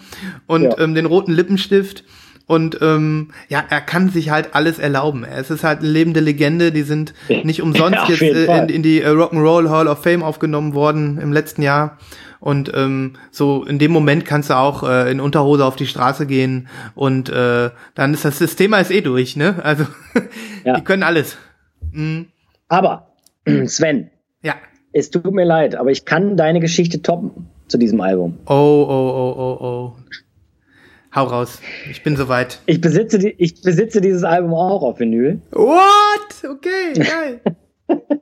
und 0.46 0.62
Ja. 0.62 0.78
ähm, 0.78 0.94
den 0.94 1.04
roten 1.04 1.32
Lippenstift. 1.32 2.02
Und 2.48 2.78
ähm, 2.80 3.28
ja, 3.48 3.62
er 3.68 3.80
kann 3.82 4.08
sich 4.08 4.30
halt 4.30 4.54
alles 4.54 4.80
erlauben. 4.80 5.22
Es 5.24 5.50
ist 5.50 5.62
halt 5.62 5.80
eine 5.80 5.88
lebende 5.88 6.18
Legende. 6.20 6.72
Die 6.72 6.82
sind 6.82 7.14
nicht 7.28 7.62
umsonst 7.62 7.94
Ja, 7.94 8.08
jetzt 8.08 8.22
äh, 8.22 8.58
in, 8.62 8.68
in 8.70 8.82
die 8.82 9.00
äh, 9.02 9.08
Rock'n'Roll 9.10 9.68
Hall 9.70 9.86
of 9.86 10.02
Fame 10.02 10.22
aufgenommen 10.24 10.74
worden 10.74 11.18
im 11.20 11.32
letzten 11.32 11.62
Jahr. 11.62 11.98
Und 12.40 12.72
ähm, 12.74 13.14
so 13.30 13.64
in 13.64 13.78
dem 13.78 13.90
Moment 13.92 14.24
kannst 14.24 14.48
du 14.50 14.54
auch 14.56 14.82
äh, 14.82 15.10
in 15.10 15.20
Unterhose 15.20 15.64
auf 15.64 15.76
die 15.76 15.86
Straße 15.88 16.24
gehen 16.26 16.68
und 16.94 17.28
äh, 17.28 17.70
dann 17.96 18.14
ist 18.14 18.24
das, 18.24 18.38
das 18.38 18.54
Thema 18.54 18.78
ist 18.78 18.92
eh 18.92 19.00
durch, 19.00 19.36
ne? 19.36 19.56
Also 19.62 19.84
Ja. 20.64 20.74
die 20.76 20.84
können 20.84 21.02
alles. 21.02 21.36
Mhm. 21.90 22.26
aber 22.68 23.08
Sven, 23.66 24.10
Ja. 24.42 24.54
es 24.92 25.10
tut 25.10 25.32
mir 25.32 25.44
leid, 25.44 25.74
aber 25.74 25.90
ich 25.90 26.04
kann 26.04 26.36
deine 26.36 26.60
Geschichte 26.60 27.02
toppen 27.02 27.48
zu 27.66 27.76
diesem 27.76 28.00
Album. 28.00 28.38
Oh, 28.46 28.52
oh, 28.52 28.86
oh, 28.88 29.34
oh, 29.36 29.64
oh. 29.64 29.96
Hau 31.14 31.24
raus. 31.24 31.60
Ich 31.90 32.02
bin 32.02 32.16
soweit. 32.16 32.60
Ich 32.66 32.80
besitze, 32.80 33.18
die, 33.18 33.34
ich 33.38 33.62
besitze 33.62 34.00
dieses 34.00 34.24
Album 34.24 34.52
auch 34.54 34.82
auf 34.82 35.00
Vinyl. 35.00 35.40
What? 35.52 36.50
Okay, 36.50 36.92
geil. 36.94 37.40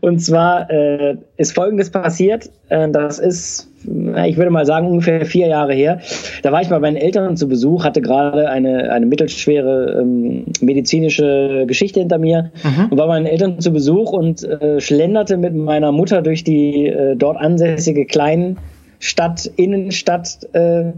Und 0.00 0.18
zwar 0.20 0.70
äh, 0.70 1.16
ist 1.38 1.54
Folgendes 1.54 1.90
passiert. 1.90 2.50
Äh, 2.68 2.90
das 2.90 3.18
ist, 3.18 3.70
ich 3.84 4.36
würde 4.36 4.50
mal 4.50 4.66
sagen, 4.66 4.86
ungefähr 4.86 5.24
vier 5.24 5.46
Jahre 5.46 5.72
her. 5.72 6.00
Da 6.42 6.52
war 6.52 6.60
ich 6.60 6.68
bei 6.68 6.78
meinen 6.78 6.96
Eltern 6.96 7.36
zu 7.36 7.48
Besuch, 7.48 7.84
hatte 7.84 8.02
gerade 8.02 8.48
eine, 8.48 8.92
eine 8.92 9.06
mittelschwere 9.06 10.00
ähm, 10.00 10.44
medizinische 10.60 11.64
Geschichte 11.66 12.00
hinter 12.00 12.18
mir 12.18 12.50
und 12.90 12.98
war 12.98 13.06
bei 13.06 13.14
meinen 13.14 13.26
Eltern 13.26 13.60
zu 13.60 13.72
Besuch 13.72 14.12
und 14.12 14.42
äh, 14.44 14.80
schlenderte 14.80 15.36
mit 15.36 15.54
meiner 15.54 15.90
Mutter 15.90 16.22
durch 16.22 16.44
die 16.44 16.86
äh, 16.86 17.16
dort 17.16 17.38
ansässige 17.38 18.04
Kleinstadt, 18.04 19.50
Innenstadt, 19.56 20.40
äh, 20.52 20.92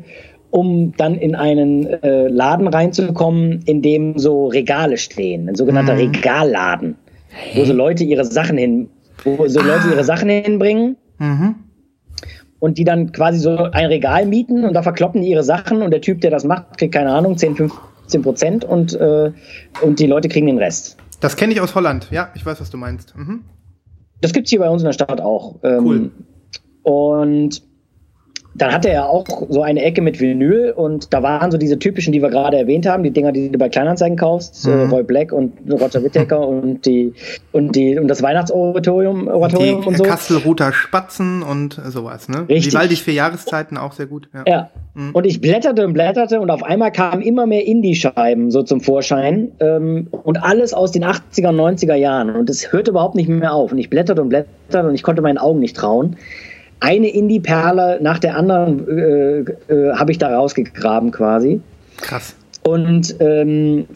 um 0.56 0.92
dann 0.96 1.14
in 1.16 1.34
einen 1.34 1.86
äh, 1.86 2.28
Laden 2.28 2.66
reinzukommen, 2.68 3.62
in 3.66 3.82
dem 3.82 4.18
so 4.18 4.46
Regale 4.46 4.96
stehen, 4.96 5.48
ein 5.48 5.54
sogenannter 5.54 5.96
Regalladen 5.96 6.96
wo 7.54 7.64
so 7.66 7.74
Leute 7.74 8.02
ihre 8.04 8.24
Sachen 8.24 8.56
hin, 8.56 8.88
wo 9.24 9.46
so 9.46 9.60
Leute 9.60 9.88
ihre 9.90 10.04
Sachen 10.04 10.30
hinbringen 10.30 10.96
Mhm. 11.18 11.54
und 12.58 12.78
die 12.78 12.84
dann 12.84 13.12
quasi 13.12 13.38
so 13.38 13.56
ein 13.56 13.86
Regal 13.86 14.24
mieten 14.26 14.64
und 14.64 14.72
da 14.72 14.82
verkloppen 14.82 15.20
die 15.22 15.28
ihre 15.28 15.42
Sachen 15.44 15.82
und 15.82 15.90
der 15.90 16.00
Typ, 16.00 16.20
der 16.22 16.30
das 16.30 16.44
macht, 16.44 16.78
kriegt 16.78 16.94
keine 16.94 17.12
Ahnung, 17.12 17.36
10, 17.36 17.56
15 17.56 18.22
Prozent 18.22 18.64
und, 18.64 18.94
äh, 18.94 19.32
und 19.82 19.98
die 19.98 20.06
Leute 20.06 20.28
kriegen 20.28 20.46
den 20.46 20.58
Rest. 20.58 20.96
Das 21.20 21.36
kenne 21.36 21.52
ich 21.52 21.60
aus 21.60 21.74
Holland. 21.74 22.08
Ja, 22.10 22.28
ich 22.34 22.44
weiß, 22.46 22.58
was 22.60 22.70
du 22.70 22.78
meinst. 22.78 23.14
Mhm. 23.16 23.42
Das 24.22 24.32
gibt's 24.32 24.48
hier 24.50 24.60
bei 24.60 24.70
uns 24.70 24.80
in 24.82 24.86
der 24.86 24.92
Stadt 24.94 25.20
auch. 25.20 25.56
Ähm, 25.62 25.84
Cool. 25.86 26.10
Und 26.82 27.62
dann 28.58 28.72
hatte 28.72 28.88
er 28.88 29.08
auch 29.08 29.26
so 29.48 29.62
eine 29.62 29.82
Ecke 29.82 30.02
mit 30.02 30.20
Vinyl 30.20 30.72
und 30.74 31.12
da 31.12 31.22
waren 31.22 31.50
so 31.50 31.58
diese 31.58 31.78
typischen, 31.78 32.12
die 32.12 32.22
wir 32.22 32.30
gerade 32.30 32.56
erwähnt 32.56 32.86
haben, 32.86 33.02
die 33.02 33.10
Dinger, 33.10 33.32
die 33.32 33.50
du 33.50 33.58
bei 33.58 33.68
Kleinanzeigen 33.68 34.16
kaufst, 34.16 34.66
mhm. 34.66 34.90
Roy 34.90 35.02
Black 35.02 35.32
und 35.32 35.52
Roger 35.70 36.02
Whittaker 36.02 36.40
und 36.48 36.86
die 36.86 37.12
und 37.52 37.76
die 37.76 37.98
und 37.98 38.08
das 38.08 38.22
Weihnachtsoratorium 38.22 39.28
Oratorium 39.28 39.82
die 39.82 39.88
und 39.88 39.96
so. 39.96 40.04
Kastelruther 40.04 40.72
Spatzen 40.72 41.42
und 41.42 41.80
sowas, 41.86 42.28
ne? 42.28 42.46
Richtig. 42.48 42.72
Vivaldi 42.72 42.96
für 42.96 43.12
Jahreszeiten 43.12 43.76
auch 43.76 43.92
sehr 43.92 44.06
gut. 44.06 44.28
Ja. 44.32 44.44
Ja. 44.46 44.70
Mhm. 44.94 45.10
Und 45.12 45.26
ich 45.26 45.40
blätterte 45.40 45.86
und 45.86 45.92
blätterte 45.92 46.40
und 46.40 46.50
auf 46.50 46.62
einmal 46.62 46.92
kamen 46.92 47.22
immer 47.22 47.46
mehr 47.46 47.66
Indie-Scheiben 47.66 48.50
so 48.50 48.62
zum 48.62 48.80
Vorschein 48.80 49.52
ähm, 49.60 50.08
und 50.10 50.42
alles 50.42 50.72
aus 50.72 50.92
den 50.92 51.04
80er 51.04 51.48
und 51.48 51.60
90er 51.60 51.94
Jahren 51.94 52.34
und 52.34 52.48
es 52.48 52.72
hörte 52.72 52.92
überhaupt 52.92 53.14
nicht 53.14 53.28
mehr 53.28 53.52
auf 53.52 53.72
und 53.72 53.78
ich 53.78 53.90
blätterte 53.90 54.22
und 54.22 54.30
blätterte 54.30 54.88
und 54.88 54.94
ich 54.94 55.02
konnte 55.02 55.22
meinen 55.22 55.38
Augen 55.38 55.60
nicht 55.60 55.76
trauen 55.76 56.16
eine 56.80 57.08
Indie-Perle 57.08 57.98
nach 58.02 58.18
der 58.18 58.36
anderen 58.36 58.88
äh, 58.88 59.38
äh, 59.72 59.92
habe 59.94 60.12
ich 60.12 60.18
da 60.18 60.34
rausgegraben 60.36 61.10
quasi. 61.10 61.60
Krass. 61.98 62.36
Und 62.62 63.16
ähm, 63.20 63.86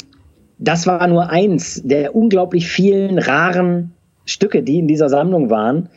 das 0.59 0.87
war 0.87 1.07
nur 1.07 1.31
eins 1.31 1.83
der 1.85 2.14
unglaublich 2.14 2.68
vielen 2.68 3.18
raren 3.18 3.93
Stücke, 4.24 4.62
die 4.62 4.78
in 4.78 4.89
dieser 4.89 5.09
Sammlung 5.09 5.51
waren. 5.51 5.89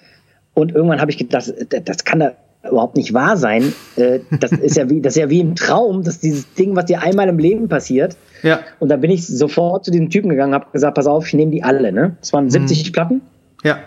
Und 0.54 0.74
irgendwann 0.74 1.02
habe 1.02 1.12
ich 1.12 1.18
gedacht, 1.18 1.54
das, 1.70 1.84
das 1.86 2.04
kann 2.04 2.20
da 2.20 2.34
überhaupt 2.70 2.96
nicht 2.96 3.14
wahr 3.14 3.38
sein. 3.38 3.74
Äh, 3.96 4.20
das 4.40 4.52
ist 4.52 4.78
ja 4.78 4.90
wie, 4.90 5.02
das 5.02 5.16
ist 5.16 5.22
ja 5.22 5.30
wie 5.30 5.40
im 5.40 5.56
Traum, 5.56 6.04
dass 6.04 6.20
dieses 6.20 6.54
Ding, 6.54 6.76
was 6.76 6.86
dir 6.86 7.02
einmal 7.02 7.28
im 7.28 7.40
Leben 7.40 7.68
passiert. 7.68 8.16
Ja. 8.42 8.62
Und 8.80 8.90
dann 8.90 9.02
bin 9.02 9.12
ich 9.12 9.28
sofort 9.28 9.86
zu 9.86 9.92
diesem 9.92 10.10
Typen 10.10 10.30
gegangen, 10.30 10.54
habe 10.54 10.68
gesagt, 10.72 10.96
pass 10.96 11.08
auf, 11.08 11.28
ich 11.28 11.34
nehme 11.34 11.52
die 11.52 11.64
alle. 11.64 11.92
Ne? 11.92 12.18
Es 12.22 12.34
waren 12.34 12.50
70 12.50 12.94
Platten. 12.94 13.22
Ja. 13.64 13.80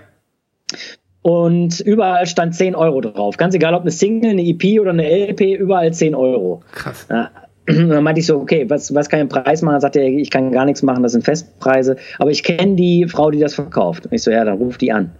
Und 1.26 1.80
überall 1.80 2.24
stand 2.26 2.54
10 2.54 2.76
Euro 2.76 3.00
drauf. 3.00 3.36
Ganz 3.36 3.52
egal, 3.52 3.74
ob 3.74 3.80
eine 3.80 3.90
Single, 3.90 4.30
eine 4.30 4.42
EP 4.42 4.80
oder 4.80 4.90
eine 4.90 5.10
LP, 5.10 5.58
überall 5.58 5.92
10 5.92 6.14
Euro. 6.14 6.62
Krass. 6.70 7.08
Ja. 7.10 7.30
Und 7.68 7.88
dann 7.90 8.04
meinte 8.04 8.20
ich 8.20 8.26
so, 8.26 8.36
okay, 8.36 8.64
was, 8.70 8.94
was 8.94 9.08
kann 9.08 9.18
ich 9.18 9.22
im 9.22 9.28
Preis 9.28 9.60
machen? 9.60 9.72
Dann 9.72 9.80
sagte 9.80 9.98
er, 9.98 10.06
ich 10.06 10.30
kann 10.30 10.52
gar 10.52 10.66
nichts 10.66 10.84
machen, 10.84 11.02
das 11.02 11.10
sind 11.10 11.24
Festpreise. 11.24 11.96
Aber 12.20 12.30
ich 12.30 12.44
kenne 12.44 12.76
die 12.76 13.08
Frau, 13.08 13.32
die 13.32 13.40
das 13.40 13.56
verkauft. 13.56 14.06
Und 14.06 14.12
ich 14.12 14.22
so, 14.22 14.30
ja, 14.30 14.44
dann 14.44 14.58
ruf 14.58 14.78
die 14.78 14.92
an. 14.92 15.10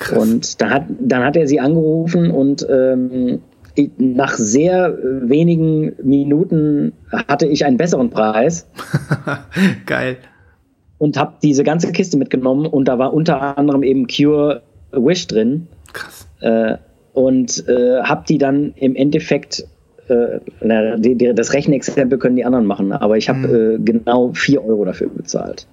Krass. 0.00 0.18
Und 0.18 0.60
dann 0.60 0.70
hat, 0.70 0.82
dann 0.98 1.22
hat 1.22 1.36
er 1.36 1.46
sie 1.46 1.60
angerufen 1.60 2.32
und 2.32 2.66
ähm, 2.68 3.38
ich, 3.76 3.90
nach 3.98 4.34
sehr 4.34 4.98
wenigen 5.00 5.92
Minuten 6.02 6.92
hatte 7.28 7.46
ich 7.46 7.64
einen 7.64 7.76
besseren 7.76 8.10
Preis 8.10 8.68
Geil. 9.86 10.16
und 10.98 11.16
habe 11.16 11.34
diese 11.40 11.62
ganze 11.62 11.92
Kiste 11.92 12.16
mitgenommen 12.16 12.66
und 12.66 12.88
da 12.88 12.98
war 12.98 13.14
unter 13.14 13.56
anderem 13.56 13.84
eben 13.84 14.08
Cure 14.08 14.62
Wish 14.92 15.26
drin. 15.26 15.68
Krass. 15.92 16.26
Äh, 16.40 16.76
und 17.12 17.66
äh, 17.68 18.02
habe 18.02 18.24
die 18.28 18.38
dann 18.38 18.74
im 18.76 18.94
Endeffekt, 18.94 19.66
äh, 20.08 20.40
na, 20.60 20.96
die, 20.96 21.14
die, 21.14 21.32
das 21.34 21.52
Rechenexempel 21.54 22.18
können 22.18 22.36
die 22.36 22.44
anderen 22.44 22.66
machen, 22.66 22.92
aber 22.92 23.16
ich 23.16 23.28
habe 23.28 23.76
äh, 23.76 23.78
genau 23.82 24.32
4 24.34 24.62
Euro 24.64 24.84
dafür 24.84 25.08
bezahlt. 25.08 25.66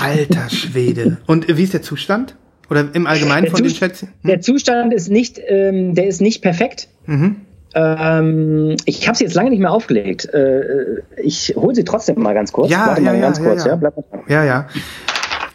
Alter 0.00 0.48
Schwede. 0.50 1.18
Und 1.26 1.48
äh, 1.48 1.56
wie 1.56 1.62
ist 1.62 1.72
der 1.74 1.82
Zustand? 1.82 2.34
Oder 2.70 2.86
im 2.92 3.06
Allgemeinen 3.06 3.44
Der 3.44 3.50
von 3.52 3.62
den 3.62 3.70
Zus- 3.70 3.78
Schätzchen? 3.78 4.08
Der 4.24 4.40
Zustand 4.40 4.92
ist 4.92 5.10
nicht, 5.10 5.40
ähm, 5.46 5.94
der 5.94 6.06
ist 6.08 6.20
nicht 6.20 6.42
perfekt. 6.42 6.88
Mhm. 7.06 7.36
Ähm, 7.74 8.76
ich 8.84 9.06
habe 9.08 9.16
sie 9.16 9.24
jetzt 9.24 9.34
lange 9.34 9.50
nicht 9.50 9.60
mehr 9.60 9.72
aufgelegt. 9.72 10.26
Äh, 10.32 11.02
ich 11.22 11.54
hole 11.56 11.74
sie 11.74 11.84
trotzdem 11.84 12.20
mal 12.20 12.34
ganz 12.34 12.52
kurz. 12.52 12.70
Ja, 12.70 12.88
Warte 12.88 13.02
ja, 13.02 13.06
mal 13.12 13.14
ja, 13.16 13.20
ganz 13.20 13.38
ja, 13.38 13.44
kurz, 13.44 13.64
ja. 13.64 13.70
ja. 13.70 13.76
Bleib 13.76 13.96
mal 13.96 14.04
dran. 14.10 14.20
Ja, 14.28 14.44
ja. 14.44 14.68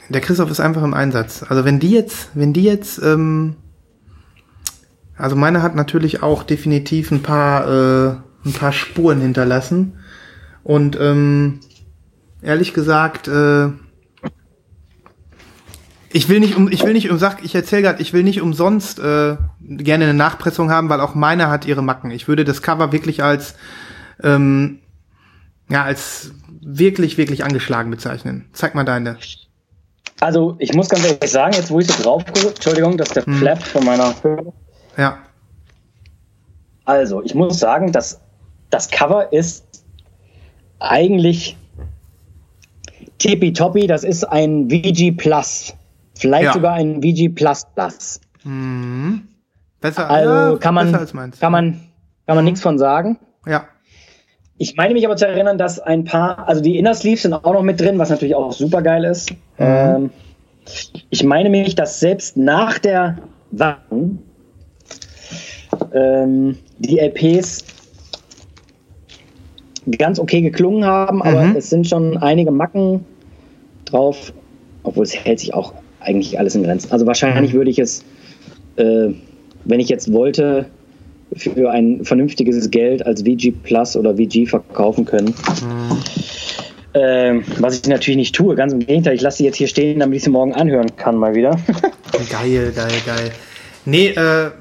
Der 0.09 0.21
Christoph 0.21 0.51
ist 0.51 0.59
einfach 0.59 0.83
im 0.83 0.93
Einsatz. 0.93 1.43
Also 1.47 1.65
wenn 1.65 1.79
die 1.79 1.91
jetzt, 1.91 2.29
wenn 2.33 2.53
die 2.53 2.63
jetzt, 2.63 3.01
ähm, 3.01 3.55
also 5.17 5.35
meine 5.35 5.61
hat 5.61 5.75
natürlich 5.75 6.21
auch 6.21 6.43
definitiv 6.43 7.11
ein 7.11 7.21
paar, 7.21 7.67
äh, 7.67 8.15
ein 8.45 8.53
paar 8.53 8.73
Spuren 8.73 9.21
hinterlassen. 9.21 9.93
Und 10.63 10.97
ähm, 10.99 11.59
ehrlich 12.41 12.73
gesagt, 12.73 13.27
äh, 13.27 13.69
ich 16.11 16.29
will 16.29 16.39
nicht 16.39 16.55
um, 16.55 16.71
ich 16.71 16.83
will 16.83 16.93
nicht 16.93 17.09
um, 17.09 17.17
sag, 17.17 17.43
ich 17.43 17.55
erzähl 17.55 17.81
grad, 17.81 17.99
ich 17.99 18.13
will 18.13 18.23
nicht 18.23 18.41
umsonst 18.41 18.99
äh, 18.99 19.37
gerne 19.61 20.03
eine 20.05 20.13
Nachpressung 20.13 20.69
haben, 20.69 20.89
weil 20.89 21.01
auch 21.01 21.15
meine 21.15 21.49
hat 21.49 21.65
ihre 21.65 21.81
Macken. 21.81 22.11
Ich 22.11 22.27
würde 22.27 22.43
das 22.43 22.61
Cover 22.61 22.91
wirklich 22.91 23.23
als 23.23 23.55
ähm, 24.21 24.79
ja, 25.69 25.83
als 25.83 26.33
wirklich, 26.61 27.17
wirklich 27.17 27.43
angeschlagen 27.43 27.89
bezeichnen. 27.89 28.45
Zeig 28.53 28.75
mal 28.75 28.83
deine. 28.83 29.17
Also 30.19 30.55
ich 30.59 30.73
muss 30.73 30.89
ganz 30.89 31.05
ehrlich 31.05 31.31
sagen, 31.31 31.53
jetzt 31.53 31.69
wo 31.71 31.79
ich 31.79 31.87
so 31.87 32.03
drauf 32.03 32.25
gucke, 32.25 32.49
Entschuldigung, 32.49 32.97
das 32.97 33.09
ist 33.09 33.15
der 33.15 33.25
Hm. 33.25 33.33
Flap 33.35 33.61
von 33.63 33.85
meiner 33.85 34.13
Höhle. 34.23 34.53
Ja. 34.97 35.17
Also 36.85 37.21
ich 37.23 37.33
muss 37.35 37.59
sagen, 37.59 37.91
dass 37.91 38.19
das 38.69 38.89
Cover 38.89 39.31
ist 39.33 39.65
eigentlich 40.79 41.57
tippitoppi. 43.19 43.87
Das 43.87 44.03
ist 44.03 44.23
ein 44.25 44.69
VG 44.69 45.11
Plus. 45.11 45.73
Vielleicht 46.15 46.45
Ja. 46.45 46.53
sogar 46.53 46.73
ein 46.73 47.01
VG 47.01 47.29
Plus 47.29 47.65
Plus. 47.75 48.21
Mhm. 48.43 49.27
Besser, 49.81 50.09
Also 50.09 50.53
ja, 50.53 50.57
kann 50.59 50.73
man, 50.75 50.87
besser 50.87 50.99
als 50.99 51.13
meins. 51.13 51.39
kann 51.39 51.51
man, 51.51 51.81
kann 52.27 52.35
man 52.35 52.45
nichts 52.45 52.61
von 52.61 52.77
sagen. 52.77 53.17
Ja. 53.45 53.65
Ich 54.63 54.77
meine 54.77 54.93
mich 54.93 55.05
aber 55.05 55.17
zu 55.17 55.27
erinnern, 55.27 55.57
dass 55.57 55.81
ein 55.81 56.05
paar, 56.05 56.47
also 56.47 56.61
die 56.61 56.77
Inner 56.77 56.93
Sleeves 56.93 57.23
sind 57.23 57.33
auch 57.33 57.51
noch 57.51 57.63
mit 57.63 57.81
drin, 57.81 57.99
was 57.99 58.09
natürlich 58.09 58.33
auch 58.33 58.53
super 58.53 58.81
geil 58.81 59.03
ist. 59.03 59.33
Ähm, 59.59 60.09
ich 61.09 61.21
meine 61.25 61.49
mich, 61.49 61.75
dass 61.75 61.99
selbst 61.99 62.37
nach 62.37 62.79
der 62.79 63.17
Warnung 63.51 64.19
ähm, 65.93 66.55
die 66.77 66.97
LPs 66.97 67.65
ganz 69.97 70.17
okay 70.17 70.39
geklungen 70.39 70.85
haben, 70.85 71.21
aber 71.21 71.43
Mhm. 71.43 71.55
es 71.57 71.69
sind 71.69 71.85
schon 71.85 72.15
einige 72.19 72.51
Macken 72.51 73.03
drauf, 73.83 74.31
obwohl 74.83 75.03
es 75.03 75.13
hält 75.13 75.41
sich 75.41 75.53
auch 75.53 75.73
eigentlich 75.99 76.39
alles 76.39 76.55
in 76.55 76.63
Grenzen. 76.63 76.89
Also 76.89 77.05
wahrscheinlich 77.05 77.51
Mhm. 77.51 77.57
würde 77.57 77.69
ich 77.69 77.79
es, 77.79 78.05
äh, 78.77 79.09
wenn 79.65 79.81
ich 79.81 79.89
jetzt 79.89 80.13
wollte, 80.13 80.67
für 81.35 81.71
ein 81.71 82.03
vernünftiges 82.03 82.69
Geld 82.71 83.05
als 83.05 83.21
VG 83.23 83.51
Plus 83.63 83.95
oder 83.95 84.15
VG 84.15 84.47
verkaufen 84.47 85.05
können. 85.05 85.33
Ähm, 86.95 87.43
was 87.59 87.79
ich 87.79 87.87
natürlich 87.87 88.17
nicht 88.17 88.35
tue, 88.35 88.55
ganz 88.55 88.71
im 88.71 88.79
Gegenteil, 88.79 89.15
ich 89.15 89.21
lasse 89.21 89.37
sie 89.37 89.45
jetzt 89.45 89.55
hier 89.55 89.67
stehen, 89.67 89.99
damit 89.99 90.17
ich 90.17 90.23
sie 90.23 90.29
morgen 90.29 90.53
anhören 90.53 90.95
kann 90.95 91.17
mal 91.17 91.33
wieder. 91.33 91.51
Geil, 92.29 92.71
geil, 92.75 92.91
geil. 93.07 93.31
Nee, 93.85 94.09
äh, 94.09 94.51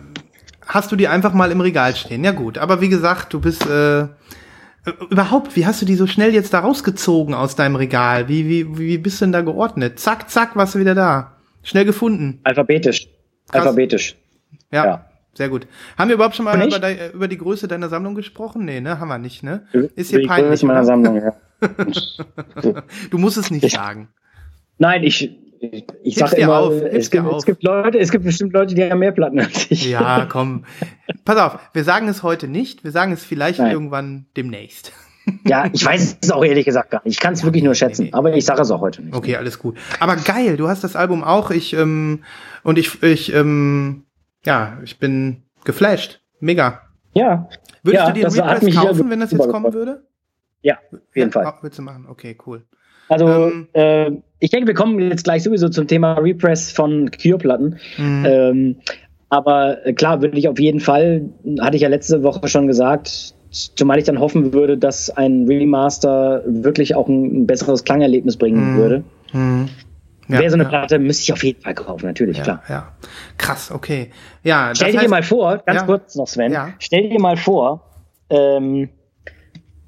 hast 0.66 0.90
du 0.90 0.96
die 0.96 1.06
einfach 1.06 1.34
mal 1.34 1.50
im 1.52 1.60
Regal 1.60 1.94
stehen? 1.94 2.24
Ja 2.24 2.32
gut, 2.32 2.56
aber 2.56 2.80
wie 2.80 2.88
gesagt, 2.88 3.34
du 3.34 3.40
bist 3.40 3.66
äh, 3.66 4.06
überhaupt, 5.10 5.54
wie 5.54 5.66
hast 5.66 5.82
du 5.82 5.86
die 5.86 5.94
so 5.94 6.06
schnell 6.06 6.32
jetzt 6.32 6.54
da 6.54 6.60
rausgezogen 6.60 7.34
aus 7.34 7.54
deinem 7.54 7.76
Regal? 7.76 8.28
Wie, 8.28 8.48
wie, 8.48 8.78
wie 8.78 8.96
bist 8.96 9.20
du 9.20 9.26
denn 9.26 9.32
da 9.32 9.42
geordnet? 9.42 9.98
Zack, 9.98 10.30
zack, 10.30 10.56
warst 10.56 10.74
du 10.74 10.78
wieder 10.78 10.94
da. 10.94 11.36
Schnell 11.62 11.84
gefunden. 11.84 12.40
Alphabetisch. 12.44 13.08
Krass. 13.50 13.60
Alphabetisch. 13.60 14.16
Ja, 14.72 14.84
Ja. 14.84 15.11
Sehr 15.34 15.48
gut. 15.48 15.66
Haben 15.96 16.08
wir 16.08 16.14
überhaupt 16.14 16.36
schon 16.36 16.44
mal 16.44 16.54
über, 16.56 16.90
ich? 16.90 17.14
über 17.14 17.28
die 17.28 17.38
Größe 17.38 17.68
deiner 17.68 17.88
Sammlung 17.88 18.14
gesprochen? 18.14 18.64
Nee, 18.64 18.80
ne? 18.80 19.00
Haben 19.00 19.08
wir 19.08 19.18
nicht, 19.18 19.42
ne? 19.42 19.66
Ist 19.96 20.10
hier 20.10 20.20
die 20.20 20.26
peinlich. 20.26 20.50
Größe 20.50 20.66
meiner? 20.66 20.84
Sammlung, 20.84 21.16
ja. 21.16 21.34
Du 23.10 23.18
musst 23.18 23.36
es 23.36 23.50
nicht 23.50 23.70
sagen. 23.70 24.08
Nein, 24.78 25.04
ich, 25.04 25.30
ich, 25.60 25.86
ich 26.02 26.16
sage 26.16 26.36
dir 26.36 26.42
immer, 26.42 26.58
auf, 26.58 26.72
es, 26.72 27.10
gibt, 27.10 27.24
auf. 27.24 27.38
es 27.38 27.46
gibt 27.46 27.62
Leute, 27.62 27.98
es 27.98 28.10
gibt 28.10 28.24
bestimmt 28.24 28.52
Leute, 28.52 28.74
die 28.74 28.82
haben 28.82 28.98
mehr 28.98 29.12
Platten 29.12 29.38
als 29.38 29.70
ich. 29.70 29.88
Ja, 29.88 30.26
komm. 30.28 30.64
Pass 31.24 31.38
auf, 31.38 31.58
wir 31.72 31.84
sagen 31.84 32.08
es 32.08 32.22
heute 32.22 32.48
nicht. 32.48 32.84
Wir 32.84 32.90
sagen 32.90 33.12
es 33.12 33.24
vielleicht 33.24 33.60
Nein. 33.60 33.72
irgendwann 33.72 34.26
demnächst. 34.36 34.92
Ja, 35.46 35.70
ich 35.72 35.84
weiß 35.84 36.18
es 36.20 36.32
auch 36.32 36.44
ehrlich 36.44 36.64
gesagt 36.64 36.90
gar 36.90 37.00
nicht. 37.04 37.14
Ich 37.14 37.20
kann 37.20 37.34
es 37.34 37.44
wirklich 37.44 37.62
nur 37.62 37.76
schätzen, 37.76 38.06
nee, 38.06 38.08
nee. 38.08 38.12
aber 38.12 38.34
ich 38.34 38.44
sage 38.44 38.62
es 38.62 38.72
auch 38.72 38.80
heute 38.80 39.02
nicht. 39.02 39.14
Okay, 39.14 39.36
alles 39.36 39.60
gut. 39.60 39.78
Aber 40.00 40.16
geil, 40.16 40.56
du 40.56 40.66
hast 40.66 40.82
das 40.82 40.96
Album 40.96 41.22
auch. 41.22 41.52
Ich 41.52 41.74
ähm, 41.74 42.24
und 42.64 42.76
ich 42.76 43.04
ich 43.04 43.32
ähm, 43.32 44.02
ja, 44.44 44.78
ich 44.84 44.98
bin 44.98 45.42
geflasht. 45.64 46.20
Mega. 46.40 46.80
Ja, 47.14 47.48
Würdest 47.82 48.04
Ja, 48.04 48.08
du 48.10 48.14
dir 48.14 48.22
das 48.24 48.38
einen 48.38 48.48
Repress 48.48 48.74
kaufen, 48.74 49.10
wenn 49.10 49.20
das 49.20 49.30
jetzt 49.32 49.40
kommen 49.48 49.64
gefreut. 49.64 49.74
würde? 49.74 50.02
ja, 50.62 50.74
auf 50.92 51.16
jeden 51.16 51.28
ja, 51.30 51.32
Fall. 51.32 51.46
ah, 51.46 51.58
Würdest 51.60 51.78
du 51.78 51.82
machen? 51.82 52.06
Okay, 52.08 52.36
cool. 52.46 52.62
Also, 53.08 53.26
Ähm, 53.26 53.68
äh, 53.74 54.10
ich 54.38 54.50
denke, 54.50 54.68
wir 54.68 54.74
kommen 54.74 54.98
jetzt 55.10 55.24
gleich 55.24 55.42
sowieso 55.42 55.68
zum 55.68 55.86
Thema 55.86 56.14
Repress 56.14 56.70
von 56.72 57.10
Cure-Platten. 57.10 57.78
Mhm. 57.98 58.24
Ähm, 58.26 58.76
aber 59.28 59.84
äh, 59.86 59.92
klar, 59.92 60.22
würde 60.22 60.38
ich 60.38 60.48
auf 60.48 60.58
jeden 60.58 60.80
Fall, 60.80 61.28
hatte 61.60 61.76
ich 61.76 61.82
ja 61.82 61.88
letzte 61.88 62.22
Woche 62.22 62.46
schon 62.48 62.66
gesagt, 62.66 63.34
zumal 63.50 63.98
ich 63.98 64.04
dann 64.04 64.18
hoffen 64.20 64.52
würde, 64.52 64.78
dass 64.78 65.10
ein 65.10 65.46
Remaster 65.46 66.42
wirklich 66.46 66.94
auch 66.94 67.08
ein, 67.08 67.42
ein 67.42 67.46
besseres 67.46 67.84
Klangerlebnis 67.84 68.36
bringen 68.36 68.72
Mhm. 68.74 68.76
würde. 68.78 69.04
Mhm. 69.32 69.68
Ja, 70.28 70.38
Wäre 70.38 70.50
so 70.50 70.54
eine 70.54 70.62
ja, 70.64 70.68
Platte, 70.68 70.98
müsste 70.98 71.22
ich 71.24 71.32
auf 71.32 71.42
jeden 71.42 71.60
Fall 71.60 71.74
kaufen, 71.74 72.06
natürlich, 72.06 72.38
ja, 72.38 72.42
klar. 72.44 72.62
ja. 72.68 72.88
Krass, 73.38 73.70
okay. 73.72 74.10
Ja, 74.44 74.70
Stell 74.74 74.92
dir 74.92 75.00
heißt- 75.00 75.08
mal 75.08 75.22
vor, 75.22 75.58
ganz 75.66 75.84
kurz 75.84 76.14
noch, 76.14 76.28
Sven, 76.28 76.56
stell 76.78 77.08
dir 77.10 77.20
mal 77.20 77.36
vor, 77.36 77.82
ähm, 78.30 78.88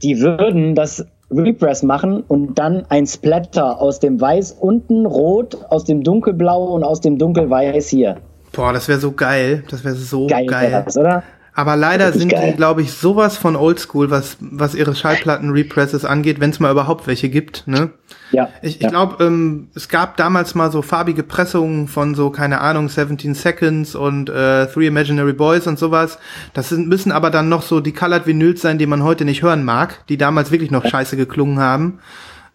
die 0.02 0.20
würden 0.20 0.74
das 0.74 1.06
Repress 1.30 1.82
machen 1.82 2.20
und 2.22 2.58
dann 2.58 2.84
ein 2.90 3.06
Splatter 3.06 3.80
aus 3.80 4.00
dem 4.00 4.20
Weiß 4.20 4.52
unten 4.52 5.06
rot, 5.06 5.56
aus 5.70 5.84
dem 5.84 6.02
Dunkelblau 6.02 6.64
und 6.74 6.84
aus 6.84 7.00
dem 7.00 7.16
Dunkelweiß 7.18 7.88
hier. 7.88 8.18
Boah, 8.52 8.72
das 8.72 8.88
wäre 8.88 8.98
so 9.00 9.12
geil. 9.12 9.64
Das 9.70 9.82
wäre 9.84 9.94
so 9.94 10.26
Geil, 10.26 10.46
geil. 10.46 10.70
wäre 10.70 10.84
das, 10.84 10.96
oder? 10.96 11.22
Aber 11.56 11.76
leider 11.76 12.12
sind 12.12 12.30
geil. 12.30 12.50
die, 12.50 12.56
glaube 12.56 12.82
ich, 12.82 12.92
sowas 12.92 13.36
von 13.36 13.54
Oldschool, 13.54 14.10
was, 14.10 14.36
was 14.40 14.74
ihre 14.74 14.94
Schallplatten-Represses 14.94 16.04
angeht, 16.04 16.40
wenn 16.40 16.50
es 16.50 16.58
mal 16.58 16.72
überhaupt 16.72 17.06
welche 17.06 17.28
gibt. 17.28 17.68
Ne? 17.68 17.90
Ja. 18.32 18.48
Ich, 18.60 18.76
ich 18.76 18.82
ja. 18.82 18.88
glaube, 18.88 19.24
ähm, 19.24 19.68
es 19.74 19.88
gab 19.88 20.16
damals 20.16 20.56
mal 20.56 20.72
so 20.72 20.82
farbige 20.82 21.22
Pressungen 21.22 21.86
von 21.86 22.16
so, 22.16 22.30
keine 22.30 22.60
Ahnung, 22.60 22.88
17 22.88 23.34
Seconds 23.34 23.94
und 23.94 24.30
äh, 24.30 24.66
Three 24.66 24.88
Imaginary 24.88 25.32
Boys 25.32 25.68
und 25.68 25.78
sowas. 25.78 26.18
Das 26.54 26.70
sind, 26.70 26.88
müssen 26.88 27.12
aber 27.12 27.30
dann 27.30 27.48
noch 27.48 27.62
so 27.62 27.78
die 27.78 27.92
Colored 27.92 28.26
Vinyls 28.26 28.60
sein, 28.60 28.78
die 28.78 28.86
man 28.86 29.04
heute 29.04 29.24
nicht 29.24 29.42
hören 29.42 29.62
mag, 29.64 30.04
die 30.08 30.16
damals 30.16 30.50
wirklich 30.50 30.72
noch 30.72 30.84
scheiße 30.84 31.16
geklungen 31.16 31.60
haben. 31.60 32.00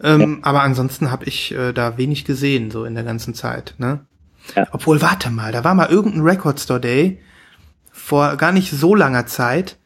Ähm, 0.02 0.39
Aber 0.43 0.62
ansonsten 0.62 1.12
habe 1.12 1.26
ich 1.26 1.54
äh, 1.54 1.74
da 1.74 1.97
wenig 1.97 2.26
gesehen, 2.26 2.72
so 2.72 2.86
in 2.86 2.95
der 2.95 3.04
ganzen 3.04 3.34
Zeit. 3.34 3.76
Ne? 3.78 4.00
Ja. 4.56 4.68
Obwohl, 4.72 5.02
warte 5.02 5.30
mal, 5.30 5.52
da 5.52 5.64
war 5.64 5.76
mal 5.76 5.89
irgendein 5.89 6.22
Record 6.22 6.60
Store 6.60 6.80
Day 6.80 7.20
vor 8.10 8.38
gar 8.38 8.51
nicht 8.51 8.72
so 8.72 8.95
langer 8.95 9.28
Zeit, 9.28 9.78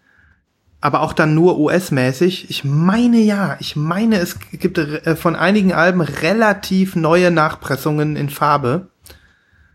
aber 0.79 1.01
auch 1.01 1.11
dann 1.11 1.35
nur 1.35 1.59
US-mäßig. 1.59 2.49
Ich 2.49 2.63
meine 2.63 3.17
ja, 3.17 3.57
ich 3.59 3.75
meine, 3.75 4.17
es 4.19 4.39
gibt 4.39 4.77
äh, 4.77 5.17
von 5.17 5.35
einigen 5.35 5.73
Alben 5.73 5.99
relativ 5.99 6.95
neue 6.95 7.31
Nachpressungen 7.31 8.15
in 8.15 8.29
Farbe. 8.29 8.87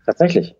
Tatsächlich. 0.03 0.55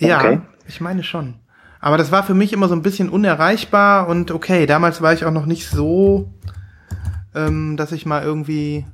Ja, 0.00 0.18
Okay. 0.18 0.40
ich 0.66 0.80
meine 0.80 1.04
schon. 1.04 1.34
Aber 1.78 1.96
das 1.96 2.10
war 2.10 2.24
für 2.24 2.34
mich 2.34 2.52
immer 2.52 2.66
so 2.66 2.74
ein 2.74 2.82
bisschen 2.82 3.08
unerreichbar 3.08 4.08
und 4.08 4.32
okay, 4.32 4.66
damals 4.66 5.00
war 5.00 5.12
ich 5.12 5.24
auch 5.24 5.30
noch 5.30 5.46
nicht 5.46 5.68
so, 5.68 6.28
ähm, 7.36 7.76
dass 7.76 7.92
ich 7.92 8.04
mal 8.04 8.24
irgendwie. 8.24 8.84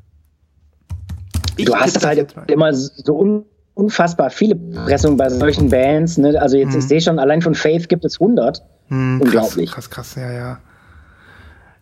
Ich 1.57 1.65
du 1.65 1.75
hast 1.75 1.97
das 1.97 2.05
halt 2.05 2.35
immer 2.49 2.75
so 2.75 3.47
unfassbar 3.77 4.31
viele 4.31 4.55
Pressungen 4.57 5.17
bei 5.17 5.29
solchen 5.29 5.69
Bands. 5.71 6.17
Ne? 6.19 6.41
Also 6.41 6.57
jetzt, 6.57 6.75
ich 6.75 6.89
sehe 6.89 7.01
schon, 7.01 7.19
allein 7.19 7.43
von 7.43 7.55
Faith 7.55 7.89
gibt 7.89 8.05
es 8.05 8.19
100. 8.21 8.63
Hm, 8.89 9.21
Unglaublich. 9.23 9.71
Krass, 9.71 9.91
krass, 9.91 10.15
krass, 10.15 10.23
ja, 10.23 10.33
ja. 10.33 10.59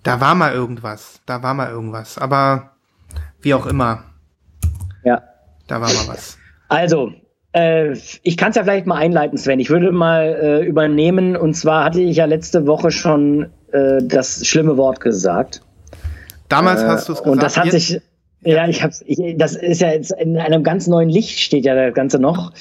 Da 0.02 0.20
war 0.20 0.34
mal 0.34 0.52
irgendwas. 0.52 1.20
Da 1.24 1.42
war 1.42 1.54
mal 1.54 1.70
irgendwas. 1.70 2.18
Aber 2.18 2.72
wie 3.40 3.54
auch 3.54 3.66
immer, 3.66 4.04
Ja. 5.04 5.22
da 5.68 5.80
war 5.80 5.88
mal 5.88 6.08
was. 6.08 6.36
Also, 6.68 7.12
äh, 7.52 7.92
ich 8.22 8.36
kann 8.36 8.50
es 8.50 8.56
ja 8.56 8.64
vielleicht 8.64 8.86
mal 8.86 8.96
einleiten, 8.96 9.38
Sven. 9.38 9.60
Ich 9.60 9.70
würde 9.70 9.92
mal 9.92 10.24
äh, 10.24 10.64
übernehmen. 10.66 11.36
Und 11.36 11.54
zwar 11.54 11.84
hatte 11.84 12.00
ich 12.00 12.16
ja 12.16 12.24
letzte 12.24 12.66
Woche 12.66 12.90
schon 12.90 13.50
äh, 13.72 13.98
das 14.02 14.44
schlimme 14.46 14.76
Wort 14.76 15.00
gesagt. 15.00 15.62
Damals 16.48 16.82
Äh, 16.82 16.86
hast 16.88 17.08
du 17.08 17.12
es 17.12 17.18
gesagt. 17.18 17.30
Und 17.32 17.42
das 17.42 17.56
hat 17.56 17.66
jetzt- 17.66 17.86
sich, 17.88 18.00
ja, 18.44 18.68
ich 18.68 18.82
hab's, 18.82 19.02
ich, 19.06 19.18
das 19.36 19.56
ist 19.56 19.80
ja 19.80 19.92
jetzt 19.92 20.12
in 20.12 20.36
einem 20.36 20.62
ganz 20.62 20.86
neuen 20.86 21.08
Licht 21.08 21.38
steht 21.40 21.64
ja 21.64 21.74
das 21.74 21.94
Ganze 21.94 22.18
noch. 22.18 22.52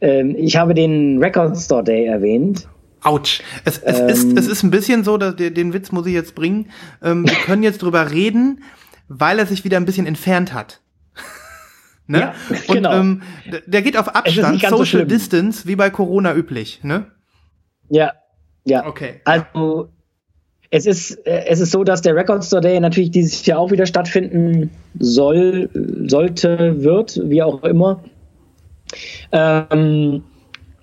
Ähm, 0.00 0.34
ich 0.38 0.56
habe 0.56 0.74
den 0.74 1.18
Record 1.22 1.56
Store 1.56 1.84
Day 1.84 2.06
erwähnt. 2.06 2.68
Autsch. 3.02 3.42
Es, 3.64 3.78
es, 3.78 3.98
Ähm. 4.00 4.08
ist, 4.08 4.38
es 4.38 4.46
ist 4.46 4.62
ein 4.62 4.70
bisschen 4.70 5.04
so, 5.04 5.16
dass, 5.16 5.36
den 5.36 5.54
den 5.54 5.72
Witz 5.72 5.90
muss 5.92 6.06
ich 6.06 6.12
jetzt 6.12 6.34
bringen. 6.34 6.70
Ähm, 7.02 7.26
wir 7.26 7.34
können 7.46 7.62
jetzt 7.62 7.82
drüber 7.82 8.10
reden, 8.10 8.62
weil 9.08 9.38
er 9.38 9.46
sich 9.46 9.64
wieder 9.64 9.78
ein 9.78 9.86
bisschen 9.86 10.06
entfernt 10.06 10.52
hat. 10.52 10.80
ne? 12.06 12.18
Ja, 12.20 12.34
Und 12.68 12.74
genau. 12.74 12.92
ähm, 12.92 13.22
der 13.66 13.82
geht 13.82 13.96
auf 13.96 14.14
Abstand, 14.14 14.60
so 14.60 14.68
Social 14.68 14.86
schlimm. 14.86 15.08
Distance, 15.08 15.66
wie 15.66 15.76
bei 15.76 15.90
Corona 15.90 16.34
üblich. 16.34 16.80
Ne? 16.82 17.06
Ja, 17.88 18.12
ja. 18.64 18.86
Okay. 18.86 19.20
Also 19.24 19.88
es 20.70 20.86
ist, 20.86 21.26
äh, 21.26 21.44
es 21.46 21.60
ist 21.60 21.72
so, 21.72 21.84
dass 21.84 22.02
der 22.02 22.14
Record 22.14 22.44
Store 22.44 22.62
Day 22.62 22.78
natürlich 22.80 23.10
dieses 23.10 23.44
Jahr 23.44 23.58
auch 23.58 23.70
wieder 23.70 23.86
stattfinden 23.86 24.70
soll, 24.98 25.68
sollte, 26.06 26.82
wird, 26.82 27.20
wie 27.24 27.42
auch 27.42 27.62
immer. 27.64 28.02
Ähm, 29.32 30.22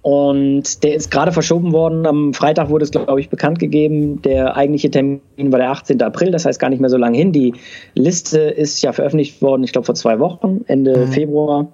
und 0.01 0.83
der 0.83 0.95
ist 0.95 1.11
gerade 1.11 1.31
verschoben 1.31 1.73
worden. 1.73 2.05
Am 2.05 2.33
Freitag 2.33 2.69
wurde 2.69 2.83
es, 2.83 2.91
glaube 2.91 3.19
ich, 3.19 3.29
bekannt 3.29 3.59
gegeben. 3.59 4.21
Der 4.21 4.55
eigentliche 4.55 4.89
Termin 4.89 5.21
war 5.37 5.59
der 5.59 5.71
18. 5.71 6.01
April, 6.01 6.31
das 6.31 6.45
heißt 6.45 6.59
gar 6.59 6.69
nicht 6.69 6.79
mehr 6.79 6.89
so 6.89 6.97
lange 6.97 7.17
hin. 7.17 7.31
Die 7.31 7.53
Liste 7.93 8.39
ist 8.39 8.81
ja 8.81 8.93
veröffentlicht 8.93 9.41
worden, 9.41 9.63
ich 9.63 9.73
glaube, 9.73 9.85
vor 9.85 9.95
zwei 9.95 10.19
Wochen, 10.19 10.61
Ende 10.67 11.07
Februar. 11.07 11.73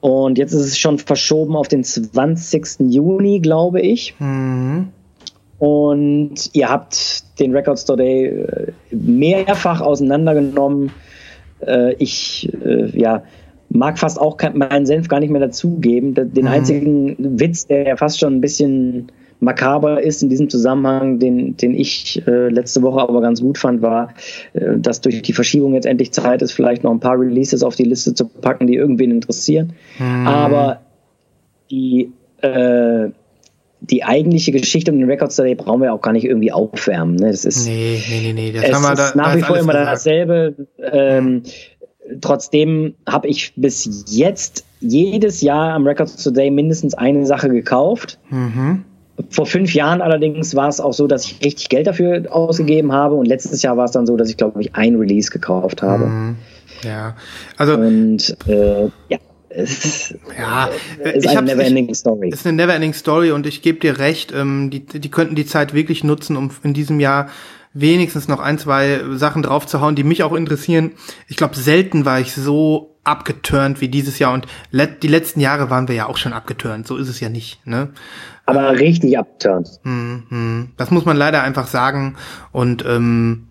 Und 0.00 0.38
jetzt 0.38 0.52
ist 0.52 0.60
es 0.60 0.78
schon 0.78 0.98
verschoben 0.98 1.56
auf 1.56 1.66
den 1.66 1.82
20. 1.82 2.78
Juni, 2.90 3.40
glaube 3.40 3.80
ich. 3.80 4.14
Mhm. 4.20 4.92
Und 5.58 6.50
ihr 6.52 6.68
habt 6.68 7.24
den 7.40 7.54
Record 7.54 7.78
Store 7.78 7.96
Day 7.96 8.26
äh, 8.26 8.72
mehrfach 8.90 9.80
auseinandergenommen. 9.80 10.90
Äh, 11.66 11.94
Ich 11.98 12.48
äh, 12.64 12.96
ja, 12.98 13.22
mag 13.70 13.98
fast 13.98 14.20
auch 14.20 14.36
meinen 14.54 14.86
Senf 14.86 15.08
gar 15.08 15.20
nicht 15.20 15.30
mehr 15.30 15.40
dazugeben. 15.40 16.14
Da- 16.14 16.24
Den 16.24 16.46
einzigen 16.46 17.16
Witz, 17.40 17.66
der 17.66 17.86
ja 17.86 17.96
fast 17.96 18.18
schon 18.20 18.34
ein 18.36 18.40
bisschen 18.40 19.10
makaber 19.40 20.02
ist 20.02 20.20
in 20.22 20.28
diesem 20.30 20.48
Zusammenhang, 20.50 21.20
den, 21.20 21.56
den 21.56 21.72
ich 21.74 22.20
äh, 22.26 22.48
letzte 22.48 22.82
Woche 22.82 23.00
aber 23.00 23.20
ganz 23.20 23.40
gut 23.40 23.56
fand, 23.56 23.82
war, 23.82 24.14
äh, 24.54 24.78
dass 24.78 25.00
durch 25.00 25.22
die 25.22 25.32
Verschiebung 25.32 25.74
jetzt 25.74 25.86
endlich 25.86 26.12
Zeit 26.12 26.42
ist, 26.42 26.52
vielleicht 26.52 26.82
noch 26.82 26.90
ein 26.90 26.98
paar 27.00 27.18
Releases 27.20 27.62
auf 27.62 27.76
die 27.76 27.84
Liste 27.84 28.14
zu 28.14 28.26
packen, 28.26 28.66
die 28.66 28.74
irgendwen 28.74 29.10
interessieren. 29.12 29.74
Aber 30.26 30.80
die, 31.70 32.10
äh, 32.42 33.10
die 33.80 34.04
eigentliche 34.04 34.52
Geschichte 34.52 34.92
um 34.92 34.98
den 34.98 35.08
Record 35.08 35.32
Store 35.32 35.46
Day 35.46 35.54
brauchen 35.54 35.82
wir 35.82 35.92
auch 35.92 36.00
gar 36.00 36.12
nicht 36.12 36.24
irgendwie 36.24 36.52
aufwärmen. 36.52 37.16
Ne? 37.16 37.30
Das 37.30 37.44
ist, 37.44 37.66
Nee, 37.66 38.02
nee, 38.08 38.20
nee, 38.20 38.32
nee. 38.32 38.52
Das 38.52 38.64
es 38.64 38.74
haben 38.74 38.82
wir 38.82 38.92
ist 38.92 38.98
da, 38.98 39.16
nach 39.16 39.28
da 39.30 39.34
wie 39.34 39.40
ist 39.40 39.46
vor 39.46 39.56
immer 39.58 39.72
gesagt. 39.72 39.92
dasselbe. 39.92 40.54
Ähm, 40.92 41.42
trotzdem 42.20 42.94
habe 43.06 43.28
ich 43.28 43.52
bis 43.56 44.04
jetzt 44.08 44.64
jedes 44.80 45.40
Jahr 45.40 45.74
am 45.74 45.86
Record 45.86 46.10
Store 46.10 46.34
Day 46.34 46.50
mindestens 46.50 46.94
eine 46.94 47.26
Sache 47.26 47.48
gekauft. 47.48 48.18
Mhm. 48.30 48.84
Vor 49.30 49.46
fünf 49.46 49.74
Jahren 49.74 50.00
allerdings 50.00 50.54
war 50.54 50.68
es 50.68 50.80
auch 50.80 50.92
so, 50.92 51.08
dass 51.08 51.24
ich 51.24 51.44
richtig 51.44 51.68
Geld 51.68 51.88
dafür 51.88 52.24
ausgegeben 52.30 52.92
habe 52.92 53.16
und 53.16 53.26
letztes 53.26 53.62
Jahr 53.62 53.76
war 53.76 53.84
es 53.84 53.90
dann 53.90 54.06
so, 54.06 54.16
dass 54.16 54.30
ich 54.30 54.36
glaube 54.36 54.60
ich 54.60 54.76
ein 54.76 54.94
Release 54.94 55.30
gekauft 55.30 55.82
habe. 55.82 56.06
Mhm. 56.06 56.36
Ja. 56.84 57.16
Also, 57.56 57.74
Und 57.74 58.36
äh, 58.46 58.84
ja, 59.08 59.18
es 59.58 60.14
ja. 60.38 60.70
äh, 61.02 61.16
ist 61.16 61.24
ich 61.24 61.30
eine 61.36 61.54
never-ending 61.54 61.94
Story. 61.94 62.30
Ist 62.30 62.46
eine 62.46 62.56
never-ending 62.56 62.94
Story 62.94 63.32
und 63.32 63.46
ich 63.46 63.62
gebe 63.62 63.80
dir 63.80 63.98
recht, 63.98 64.32
ähm, 64.32 64.70
die, 64.70 64.84
die 64.84 65.10
könnten 65.10 65.34
die 65.34 65.46
Zeit 65.46 65.74
wirklich 65.74 66.04
nutzen, 66.04 66.36
um 66.36 66.50
in 66.62 66.74
diesem 66.74 67.00
Jahr 67.00 67.28
wenigstens 67.74 68.28
noch 68.28 68.40
ein, 68.40 68.58
zwei 68.58 69.00
Sachen 69.12 69.42
draufzuhauen, 69.42 69.94
die 69.94 70.04
mich 70.04 70.22
auch 70.22 70.32
interessieren. 70.32 70.92
Ich 71.28 71.36
glaube, 71.36 71.56
selten 71.56 72.04
war 72.04 72.20
ich 72.20 72.32
so 72.32 72.96
abgeturnt 73.04 73.80
wie 73.80 73.88
dieses 73.88 74.18
Jahr 74.18 74.32
und 74.32 74.46
let, 74.70 75.02
die 75.02 75.08
letzten 75.08 75.40
Jahre 75.40 75.70
waren 75.70 75.88
wir 75.88 75.94
ja 75.94 76.06
auch 76.06 76.16
schon 76.16 76.32
abgeturnt. 76.32 76.86
So 76.86 76.96
ist 76.96 77.08
es 77.08 77.20
ja 77.20 77.28
nicht. 77.28 77.66
Ne? 77.66 77.90
Aber 78.46 78.78
richtig 78.78 79.18
abturnt. 79.18 79.80
Mhm. 79.82 80.70
Das 80.76 80.90
muss 80.90 81.04
man 81.04 81.16
leider 81.16 81.42
einfach 81.42 81.66
sagen. 81.66 82.16
Und 82.52 82.84
ähm, 82.86 83.47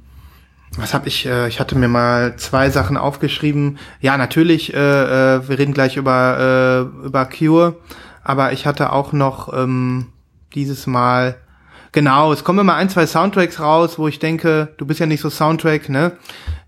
was 0.77 0.93
habe 0.93 1.07
ich? 1.07 1.25
Äh, 1.25 1.47
ich 1.47 1.59
hatte 1.59 1.77
mir 1.77 1.87
mal 1.87 2.35
zwei 2.37 2.69
Sachen 2.69 2.97
aufgeschrieben. 2.97 3.77
Ja, 3.99 4.17
natürlich. 4.17 4.73
Äh, 4.73 4.77
äh, 4.77 5.49
wir 5.49 5.59
reden 5.59 5.73
gleich 5.73 5.97
über 5.97 6.89
äh, 7.03 7.05
über 7.05 7.25
Cure, 7.25 7.75
aber 8.23 8.53
ich 8.53 8.65
hatte 8.65 8.93
auch 8.93 9.13
noch 9.13 9.53
ähm, 9.53 10.07
dieses 10.53 10.87
Mal 10.87 11.37
Genau, 11.93 12.31
es 12.31 12.43
kommen 12.43 12.59
immer 12.59 12.75
ein, 12.75 12.89
zwei 12.89 13.07
Soundtracks 13.07 13.59
raus, 13.59 13.97
wo 13.97 14.07
ich 14.07 14.19
denke, 14.19 14.73
du 14.77 14.85
bist 14.85 14.99
ja 14.99 15.05
nicht 15.05 15.21
so 15.21 15.29
Soundtrack, 15.29 15.89
ne? 15.89 16.11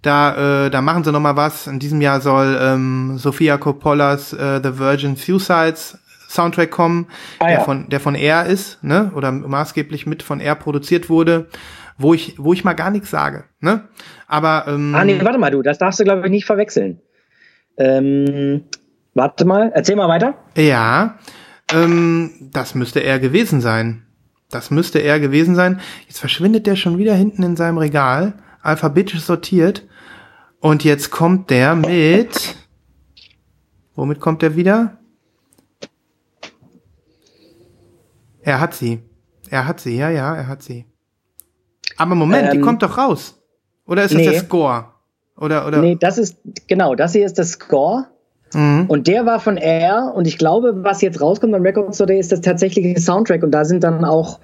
Da, 0.02 0.66
äh, 0.66 0.70
da 0.72 0.82
machen 0.82 1.04
sie 1.04 1.12
noch 1.12 1.20
mal 1.20 1.36
was. 1.36 1.68
In 1.68 1.78
diesem 1.78 2.02
Jahr 2.02 2.22
soll 2.22 2.58
ähm, 2.60 3.18
Sofia 3.18 3.58
Coppolas 3.58 4.34
äh, 4.34 4.60
The 4.64 4.80
Virgin 4.80 5.18
Suicides 5.18 6.00
Soundtrack 6.30 6.72
kommen, 6.72 7.08
Ah, 7.40 7.46
der 7.46 7.54
ja. 7.56 7.64
von 7.64 7.90
der 7.90 8.00
von 8.00 8.16
Air 8.16 8.46
ist, 8.46 8.84
ne? 8.84 9.12
Oder 9.14 9.32
maßgeblich 9.32 10.06
mit 10.08 10.24
von 10.24 10.40
Air 10.40 10.56
produziert 10.56 11.10
wurde, 11.10 11.48
wo 12.00 12.14
ich 12.14 12.36
wo 12.40 12.54
ich 12.54 12.64
mal 12.64 12.74
gar 12.74 12.90
nichts 12.90 13.12
sage, 13.12 13.44
ne? 13.60 13.88
Aber 14.28 14.66
ähm, 14.68 14.96
Ah, 14.96 15.06
nee, 15.06 15.20
warte 15.22 15.38
mal, 15.38 15.52
du, 15.52 15.62
das 15.62 15.78
darfst 15.78 16.00
du, 16.00 16.04
glaube 16.04 16.26
ich, 16.26 16.32
nicht 16.32 16.46
verwechseln. 16.46 17.00
Ähm, 17.78 18.64
warte 19.14 19.46
mal, 19.46 19.72
erzähl 19.74 19.96
mal 19.96 20.08
weiter. 20.10 20.34
Ja, 20.58 21.20
ähm, 21.72 22.50
das 22.52 22.74
müsste 22.74 23.02
er 23.02 23.20
gewesen 23.20 23.62
sein. 23.62 24.06
Das 24.50 24.72
müsste 24.72 25.00
er 25.00 25.20
gewesen 25.20 25.54
sein. 25.56 25.80
Jetzt 26.08 26.20
verschwindet 26.20 26.66
der 26.66 26.76
schon 26.76 26.98
wieder 26.98 27.14
hinten 27.14 27.44
in 27.44 27.56
seinem 27.56 27.78
Regal, 27.78 28.34
alphabetisch 28.62 29.22
sortiert. 29.22 29.88
Und 30.60 30.84
jetzt 30.84 31.12
kommt 31.12 31.50
der 31.52 31.76
mit. 31.76 32.56
Womit 33.96 34.20
kommt 34.20 34.42
er 34.44 34.56
wieder? 34.56 34.98
Er 38.42 38.60
hat 38.60 38.74
sie. 38.74 39.02
Er 39.50 39.68
hat 39.68 39.80
sie, 39.80 39.96
ja, 39.98 40.10
ja, 40.10 40.36
er 40.36 40.48
hat 40.48 40.64
sie. 40.64 40.86
Aber 42.00 42.16
Moment, 42.16 42.54
die 42.54 42.58
Ähm, 42.58 42.64
kommt 42.64 42.82
doch 42.82 42.98
raus. 42.98 43.36
Oder 43.86 44.04
ist 44.04 44.14
das 44.14 44.22
nee. 44.22 44.30
der 44.30 44.40
Score? 44.40 44.86
Oder, 45.38 45.68
oder? 45.68 45.82
Nee, 45.82 45.98
das 46.00 46.18
ist, 46.18 46.38
genau, 46.68 46.96
das 46.96 47.14
hier 47.14 47.26
ist 47.26 47.38
der 47.38 47.46
Score. 47.46 48.06
Mhm. 48.54 48.86
Und 48.88 49.08
der 49.08 49.26
war 49.26 49.40
von 49.40 49.58
Air. 49.58 50.12
Und 50.16 50.28
ich 50.28 50.38
glaube, 50.38 50.84
was 50.84 51.02
jetzt 51.02 51.22
rauskommt 51.22 51.52
beim 51.52 51.62
Record 51.64 51.94
Store 51.96 52.08
Day, 52.08 52.20
ist 52.20 52.32
das 52.32 52.42
tatsächliche 52.42 53.00
Soundtrack. 53.00 53.44
Und 53.44 53.52
da 53.52 53.66
sind 53.66 53.84
dann 53.84 54.04
auch, 54.06 54.40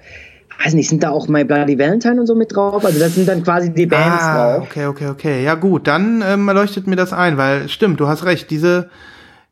weiß 0.64 0.74
nicht, 0.74 0.88
sind 0.88 1.02
da 1.02 1.10
auch 1.10 1.28
My 1.28 1.44
Bloody 1.44 1.78
Valentine 1.78 2.20
und 2.20 2.26
so 2.26 2.34
mit 2.34 2.54
drauf? 2.54 2.84
Also 2.84 2.98
das 2.98 3.14
sind 3.14 3.28
dann 3.28 3.42
quasi 3.42 3.72
die 3.72 3.86
Bands 3.86 4.22
ah, 4.22 4.54
drauf. 4.54 4.68
okay, 4.68 4.86
okay, 4.86 5.08
okay. 5.08 5.44
Ja 5.44 5.54
gut, 5.54 5.86
dann 5.86 6.22
ähm, 6.26 6.48
leuchtet 6.48 6.86
mir 6.86 6.96
das 6.96 7.12
ein, 7.12 7.36
weil 7.36 7.68
stimmt, 7.68 8.00
du 8.00 8.06
hast 8.06 8.24
recht. 8.24 8.50
Diese, 8.50 8.90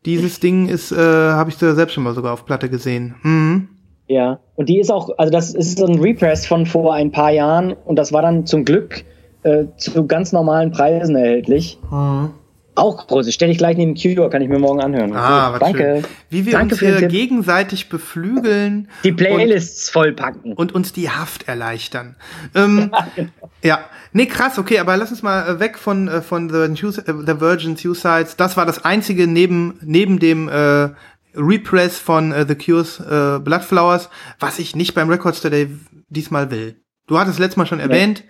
dieses 0.07 0.41
Ding 0.41 0.69
ist, 0.69 0.93
äh, 0.93 0.97
habe 0.97 1.51
ich 1.51 1.59
da 1.59 1.75
selbst 1.75 1.95
schon 1.95 2.05
mal 2.05 2.15
sogar 2.15 2.33
auf 2.33 2.47
Platte 2.47 2.69
gesehen. 2.69 3.17
Mhm. 3.23 3.69
Ja, 4.07 4.39
und 4.57 4.69
die 4.69 4.81
ist 4.81 4.91
auch, 4.91 5.11
also 5.17 5.33
das 5.33 5.55
ist 5.55 5.79
so 5.79 5.87
ein 5.87 5.99
Repress 5.99 6.47
von 6.47 6.67
vor 6.67 6.95
ein 6.95 7.11
paar 7.11 7.31
Jahren 7.31 7.73
und 7.73 7.97
das 7.97 8.13
war 8.13 8.23
dann 8.23 8.47
zum 8.47 8.65
Glück 8.65 9.05
äh, 9.45 9.65
zu 9.77 10.07
ganz 10.07 10.33
normalen 10.33 10.73
Preisen 10.73 11.17
erhältlich. 11.17 11.79
Mhm. 11.91 12.31
Auch 12.77 13.07
groß. 13.07 13.33
Stelle 13.33 13.53
ich 13.53 13.59
gleich 13.59 13.77
neben 13.77 13.95
Cure, 13.95 14.29
kann 14.31 14.43
ich 14.43 14.49
mir 14.49 14.59
morgen 14.59 14.81
anhören. 14.81 15.15
Ah, 15.15 15.53
was 15.53 15.61
Danke. 15.61 16.03
schön. 16.03 16.05
Wie 16.29 16.45
wir 16.45 16.55
Danke 16.55 16.75
uns 16.75 16.81
hier 16.81 17.07
gegenseitig 17.07 17.89
beflügeln. 17.89 18.89
Die 19.05 19.13
Playlists 19.13 19.91
vollpacken. 19.91 20.53
und, 20.55 20.59
und 20.59 20.73
uns 20.73 20.93
die 20.93 21.09
Haft 21.09 21.47
erleichtern. 21.47 22.17
Ähm, 22.53 22.91
ja, 23.63 23.79
nee, 24.13 24.27
krass, 24.27 24.59
okay, 24.59 24.81
aber 24.81 24.97
lass 24.97 25.13
uns 25.13 25.23
mal 25.23 25.49
äh, 25.49 25.61
weg 25.61 25.79
von, 25.79 26.09
äh, 26.09 26.21
von 26.21 26.51
The, 26.51 26.69
News, 26.69 26.99
äh, 26.99 27.05
The 27.07 27.41
Virgin 27.41 27.77
Suicides. 27.77 28.37
Das 28.37 28.57
war 28.57 28.67
das 28.67 28.85
einzige 28.85 29.29
neben, 29.29 29.79
neben 29.81 30.19
dem 30.19 30.49
äh, 30.49 30.89
Repress 31.37 31.99
von 31.99 32.33
äh, 32.33 32.47
The 32.47 32.55
Cures 32.55 33.01
äh, 33.01 33.39
Bloodflowers, 33.41 34.09
was 34.39 34.59
ich 34.59 34.77
nicht 34.77 34.95
beim 34.95 35.09
Records 35.09 35.41
Today 35.41 35.69
diesmal 36.09 36.51
will. 36.51 36.81
Du 37.07 37.19
hattest 37.19 37.39
letztes 37.39 37.57
Mal 37.57 37.67
schon 37.67 37.81
erwähnt, 37.81 38.25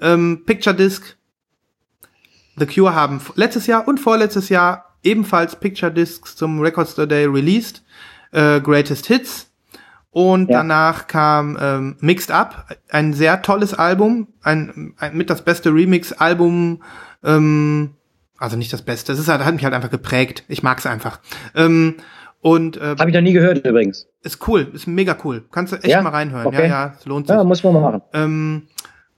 ähm, 0.00 0.42
Picture 0.46 0.74
Disc. 0.74 1.16
The 2.56 2.66
Cure 2.66 2.94
haben 2.94 3.20
letztes 3.36 3.66
Jahr 3.66 3.88
und 3.88 3.98
vorletztes 3.98 4.48
Jahr 4.48 4.96
ebenfalls 5.02 5.56
Picture 5.56 5.90
Discs 5.92 6.36
zum 6.36 6.60
Records 6.60 6.94
Today 6.94 7.24
released. 7.26 7.82
Äh, 8.32 8.60
Greatest 8.60 9.06
Hits. 9.06 9.50
Und 10.12 10.50
Ja. 10.50 10.58
danach 10.58 11.06
kam 11.06 11.56
ähm, 11.60 11.96
Mixed 12.00 12.32
Up, 12.32 12.76
ein 12.90 13.12
sehr 13.14 13.42
tolles 13.42 13.74
Album, 13.74 14.26
ein, 14.42 14.94
ein 14.98 15.16
mit 15.16 15.30
das 15.30 15.44
beste 15.44 15.72
Remix-Album, 15.72 16.82
ähm, 17.22 17.94
also 18.36 18.56
nicht 18.56 18.72
das 18.72 18.82
Beste, 18.82 19.12
es 19.12 19.20
ist 19.20 19.28
halt, 19.28 19.44
hat 19.44 19.54
mich 19.54 19.62
halt 19.64 19.74
einfach 19.74 19.90
geprägt. 19.90 20.44
Ich 20.48 20.64
mag's 20.64 20.84
einfach. 20.86 21.20
Ähm, 21.54 21.96
und 22.42 22.76
äh, 22.78 22.96
Habe 22.98 23.10
ich 23.10 23.14
noch 23.14 23.20
nie 23.22 23.32
gehört 23.32 23.64
übrigens. 23.66 24.06
ist 24.22 24.46
cool, 24.48 24.68
ist 24.72 24.86
mega 24.86 25.16
cool. 25.24 25.44
Kannst 25.50 25.72
du 25.72 25.76
echt 25.76 25.86
Ja? 25.86 26.02
mal 26.02 26.10
reinhören. 26.10 26.46
Okay. 26.46 26.62
Ja, 26.62 26.86
ja, 26.86 26.94
es 26.98 27.04
lohnt 27.06 27.26
sich. 27.26 27.36
Ja, 27.36 27.44
muss 27.44 27.62
man 27.64 27.74
mal 27.74 27.80
machen. 27.80 28.02
Ähm, 28.12 28.62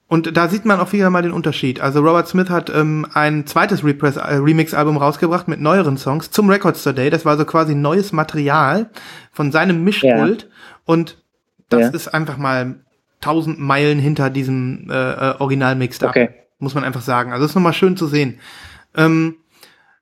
und 0.09 0.37
da 0.37 0.49
sieht 0.49 0.65
man 0.67 0.79
auch 0.79 0.93
wieder 0.93 1.09
mal 1.09 1.23
den 1.23 1.33
Unterschied. 1.33 1.81
Also 1.81 2.01
Robert 2.01 2.29
Smith 2.29 2.51
hat 2.51 2.69
ähm, 2.69 3.07
ein 3.15 3.47
zweites 3.47 3.83
Repress, 3.85 4.17
äh, 4.17 4.35
Remix-Album 4.35 4.97
rausgebracht 4.99 5.49
mit 5.49 5.61
neueren 5.61 5.97
Songs 5.97 6.31
zum 6.31 6.51
Records 6.51 6.83
Today. 6.83 7.09
Das 7.09 7.25
war 7.25 7.37
so 7.39 7.45
quasi 7.47 7.75
neues 7.75 8.13
Material 8.13 8.91
von 9.31 9.51
seinem 9.53 9.83
Mischpult. 9.85 10.51
Und 10.85 11.23
das 11.71 11.81
Ja. 11.81 11.89
ist 11.89 12.09
einfach 12.09 12.37
mal 12.37 12.81
tausend 13.23 13.59
Meilen 13.61 13.99
hinter 14.01 14.29
diesem 14.31 14.91
äh, 14.91 14.95
äh, 15.13 15.35
Original-Mix 15.39 16.03
Okay. 16.03 16.29
Muss 16.59 16.75
man 16.75 16.85
einfach 16.85 17.01
sagen. 17.03 17.33
Also 17.33 17.47
ist 17.47 17.55
nochmal 17.55 17.73
schön 17.73 17.97
zu 17.97 18.07
sehen. 18.07 18.39
Ähm, 18.97 19.37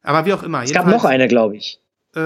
aber 0.03 0.27
wie 0.27 0.33
auch 0.33 0.43
immer. 0.43 0.63
Es 0.63 0.73
gab 0.73 0.87
noch 0.87 1.05
eine, 1.05 1.29
glaube 1.29 1.57
ich. 1.57 1.80
Äh, 2.15 2.21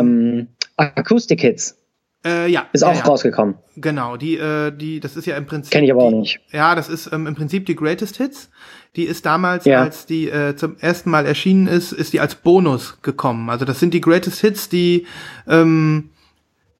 Ähm, 0.00 0.48
Acoustic 0.76 1.40
Hits 1.40 1.76
äh, 2.24 2.50
ja. 2.50 2.66
ist 2.72 2.82
ja, 2.82 2.88
auch 2.88 2.94
ja. 2.96 3.04
rausgekommen. 3.04 3.56
Genau, 3.76 4.16
die, 4.16 4.36
äh, 4.36 4.72
die, 4.72 5.00
das 5.00 5.16
ist 5.16 5.26
ja 5.26 5.36
im 5.36 5.46
Prinzip. 5.46 5.72
Kenne 5.72 5.86
ich 5.86 5.92
aber 5.92 6.02
auch 6.02 6.10
die, 6.10 6.16
nicht. 6.16 6.40
Ja, 6.50 6.74
das 6.74 6.88
ist 6.88 7.10
ähm, 7.12 7.26
im 7.26 7.34
Prinzip 7.34 7.66
die 7.66 7.76
Greatest 7.76 8.16
Hits. 8.16 8.50
Die 8.96 9.04
ist 9.04 9.26
damals, 9.26 9.64
Ja. 9.64 9.82
als 9.82 10.06
die 10.06 10.28
äh, 10.28 10.56
zum 10.56 10.76
ersten 10.78 11.10
Mal 11.10 11.26
erschienen 11.26 11.66
ist, 11.66 11.92
ist 11.92 12.12
die 12.12 12.20
als 12.20 12.34
Bonus 12.34 12.98
gekommen. 13.02 13.50
Also 13.50 13.64
das 13.64 13.78
sind 13.80 13.94
die 13.94 14.00
Greatest 14.00 14.40
Hits, 14.40 14.68
die 14.68 15.06
ähm, 15.46 16.10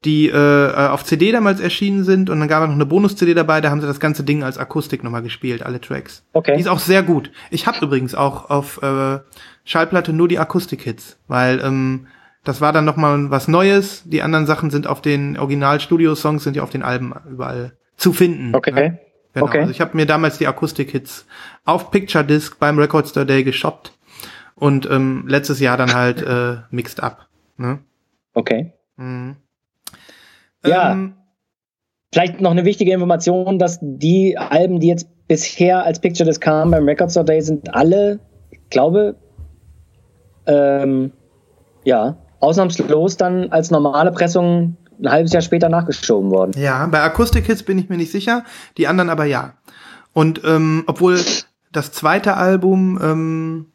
die 0.05 0.29
äh, 0.29 0.89
auf 0.89 1.05
CD 1.05 1.33
damals 1.33 1.59
erschienen 1.61 2.05
sind 2.05 2.31
und 2.31 2.39
dann 2.39 2.49
gab 2.49 2.63
es 2.63 2.69
noch 2.69 2.75
eine 2.77 2.87
Bonus-CD 2.87 3.35
dabei, 3.35 3.61
da 3.61 3.71
haben 3.71 3.81
sie 3.81 3.89
das 3.89 3.99
ganze 3.99 4.23
Ding 4.23 4.45
als 4.45 4.57
Akustik 4.57 5.03
nochmal 5.03 5.23
gespielt, 5.23 5.65
alle 5.65 5.81
Tracks. 5.81 6.23
Okay. 6.33 6.55
Die 6.55 6.61
ist 6.61 6.69
auch 6.69 6.79
sehr 6.79 7.03
gut. 7.03 7.33
Ich 7.51 7.67
habe 7.67 7.85
übrigens 7.85 8.15
auch 8.15 8.49
auf 8.49 8.81
äh, 8.83 9.19
Schallplatte 9.65 10.13
nur 10.13 10.29
die 10.29 10.39
Akustik-Hits, 10.39 11.19
weil 11.27 11.61
ähm, 11.61 12.07
das 12.47 12.61
war 12.61 12.73
dann 12.73 12.85
nochmal 12.85 13.31
was 13.31 13.49
Neues. 13.49 14.03
Die 14.05 14.23
anderen 14.23 14.47
Sachen 14.47 14.71
sind 14.71 14.87
auf 14.87 15.03
den 15.03 15.37
Original-Studio-Songs, 15.37 16.45
sind 16.45 16.57
ja 16.57 16.63
auf 16.63 16.71
den 16.71 16.83
Alben 16.83 17.13
überall 17.29 17.73
zu 17.97 18.13
finden. 18.13 18.55
Okay. 18.55 18.73
Ne? 18.73 18.99
Genau. 19.35 19.47
Okay. 19.47 19.61
Also 19.61 19.73
ich 19.73 19.81
habe 19.81 19.97
mir 19.97 20.07
damals 20.07 20.39
die 20.39 20.47
Akustik-Hits 20.47 21.27
auf 21.65 21.91
Picture 21.91 22.25
Disc 22.25 22.59
beim 22.59 22.79
Record 22.79 23.09
Store 23.09 23.27
Day 23.27 23.43
geshoppt 23.43 23.93
und 24.55 24.89
ähm, 24.89 25.25
letztes 25.27 25.61
Jahr 25.61 25.77
dann 25.77 25.93
halt 25.93 26.23
äh, 26.23 26.59
mixed 26.71 27.03
up. 27.03 27.27
Ne? 27.57 27.81
Okay. 28.33 28.73
Mhm. 28.97 29.37
Ja. 30.65 30.93
Ähm, 30.93 31.15
Vielleicht 32.13 32.41
noch 32.41 32.53
eine 32.53 32.65
wichtige 32.65 32.93
Information, 32.93 33.59
dass 33.59 33.79
die 33.83 34.39
Alben, 34.39 34.79
die 34.79 34.87
jetzt 34.87 35.09
bisher 35.27 35.85
als 35.85 36.01
Picture 36.01 36.27
Disc 36.27 36.41
kamen 36.41 36.71
beim 36.71 36.85
Record 36.85 37.11
Store 37.11 37.27
Day, 37.27 37.43
sind 37.43 37.75
alle, 37.75 38.21
ich 38.51 38.61
glaube, 38.71 39.17
ähm, 40.47 41.13
ja, 41.85 42.17
ausnahmslos 42.41 43.17
dann 43.17 43.51
als 43.51 43.71
normale 43.71 44.13
Pressung 44.13 44.77
ein 45.01 45.11
halbes 45.11 45.33
Jahr 45.33 45.43
später 45.43 45.69
nachgeschoben 45.69 46.31
worden. 46.31 46.53
Ja, 46.57 46.87
bei 46.87 47.03
Akustik-Hits 47.03 47.63
bin 47.63 47.79
ich 47.79 47.89
mir 47.89 47.97
nicht 47.97 48.13
sicher, 48.13 48.45
die 48.77 48.87
anderen 48.89 49.11
aber 49.11 49.25
ja. 49.25 49.55
Und 50.13 50.41
ähm, 50.45 50.85
obwohl 50.87 51.21
das 51.73 51.93
zweite 51.93 52.37
Album, 52.37 52.99
ähm, 53.03 53.67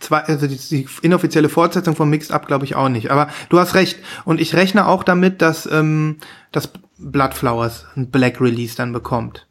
zwei, 0.00 0.20
also 0.20 0.46
die, 0.46 0.56
die 0.56 0.86
inoffizielle 1.02 1.48
Fortsetzung 1.48 1.94
von 1.94 2.08
Mixed 2.08 2.32
Up 2.32 2.46
glaube 2.46 2.64
ich 2.64 2.76
auch 2.76 2.88
nicht. 2.88 3.10
Aber 3.10 3.28
du 3.50 3.58
hast 3.58 3.74
recht. 3.74 3.98
Und 4.24 4.40
ich 4.40 4.54
rechne 4.54 4.86
auch 4.86 5.04
damit, 5.04 5.42
dass 5.42 5.66
ähm, 5.70 6.16
das 6.52 6.70
Bloodflowers 6.98 7.86
ein 7.96 8.10
Black 8.10 8.40
Release 8.40 8.76
dann 8.76 8.92
bekommt. 8.92 9.46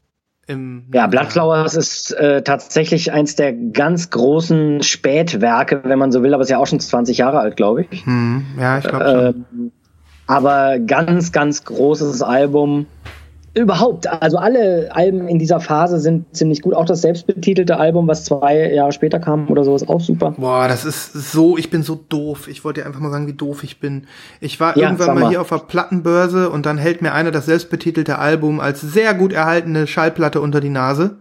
Ja, 0.48 1.08
Bloodflowers 1.08 1.74
ist 1.76 2.12
äh, 2.12 2.44
tatsächlich 2.44 3.12
eins 3.12 3.36
der 3.36 3.52
ganz 3.54 4.12
großen 4.12 4.84
Spätwerke, 4.84 5.82
wenn 5.86 5.98
man 5.98 6.12
so 6.12 6.22
will, 6.22 6.36
aber 6.36 6.44
ist 6.44 6.50
ja 6.50 6.60
auch 6.60 6.68
schon 6.68 6.80
20 6.80 7.18
Jahre 7.18 7.40
alt, 7.40 7.58
glaube 7.58 7.86
ich. 7.90 8.06
Hm, 8.06 8.46
ja, 8.60 8.78
ich 8.78 8.88
glaube 8.88 9.06
schon. 9.06 9.46
Ähm, 9.58 9.72
aber 10.28 10.80
ganz, 10.80 11.32
ganz 11.32 11.64
großes 11.64 12.22
Album. 12.22 12.86
Überhaupt, 13.58 14.06
also 14.08 14.38
alle 14.38 14.90
Alben 14.92 15.30
in 15.30 15.40
dieser 15.40 15.62
Phase 15.62 16.00
sind 16.00 16.36
ziemlich 16.36 16.62
gut. 16.62 16.74
Auch 16.74 16.84
das 16.86 17.02
selbstbetitelte 17.02 17.78
Album, 17.78 18.06
was 18.06 18.26
zwei 18.26 18.74
Jahre 18.74 18.92
später 18.92 19.18
kam 19.20 19.50
oder 19.50 19.64
so, 19.64 19.74
ist 19.74 19.88
auch 19.88 20.02
super. 20.02 20.32
Boah, 20.38 20.68
das 20.68 20.84
ist 20.84 21.14
so, 21.14 21.58
ich 21.58 21.70
bin 21.70 21.82
so 21.82 21.96
doof. 21.96 22.50
Ich 22.50 22.66
wollte 22.66 22.82
dir 22.82 22.86
einfach 22.88 23.00
mal 23.00 23.12
sagen, 23.12 23.28
wie 23.28 23.34
doof 23.34 23.64
ich 23.64 23.80
bin. 23.80 24.08
Ich 24.42 24.60
war 24.60 24.78
Ja, 24.78 24.84
irgendwann 24.90 25.16
mal, 25.16 25.20
mal. 25.22 25.30
hier 25.30 25.40
auf 25.40 25.48
der 25.48 25.60
Plattenbörse 25.60 26.50
und 26.50 26.66
dann 26.66 26.78
hält 26.78 27.02
mir 27.02 27.14
einer 27.14 27.32
das 27.32 27.46
selbstbetitelte 27.46 28.20
Album 28.20 28.60
als 28.60 28.82
sehr 28.82 29.14
gut 29.14 29.32
erhaltene 29.32 29.88
Schallplatte 29.88 30.42
unter 30.42 30.60
die 30.60 30.70
Nase 30.70 31.20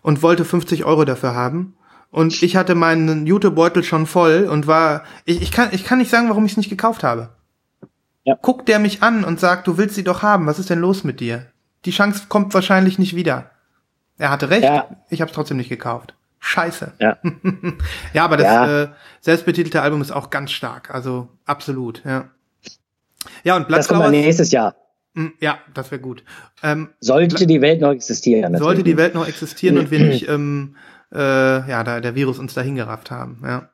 und 0.00 0.22
wollte 0.22 0.46
50 0.46 0.86
Euro 0.86 1.04
dafür 1.04 1.34
haben. 1.34 1.74
Und 2.10 2.42
ich 2.42 2.56
hatte 2.56 2.74
meinen 2.74 3.26
Jutebeutel 3.26 3.84
schon 3.84 4.06
voll 4.06 4.48
und 4.50 4.66
war, 4.66 5.02
ich, 5.26 5.42
ich, 5.42 5.52
kann, 5.52 5.68
ich 5.72 5.84
kann 5.84 5.98
nicht 5.98 6.10
sagen, 6.10 6.30
warum 6.30 6.46
ich 6.46 6.52
es 6.52 6.56
nicht 6.56 6.70
gekauft 6.70 7.04
habe. 7.04 7.28
Ja. 8.24 8.36
Guckt 8.40 8.68
der 8.68 8.78
mich 8.78 9.02
an 9.02 9.24
und 9.24 9.40
sagt, 9.40 9.66
du 9.66 9.78
willst 9.78 9.94
sie 9.94 10.04
doch 10.04 10.22
haben, 10.22 10.46
was 10.46 10.58
ist 10.58 10.70
denn 10.70 10.80
los 10.80 11.04
mit 11.04 11.20
dir? 11.20 11.46
Die 11.84 11.90
Chance 11.92 12.24
kommt 12.28 12.52
wahrscheinlich 12.54 12.98
nicht 12.98 13.14
wieder. 13.16 13.50
Er 14.18 14.30
hatte 14.30 14.50
recht, 14.50 14.64
Ja. 14.64 14.88
ich 15.08 15.20
habe 15.20 15.30
es 15.30 15.34
trotzdem 15.34 15.56
nicht 15.56 15.68
gekauft. 15.70 16.14
Scheiße. 16.40 16.92
Ja. 16.98 17.18
Ja, 18.14 18.24
aber 18.24 18.36
das 18.36 18.46
Ja. 18.46 18.82
Äh, 18.82 18.88
selbstbetitelte 19.20 19.82
Album 19.82 20.00
ist 20.00 20.10
auch 20.10 20.30
ganz 20.30 20.50
stark, 20.52 20.90
also 20.94 21.28
absolut, 21.46 22.02
ja. 22.04 22.28
Ja, 23.44 23.56
und 23.56 23.70
Das 23.70 23.88
kommt 23.88 24.10
nächstes 24.10 24.50
Jahr. 24.50 24.74
Mm, 25.14 25.26
ja, 25.40 25.58
das 25.74 25.90
wäre 25.90 26.00
gut. 26.00 26.24
Ähm, 26.62 26.88
Sollte 27.00 27.46
die 27.46 27.60
Welt 27.60 27.80
noch 27.80 27.90
existieren. 27.92 28.52
sollte 28.56 28.64
natürlich. 28.64 28.84
die 28.84 28.96
Welt 28.96 29.14
noch 29.14 29.26
existieren 29.28 29.76
und 29.78 29.90
wir 29.90 29.98
nicht, 30.00 30.28
ähm, 30.28 30.76
äh, 31.12 31.18
ja, 31.68 31.82
da 31.84 32.00
der 32.00 32.14
Virus 32.14 32.38
uns 32.38 32.54
dahin 32.54 32.76
gerafft 32.76 33.10
haben, 33.10 33.42
ja. 33.44 33.68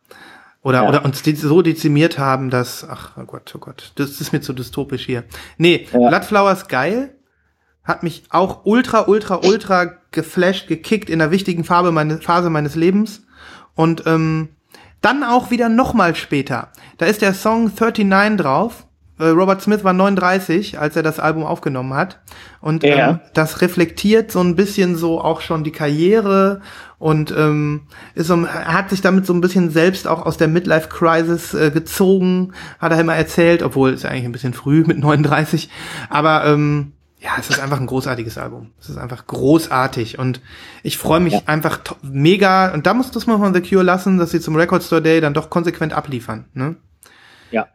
Oder, 0.62 0.82
Ja. 0.82 0.88
oder 0.88 1.04
uns 1.04 1.22
so 1.22 1.62
dezimiert 1.62 2.18
haben, 2.18 2.50
dass, 2.50 2.84
ach 2.88 3.16
oh 3.16 3.24
Gott, 3.24 3.52
oh 3.54 3.58
Gott, 3.58 3.92
das 3.96 4.20
ist 4.20 4.32
mir 4.32 4.40
zu 4.40 4.52
dystopisch 4.52 5.04
hier. 5.06 5.22
Nee, 5.58 5.86
Ja. 5.92 6.08
Bloodflowers 6.08 6.66
geil, 6.66 7.14
hat 7.86 8.02
mich 8.02 8.24
auch 8.30 8.60
ultra, 8.64 9.06
ultra, 9.06 9.40
ultra 9.44 9.92
geflasht, 10.10 10.68
gekickt 10.68 11.08
in 11.08 11.18
der 11.20 11.30
wichtigen 11.30 11.64
Farbe 11.64 11.92
meine, 11.92 12.18
Phase 12.18 12.50
meines 12.50 12.74
Lebens. 12.74 13.22
Und 13.74 14.02
ähm, 14.06 14.48
dann 15.00 15.22
auch 15.22 15.50
wieder 15.50 15.68
noch 15.68 15.94
mal 15.94 16.14
später. 16.14 16.68
Da 16.98 17.06
ist 17.06 17.22
der 17.22 17.34
Song 17.34 17.70
39 17.78 18.36
drauf. 18.38 18.86
Äh, 19.18 19.28
Robert 19.28 19.62
Smith 19.62 19.84
war 19.84 19.92
39, 19.92 20.78
als 20.78 20.96
er 20.96 21.02
das 21.02 21.20
Album 21.20 21.44
aufgenommen 21.44 21.94
hat. 21.94 22.20
Und 22.60 22.82
Ja. 22.82 23.10
ähm, 23.10 23.20
das 23.34 23.60
reflektiert 23.60 24.32
so 24.32 24.40
ein 24.40 24.56
bisschen 24.56 24.96
so 24.96 25.20
auch 25.20 25.40
schon 25.40 25.64
die 25.64 25.72
Karriere 25.72 26.60
und 26.98 27.30
ähm, 27.36 27.82
ist 28.14 28.26
so, 28.28 28.34
er 28.34 28.72
hat 28.72 28.90
sich 28.90 29.02
damit 29.02 29.26
so 29.26 29.32
ein 29.34 29.40
bisschen 29.40 29.70
selbst 29.70 30.08
auch 30.08 30.24
aus 30.24 30.38
der 30.38 30.48
Midlife 30.48 30.88
Crisis 30.88 31.54
äh, 31.54 31.70
gezogen, 31.70 32.52
hat 32.78 32.92
er 32.92 33.00
immer 33.00 33.14
erzählt, 33.14 33.62
obwohl 33.62 33.92
ist 33.92 34.04
ja 34.04 34.10
eigentlich 34.10 34.24
ein 34.24 34.32
bisschen 34.32 34.54
früh 34.54 34.82
mit 34.86 34.98
39. 34.98 35.68
Aber 36.08 36.44
ähm, 36.46 36.92
ja, 37.18 37.30
es 37.38 37.48
ist 37.48 37.60
einfach 37.60 37.80
ein 37.80 37.86
großartiges 37.86 38.36
Album. 38.36 38.72
Es 38.78 38.90
ist 38.90 38.98
einfach 38.98 39.26
großartig 39.26 40.18
und 40.18 40.40
ich 40.82 40.98
freue 40.98 41.20
mich 41.20 41.32
Ja. 41.32 41.42
einfach 41.46 41.80
mega. 42.02 42.72
Und 42.74 42.86
da 42.86 42.92
muss 42.92 43.10
das 43.10 43.26
man 43.26 43.38
von 43.38 43.54
The 43.54 43.62
Cure 43.62 43.82
lassen, 43.82 44.18
dass 44.18 44.30
sie 44.32 44.40
zum 44.40 44.54
Record 44.54 44.82
Store 44.82 45.00
Day 45.00 45.20
dann 45.20 45.32
doch 45.32 45.48
konsequent 45.48 45.94
abliefern. 45.94 46.44
Ne? 46.52 46.76
Ja. 47.50 47.68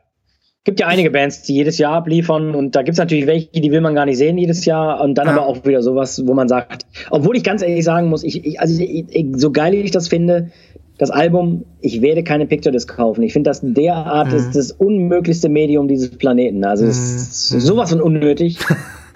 Gibt 0.64 0.80
ja 0.80 0.86
einige 0.88 1.10
Bands, 1.10 1.42
die 1.42 1.56
jedes 1.56 1.80
Jahr 1.80 1.94
abliefern 1.94 2.54
und 2.54 2.76
da 2.76 2.84
gibt's 2.84 3.00
natürlich 3.00 3.26
welche, 3.26 3.50
die 3.50 3.72
will 3.72 3.82
man 3.82 3.96
gar 3.96 4.06
nicht 4.06 4.18
sehen 4.18 4.38
jedes 4.38 4.64
Jahr 4.66 5.02
und 5.02 5.16
dann 5.16 5.26
Ja. 5.26 5.34
aber 5.34 5.48
auch 5.48 5.66
wieder 5.66 5.82
sowas, 5.82 6.22
wo 6.26 6.36
man 6.36 6.48
sagt, 6.48 6.86
obwohl 7.10 7.36
ich 7.36 7.44
ganz 7.44 7.64
ehrlich 7.64 7.84
sagen 7.84 8.10
muss, 8.10 8.24
ich, 8.24 8.46
ich 8.46 8.60
also 8.60 8.80
ich, 8.80 9.06
ich, 9.10 9.26
so 9.38 9.52
geil 9.52 9.74
ich 9.74 9.90
das 9.90 10.08
finde, 10.08 10.52
das 11.00 11.10
Album, 11.10 11.66
ich 11.80 12.04
werde 12.04 12.24
keine 12.24 12.46
Picture 12.46 12.72
Disc 12.72 12.96
kaufen. 12.96 13.24
Ich 13.24 13.34
finde, 13.34 13.50
das 13.50 13.62
derart 13.64 14.30
mhm. 14.30 14.36
ist 14.36 14.56
das 14.56 14.72
unmöglichste 14.72 15.50
Medium 15.50 15.88
dieses 15.88 16.16
Planeten. 16.16 16.64
Also 16.64 16.86
es 16.86 16.98
ist 17.00 17.54
mhm. 17.56 17.60
sowas 17.60 17.90
von 17.90 18.02
unnötig. 18.02 18.60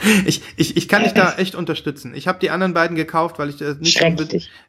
ich, 0.26 0.42
ich, 0.56 0.78
ich 0.78 0.88
kann 0.88 1.04
dich 1.04 1.14
da 1.14 1.36
echt 1.38 1.56
unterstützen. 1.56 2.14
Ich 2.16 2.28
habe 2.28 2.40
die 2.40 2.50
anderen 2.50 2.74
beiden 2.74 2.96
gekauft, 2.96 3.40
weil 3.40 3.50
ich 3.50 3.62
äh, 3.62 3.76
nicht 3.80 4.02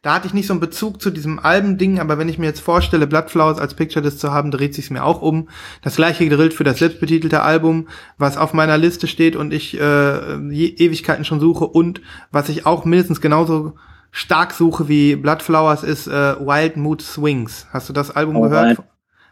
da 0.03 0.15
hatte 0.15 0.27
ich 0.27 0.35
nicht 0.35 0.47
so 0.47 0.53
einen 0.53 0.61
Bezug 0.61 1.01
zu 1.01 1.11
diesem 1.11 1.39
Albending, 1.39 1.98
aber 1.98 2.19
wenn 2.19 2.28
ich 2.28 2.39
mir 2.39 2.47
jetzt 2.47 2.61
vorstelle, 2.61 3.07
Bloodflowers 3.07 3.59
als 3.59 3.74
Picture 3.74 4.03
Disc 4.03 4.19
zu 4.19 4.32
haben, 4.32 4.51
dreht 4.51 4.74
sich's 4.74 4.90
mir 4.90 5.05
auch 5.05 5.23
um. 5.23 5.48
Das 5.82 5.97
gleiche 5.97 6.28
gilt 6.28 6.55
für 6.55 6.65
das 6.65 6.78
selbstbetitelte 6.78 7.43
Album, 7.43 7.89
was 8.19 8.36
auf 8.36 8.53
meiner 8.53 8.78
Liste 8.78 9.07
steht 9.07 9.36
und 9.36 9.53
ich 9.53 9.78
äh, 9.78 10.35
Ewigkeiten 10.36 11.24
schon 11.24 11.40
suche 11.40 11.66
und 11.66 12.01
was 12.31 12.48
ich 12.48 12.66
auch 12.66 12.85
mindestens 12.85 13.20
genauso 13.20 13.74
stark 14.11 14.53
suche 14.53 14.89
wie 14.89 15.16
Bloodflowers 15.16 15.82
ist 15.82 16.07
äh, 16.07 16.36
Wild 16.40 16.77
Mood 16.77 17.03
Swings. 17.03 17.66
Hast 17.73 17.89
du 17.89 17.93
das 17.93 18.11
Album 18.11 18.36
oh, 18.36 18.43
gehört? 18.43 18.78
Nein. 18.78 18.86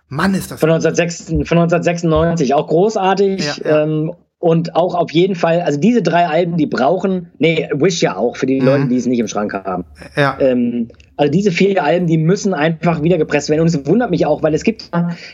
Mann, 0.09 0.35
ist 0.35 0.51
das. 0.51 0.61
Von, 0.61 0.71
1996, 0.71 1.49
von 1.49 1.59
1996, 1.59 2.55
auch 2.55 2.69
großartig. 2.69 3.45
Ja, 3.45 3.55
ja. 3.65 3.83
Ähm, 3.83 4.13
und 4.45 4.77
auch 4.77 4.95
auf 4.95 5.11
jeden 5.11 5.37
Fall, 5.37 5.63
also 5.63 5.81
diese 5.81 6.03
drei 6.03 6.27
Alben, 6.27 6.59
die 6.59 6.67
brauchen, 6.67 7.31
nee, 7.39 7.67
Wish 7.73 8.03
ja 8.03 8.19
auch, 8.19 8.37
für 8.37 8.45
die 8.45 8.61
mhm. 8.61 8.67
Leute, 8.67 8.89
die 8.89 8.97
es 8.97 9.07
nicht 9.07 9.19
im 9.19 9.27
Schrank 9.27 9.55
haben. 9.55 9.87
Ja. 10.17 10.37
Ähm, 10.39 10.89
also 11.17 11.33
diese 11.33 11.51
vier 11.51 11.83
Alben, 11.83 12.07
die 12.07 12.19
müssen 12.19 12.53
einfach 12.53 13.03
wieder 13.03 13.17
gepresst 13.17 13.49
werden. 13.49 13.63
Und 13.63 13.69
es 13.69 13.87
wundert 13.87 14.11
mich 14.11 14.27
auch, 14.27 14.43
weil 14.43 14.53
es 14.53 14.63
gibt 14.63 14.91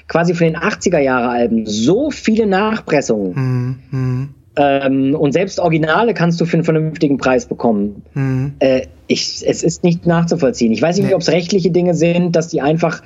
quasi 0.07 0.35
von 0.35 0.47
den 0.47 0.57
80er 0.57 1.01
Jahre 1.01 1.29
Alben 1.29 1.67
so 1.67 2.13
viele 2.13 2.47
Nachpressungen. 2.47 3.33
Mhm. 3.91 3.99
mhm. 3.99 4.29
Ähm, 4.57 5.15
und 5.15 5.33
selbst 5.33 5.59
Originale 5.59 6.13
kannst 6.13 6.41
du 6.41 6.45
für 6.45 6.55
einen 6.55 6.65
vernünftigen 6.65 7.19
Preis 7.19 7.47
bekommen. 7.47 8.03
Mhm. 8.15 8.53
Äh, 8.59 8.83
ich, 9.07 9.43
es 9.45 9.63
ist 9.65 9.83
nicht 9.83 10.07
nachzuvollziehen. 10.07 10.73
Ich 10.73 10.83
weiß 10.83 10.99
nicht, 10.99 11.09
nee. 11.09 11.15
ob 11.15 11.21
es 11.21 11.31
rechtliche 11.31 11.71
Dinge 11.71 11.95
sind, 11.95 12.37
dass 12.37 12.49
die 12.49 12.61
einfach 12.61 13.03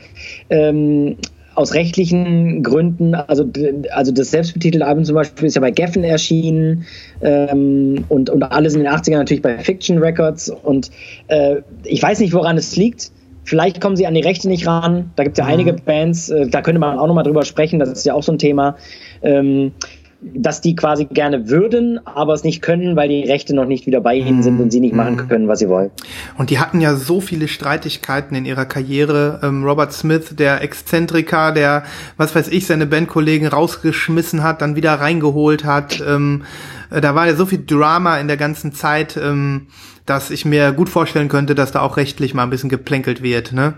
ähm, 0.51 1.17
aus 1.55 1.75
rechtlichen 1.75 2.63
Gründen, 2.63 3.15
also, 3.15 3.49
also 3.93 4.13
das 4.13 4.31
selbstbetitelte 4.31 4.87
Album 4.87 5.05
zum 5.05 5.15
Beispiel 5.15 5.47
ist 5.47 5.55
ja 5.55 5.61
bei 5.61 5.71
Geffen 5.71 6.05
erschienen 6.05 6.85
ähm, 7.23 8.05
und, 8.09 8.31
und 8.31 8.43
alles 8.43 8.75
in 8.75 8.81
den 8.81 8.89
80ern 8.89 9.19
natürlich 9.19 9.43
bei 9.43 9.59
Fiction 9.59 9.99
Records 9.99 10.51
und 10.51 10.91
äh, 11.29 11.57
ich 11.85 12.03
weiß 12.03 12.21
nicht, 12.21 12.33
woran 12.33 12.57
es 12.57 12.77
liegt. 12.77 13.11
Vielleicht 13.47 13.81
kommen 13.81 13.95
sie 13.95 14.07
an 14.07 14.15
die 14.15 14.23
Rechte 14.23 14.49
nicht 14.49 14.67
ran. 14.67 15.11
Da 15.17 15.23
gibt 15.23 15.37
es 15.37 15.39
ja 15.39 15.45
mhm. 15.45 15.53
einige 15.53 15.73
Bands, 15.75 16.31
äh, 16.31 16.49
da 16.49 16.63
könnte 16.63 16.81
man 16.81 16.99
auch 16.99 17.07
nochmal 17.07 17.25
drüber 17.25 17.45
sprechen, 17.45 17.79
das 17.79 17.91
ist 17.91 18.07
ja 18.07 18.15
auch 18.15 18.23
so 18.23 18.33
ein 18.33 18.39
Thema. 18.39 18.77
Ähm, 19.23 19.73
dass 20.33 20.61
die 20.61 20.75
quasi 20.75 21.05
gerne 21.05 21.51
würden, 21.51 22.01
aber 22.07 22.33
es 22.33 22.45
nicht 22.45 22.63
können, 22.63 22.97
weil 22.97 23.09
die 23.09 23.25
Rechte 23.25 23.55
noch 23.55 23.67
nicht 23.67 23.87
wieder 23.87 24.01
bei 24.01 24.15
ihnen 24.15 24.43
sind 24.43 24.59
und 24.61 24.71
sie 24.71 24.81
nicht 24.81 24.95
machen 24.95 25.17
mhm. 25.17 25.29
können, 25.29 25.49
was 25.49 25.59
sie 25.59 25.69
wollen. 25.69 25.91
Und 26.39 26.51
die 26.51 26.59
hatten 26.59 26.81
ja 26.81 26.95
so 26.95 27.21
viele 27.21 27.47
Streitigkeiten 27.47 28.35
in 28.35 28.47
ihrer 28.47 28.65
Karriere. 28.65 29.41
Ähm, 29.43 29.65
Robert 29.65 29.93
Smith, 29.93 30.35
der 30.37 30.63
Exzentriker, 30.63 31.53
der, 31.53 31.85
was 32.17 32.35
weiß 32.35 32.49
ich, 32.49 32.67
seine 32.67 32.87
Bandkollegen 32.87 33.47
rausgeschmissen 33.49 34.43
hat, 34.43 34.63
dann 34.63 34.77
wieder 34.77 34.95
reingeholt 34.95 35.65
hat. 35.65 36.03
Ähm, 36.07 36.45
äh, 36.91 37.01
da 37.01 37.15
war 37.15 37.27
ja 37.27 37.35
so 37.35 37.45
viel 37.45 37.65
Drama 37.65 38.19
in 38.19 38.29
der 38.29 38.39
ganzen 38.39 38.73
Zeit, 38.73 39.17
ähm, 39.17 39.67
dass 40.07 40.31
ich 40.31 40.45
mir 40.45 40.73
gut 40.73 40.89
vorstellen 40.89 41.29
könnte, 41.29 41.55
dass 41.55 41.73
da 41.73 41.81
auch 41.81 41.97
rechtlich 41.97 42.35
mal 42.35 42.45
ein 42.45 42.51
bisschen 42.51 42.71
geplänkelt 42.71 43.23
wird, 43.23 43.53
ne? 43.53 43.75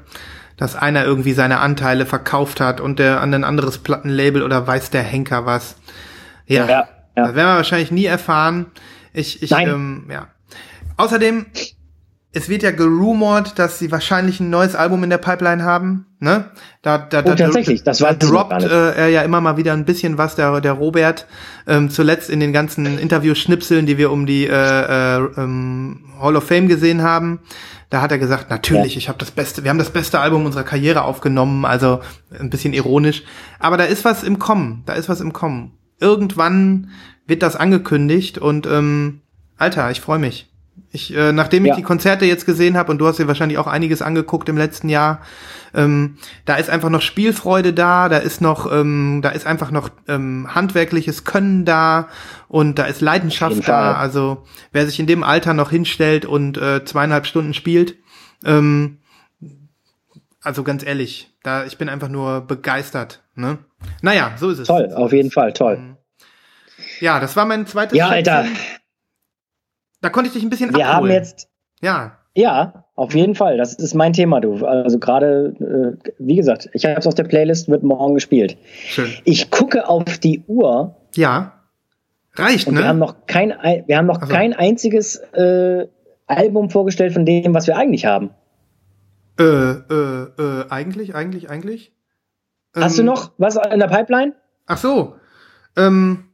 Dass 0.57 0.75
einer 0.75 1.05
irgendwie 1.05 1.33
seine 1.33 1.59
Anteile 1.59 2.07
verkauft 2.07 2.61
hat 2.61 2.81
und 2.81 2.99
der 2.99 3.21
an 3.21 3.35
ein 3.35 3.45
anderes 3.45 3.79
Plattenlabel 3.79 4.43
oder 4.43 4.67
weiß 4.67 4.91
der 4.91 5.03
Henker 5.03 5.45
was. 5.45 5.77
Ja, 6.47 6.67
ja, 6.67 6.71
ja. 6.71 6.87
das 7.15 7.35
werden 7.35 7.49
wir 7.49 7.57
wahrscheinlich 7.57 7.91
nie 7.91 8.05
erfahren. 8.05 8.67
Ich, 9.13 9.43
ich, 9.43 9.51
Nein. 9.51 9.69
Ähm, 9.69 10.07
ja. 10.11 10.29
Außerdem, 10.97 11.47
es 12.33 12.51
wird 12.51 12.63
ja 12.63 12.71
gerumort, 12.71 13.59
dass 13.59 13.79
sie 13.79 13.91
wahrscheinlich 13.91 14.41
ein 14.41 14.51
neues 14.51 14.75
Album 14.75 15.03
in 15.03 15.09
der 15.09 15.19
Pipeline 15.19 15.65
haben. 15.65 16.07
Ne? 16.21 16.51
Da, 16.83 16.99
da, 16.99 17.23
da, 17.23 17.33
oh, 17.33 17.35
tatsächlich, 17.35 17.83
das 17.83 18.03
war 18.03 18.15
da 18.15 18.27
droppt 18.27 18.63
äh, 18.63 18.93
er 18.93 19.09
ja 19.09 19.23
immer 19.23 19.41
mal 19.41 19.57
wieder 19.57 19.73
ein 19.73 19.87
bisschen 19.87 20.19
was, 20.19 20.35
der, 20.35 20.61
der 20.61 20.73
Robert. 20.73 21.27
Ähm, 21.67 21.89
zuletzt 21.89 22.29
in 22.29 22.41
den 22.41 22.53
ganzen 22.53 22.99
Interview-Schnipseln, 22.99 23.87
die 23.87 23.97
wir 23.97 24.11
um 24.13 24.27
die 24.27 24.47
äh, 24.47 24.51
äh, 24.51 25.17
ähm, 25.39 26.13
Hall 26.21 26.37
of 26.37 26.45
Fame 26.45 26.69
gesehen 26.69 27.03
haben. 27.03 27.41
Da 27.89 28.03
hat 28.03 28.13
er 28.13 28.19
gesagt, 28.19 28.51
natürlich, 28.51 28.95
ja. 28.95 28.99
ich 28.99 29.09
habe 29.09 29.19
das 29.19 29.31
beste, 29.31 29.63
wir 29.63 29.71
haben 29.71 29.79
das 29.79 29.91
beste 29.91 30.19
Album 30.19 30.45
unserer 30.45 30.65
Karriere 30.65 31.03
aufgenommen, 31.03 31.65
also 31.65 32.01
ein 32.39 32.51
bisschen 32.51 32.75
ironisch. 32.75 33.23
Aber 33.59 33.79
da 33.79 33.85
ist 33.85 34.05
was 34.05 34.23
im 34.23 34.39
Kommen, 34.39 34.83
da 34.85 34.93
ist 34.93 35.09
was 35.09 35.23
im 35.23 35.33
Kommen 35.33 35.73
irgendwann 36.01 36.91
wird 37.27 37.43
das 37.43 37.57
angekündigt 37.57 38.39
und 38.39 38.67
ähm, 38.67 39.21
Alter, 39.57 39.91
ich 39.91 40.01
freue 40.01 40.19
mich. 40.19 40.49
Ich, 40.93 41.15
äh, 41.15 41.33
nachdem 41.33 41.65
ich 41.65 41.71
ja. 41.71 41.77
die 41.77 41.83
Konzerte 41.83 42.25
jetzt 42.25 42.47
gesehen 42.47 42.77
habe 42.77 42.91
und 42.91 42.99
du 42.99 43.07
hast 43.07 43.19
dir 43.19 43.27
wahrscheinlich 43.27 43.59
auch 43.59 43.67
einiges 43.67 44.03
angeguckt 44.03 44.49
im 44.49 44.57
letzten 44.57 44.89
Jahr, 44.89 45.21
ähm, 45.75 46.17
da 46.45 46.57
ist 46.57 46.71
einfach 46.71 46.89
noch 46.89 47.03
Spielfreude 47.03 47.73
da, 47.73 48.09
da 48.09 48.17
ist 48.17 48.41
noch, 48.41 48.73
ähm, 48.73 49.21
da 49.23 49.31
ist 49.31 49.47
einfach 49.47 49.71
noch 49.71 49.91
ähm, 50.09 50.49
handwerkliches 50.55 51.25
Können 51.25 51.65
da 51.65 52.09
und 52.49 52.79
da 52.79 52.85
ist 52.85 53.01
Leidenschaft 53.01 53.69
da. 53.69 53.95
Also 53.95 54.45
wer 54.73 54.87
sich 54.87 54.99
in 54.99 55.07
dem 55.07 55.23
Alter 55.23 55.55
noch 55.55 55.71
hinstellt 55.71 56.25
und 56.25 56.57
äh, 56.57 56.85
zweieinhalb 56.85 57.27
Stunden 57.27 57.53
spielt, 57.53 57.97
ähm, 58.45 58.99
also 60.41 60.63
ganz 60.63 60.85
ehrlich, 60.85 61.35
da 61.43 61.65
ich 61.67 61.77
bin 61.77 61.89
einfach 61.89 62.09
nur 62.09 62.41
begeistert. 62.41 63.23
Ne? 63.37 63.59
Naja, 64.03 64.33
so 64.37 64.51
ist 64.51 64.59
es. 64.59 64.69
Toll, 64.69 64.93
auf 64.95 65.13
jeden 65.13 65.31
Fall, 65.31 65.53
toll. 65.53 65.77
Mhm. 65.77 65.97
Ja, 67.01 67.21
das 67.21 67.37
war 67.37 67.45
mein 67.45 67.67
zweites. 67.67 67.97
Ja, 67.97 68.09
Alter. 68.09 68.47
Da 70.01 70.09
konnte 70.11 70.29
ich 70.29 70.35
dich 70.35 70.43
ein 70.43 70.51
bisschen 70.51 70.75
Wir 70.75 70.89
abholen. 70.89 71.13
haben 71.13 71.19
jetzt. 71.19 71.49
Ja. 71.81 72.19
Ja, 72.35 72.85
auf 72.95 73.15
jeden 73.15 73.35
Fall. 73.35 73.57
Das 73.57 73.75
ist 73.75 73.95
mein 73.95 74.13
Thema, 74.13 74.41
du. 74.41 74.65
Also 74.67 74.99
gerade, 74.99 75.55
äh, 75.59 76.11
wie 76.19 76.37
gesagt, 76.37 76.69
ich 76.73 76.85
habe 76.85 76.97
es 76.99 77.07
auf 77.07 77.15
der 77.15 77.25
Playlist, 77.25 77.69
wird 77.69 77.83
morgen 77.83 78.15
gespielt. 78.15 78.57
Schön. 78.87 79.11
Ich 79.25 79.51
gucke 79.51 79.89
auf 79.89 80.19
die 80.19 80.43
Uhr. 80.47 80.97
Ja. 81.15 81.65
Reicht, 82.35 82.71
ne? 82.71 82.81
Wir 82.81 82.89
haben 82.89 82.99
noch 82.99 83.27
kein, 83.27 83.55
wir 83.87 83.97
haben 83.97 84.07
noch 84.07 84.21
also. 84.21 84.33
kein 84.33 84.53
einziges 84.53 85.17
äh, 85.33 85.87
Album 86.27 86.71
vorgestellt 86.71 87.15
von 87.15 87.25
dem, 87.25 87.55
was 87.55 87.67
wir 87.67 87.77
eigentlich 87.77 88.05
haben. 88.05 88.31
Äh, 89.39 89.45
äh, 89.45 90.23
äh, 90.39 90.65
eigentlich, 90.71 91.15
eigentlich, 91.15 91.49
eigentlich? 91.49 91.96
Hast 92.77 92.99
ähm, 92.99 93.07
du 93.07 93.13
noch 93.13 93.33
was 93.39 93.57
in 93.73 93.81
der 93.81 93.89
Pipeline? 93.89 94.35
Ach 94.67 94.79
so. 94.79 95.17
Ähm, 95.77 96.25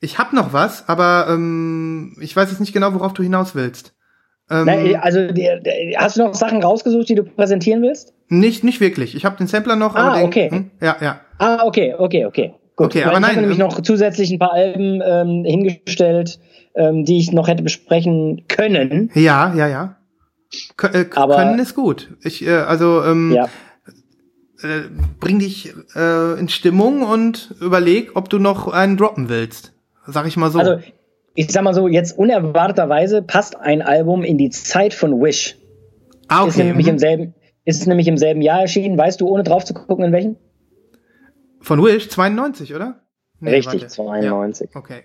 ich 0.00 0.18
habe 0.18 0.36
noch 0.36 0.52
was, 0.52 0.88
aber 0.88 1.26
ähm, 1.30 2.16
ich 2.20 2.34
weiß 2.36 2.50
jetzt 2.50 2.60
nicht 2.60 2.72
genau, 2.72 2.94
worauf 2.94 3.14
du 3.14 3.22
hinaus 3.22 3.54
willst. 3.54 3.94
Ähm, 4.50 4.66
Na, 4.66 5.00
also 5.00 5.26
die, 5.28 5.48
die, 5.64 5.96
hast 5.96 6.16
du 6.16 6.24
noch 6.24 6.34
Sachen 6.34 6.62
rausgesucht, 6.62 7.08
die 7.08 7.14
du 7.14 7.24
präsentieren 7.24 7.82
willst? 7.82 8.12
Nicht, 8.28 8.64
nicht 8.64 8.80
wirklich. 8.80 9.14
Ich 9.14 9.24
habe 9.24 9.36
den 9.36 9.46
Sampler 9.46 9.76
noch. 9.76 9.94
Ah, 9.94 10.16
den, 10.16 10.26
okay. 10.26 10.50
Hm, 10.50 10.70
ja, 10.80 10.96
ja. 11.00 11.20
Ah, 11.38 11.64
okay, 11.64 11.94
okay, 11.96 12.26
okay. 12.26 12.54
Gut. 12.76 12.86
Okay, 12.86 13.04
aber 13.04 13.14
ich 13.14 13.20
nein. 13.20 13.30
Ich 13.30 13.36
habe 13.36 13.40
nämlich 13.40 13.58
ähm, 13.58 13.66
noch 13.66 13.80
zusätzlich 13.80 14.30
ein 14.30 14.38
paar 14.38 14.52
Alben 14.52 15.00
ähm, 15.02 15.44
hingestellt, 15.44 16.38
ähm, 16.74 17.04
die 17.04 17.18
ich 17.18 17.32
noch 17.32 17.48
hätte 17.48 17.62
besprechen 17.62 18.44
können. 18.48 19.10
Ja, 19.14 19.54
ja, 19.54 19.68
ja. 19.68 19.96
K 20.76 20.88
äh, 20.88 21.06
aber, 21.14 21.36
können 21.36 21.58
ist 21.58 21.74
gut. 21.74 22.10
Ich, 22.22 22.46
äh, 22.46 22.50
also 22.50 23.02
ähm, 23.04 23.32
ja. 23.32 23.48
Äh, 24.64 24.88
bring 25.20 25.38
dich 25.38 25.72
äh, 25.94 26.38
in 26.38 26.48
Stimmung 26.48 27.02
und 27.02 27.54
überleg, 27.60 28.12
ob 28.14 28.28
du 28.28 28.38
noch 28.38 28.68
einen 28.68 28.96
droppen 28.96 29.28
willst. 29.28 29.72
Sag 30.06 30.26
ich 30.26 30.36
mal 30.36 30.50
so. 30.50 30.58
Also, 30.58 30.78
ich 31.34 31.50
sag 31.50 31.62
mal 31.62 31.74
so, 31.74 31.88
jetzt 31.88 32.16
unerwarteterweise 32.16 33.22
passt 33.22 33.56
ein 33.56 33.82
Album 33.82 34.22
in 34.22 34.38
die 34.38 34.50
Zeit 34.50 34.94
von 34.94 35.20
Wish. 35.20 35.56
Ah, 36.28 36.42
okay. 36.42 36.48
Ist 36.48 36.56
nämlich 36.58 36.88
im 36.88 36.98
selben, 36.98 37.34
ist 37.64 37.80
es 37.80 37.86
nämlich 37.86 38.08
im 38.08 38.16
selben 38.16 38.40
Jahr 38.40 38.60
erschienen. 38.60 38.96
Weißt 38.96 39.20
du, 39.20 39.28
ohne 39.28 39.42
drauf 39.42 39.64
zu 39.64 39.74
gucken, 39.74 40.04
in 40.04 40.12
welchen? 40.12 40.36
Von 41.60 41.82
Wish? 41.82 42.08
92, 42.08 42.74
oder? 42.74 43.00
Nee, 43.40 43.50
Richtig, 43.50 43.82
warte. 43.82 43.86
92. 43.88 44.70
Ja. 44.72 44.80
Okay. 44.80 45.02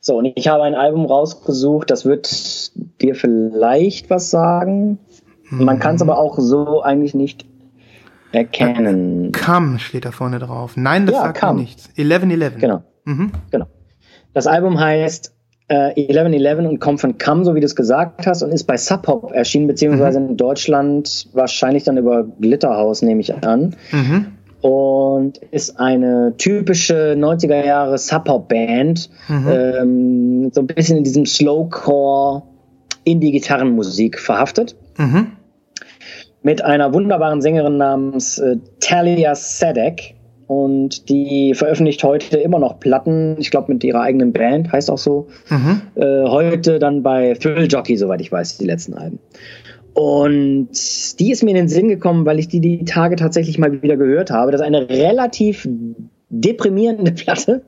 So, 0.00 0.16
und 0.16 0.32
ich 0.34 0.48
habe 0.48 0.64
ein 0.64 0.74
Album 0.74 1.06
rausgesucht, 1.06 1.90
das 1.90 2.04
wird 2.04 2.72
dir 3.00 3.14
vielleicht 3.14 4.10
was 4.10 4.30
sagen. 4.30 4.98
Man 5.50 5.78
kann 5.78 5.96
es 5.96 6.02
aber 6.02 6.18
auch 6.18 6.38
so 6.38 6.82
eigentlich 6.82 7.14
nicht 7.14 7.46
erkennen. 8.32 9.32
Come 9.32 9.78
steht 9.78 10.04
da 10.04 10.10
vorne 10.10 10.38
drauf. 10.38 10.76
Nein, 10.76 11.06
das 11.06 11.14
ja, 11.14 11.22
sagt 11.22 11.42
mir 11.42 11.54
nichts. 11.54 11.88
1111. 11.96 12.58
Genau. 12.58 12.82
Mhm. 13.04 13.32
Genau. 13.50 13.66
Das 14.34 14.46
Album 14.46 14.80
heißt 14.80 15.32
äh, 15.68 15.92
1111 16.08 16.58
und 16.68 16.78
kommt 16.80 17.00
von 17.00 17.18
Come, 17.18 17.44
so 17.44 17.54
wie 17.54 17.60
du 17.60 17.66
es 17.66 17.76
gesagt 17.76 18.26
hast, 18.26 18.42
und 18.42 18.50
ist 18.52 18.64
bei 18.64 18.76
Sub 18.76 19.02
Pop 19.02 19.32
erschienen, 19.32 19.66
beziehungsweise 19.66 20.20
mhm. 20.20 20.30
in 20.30 20.36
Deutschland 20.36 21.28
wahrscheinlich 21.32 21.84
dann 21.84 21.96
über 21.96 22.24
Glitterhouse, 22.40 23.02
nehme 23.02 23.20
ich 23.20 23.34
an. 23.44 23.76
Mhm. 23.90 24.26
Und 24.60 25.38
ist 25.50 25.80
eine 25.80 26.34
typische 26.38 27.16
90er 27.18 27.64
Jahre 27.64 27.98
Sub 27.98 28.24
Pop 28.24 28.48
Band, 28.48 29.10
mhm. 29.28 29.48
ähm, 29.48 30.50
so 30.52 30.60
ein 30.60 30.66
bisschen 30.66 30.98
in 30.98 31.04
diesem 31.04 31.26
Slowcore 31.26 32.42
Indie-Gitarrenmusik 33.04 34.20
verhaftet. 34.20 34.76
Mhm. 34.96 35.32
Mit 36.42 36.64
einer 36.64 36.92
wunderbaren 36.92 37.40
Sängerin 37.40 37.76
namens 37.76 38.38
äh, 38.38 38.56
Talia 38.80 39.34
Sadek 39.34 40.14
und 40.46 41.08
die 41.08 41.54
veröffentlicht 41.54 42.02
heute 42.04 42.36
immer 42.36 42.58
noch 42.58 42.80
Platten, 42.80 43.36
ich 43.38 43.50
glaube 43.50 43.72
mit 43.72 43.84
ihrer 43.84 44.02
eigenen 44.02 44.32
Band, 44.32 44.72
heißt 44.72 44.90
auch 44.90 44.98
so. 44.98 45.28
Mhm. 45.48 45.82
Äh, 45.94 46.28
heute 46.28 46.78
dann 46.78 47.02
bei 47.02 47.34
Thrill 47.34 47.68
Jockey, 47.70 47.96
soweit 47.96 48.20
ich 48.20 48.30
weiß, 48.30 48.58
die 48.58 48.66
letzten 48.66 48.94
Alben. 48.94 49.18
Und 49.94 50.70
die 51.20 51.30
ist 51.30 51.42
mir 51.42 51.50
in 51.50 51.56
den 51.56 51.68
Sinn 51.68 51.88
gekommen, 51.88 52.26
weil 52.26 52.38
ich 52.38 52.48
die 52.48 52.60
die 52.60 52.84
Tage 52.84 53.16
tatsächlich 53.16 53.58
mal 53.58 53.82
wieder 53.82 53.96
gehört 53.96 54.30
habe. 54.30 54.50
Das 54.50 54.60
ist 54.60 54.66
eine 54.66 54.88
relativ 54.88 55.68
deprimierende 56.28 57.12
Platte. 57.12 57.62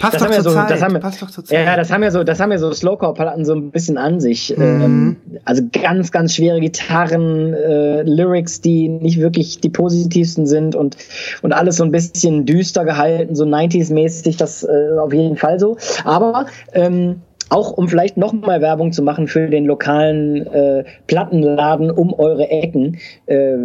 Passt 0.00 0.14
Das 0.14 0.22
doch 0.22 0.30
haben 0.30 0.42
so- 0.42 0.50
Zeit. 0.52 0.70
das 0.70 0.82
haben 0.82 0.92
wir- 0.92 1.00
Passt 1.00 1.22
doch 1.22 1.30
zur 1.30 1.44
Zeit. 1.44 1.64
Ja, 1.66 1.76
das 1.76 1.90
haben 1.92 2.02
ja 2.02 2.10
so, 2.10 2.24
das 2.24 2.40
haben 2.40 2.52
ja 2.52 2.58
so 2.58 2.72
Slowcore-Platten 2.72 3.44
so 3.44 3.54
ein 3.54 3.70
bisschen 3.70 3.96
an 3.98 4.20
sich. 4.20 4.54
Mhm. 4.56 4.62
Ähm, 4.82 5.16
also 5.44 5.62
ganz, 5.72 6.10
ganz 6.12 6.34
schwere 6.34 6.60
Gitarren, 6.60 7.54
äh, 7.54 8.02
Lyrics, 8.02 8.60
die 8.60 8.88
nicht 8.88 9.20
wirklich 9.20 9.60
die 9.60 9.68
positivsten 9.70 10.46
sind 10.46 10.74
und, 10.74 10.96
und 11.42 11.52
alles 11.52 11.76
so 11.76 11.84
ein 11.84 11.90
bisschen 11.92 12.44
düster 12.46 12.84
gehalten, 12.84 13.34
so 13.34 13.44
90s-mäßig, 13.44 14.36
das 14.36 14.62
äh, 14.64 14.98
auf 14.98 15.12
jeden 15.12 15.36
Fall 15.36 15.58
so. 15.58 15.76
Aber 16.04 16.46
ähm, 16.72 17.22
auch 17.54 17.70
um 17.70 17.88
vielleicht 17.88 18.16
nochmal 18.16 18.60
Werbung 18.60 18.90
zu 18.90 19.02
machen 19.02 19.28
für 19.28 19.46
den 19.46 19.64
lokalen 19.64 20.44
äh, 20.48 20.84
Plattenladen 21.06 21.88
um 21.88 22.12
eure 22.12 22.50
Ecken, 22.50 22.98
äh, 23.26 23.58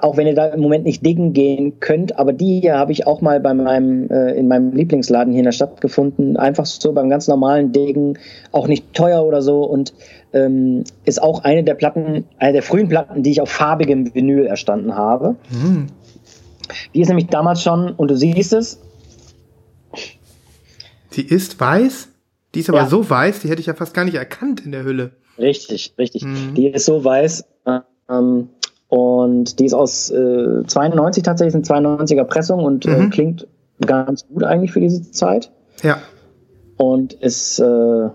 auch 0.00 0.16
wenn 0.16 0.28
ihr 0.28 0.36
da 0.36 0.46
im 0.46 0.60
Moment 0.60 0.84
nicht 0.84 1.04
diggen 1.04 1.32
gehen 1.32 1.80
könnt, 1.80 2.16
aber 2.16 2.32
die 2.32 2.60
hier 2.60 2.78
habe 2.78 2.92
ich 2.92 3.08
auch 3.08 3.20
mal 3.22 3.40
bei 3.40 3.52
meinem, 3.52 4.08
äh, 4.08 4.34
in 4.34 4.46
meinem 4.46 4.72
Lieblingsladen 4.72 5.32
hier 5.32 5.40
in 5.40 5.46
der 5.46 5.52
Stadt 5.52 5.80
gefunden. 5.80 6.36
Einfach 6.36 6.64
so 6.64 6.92
beim 6.92 7.10
ganz 7.10 7.26
normalen 7.26 7.72
Diggen, 7.72 8.20
auch 8.52 8.68
nicht 8.68 8.94
teuer 8.94 9.24
oder 9.24 9.42
so 9.42 9.64
und 9.64 9.94
ähm, 10.32 10.84
ist 11.04 11.20
auch 11.20 11.42
eine 11.42 11.64
der 11.64 11.74
Platten, 11.74 12.26
eine 12.38 12.52
der 12.52 12.62
frühen 12.62 12.88
Platten, 12.88 13.24
die 13.24 13.32
ich 13.32 13.40
auf 13.40 13.50
farbigem 13.50 14.14
Vinyl 14.14 14.46
erstanden 14.46 14.94
habe. 14.94 15.34
Hm. 15.50 15.88
Die 16.94 17.00
ist 17.00 17.08
nämlich 17.08 17.26
damals 17.26 17.62
schon, 17.62 17.90
und 17.90 18.12
du 18.12 18.16
siehst 18.16 18.52
es, 18.52 18.80
Die 21.16 21.26
ist 21.26 21.58
weiß? 21.58 22.13
Die 22.54 22.60
ist 22.60 22.68
aber 22.68 22.78
Ja. 22.80 22.86
so 22.86 23.08
weiß, 23.08 23.40
die 23.40 23.48
hätte 23.48 23.60
ich 23.60 23.66
ja 23.66 23.74
fast 23.74 23.94
gar 23.94 24.04
nicht 24.04 24.14
erkannt 24.14 24.64
in 24.64 24.72
der 24.72 24.84
Hülle. 24.84 25.12
Richtig, 25.38 25.94
richtig. 25.98 26.24
Mhm. 26.24 26.54
Die 26.54 26.68
ist 26.68 26.86
so 26.86 27.04
weiß. 27.04 27.44
Ähm, 28.10 28.48
und 28.88 29.58
die 29.58 29.64
ist 29.64 29.74
aus 29.74 30.10
äh, 30.10 30.62
92 30.66 31.22
tatsächlich, 31.22 31.54
eine 31.54 31.64
92er 31.64 32.24
Pressung 32.24 32.62
und 32.64 32.86
äh, 32.86 32.90
Mhm. 32.90 33.10
klingt 33.10 33.46
ganz 33.84 34.26
gut 34.28 34.44
eigentlich 34.44 34.72
für 34.72 34.80
diese 34.80 35.10
Zeit. 35.10 35.50
Ja. 35.82 35.98
Und 36.76 37.14
ist 37.14 37.58
äh, 37.58 38.08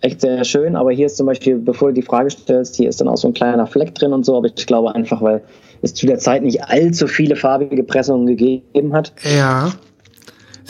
echt 0.00 0.20
sehr 0.22 0.44
schön. 0.44 0.76
Aber 0.76 0.90
hier 0.92 1.06
ist 1.06 1.16
zum 1.18 1.26
Beispiel, 1.26 1.56
bevor 1.58 1.88
du 1.88 1.94
die 1.94 2.02
Frage 2.02 2.30
stellst, 2.30 2.76
hier 2.76 2.88
ist 2.88 3.00
dann 3.00 3.08
auch 3.08 3.16
so 3.18 3.28
ein 3.28 3.34
kleiner 3.34 3.66
Fleck 3.66 3.94
drin 3.94 4.12
und 4.14 4.24
so. 4.24 4.36
Aber 4.36 4.46
ich 4.46 4.66
glaube 4.66 4.94
einfach, 4.94 5.20
weil 5.20 5.42
es 5.82 5.92
zu 5.94 6.06
der 6.06 6.18
Zeit 6.18 6.42
nicht 6.42 6.62
allzu 6.64 7.06
viele 7.06 7.36
farbige 7.36 7.82
Pressungen 7.84 8.26
gegeben 8.26 8.92
hat. 8.94 9.12
Ja. 9.24 9.72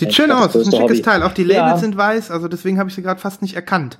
Sieht 0.00 0.08
Ich 0.10 0.16
schön 0.16 0.32
aus, 0.32 0.52
das 0.52 0.62
ist 0.62 0.68
ein 0.68 0.72
schickes 0.72 0.82
Hobby. 0.98 1.02
Teil. 1.02 1.22
Auch 1.22 1.32
die 1.32 1.44
Labels 1.44 1.72
Ja. 1.74 1.76
sind 1.78 1.96
weiß, 1.96 2.30
also 2.30 2.48
deswegen 2.48 2.78
habe 2.78 2.88
ich 2.88 2.94
sie 2.94 3.02
gerade 3.02 3.20
fast 3.20 3.42
nicht 3.42 3.54
erkannt. 3.54 3.96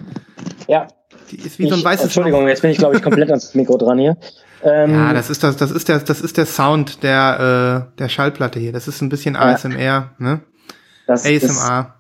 Ja. 0.67 0.89
Die 1.31 1.37
ist 1.37 1.59
wie 1.59 1.69
so 1.69 1.75
ein 1.75 1.79
Ich- 1.81 1.85
weißes 1.85 2.05
Entschuldigung, 2.07 2.49
jetzt 2.49 2.63
bin 2.63 2.71
ich, 2.71 2.79
glaube 2.79 2.97
ich, 2.97 3.03
komplett 3.03 3.29
ans 3.31 3.55
Mikro 3.55 3.77
dran 3.77 3.99
hier. 3.99 4.17
Ähm, 4.63 4.93
Ja, 4.95 5.13
das 5.13 5.31
ist 5.31 5.43
das, 5.45 5.57
das 5.57 5.71
ist 5.71 5.89
der, 5.89 6.01
das 6.01 6.21
ist 6.21 6.37
der 6.37 6.47
Sound 6.47 7.03
der, 7.03 7.87
äh, 7.95 7.99
der 7.99 8.09
Schallplatte 8.09 8.59
hier. 8.59 8.73
Das 8.73 8.89
ist 8.89 9.01
ein 9.01 9.09
bisschen 9.09 9.37
ASMR, 9.37 10.11
ne? 10.19 10.41
das 11.07 11.25
ASMR. 11.25 11.95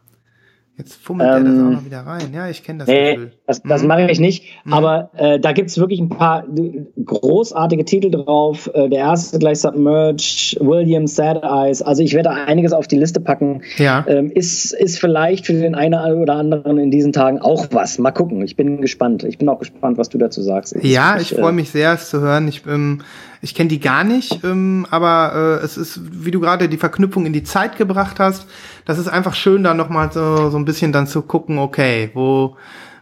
Jetzt 0.80 0.94
fummelt 1.02 1.28
der 1.28 1.40
das 1.40 1.48
Ähm, 1.48 1.66
auch 1.68 1.70
noch 1.72 1.84
wieder 1.84 2.00
rein. 2.00 2.30
Ja, 2.32 2.48
ich 2.48 2.62
kenne 2.62 2.80
das 2.80 2.88
Nee, 2.88 3.14
Gefühl. 3.14 3.32
das, 3.46 3.62
das 3.62 3.82
Mhm. 3.82 3.88
mache 3.88 4.10
ich 4.10 4.18
nicht. 4.18 4.44
Mhm. 4.64 4.72
Aber 4.72 5.10
äh, 5.16 5.38
da 5.38 5.52
gibt's 5.52 5.76
wirklich 5.78 6.00
ein 6.00 6.08
paar 6.08 6.44
äh, 6.48 6.84
großartige 7.04 7.84
Titel 7.84 8.10
drauf. 8.10 8.70
Äh, 8.72 8.88
der 8.88 9.00
erste 9.00 9.38
gleich 9.38 9.60
Submerge, 9.60 10.56
William 10.60 11.06
Sad 11.06 11.42
Eyes. 11.42 11.82
Also 11.82 12.02
ich 12.02 12.14
werde 12.14 12.30
da 12.30 12.44
einiges 12.46 12.72
auf 12.72 12.86
die 12.88 12.96
Liste 12.98 13.20
packen. 13.20 13.62
Ja. 13.76 14.04
Ähm, 14.08 14.30
ist, 14.30 14.72
ist 14.72 14.98
vielleicht 14.98 15.46
für 15.46 15.52
den 15.52 15.74
einen 15.74 15.94
oder 16.20 16.34
anderen 16.34 16.78
in 16.78 16.90
diesen 16.90 17.12
Tagen 17.12 17.38
auch 17.40 17.66
was. 17.72 17.98
Mal 17.98 18.10
gucken. 18.12 18.42
Ich 18.42 18.56
bin 18.56 18.80
gespannt. 18.80 19.24
Ich 19.24 19.38
bin 19.38 19.48
auch 19.48 19.58
gespannt, 19.58 19.98
was 19.98 20.08
du 20.08 20.18
dazu 20.18 20.40
sagst. 20.42 20.76
Ja, 20.82 21.16
Ich, 21.16 21.32
ich 21.32 21.38
äh, 21.38 21.40
freue 21.40 21.52
mich 21.52 21.70
sehr, 21.70 21.92
es 21.92 22.08
zu 22.10 22.20
hören. 22.20 22.48
Ich, 22.48 22.62
ähm, 22.66 23.02
ich 23.42 23.54
kenne 23.54 23.68
die 23.68 23.80
gar 23.80 24.04
nicht, 24.04 24.44
ähm, 24.44 24.86
aber 24.90 25.58
äh, 25.60 25.64
es 25.64 25.76
ist, 25.78 26.00
wie 26.24 26.30
du 26.30 26.40
gerade 26.40 26.68
die 26.68 26.76
Verknüpfung 26.76 27.24
in 27.26 27.32
die 27.32 27.42
Zeit 27.42 27.76
gebracht 27.78 28.18
hast, 28.20 28.46
das 28.84 28.98
ist 28.98 29.08
einfach 29.08 29.34
schön, 29.34 29.62
da 29.64 29.74
nochmal 29.74 30.10
so, 30.12 30.50
so 30.50 30.56
ein 30.58 30.64
bisschen 30.64 30.92
dann 30.92 31.06
zu 31.06 31.22
gucken, 31.22 31.58
okay, 31.58 32.10
wo, 32.14 32.56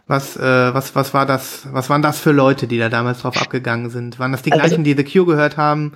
was, 0.07 0.37
äh, 0.37 0.73
was, 0.73 0.95
was 0.95 1.13
war 1.13 1.25
das, 1.25 1.67
was 1.71 1.89
waren 1.89 2.01
das 2.01 2.19
für 2.19 2.31
Leute, 2.31 2.67
die 2.67 2.79
da 2.79 2.89
damals 2.89 3.21
drauf 3.21 3.39
abgegangen 3.39 3.89
sind? 3.89 4.19
Waren 4.19 4.31
das 4.31 4.41
die 4.41 4.51
Also- 4.51 4.63
gleichen, 4.65 4.83
die 4.83 4.93
The 4.95 5.03
Cure 5.03 5.25
gehört 5.25 5.57
haben? 5.57 5.93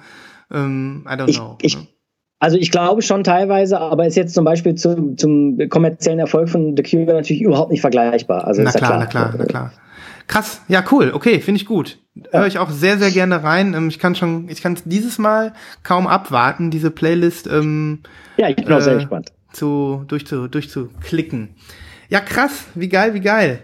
Ähm, 0.51 1.05
I 1.07 1.13
don't 1.13 1.27
Ich- 1.29 1.37
know. 1.37 1.57
ich- 1.61 1.75
ne? 1.77 1.87
Also 2.39 2.57
ich 2.57 2.71
glaube 2.71 3.01
schon 3.01 3.23
teilweise, 3.23 3.79
aber 3.79 4.05
ist 4.05 4.15
jetzt 4.17 4.33
zum 4.33 4.43
Beispiel 4.43 4.75
zum, 4.75 5.17
zum 5.17 5.57
kommerziellen 5.69 6.19
Erfolg 6.19 6.49
von 6.49 6.75
The 6.75 6.83
Cure 6.83 7.05
natürlich 7.13 7.41
überhaupt 7.41 7.71
nicht 7.71 7.79
vergleichbar. 7.79 8.45
Also 8.45 8.61
na 8.61 8.67
ist 8.69 8.75
ja 8.75 8.79
klar, 8.81 8.97
na 8.99 9.05
klar, 9.05 9.33
na 9.37 9.45
klar. 9.45 9.71
Krass, 10.27 10.61
ja 10.67 10.83
cool, 10.91 11.11
okay, 11.13 11.39
finde 11.39 11.61
ich 11.61 11.65
gut. 11.65 11.99
Höre 12.31 12.47
ich 12.47 12.59
auch 12.59 12.69
sehr, 12.69 12.97
sehr 12.97 13.11
gerne 13.11 13.43
rein. 13.43 13.73
Ähm, 13.73 13.87
ich 13.87 13.97
kann 13.97 14.13
schon, 14.15 14.49
ich 14.49 14.61
kann 14.61 14.77
dieses 14.85 15.17
Mal 15.19 15.53
kaum 15.83 16.05
abwarten, 16.05 16.69
diese 16.69 16.91
Playlist 16.91 17.47
ähm, 17.47 18.01
Ja, 18.37 18.49
ich 18.49 18.57
bin 18.57 18.71
auch 18.73 18.81
sehr 18.81 18.93
Äh, 18.93 18.97
gespannt. 18.97 19.31
Zu, 19.53 20.03
durch 20.07 20.25
zu, 20.27 20.47
durchzuklicken. 20.47 21.49
Ja, 22.09 22.19
krass, 22.19 22.65
wie 22.75 22.89
geil, 22.89 23.13
wie 23.13 23.21
geil. 23.21 23.59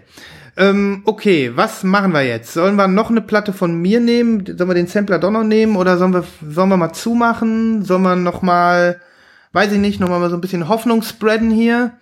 Ähm, 0.56 1.02
okay, 1.06 1.52
was 1.54 1.84
machen 1.84 2.12
wir 2.12 2.22
jetzt? 2.22 2.52
Sollen 2.52 2.76
wir 2.76 2.88
noch 2.88 3.10
eine 3.10 3.20
Platte 3.22 3.52
von 3.52 3.80
mir 3.80 4.00
nehmen? 4.00 4.44
Sollen 4.46 4.68
wir 4.70 4.74
den 4.74 4.88
Sampler 4.88 5.18
doch 5.18 5.30
noch 5.30 5.44
nehmen? 5.44 5.76
Oder 5.76 5.96
sollen 5.96 6.12
wir, 6.12 6.24
sollen 6.46 6.68
wir 6.68 6.76
mal 6.76 6.92
zumachen? 6.92 7.84
Sollen 7.84 8.02
wir 8.02 8.16
noch 8.16 8.42
mal, 8.42 9.00
weiß 9.52 9.72
ich 9.72 9.78
nicht, 9.78 10.00
noch 10.00 10.08
mal 10.08 10.28
so 10.28 10.36
ein 10.36 10.40
bisschen 10.40 10.68
Hoffnung 10.68 11.02
spreaden 11.02 11.50
hier? 11.50 11.92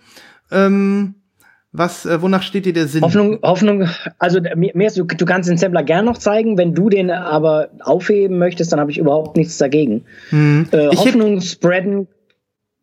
Ähm, 0.51 1.17
was, 1.71 2.07
äh, 2.07 2.23
wonach 2.23 2.43
steht 2.43 2.65
dir 2.65 2.73
der 2.73 2.89
Sinn? 2.89 3.03
Hoffnung, 3.03 3.39
Hoffnung, 3.43 3.87
also 4.19 4.41
der- 4.41 4.57
mir, 4.57 4.73
mir 4.75 4.87
ist, 4.87 4.97
du, 4.97 5.05
du 5.05 5.25
kannst 5.27 5.51
den 5.51 5.59
Sampler 5.59 5.83
gern 5.83 6.07
noch 6.07 6.17
zeigen, 6.17 6.57
wenn 6.57 6.75
du 6.75 6.89
den 6.89 7.11
aber 7.11 7.69
aufheben 7.81 8.39
möchtest, 8.39 8.73
dann 8.73 8.81
habe 8.81 8.91
ich 8.91 8.99
überhaupt 8.99 9.37
nichts 9.37 9.59
dagegen. 9.59 10.05
Hm. 10.31 10.67
Äh, 10.73 10.89
Hoffnung 10.97 11.43
spreaden, 11.43 12.09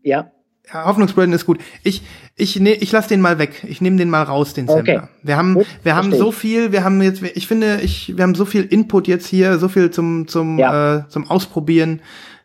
ja, 0.04 0.32
Ja, 0.74 0.86
Hoffnungsbraden 0.86 1.34
ist 1.34 1.46
gut. 1.46 1.60
Ich, 1.84 2.02
ich, 2.36 2.60
ne, 2.60 2.74
ich 2.74 2.92
lass 2.92 3.08
den 3.08 3.22
mal 3.22 3.38
weg. 3.40 3.64
Ich 3.68 3.82
nehme 3.82 3.98
den 3.98 4.10
mal 4.10 4.24
raus, 4.24 4.54
den 4.54 4.68
Sampler. 4.68 4.96
Okay. 4.96 5.08
Wir 5.24 5.38
haben, 5.38 5.54
Gut, 5.56 5.68
wir 5.84 5.96
haben 5.96 6.12
so 6.12 6.32
viel, 6.32 6.72
wir 6.72 6.84
haben 6.84 7.02
jetzt, 7.02 7.22
ich 7.22 7.48
finde, 7.48 7.82
ich, 7.82 8.16
wir 8.18 8.24
haben 8.24 8.36
so 8.36 8.46
viel 8.46 8.64
Input 8.64 9.08
jetzt 9.08 9.28
hier, 9.28 9.60
so 9.60 9.68
viel 9.70 9.92
zum, 9.92 10.28
zum, 10.28 10.58
Ja. 10.60 10.98
äh, 10.98 11.10
zum 11.10 11.30
Ausprobieren. 11.30 12.02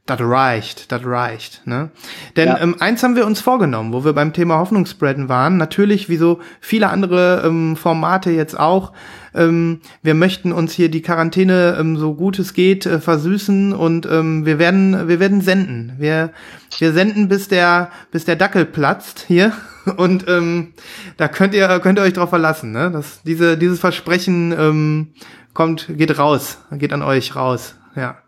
Das 0.06 0.20
reicht, 0.20 0.90
das 0.90 1.04
reicht. 1.04 1.66
Ne? 1.66 1.90
Denn 2.34 2.48
Ja. 2.48 2.60
ähm, 2.60 2.76
eins 2.80 3.02
haben 3.02 3.14
wir 3.14 3.26
uns 3.26 3.40
vorgenommen, 3.40 3.92
wo 3.92 4.04
wir 4.04 4.12
beim 4.12 4.32
Thema 4.32 4.58
Hoffnungsbraden 4.58 5.28
waren. 5.28 5.56
Natürlich, 5.56 6.08
wie 6.08 6.16
so 6.16 6.40
viele 6.60 6.88
andere 6.88 7.42
ähm, 7.44 7.76
Formate 7.76 8.30
jetzt 8.30 8.58
auch. 8.58 8.92
Ähm, 9.34 9.80
wir 10.02 10.14
möchten 10.14 10.50
uns 10.52 10.72
hier 10.72 10.90
die 10.90 11.02
Quarantäne 11.02 11.76
ähm, 11.78 11.96
so 11.96 12.14
gut 12.14 12.40
es 12.40 12.54
geht 12.54 12.86
äh, 12.86 12.98
versüßen 12.98 13.72
und 13.72 14.06
ähm, 14.06 14.44
wir 14.44 14.58
werden, 14.58 15.06
wir 15.06 15.20
werden 15.20 15.42
senden. 15.42 15.92
Wir, 15.98 16.32
wir 16.78 16.92
senden 16.92 17.28
bis 17.28 17.46
der, 17.46 17.90
bis 18.10 18.24
der 18.24 18.36
Dackel 18.36 18.64
platzt 18.64 19.24
hier. 19.28 19.52
Und 19.96 20.28
ähm, 20.28 20.74
da 21.16 21.26
könnt 21.26 21.54
ihr, 21.54 21.80
könnt 21.80 21.98
ihr 21.98 22.02
euch 22.02 22.12
drauf 22.12 22.28
verlassen. 22.28 22.70
Ne? 22.70 22.90
Das, 22.90 23.22
diese, 23.22 23.56
dieses 23.56 23.80
Versprechen 23.80 24.52
ähm, 24.52 25.14
kommt, 25.54 25.86
geht 25.88 26.18
raus, 26.18 26.58
geht 26.72 26.92
an 26.92 27.00
euch 27.02 27.34
raus. 27.34 27.76
Ja. 27.96 28.18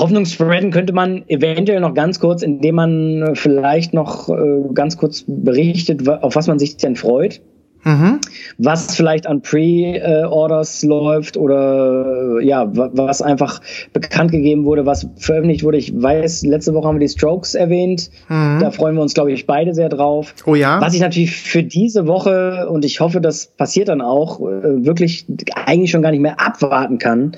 Hoffnung 0.00 0.24
spreaden 0.26 0.70
könnte 0.70 0.92
man 0.92 1.24
eventuell 1.28 1.80
noch 1.80 1.94
ganz 1.94 2.20
kurz, 2.20 2.42
indem 2.42 2.74
man 2.76 3.30
vielleicht 3.34 3.94
noch 3.94 4.28
äh, 4.28 4.34
ganz 4.74 4.96
kurz 4.96 5.24
berichtet, 5.26 6.08
auf 6.08 6.36
was 6.36 6.46
man 6.46 6.58
sich 6.58 6.76
denn 6.76 6.96
freut. 6.96 7.40
Mhm. 7.84 8.18
was 8.58 8.96
vielleicht 8.96 9.28
an 9.28 9.40
Pre-Orders 9.40 10.82
läuft 10.82 11.36
oder 11.36 12.40
ja, 12.42 12.76
wa- 12.76 12.90
was 12.92 13.22
einfach 13.22 13.60
bekannt 13.92 14.32
gegeben 14.32 14.64
wurde, 14.64 14.84
was 14.84 15.06
veröffentlicht 15.16 15.62
wurde. 15.62 15.78
Ich 15.78 15.92
weiß, 15.94 16.44
letzte 16.44 16.74
Woche 16.74 16.88
haben 16.88 16.96
wir 16.96 17.06
die 17.06 17.12
Strokes 17.12 17.54
erwähnt. 17.54 18.10
Mhm. 18.28 18.58
Da 18.60 18.72
freuen 18.72 18.96
wir 18.96 19.02
uns, 19.02 19.14
glaube 19.14 19.30
ich, 19.32 19.46
beide 19.46 19.74
sehr 19.74 19.88
drauf. 19.88 20.34
Oh 20.44 20.56
ja. 20.56 20.80
Was 20.80 20.94
ich 20.94 21.00
natürlich 21.00 21.30
für 21.36 21.62
diese 21.62 22.08
Woche, 22.08 22.68
und 22.68 22.84
ich 22.84 22.98
hoffe, 23.00 23.20
das 23.20 23.46
passiert 23.46 23.88
dann 23.88 24.00
auch, 24.00 24.40
äh, 24.40 24.84
wirklich 24.84 25.26
eigentlich 25.54 25.92
schon 25.92 26.02
gar 26.02 26.10
nicht 26.10 26.20
mehr 26.20 26.40
abwarten 26.40 26.98
kann. 26.98 27.36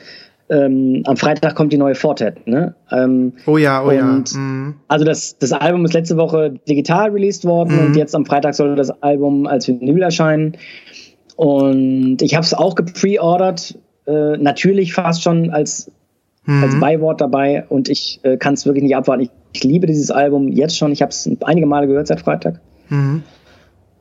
Ähm, 0.51 1.03
am 1.07 1.17
Freitag 1.17 1.55
kommt 1.55 1.73
die 1.73 1.79
neue 1.79 1.95
Fortet. 1.95 2.45
Ne? 2.47 2.75
Ähm, 2.91 3.35
Oh 3.47 3.57
ja, 3.57 3.85
oh 3.85 3.93
ja. 3.93 4.11
Und- 4.11 4.35
Mhm. 4.35 4.75
also 4.89 5.05
das, 5.05 5.39
das 5.39 5.53
Album 5.53 5.85
ist 5.85 5.95
letzte 5.95 6.17
Woche 6.17 6.55
digital 6.69 7.11
released 7.11 7.45
worden 7.45 7.75
Mhm. 7.77 7.87
und 7.87 7.97
jetzt 7.97 8.15
am 8.17 8.27
Freitag 8.27 8.55
soll 8.55 8.75
das 8.75 8.91
Album 9.03 9.47
als 9.47 9.69
Vinyl 9.69 10.03
erscheinen. 10.03 10.57
Und 11.37 12.21
ich 12.21 12.35
habe 12.35 12.45
es 12.45 12.53
auch 12.55 12.75
gepreordert, 12.75 13.79
äh, 14.07 14.37
natürlich 14.37 14.93
fast 14.93 15.23
schon 15.23 15.51
als, 15.51 15.91
als 16.47 16.75
Mhm. 16.75 16.81
Beiwort 16.81 17.21
dabei 17.21 17.65
und 17.69 17.89
ich 17.89 18.19
äh, 18.25 18.37
kann 18.37 18.55
es 18.55 18.67
wirklich 18.67 18.83
nicht 18.83 18.97
abwarten. 18.97 19.23
Ich, 19.23 19.31
ich 19.53 19.65
liebe 19.65 19.87
dieses 19.87 20.11
Album 20.11 20.49
jetzt 20.49 20.77
schon. 20.77 20.91
Ich 20.93 21.01
habe 21.03 21.11
es 21.11 21.31
einige 21.45 21.67
Male 21.67 21.87
gehört 21.87 22.09
seit 22.09 22.21
Freitag 22.21 22.61
Mhm. 22.89 23.23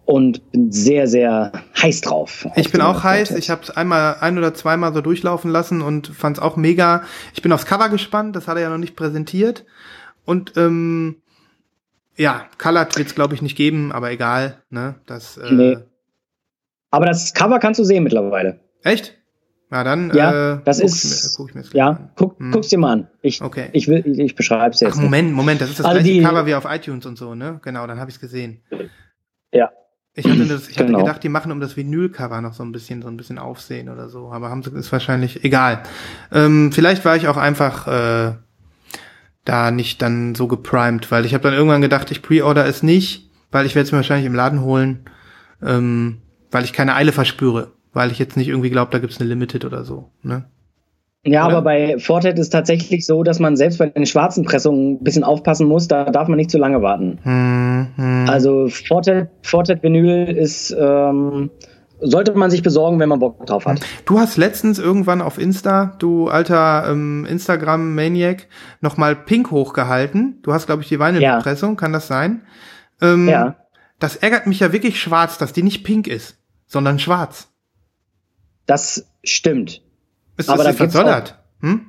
Und 0.10 0.52
bin 0.52 0.72
sehr, 0.72 1.08
sehr 1.08 1.52
heiß 1.80 2.02
drauf. 2.02 2.48
auf 2.48 2.58
Ich 2.58 2.72
bin 2.72 2.82
auch 2.82 3.04
heiß. 3.04 3.32
Ich 3.32 3.50
habe 3.52 3.62
es 3.62 3.70
einmal, 3.70 4.16
ein 4.22 4.38
oder 4.40 4.54
zweimal 4.56 4.92
so 4.94 5.02
durchlaufen 5.02 5.52
lassen 5.52 5.82
und 5.84 6.08
fand 6.08 6.38
es 6.38 6.44
auch 6.44 6.58
mega. 6.58 7.04
Ich 7.36 7.42
bin 7.44 7.52
aufs 7.52 7.66
Cover 7.68 7.90
gespannt. 7.90 8.36
Das 8.36 8.48
hat 8.48 8.58
er 8.58 8.64
ja 8.64 8.70
noch 8.70 8.80
nicht 8.80 8.96
präsentiert. 8.96 9.66
Und 10.26 10.58
ähm, 10.58 11.18
ja, 12.16 12.46
Colored 12.58 12.98
wird 12.98 13.08
es 13.08 13.16
glaube 13.16 13.36
ich 13.36 13.42
nicht 13.44 13.56
geben, 13.56 13.92
aber 13.92 14.10
egal. 14.12 14.64
Ne, 14.72 14.96
das. 15.06 15.38
Äh, 15.38 15.54
Nee. 15.54 15.78
Aber 16.92 17.06
das 17.06 17.36
Cover 17.36 17.60
kannst 17.60 17.80
du 17.80 17.84
sehen 17.84 18.04
mittlerweile. 18.04 18.60
Echt? 18.84 19.16
Ja, 19.72 19.84
dann. 19.84 20.12
Ja, 20.16 20.54
äh, 20.56 20.60
das 20.66 20.78
guck 20.80 20.86
ist. 20.86 21.04
ich 21.04 21.22
mir- 21.22 21.36
guck 21.38 21.50
ich 21.50 21.56
mir 21.56 21.62
das 21.62 21.74
ja, 21.74 21.88
an. 21.90 22.10
guck, 22.16 22.40
Hm. 22.40 22.52
guck's 22.52 22.70
dir 22.70 22.80
mal 22.80 22.94
an. 22.94 23.08
Ich, 23.22 23.44
Okay. 23.44 23.70
ich, 23.74 23.88
will, 23.88 24.02
ich, 24.08 24.18
ich 24.18 24.36
beschreibe 24.36 24.74
es 24.74 24.80
jetzt. 24.80 24.98
Ach, 24.98 25.02
Moment, 25.02 25.32
Moment, 25.34 25.62
das 25.62 25.70
ist 25.70 25.78
das 25.80 25.86
Also 25.86 26.00
gleiche 26.00 26.14
die- 26.20 26.24
Cover 26.26 26.48
wie 26.48 26.56
auf 26.56 26.66
iTunes 26.66 27.06
und 27.06 27.16
so, 27.20 27.36
ne? 27.36 27.60
Genau, 27.64 27.86
dann 27.86 28.00
habe 28.00 28.10
ich 28.10 28.16
es 28.16 28.20
gesehen. 28.22 28.64
Ja. 29.52 29.70
Ich 30.20 30.30
hatte, 30.30 30.46
das, 30.46 30.68
ich 30.68 30.76
hatte 30.78 30.88
Genau. 30.88 31.00
gedacht, 31.00 31.24
die 31.24 31.30
machen 31.30 31.52
um 31.52 31.60
das 31.60 31.78
Vinyl-Cover 31.78 32.42
noch 32.42 32.54
so 32.54 32.64
ein 32.64 32.72
bisschen, 32.72 33.02
so 33.02 33.08
ein 33.08 33.18
bisschen 33.18 33.38
Aufsehen 33.40 33.90
oder 33.90 34.10
so, 34.10 34.32
aber 34.32 34.50
haben 34.50 34.64
sie 34.64 34.72
ist 34.72 34.92
wahrscheinlich 34.92 35.44
egal. 35.44 35.84
Ähm, 36.32 36.72
vielleicht 36.72 37.06
war 37.06 37.16
ich 37.16 37.28
auch 37.28 37.38
einfach 37.38 37.88
äh, 37.88 38.34
da 39.46 39.72
nicht 39.72 40.02
dann 40.02 40.36
so 40.36 40.48
geprimed, 40.48 41.10
weil 41.12 41.26
ich 41.26 41.34
habe 41.34 41.44
dann 41.44 41.54
irgendwann 41.54 41.82
gedacht, 41.82 42.12
ich 42.12 42.22
pre-order 42.22 42.66
es 42.66 42.84
nicht, 42.84 43.30
weil 43.52 43.66
ich 43.66 43.76
werde 43.76 43.86
es 43.86 43.92
mir 43.92 43.98
wahrscheinlich 43.98 44.28
im 44.28 44.36
Laden 44.36 44.62
holen, 44.62 45.06
ähm, 45.64 46.18
weil 46.52 46.64
ich 46.66 46.74
keine 46.74 46.96
Eile 46.96 47.12
verspüre, 47.12 47.72
weil 47.94 48.12
ich 48.12 48.20
jetzt 48.20 48.38
nicht 48.38 48.48
irgendwie 48.50 48.70
glaube, 48.70 48.92
da 48.92 49.00
gibt's 49.00 49.20
eine 49.20 49.30
Limited 49.30 49.66
oder 49.66 49.84
so. 49.86 50.12
Ne? 50.22 50.46
Ja, 51.26 51.46
Oder? 51.46 51.58
aber 51.58 51.62
bei 51.64 52.00
Fortet 52.00 52.40
ist 52.40 52.50
tatsächlich 52.50 53.06
so, 53.06 53.24
dass 53.24 53.40
man 53.40 53.58
selbst 53.58 53.78
bei 53.78 53.88
den 53.88 54.06
schwarzen 54.06 54.46
Pressungen 54.46 54.94
ein 54.94 55.04
bisschen 55.04 55.26
aufpassen 55.26 55.68
muss. 55.68 55.88
Da 55.88 56.06
darf 56.06 56.30
man 56.30 56.38
nicht 56.38 56.50
zu 56.50 56.58
lange 56.58 56.82
warten. 56.82 57.20
Hm, 57.24 57.88
hm. 57.96 58.30
Also 58.30 58.70
Fortet, 58.70 59.30
Fortet 59.42 59.84
Vinyl 59.84 60.30
ist, 60.30 60.76
ähm, 60.80 61.50
sollte 62.00 62.34
man 62.36 62.50
sich 62.50 62.64
besorgen, 62.64 63.00
wenn 63.00 63.10
man 63.10 63.20
Bock 63.20 63.46
drauf 63.46 63.66
hat. 63.66 63.82
Du 64.06 64.18
hast 64.18 64.38
letztens 64.38 64.80
irgendwann 64.80 65.22
auf 65.22 65.38
Insta, 65.38 65.98
du 66.00 66.30
alter 66.30 66.86
ähm, 66.90 67.26
Instagram-Maniac, 67.30 68.48
nochmal 68.80 69.18
Pink 69.18 69.52
hochgehalten. 69.52 70.40
Du 70.42 70.54
hast, 70.54 70.68
glaube 70.68 70.84
ich, 70.84 70.88
die 70.88 71.00
Vinyl-Pressung, 71.00 71.76
kann 71.76 71.92
das 71.92 72.08
sein? 72.08 72.44
Ähm, 73.02 73.28
Ja. 73.28 73.56
Das 74.00 74.16
ärgert 74.16 74.48
mich 74.48 74.62
ja 74.62 74.72
wirklich 74.72 75.02
schwarz, 75.02 75.38
dass 75.38 75.52
die 75.52 75.64
nicht 75.64 75.84
pink 75.84 76.08
ist, 76.08 76.38
sondern 76.68 77.00
schwarz. 77.00 77.50
Das 78.66 79.06
stimmt. 79.26 79.82
Ist 80.40 80.50
Aber 80.50 80.58
das 80.64 80.66
da 80.66 80.70
jetzt 80.72 80.80
gibt's 80.80 80.96
versollert? 80.96 81.38
Hm? 81.62 81.82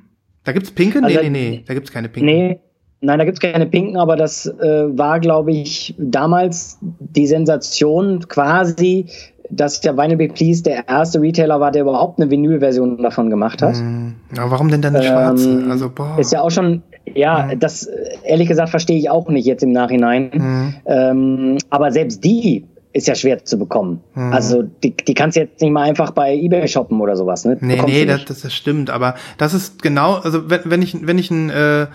Da 0.43 0.51
gibt's 0.51 0.71
pinke? 0.71 0.99
Nee, 0.99 1.05
Also 1.17 1.19
nee, 1.19 1.23
da- 1.25 1.29
nee, 1.31 1.63
da 1.67 1.73
gibt's 1.73 1.91
keine 1.91 2.09
pinken. 2.09 2.25
Nee, 2.25 2.59
nein, 3.01 3.17
da 3.19 3.25
gibt's 3.25 3.39
keine 3.39 3.65
Pinken, 3.65 3.97
aber 3.97 4.15
das 4.15 4.45
äh, 4.45 4.97
war, 4.97 5.19
glaube 5.19 5.51
ich, 5.51 5.95
damals 5.97 6.77
die 6.81 7.27
Sensation 7.27 8.27
quasi, 8.27 9.05
dass 9.49 9.81
der 9.81 9.97
Vinyl 9.97 10.17
Be 10.17 10.27
Please 10.29 10.63
der 10.63 10.87
erste 10.87 11.19
Retailer 11.21 11.59
war, 11.59 11.71
der 11.71 11.81
überhaupt 11.83 12.19
eine 12.19 12.29
Vinyl-Version 12.31 13.01
davon 13.03 13.29
gemacht 13.29 13.61
hat. 13.61 13.75
Hm, 13.75 14.15
aber 14.37 14.51
warum 14.51 14.69
denn 14.69 14.81
dann 14.81 14.95
eine 14.95 15.05
Ähm, 15.05 15.11
schwarze? 15.11 15.65
Also, 15.69 15.89
boah. 15.89 16.17
Ist 16.19 16.31
ja 16.31 16.41
auch 16.41 16.51
schon, 16.51 16.83
ja, 17.13 17.49
Mhm. 17.51 17.59
das 17.59 17.87
ehrlich 18.23 18.47
gesagt 18.47 18.69
verstehe 18.69 18.97
ich 18.97 19.09
auch 19.09 19.27
nicht 19.29 19.45
jetzt 19.45 19.63
im 19.63 19.71
Nachhinein. 19.73 20.31
Hm, 20.31 20.73
Ähm, 20.85 21.57
aber 21.69 21.91
selbst 21.91 22.23
die 22.23 22.65
ist 22.93 23.07
ja 23.07 23.15
schwer 23.15 23.43
zu 23.45 23.57
bekommen. 23.57 24.01
Mhm. 24.15 24.33
Also 24.33 24.63
die, 24.63 24.95
die 24.95 25.13
kannst 25.13 25.37
du 25.37 25.41
jetzt 25.41 25.61
nicht 25.61 25.71
mal 25.71 25.83
einfach 25.83 26.11
bei 26.11 26.33
eBay 26.35 26.67
shoppen 26.67 26.99
oder 27.01 27.15
sowas. 27.15 27.45
Ne? 27.45 27.57
Nee, 27.61 27.75
Bekommst 27.75 27.95
nee, 27.95 28.05
das, 28.05 28.25
das 28.25 28.53
stimmt, 28.53 28.89
aber 28.89 29.15
das 29.37 29.53
ist 29.53 29.81
genau, 29.81 30.15
also 30.15 30.49
wenn, 30.49 30.61
wenn 30.65 30.81
ich, 30.81 30.95
wenn 31.05 31.17
ich 31.17 31.31
ein, 31.31 31.49
äh, 31.49 31.87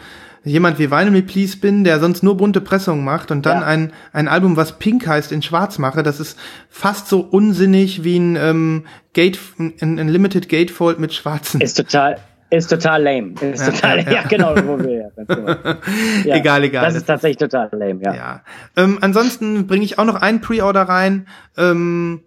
jemand 0.44 0.78
wie 0.78 0.90
Vinyl 0.90 1.10
Me 1.10 1.22
Please 1.22 1.56
bin, 1.56 1.82
der 1.82 1.98
sonst 1.98 2.22
nur 2.22 2.36
bunte 2.36 2.60
Pressungen 2.60 3.04
macht 3.04 3.30
und 3.30 3.44
dann 3.46 3.60
Ja. 3.62 3.66
ein, 3.66 3.92
ein 4.12 4.28
Album, 4.28 4.56
was 4.56 4.78
pink 4.78 5.06
heißt, 5.06 5.32
in 5.32 5.42
schwarz 5.42 5.78
mache, 5.78 6.02
das 6.04 6.20
ist 6.20 6.38
fast 6.68 7.08
so 7.08 7.20
unsinnig 7.20 8.04
wie 8.04 8.16
ein 8.18 8.36
ähm, 8.36 8.84
Gate, 9.12 9.38
ein, 9.58 9.98
ein 9.98 10.08
Limited 10.08 10.48
Gatefold 10.48 11.00
mit 11.00 11.12
schwarzen. 11.12 11.60
Ist 11.60 11.76
total, 11.76 12.18
ist 12.50 12.68
total 12.68 13.02
lame. 13.02 13.34
Ist 13.40 13.66
Ja, 13.66 13.72
total, 13.72 14.04
ja, 14.04 14.12
ja, 14.12 14.22
genau, 14.28 14.54
wo 14.64 14.78
wir 14.78 15.10
ja. 16.24 16.36
Egal, 16.36 16.64
egal. 16.64 16.84
Das 16.84 16.94
ist 16.94 17.06
tatsächlich 17.06 17.38
total 17.38 17.68
lame, 17.72 18.00
ja. 18.02 18.14
Ja. 18.14 18.42
Ähm, 18.76 18.98
ansonsten 19.00 19.66
bringe 19.66 19.84
ich 19.84 19.98
auch 19.98 20.04
noch 20.04 20.20
einen 20.20 20.40
Pre-Order 20.40 20.82
rein. 20.82 21.26
Ähm, 21.56 22.22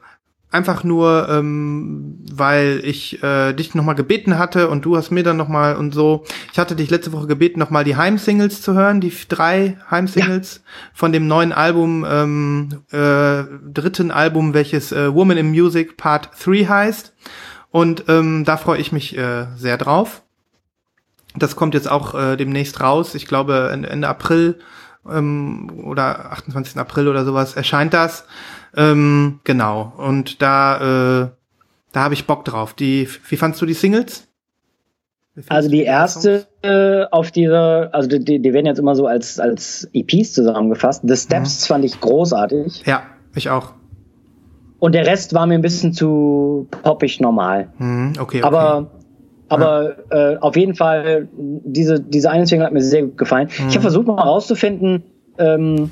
einfach 0.52 0.84
nur, 0.84 1.28
ähm, 1.30 2.18
weil 2.32 2.82
ich 2.84 3.22
äh, 3.22 3.54
dich 3.54 3.76
nochmal 3.76 3.96
gebeten 3.96 4.40
hatte 4.40 4.70
und 4.70 4.84
du 4.84 4.98
hast 4.98 5.12
mir 5.12 5.24
dann 5.24 5.38
nochmal 5.38 5.76
und 5.76 5.94
so. 5.94 6.24
Ich 6.52 6.60
hatte 6.60 6.76
dich 6.76 6.90
letzte 6.90 7.12
Woche 7.14 7.28
gebeten, 7.28 7.60
nochmal 7.60 7.84
die 7.84 7.96
Heim-Singles 7.96 8.62
zu 8.62 8.74
hören, 8.74 9.00
die 9.00 9.14
drei 9.28 9.78
Heim-Singles 9.92 10.64
von 10.94 11.12
dem 11.12 11.28
neuen 11.28 11.52
Album, 11.52 12.06
ähm, 12.10 12.70
äh, 12.92 13.44
dritten 13.72 14.12
Album, 14.12 14.54
welches 14.54 14.92
äh, 14.92 15.14
Woman 15.14 15.38
in 15.38 15.52
Music 15.52 15.98
Part 15.98 16.32
3 16.44 16.66
heißt. 16.66 17.14
Und 17.72 18.06
ähm, 18.08 18.46
da 18.46 18.58
freue 18.58 18.80
ich 18.80 18.92
mich 18.92 19.18
äh, 19.18 19.48
sehr 19.56 19.78
drauf. 19.78 20.24
Das 21.36 21.56
kommt 21.56 21.74
jetzt 21.74 21.90
auch 21.90 22.16
äh, 22.16 22.36
demnächst 22.36 22.82
raus. 22.82 23.14
Ich 23.16 23.28
glaube 23.28 23.70
Ende, 23.72 24.08
April 24.08 24.60
ähm, 25.10 25.84
oder 25.86 26.32
28. 26.32 26.78
April 26.78 27.08
oder 27.08 27.26
sowas 27.26 27.56
erscheint 27.56 27.94
das. 27.94 28.26
Ähm, 28.76 29.40
genau. 29.44 29.94
Und 29.98 30.42
da, 30.42 31.24
äh, 31.24 31.30
da 31.92 32.00
habe 32.04 32.14
ich 32.14 32.26
Bock 32.26 32.46
drauf. 32.46 32.74
Die, 32.74 33.08
wie 33.28 33.38
fandst 33.38 33.62
du 33.62 33.66
die 33.66 33.74
Singles? 33.74 34.28
Also 35.48 35.70
die 35.70 35.84
erste 35.84 36.48
äh, 36.64 37.06
auf 37.12 37.32
dieser, 37.32 37.94
also 37.94 38.10
die, 38.10 38.42
die 38.42 38.54
werden 38.54 38.66
jetzt 38.66 38.80
immer 38.80 38.96
so 38.96 39.08
als, 39.08 39.40
als 39.40 39.88
EPs 39.94 40.34
zusammengefasst. 40.34 41.04
The 41.08 41.16
Steps 41.16 41.68
fand 41.68 41.86
ich 41.86 42.02
großartig. 42.02 42.84
Ja, 42.86 43.04
ich 43.36 43.50
auch. 43.50 43.74
Und 44.80 44.96
der 44.96 45.06
Rest 45.06 45.34
war 45.34 45.46
mir 45.46 45.56
ein 45.56 45.62
bisschen 45.62 45.94
zu 45.94 46.68
poppig 46.84 47.20
normal. 47.20 47.68
Hm, 47.78 48.14
okay, 48.20 48.38
okay. 48.38 48.42
Aber, 48.42 48.90
aber 49.50 49.96
äh, 50.10 50.38
auf 50.38 50.56
jeden 50.56 50.76
Fall, 50.76 51.28
diese, 51.34 52.00
diese 52.00 52.30
eine 52.32 52.48
Single 52.48 52.66
hat 52.66 52.74
mir 52.74 52.82
sehr 52.82 53.04
gut 53.04 53.18
gefallen. 53.18 53.50
Ich 53.52 53.60
Mhm. 53.60 53.70
habe 53.72 53.82
versucht 53.82 54.08
mal 54.08 54.18
herauszufinden, 54.18 55.04
ähm, 55.38 55.92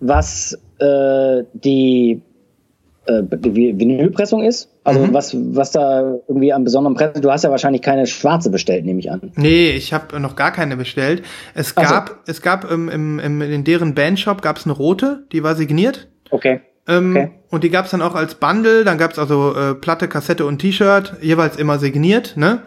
was 0.00 0.58
äh, 0.78 1.42
die, 1.52 2.22
äh, 3.06 3.22
Vinylpressung 3.30 4.42
ist. 4.42 4.68
Also 4.84 5.00
Mhm. 5.00 5.14
was, 5.14 5.36
was 5.36 5.70
da 5.72 6.14
irgendwie 6.26 6.52
am 6.52 6.64
besonderen 6.64 6.96
Pressung. 6.96 7.22
Du 7.22 7.30
hast 7.30 7.44
ja 7.44 7.50
wahrscheinlich 7.50 7.82
keine 7.82 8.06
schwarze 8.06 8.50
bestellt, 8.50 8.84
nehme 8.84 8.98
ich 9.00 9.10
an. 9.10 9.32
Nee, 9.36 9.70
ich 9.72 9.92
habe 9.92 10.18
noch 10.20 10.34
gar 10.36 10.50
keine 10.52 10.76
bestellt. 10.76 11.22
Es 11.54 11.74
Ach 11.76 11.84
so. 11.84 11.94
gab, 11.94 12.18
es 12.26 12.42
gab 12.42 12.68
im, 12.70 12.88
im, 12.88 13.18
im, 13.18 13.42
in 13.42 13.64
deren 13.64 13.94
Bandshop 13.94 14.40
gab 14.42 14.56
es 14.56 14.64
eine 14.64 14.72
rote, 14.72 15.24
die 15.32 15.42
war 15.42 15.54
signiert. 15.54 16.08
Okay. 16.30 16.60
Ähm, 16.88 17.10
Okay. 17.16 17.30
Und 17.52 17.64
die 17.64 17.68
gab's 17.68 17.90
dann 17.90 18.00
auch 18.00 18.14
als 18.14 18.34
Bundle. 18.36 18.82
Dann 18.82 18.96
gab's 18.96 19.18
also 19.18 19.54
äh, 19.54 19.74
Platte, 19.74 20.08
Kassette 20.08 20.46
und 20.46 20.58
T-Shirt, 20.58 21.16
jeweils 21.20 21.56
immer 21.56 21.78
signiert. 21.78 22.34
Ne? 22.34 22.62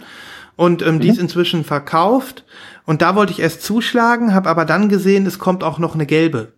Und 0.57 0.84
ähm, 0.86 0.99
die 0.99 1.10
ist 1.10 1.18
inzwischen 1.18 1.64
verkauft. 1.64 2.44
Und 2.86 3.02
da 3.02 3.16
wollte 3.16 3.32
ich 3.34 3.40
erst 3.40 3.64
zuschlagen, 3.64 4.36
habe 4.36 4.48
aber 4.48 4.64
dann 4.64 4.88
gesehen, 4.88 5.26
es 5.26 5.40
kommt 5.40 5.64
auch 5.64 5.80
noch 5.80 5.95
eine 5.95 6.06
gelbe. 6.06 6.52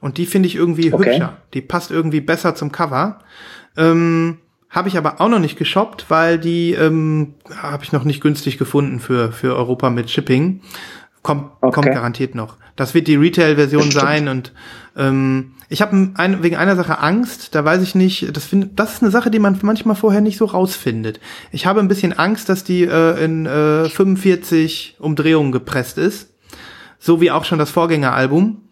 Und 0.00 0.16
die 0.16 0.24
finde 0.24 0.46
ich 0.48 0.56
irgendwie 0.56 0.90
Okay. 0.90 1.10
hübscher. 1.10 1.36
Die 1.52 1.60
passt 1.60 1.90
irgendwie 1.90 2.22
besser 2.22 2.54
zum 2.54 2.72
Cover. 2.72 3.18
Ähm, 3.76 4.38
habe 4.70 4.88
ich 4.88 4.96
aber 4.96 5.20
auch 5.20 5.28
noch 5.28 5.38
nicht 5.38 5.58
geshoppt, 5.58 6.06
weil 6.08 6.38
die 6.38 6.72
ähm, 6.72 7.34
habe 7.54 7.84
ich 7.84 7.92
noch 7.92 8.04
nicht 8.04 8.22
günstig 8.22 8.56
gefunden 8.56 9.00
für, 9.00 9.32
für 9.32 9.54
Europa 9.54 9.90
mit 9.90 10.08
Shipping. 10.08 10.62
Kommt, 11.22 11.50
Okay. 11.60 11.74
kommt 11.74 11.92
garantiert 11.92 12.34
noch. 12.34 12.56
Das 12.76 12.94
wird 12.94 13.06
die 13.06 13.16
Retail-Version 13.16 13.90
sein 13.90 14.28
und 14.28 14.54
ähm, 14.96 15.52
ich 15.72 15.80
habe 15.80 16.12
ein, 16.16 16.42
wegen 16.42 16.56
einer 16.56 16.76
Sache 16.76 16.98
Angst, 16.98 17.54
da 17.54 17.64
weiß 17.64 17.80
ich 17.82 17.94
nicht, 17.94 18.36
das, 18.36 18.44
find, 18.44 18.78
das 18.78 18.94
ist 18.94 19.02
eine 19.02 19.10
Sache, 19.12 19.30
die 19.30 19.38
man 19.38 19.58
manchmal 19.62 19.96
vorher 19.96 20.20
nicht 20.20 20.36
so 20.36 20.44
rausfindet. 20.44 21.20
Ich 21.52 21.64
habe 21.64 21.80
ein 21.80 21.88
bisschen 21.88 22.12
Angst, 22.12 22.48
dass 22.48 22.64
die 22.64 22.82
äh, 22.82 23.24
in 23.24 23.46
äh, 23.46 23.88
45 23.88 24.96
Umdrehungen 24.98 25.52
gepresst 25.52 25.96
ist, 25.96 26.34
so 26.98 27.20
wie 27.20 27.30
auch 27.30 27.44
schon 27.44 27.58
das 27.60 27.70
Vorgängeralbum. 27.70 28.68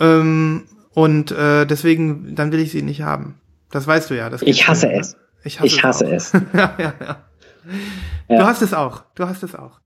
Ähm, 0.00 0.64
und 0.92 1.30
äh, 1.30 1.66
deswegen, 1.66 2.34
dann 2.34 2.52
will 2.52 2.60
ich 2.60 2.72
sie 2.72 2.82
nicht 2.82 3.02
haben. 3.02 3.36
Das 3.70 3.86
weißt 3.86 4.10
du 4.10 4.14
ja. 4.16 4.30
Ich 4.42 4.68
hasse 4.68 4.86
du 4.88 4.92
ja, 4.92 4.98
ne? 4.98 5.00
es. 5.00 5.16
Ich 5.44 5.60
hasse, 5.60 5.66
Ich 5.66 5.84
hasse 5.84 6.06
auch. 6.06 6.12
es. 6.12 6.32
ja, 6.32 6.40
ja, 6.78 6.94
ja. 7.00 7.16
Ja. 8.28 8.38
Du 8.38 8.44
hast 8.44 8.60
es 8.62 8.74
auch. 8.74 9.04
Du 9.14 9.26
hast 9.26 9.42
es 9.42 9.54
auch. 9.54 9.80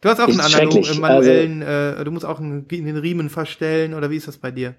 Du 0.00 0.08
hast 0.08 0.20
auch 0.20 0.24
einen 0.28 0.38
Ist 0.38 0.44
analo- 0.46 0.72
schrecklich. 0.72 0.96
äh, 0.96 1.00
manuellen, 1.00 1.62
äh, 1.62 2.04
du 2.04 2.10
musst 2.10 2.24
auch 2.24 2.38
einen, 2.40 2.66
den 2.68 2.96
Riemen 2.96 3.30
verstellen 3.30 3.94
oder 3.94 4.10
wie 4.10 4.16
ist 4.16 4.28
das 4.28 4.38
bei 4.38 4.50
dir? 4.50 4.74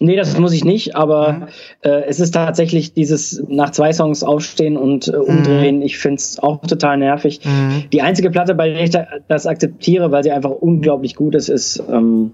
Nee, 0.00 0.16
das 0.16 0.36
muss 0.38 0.52
ich 0.52 0.64
nicht, 0.64 0.96
aber 0.96 1.32
Mhm. 1.32 1.44
äh, 1.82 2.02
es 2.08 2.18
ist 2.18 2.32
tatsächlich 2.32 2.92
dieses 2.92 3.42
nach 3.48 3.70
zwei 3.70 3.92
Songs 3.92 4.24
aufstehen 4.24 4.76
und 4.76 5.06
äh, 5.06 5.12
umdrehen. 5.16 5.80
Ich 5.82 5.98
find's 5.98 6.38
auch 6.40 6.60
total 6.62 6.96
nervig. 6.98 7.40
Mhm. 7.44 7.84
Die 7.92 8.02
einzige 8.02 8.30
Platte, 8.30 8.54
bei 8.54 8.70
der 8.70 8.82
ich 8.82 8.90
da, 8.90 9.06
das 9.28 9.46
akzeptiere, 9.46 10.10
weil 10.10 10.24
sie 10.24 10.32
einfach 10.32 10.50
unglaublich 10.50 11.14
gut 11.14 11.34
ist, 11.36 11.48
ist 11.48 11.80
ähm, 11.88 12.32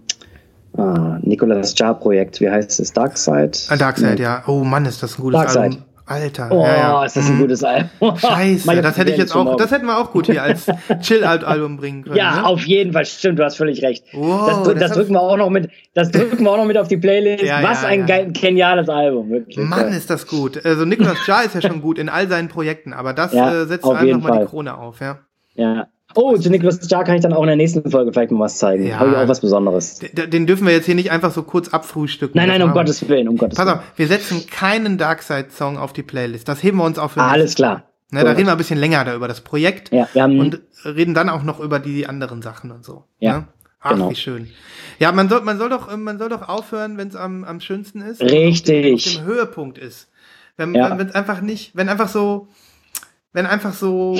ah, 0.79 1.19
Nicolas 1.21 1.75
Jar 1.79 1.93
Projekt. 1.99 2.41
Wie 2.41 2.49
heißt 2.49 2.81
es? 2.81 2.93
Dark 2.95 3.19
Side? 3.19 3.51
Ah, 3.69 3.77
Darkseid, 3.77 4.19
ja. 4.19 4.45
Oh 4.47 4.65
Mann, 4.65 4.87
ist 4.87 5.03
das 5.03 5.19
ein 5.19 5.23
gutes 5.23 5.39
Darkseid. 5.41 5.63
Album. 5.73 5.85
Alter. 6.09 6.49
Oh, 6.51 6.65
ja, 6.65 6.77
ja. 6.77 7.05
ist 7.05 7.17
das 7.17 7.29
ein 7.29 7.37
Mhm. 7.37 7.41
gutes 7.41 7.63
Album. 7.65 7.89
Scheiße, 8.17 8.83
das 8.83 8.97
hätte 8.99 9.11
ich 9.13 9.19
jetzt 9.19 9.35
auch, 9.35 9.57
das 9.57 9.71
hätten 9.71 9.87
wir 9.87 9.99
auch 9.99 10.11
gut 10.13 10.27
hier 10.27 10.43
als 10.43 10.67
Chill-Album 11.01 11.77
bringen 11.77 12.05
können. 12.05 12.17
Ja, 12.17 12.37
ne? 12.37 12.47
auf 12.47 12.63
jeden 12.65 12.93
Fall, 12.93 13.05
stimmt, 13.05 13.39
du 13.39 13.45
hast 13.45 13.57
völlig 13.57 13.83
recht. 13.83 14.05
Wow, 14.13 14.49
das, 14.49 14.63
das 14.63 14.75
das 14.89 14.93
drücken 14.93 15.13
wir 15.13 15.21
auch 15.21 15.37
noch 15.37 15.51
mit, 15.51 15.71
das 15.95 16.11
drücken 16.11 16.43
wir 16.45 16.51
auch 16.51 16.57
noch 16.57 16.65
mit 16.65 16.79
auf 16.79 16.89
die 16.89 16.97
Playlist. 16.97 17.45
Ja, 17.45 17.63
Was 17.63 17.83
ja, 17.83 17.89
ein 17.89 18.07
ja. 18.07 18.25
geniales 18.25 18.89
Album, 18.89 19.31
wirklich. 19.31 19.57
Mann, 19.59 19.89
ist 19.89 20.11
das 20.11 20.27
gut. 20.27 20.65
Also 20.65 20.85
Nicolas 20.85 21.27
Jar 21.27 21.45
ist 21.45 21.55
ja 21.55 21.63
schon 21.63 21.81
gut 21.83 21.99
in 21.99 22.09
all 22.09 22.29
seinen 22.29 22.49
Projekten, 22.49 22.93
aber 22.93 23.13
das 23.13 23.33
Ja, 23.33 23.63
äh, 23.63 23.67
setzt 23.67 23.87
jeden 24.03 24.21
nochmal 24.21 24.41
die. 24.41 24.47
Krone 24.47 24.77
auf, 24.77 25.01
ja. 25.01 25.19
Ja. 25.55 25.87
Oh, 26.15 26.37
zu 26.37 26.49
Nicolas 26.51 26.81
Jar 26.91 27.05
kann 27.05 27.17
ich 27.17 27.23
dann 27.23 27.33
auch 27.33 27.43
in 27.43 27.49
der 27.49 27.57
nächsten 27.57 27.89
Folge 27.91 28.13
vielleicht 28.13 28.31
mal 28.31 28.41
was 28.41 28.59
zeigen. 28.59 28.87
Ja. 28.87 28.99
Habe 28.99 29.11
ich 29.11 29.17
auch 29.17 29.29
was 29.29 29.41
Besonderes. 29.41 30.01
Den, 30.13 30.47
dürfen 30.47 30.67
wir 30.67 30.73
jetzt 30.73 30.87
hier 30.87 30.95
nicht 30.95 31.11
einfach 31.11 31.33
so 31.33 31.43
kurz 31.43 31.69
abfrühstücken. 31.69 32.37
Nein, 32.39 32.49
nein, 32.49 32.63
um 32.63 32.69
machen 32.71 32.79
Gottes 32.79 33.07
Willen, 33.09 33.29
um 33.29 33.37
Gottes 33.37 33.57
Pass 33.59 33.67
Willen. 33.67 33.79
auf, 33.79 33.85
wir 33.97 34.07
setzen 34.07 34.47
keinen 34.47 34.97
Darkseid-Song 34.99 35.77
auf 35.77 35.93
die 35.93 36.03
Playlist. 36.03 36.49
Das 36.49 36.63
heben 36.63 36.79
wir 36.79 36.85
uns 36.85 36.99
auf 36.99 37.13
für 37.13 37.21
Ah, 37.21 37.29
alles 37.31 37.55
klar. 37.55 37.85
Ne, 38.11 38.25
da 38.25 38.31
reden 38.33 38.47
wir 38.47 38.53
ein 38.53 38.59
bisschen 38.59 38.79
länger 38.79 39.05
da 39.05 39.15
über 39.15 39.29
das 39.29 39.43
Projekt 39.43 39.93
Ja, 39.93 40.09
wir 40.15 40.23
haben, 40.23 40.41
und 40.41 40.61
reden 40.87 41.13
dann 41.13 41.29
auch 41.29 41.43
noch 41.43 41.61
über 41.61 41.79
die 41.79 42.07
anderen 42.07 42.41
Sachen 42.41 42.71
und 42.71 42.83
so. 42.83 43.05
Ja, 43.19 43.39
ne? 43.41 43.49
Ach, 43.81 43.91
genau. 43.91 44.11
wie 44.11 44.17
schön. 44.17 44.49
Ja, 44.99 45.13
man 45.13 45.29
soll, 45.29 45.43
man 45.43 45.59
soll 45.59 45.69
doch, 45.69 45.95
man 45.95 46.19
soll 46.19 46.31
doch 46.31 46.49
aufhören, 46.49 46.97
wenn 46.97 47.09
es 47.09 47.17
am, 47.17 47.45
am 47.45 47.61
schönsten 47.61 48.01
ist. 48.01 48.23
Richtig. 48.23 48.95
Auf 48.95 49.03
dem, 49.03 49.21
auf 49.21 49.25
dem 49.25 49.25
Höhepunkt 49.27 49.79
ist. 49.79 50.09
Wenn 50.57 50.75
Ja. 50.75 50.97
es 50.97 51.15
einfach 51.15 51.43
nicht, 51.43 51.77
wenn 51.77 51.91
einfach 51.91 52.09
so, 52.09 52.49
wenn 53.35 53.45
einfach 53.47 53.75
so, 53.75 54.19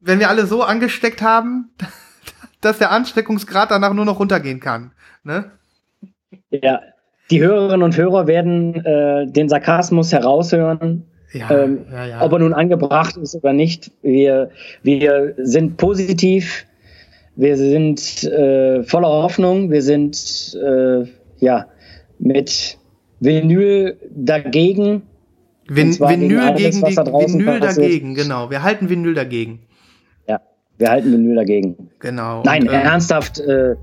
wenn 0.00 0.18
wir 0.18 0.28
alle 0.28 0.46
so 0.46 0.62
angesteckt 0.62 1.22
haben, 1.22 1.70
dass 2.60 2.78
der 2.78 2.90
Ansteckungsgrad 2.90 3.70
danach 3.70 3.94
nur 3.94 4.04
noch 4.04 4.18
runtergehen 4.18 4.60
kann. 4.60 4.92
Ne? 5.22 5.50
ja, 6.50 6.80
die 7.30 7.40
Hörerinnen 7.40 7.82
und 7.82 7.96
Hörer 7.96 8.26
werden 8.26 8.74
äh, 8.84 9.26
den 9.26 9.48
Sarkasmus 9.48 10.12
heraushören, 10.12 11.04
Ja, 11.32 11.50
ähm, 11.50 11.86
ja, 11.90 12.06
ja. 12.06 12.22
ob 12.22 12.32
er 12.32 12.38
nun 12.40 12.52
angebracht 12.52 13.16
ist 13.16 13.36
oder 13.36 13.52
nicht. 13.52 13.92
Wir, 14.02 14.50
wir 14.82 15.34
sind 15.38 15.76
positiv, 15.76 16.66
wir 17.36 17.56
sind 17.56 18.24
äh, 18.24 18.82
voller 18.82 19.08
Hoffnung, 19.08 19.70
wir 19.70 19.82
sind 19.82 20.58
äh, 20.60 21.04
ja 21.38 21.66
mit 22.18 22.78
Vinyl 23.20 23.96
dagegen. 24.10 25.02
Vin 25.68 25.92
zwar 25.92 26.08
gegen 26.08 26.22
Vinyl 26.22 26.40
alles, 26.40 26.58
gegen 26.62 26.82
was 26.82 26.88
die 26.90 26.96
da 26.96 27.04
draußen 27.04 27.38
Vinyl 27.40 27.60
passiert. 27.60 27.86
dagegen, 27.86 28.14
genau. 28.14 28.50
Wir 28.50 28.62
halten 28.64 28.88
Vinyl 28.88 29.14
dagegen. 29.14 29.60
Wir 30.80 30.90
halten 30.90 31.12
Vinyl 31.12 31.36
dagegen. 31.36 31.76
Genau. 31.98 32.42
Nein, 32.44 32.62
Und, 32.62 32.74
ähm, 32.74 32.80
ernsthaft, 32.80 33.38
äh, 33.40 33.74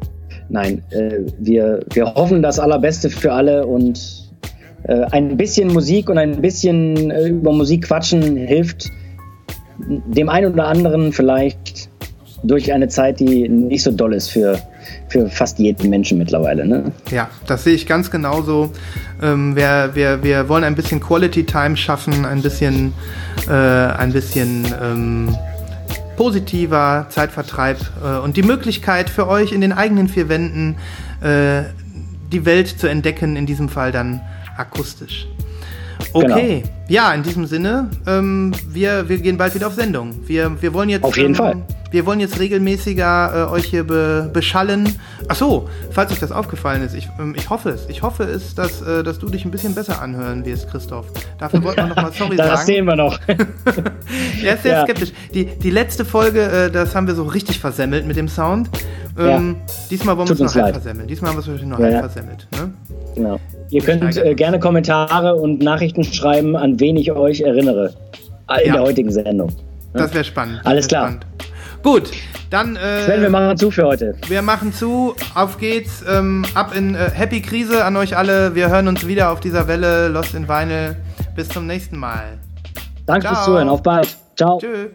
nein. 0.49 0.81
Äh, 0.89 1.19
wir, 1.37 1.81
wir 1.93 2.15
hoffen 2.15 2.41
das 2.41 2.59
Allerbeste 2.59 3.09
für 3.09 3.31
alle 3.31 3.65
und 3.67 4.31
äh, 4.83 5.03
ein 5.11 5.37
bisschen 5.37 5.71
Musik 5.71 6.09
und 6.09 6.17
ein 6.17 6.41
bisschen 6.41 7.11
äh, 7.11 7.27
über 7.29 7.53
Musik 7.53 7.85
quatschen 7.85 8.35
hilft 8.35 8.91
dem 9.79 10.29
einen 10.29 10.53
oder 10.53 10.67
anderen 10.67 11.13
vielleicht 11.13 11.89
durch 12.43 12.71
eine 12.71 12.87
Zeit, 12.87 13.19
die 13.19 13.47
nicht 13.49 13.83
so 13.83 13.91
doll 13.91 14.13
ist 14.13 14.29
für, 14.29 14.59
für 15.09 15.27
fast 15.27 15.59
jeden 15.59 15.89
Menschen 15.89 16.17
mittlerweile. 16.17 16.65
Ne? 16.65 16.91
Ja, 17.11 17.29
das 17.47 17.63
sehe 17.63 17.73
ich 17.73 17.85
ganz 17.87 18.11
genauso. 18.11 18.71
Ähm, 19.21 19.55
wir, 19.55 19.91
wir, 19.93 20.23
wir 20.23 20.49
wollen 20.49 20.63
ein 20.63 20.75
bisschen 20.75 20.99
Quality 20.99 21.45
Time 21.45 21.75
schaffen, 21.75 22.25
ein 22.25 22.41
bisschen, 22.41 22.93
äh, 23.47 23.51
ein 23.51 24.13
bisschen 24.13 24.65
ähm, 24.81 25.35
positiver 26.17 27.07
Zeitvertreib 27.09 27.79
äh, 28.03 28.17
und 28.17 28.35
die 28.35 28.43
Möglichkeit 28.43 29.09
für 29.09 29.27
euch 29.27 29.53
in 29.53 29.61
den 29.61 29.71
eigenen 29.71 30.09
vier 30.09 30.27
Wänden 30.27 30.75
äh, 31.21 31.63
die 32.33 32.43
Welt 32.43 32.67
zu 32.67 32.87
entdecken, 32.87 33.37
in 33.37 33.45
diesem 33.45 33.69
Fall 33.69 33.93
dann 33.93 34.21
akustisch. 34.57 35.27
Okay, 36.13 36.63
ja, 36.87 37.13
in 37.13 37.23
diesem 37.23 37.45
Sinne, 37.45 37.89
ähm, 38.05 38.53
wir, 38.69 39.09
wir 39.09 39.17
gehen 39.17 39.37
bald 39.37 39.53
wieder 39.55 39.67
auf 39.67 39.73
Sendung. 39.73 40.15
Wir, 40.27 40.61
wir 40.61 40.73
wollen 40.73 40.89
jetzt. 40.89 41.03
Auf 41.03 41.17
jeden 41.17 41.29
ähm, 41.29 41.35
Fall. 41.35 41.55
Wir 41.89 42.05
wollen 42.05 42.19
jetzt 42.19 42.37
regelmäßiger 42.39 43.47
äh, 43.47 43.51
euch 43.51 43.65
hier 43.65 43.85
be 43.85 44.29
beschallen. 44.33 44.99
Ach 45.29 45.35
so, 45.35 45.69
falls 45.91 46.11
euch 46.11 46.19
das 46.19 46.33
aufgefallen 46.33 46.81
ist, 46.81 46.93
ich, 46.93 47.07
ähm, 47.17 47.33
ich 47.37 47.49
hoffe 47.49 47.69
es. 47.69 47.87
Ich 47.87 48.01
hoffe 48.01 48.23
es, 48.23 48.55
dass, 48.55 48.81
äh, 48.81 49.03
dass 49.03 49.19
du 49.19 49.27
dich 49.29 49.45
ein 49.45 49.51
bisschen 49.51 49.73
besser 49.73 50.01
anhören 50.01 50.45
wirst, 50.45 50.69
Christoph. 50.69 51.05
Dafür 51.39 51.63
wollten 51.63 51.81
wir 51.83 51.87
nochmal 51.87 52.11
sorry 52.11 52.35
das 52.37 52.47
sagen. 52.47 52.65
sehen 52.65 52.85
wir 52.85 52.95
noch. 52.97 53.17
Er 54.43 54.55
ist 54.55 54.63
sehr 54.63 54.73
Ja. 54.79 54.83
skeptisch. 54.83 55.11
Die, 55.33 55.45
die 55.45 55.69
letzte 55.69 56.03
Folge, 56.05 56.41
äh, 56.43 56.71
das 56.71 56.93
haben 56.95 57.07
wir 57.07 57.15
so 57.15 57.23
richtig 57.23 57.59
versemmelt 57.59 58.05
mit 58.05 58.17
dem 58.17 58.27
Sound. 58.27 58.69
Ähm, 59.19 59.55
Diesmal 59.89 60.17
wollen 60.17 60.27
wir 60.29 60.33
es 60.33 60.39
noch 60.39 60.53
halb 60.55 60.65
leid. 60.65 60.73
versemmeln. 60.75 61.07
Diesmal 61.07 61.31
haben 61.31 61.45
wir 61.45 61.53
es 61.55 61.61
noch 61.63 61.79
Ja, 61.79 61.85
halb 61.85 61.93
ja. 61.93 61.99
versemmelt. 62.01 62.47
Ne? 62.51 62.73
genau. 63.15 63.39
Ihr 63.69 63.81
könnt 63.81 64.15
äh, 64.17 64.35
gerne 64.35 64.59
Kommentare 64.59 65.35
und 65.35 65.61
Nachrichten 65.61 66.03
schreiben, 66.03 66.55
an 66.55 66.79
wen 66.79 66.95
ich 66.97 67.11
euch 67.11 67.41
erinnere. 67.41 67.93
äh, 68.49 68.61
In 68.61 68.67
Ja. 68.67 68.73
der 68.73 68.81
heutigen 68.83 69.11
Sendung. 69.11 69.49
Das 69.93 70.13
wäre 70.13 70.23
spannend. 70.23 70.61
Alles 70.63 70.85
wär 70.85 70.89
klar. 70.89 71.03
Spannend. 71.07 71.25
Gut, 71.83 72.11
dann 72.49 72.75
äh, 72.75 73.01
Sven, 73.03 73.21
wir 73.21 73.29
machen 73.29 73.55
zu 73.57 73.71
für 73.71 73.85
heute. 73.85 74.15
wir 74.27 74.41
machen 74.41 74.73
zu. 74.73 75.15
Auf 75.35 75.57
geht's. 75.57 76.03
Ähm, 76.07 76.43
ab 76.53 76.75
in 76.75 76.95
äh, 76.95 77.09
Happy 77.13 77.41
Krise 77.41 77.85
an 77.85 77.95
euch 77.97 78.17
alle. 78.17 78.55
Wir 78.55 78.69
hören 78.69 78.87
uns 78.87 79.07
wieder 79.07 79.31
auf 79.31 79.39
dieser 79.39 79.67
Welle. 79.67 80.07
Lost 80.09 80.33
in 80.35 80.47
Vinyl. 80.47 80.95
Bis 81.35 81.49
zum 81.49 81.65
nächsten 81.67 81.97
Mal. 81.97 82.39
Danke 83.05 83.21
Ciao. 83.27 83.35
fürs 83.35 83.45
Zuhören. 83.45 83.69
Auf 83.69 83.81
bald. 83.83 84.17
Ciao. 84.35 84.59
Tschö. 84.59 84.89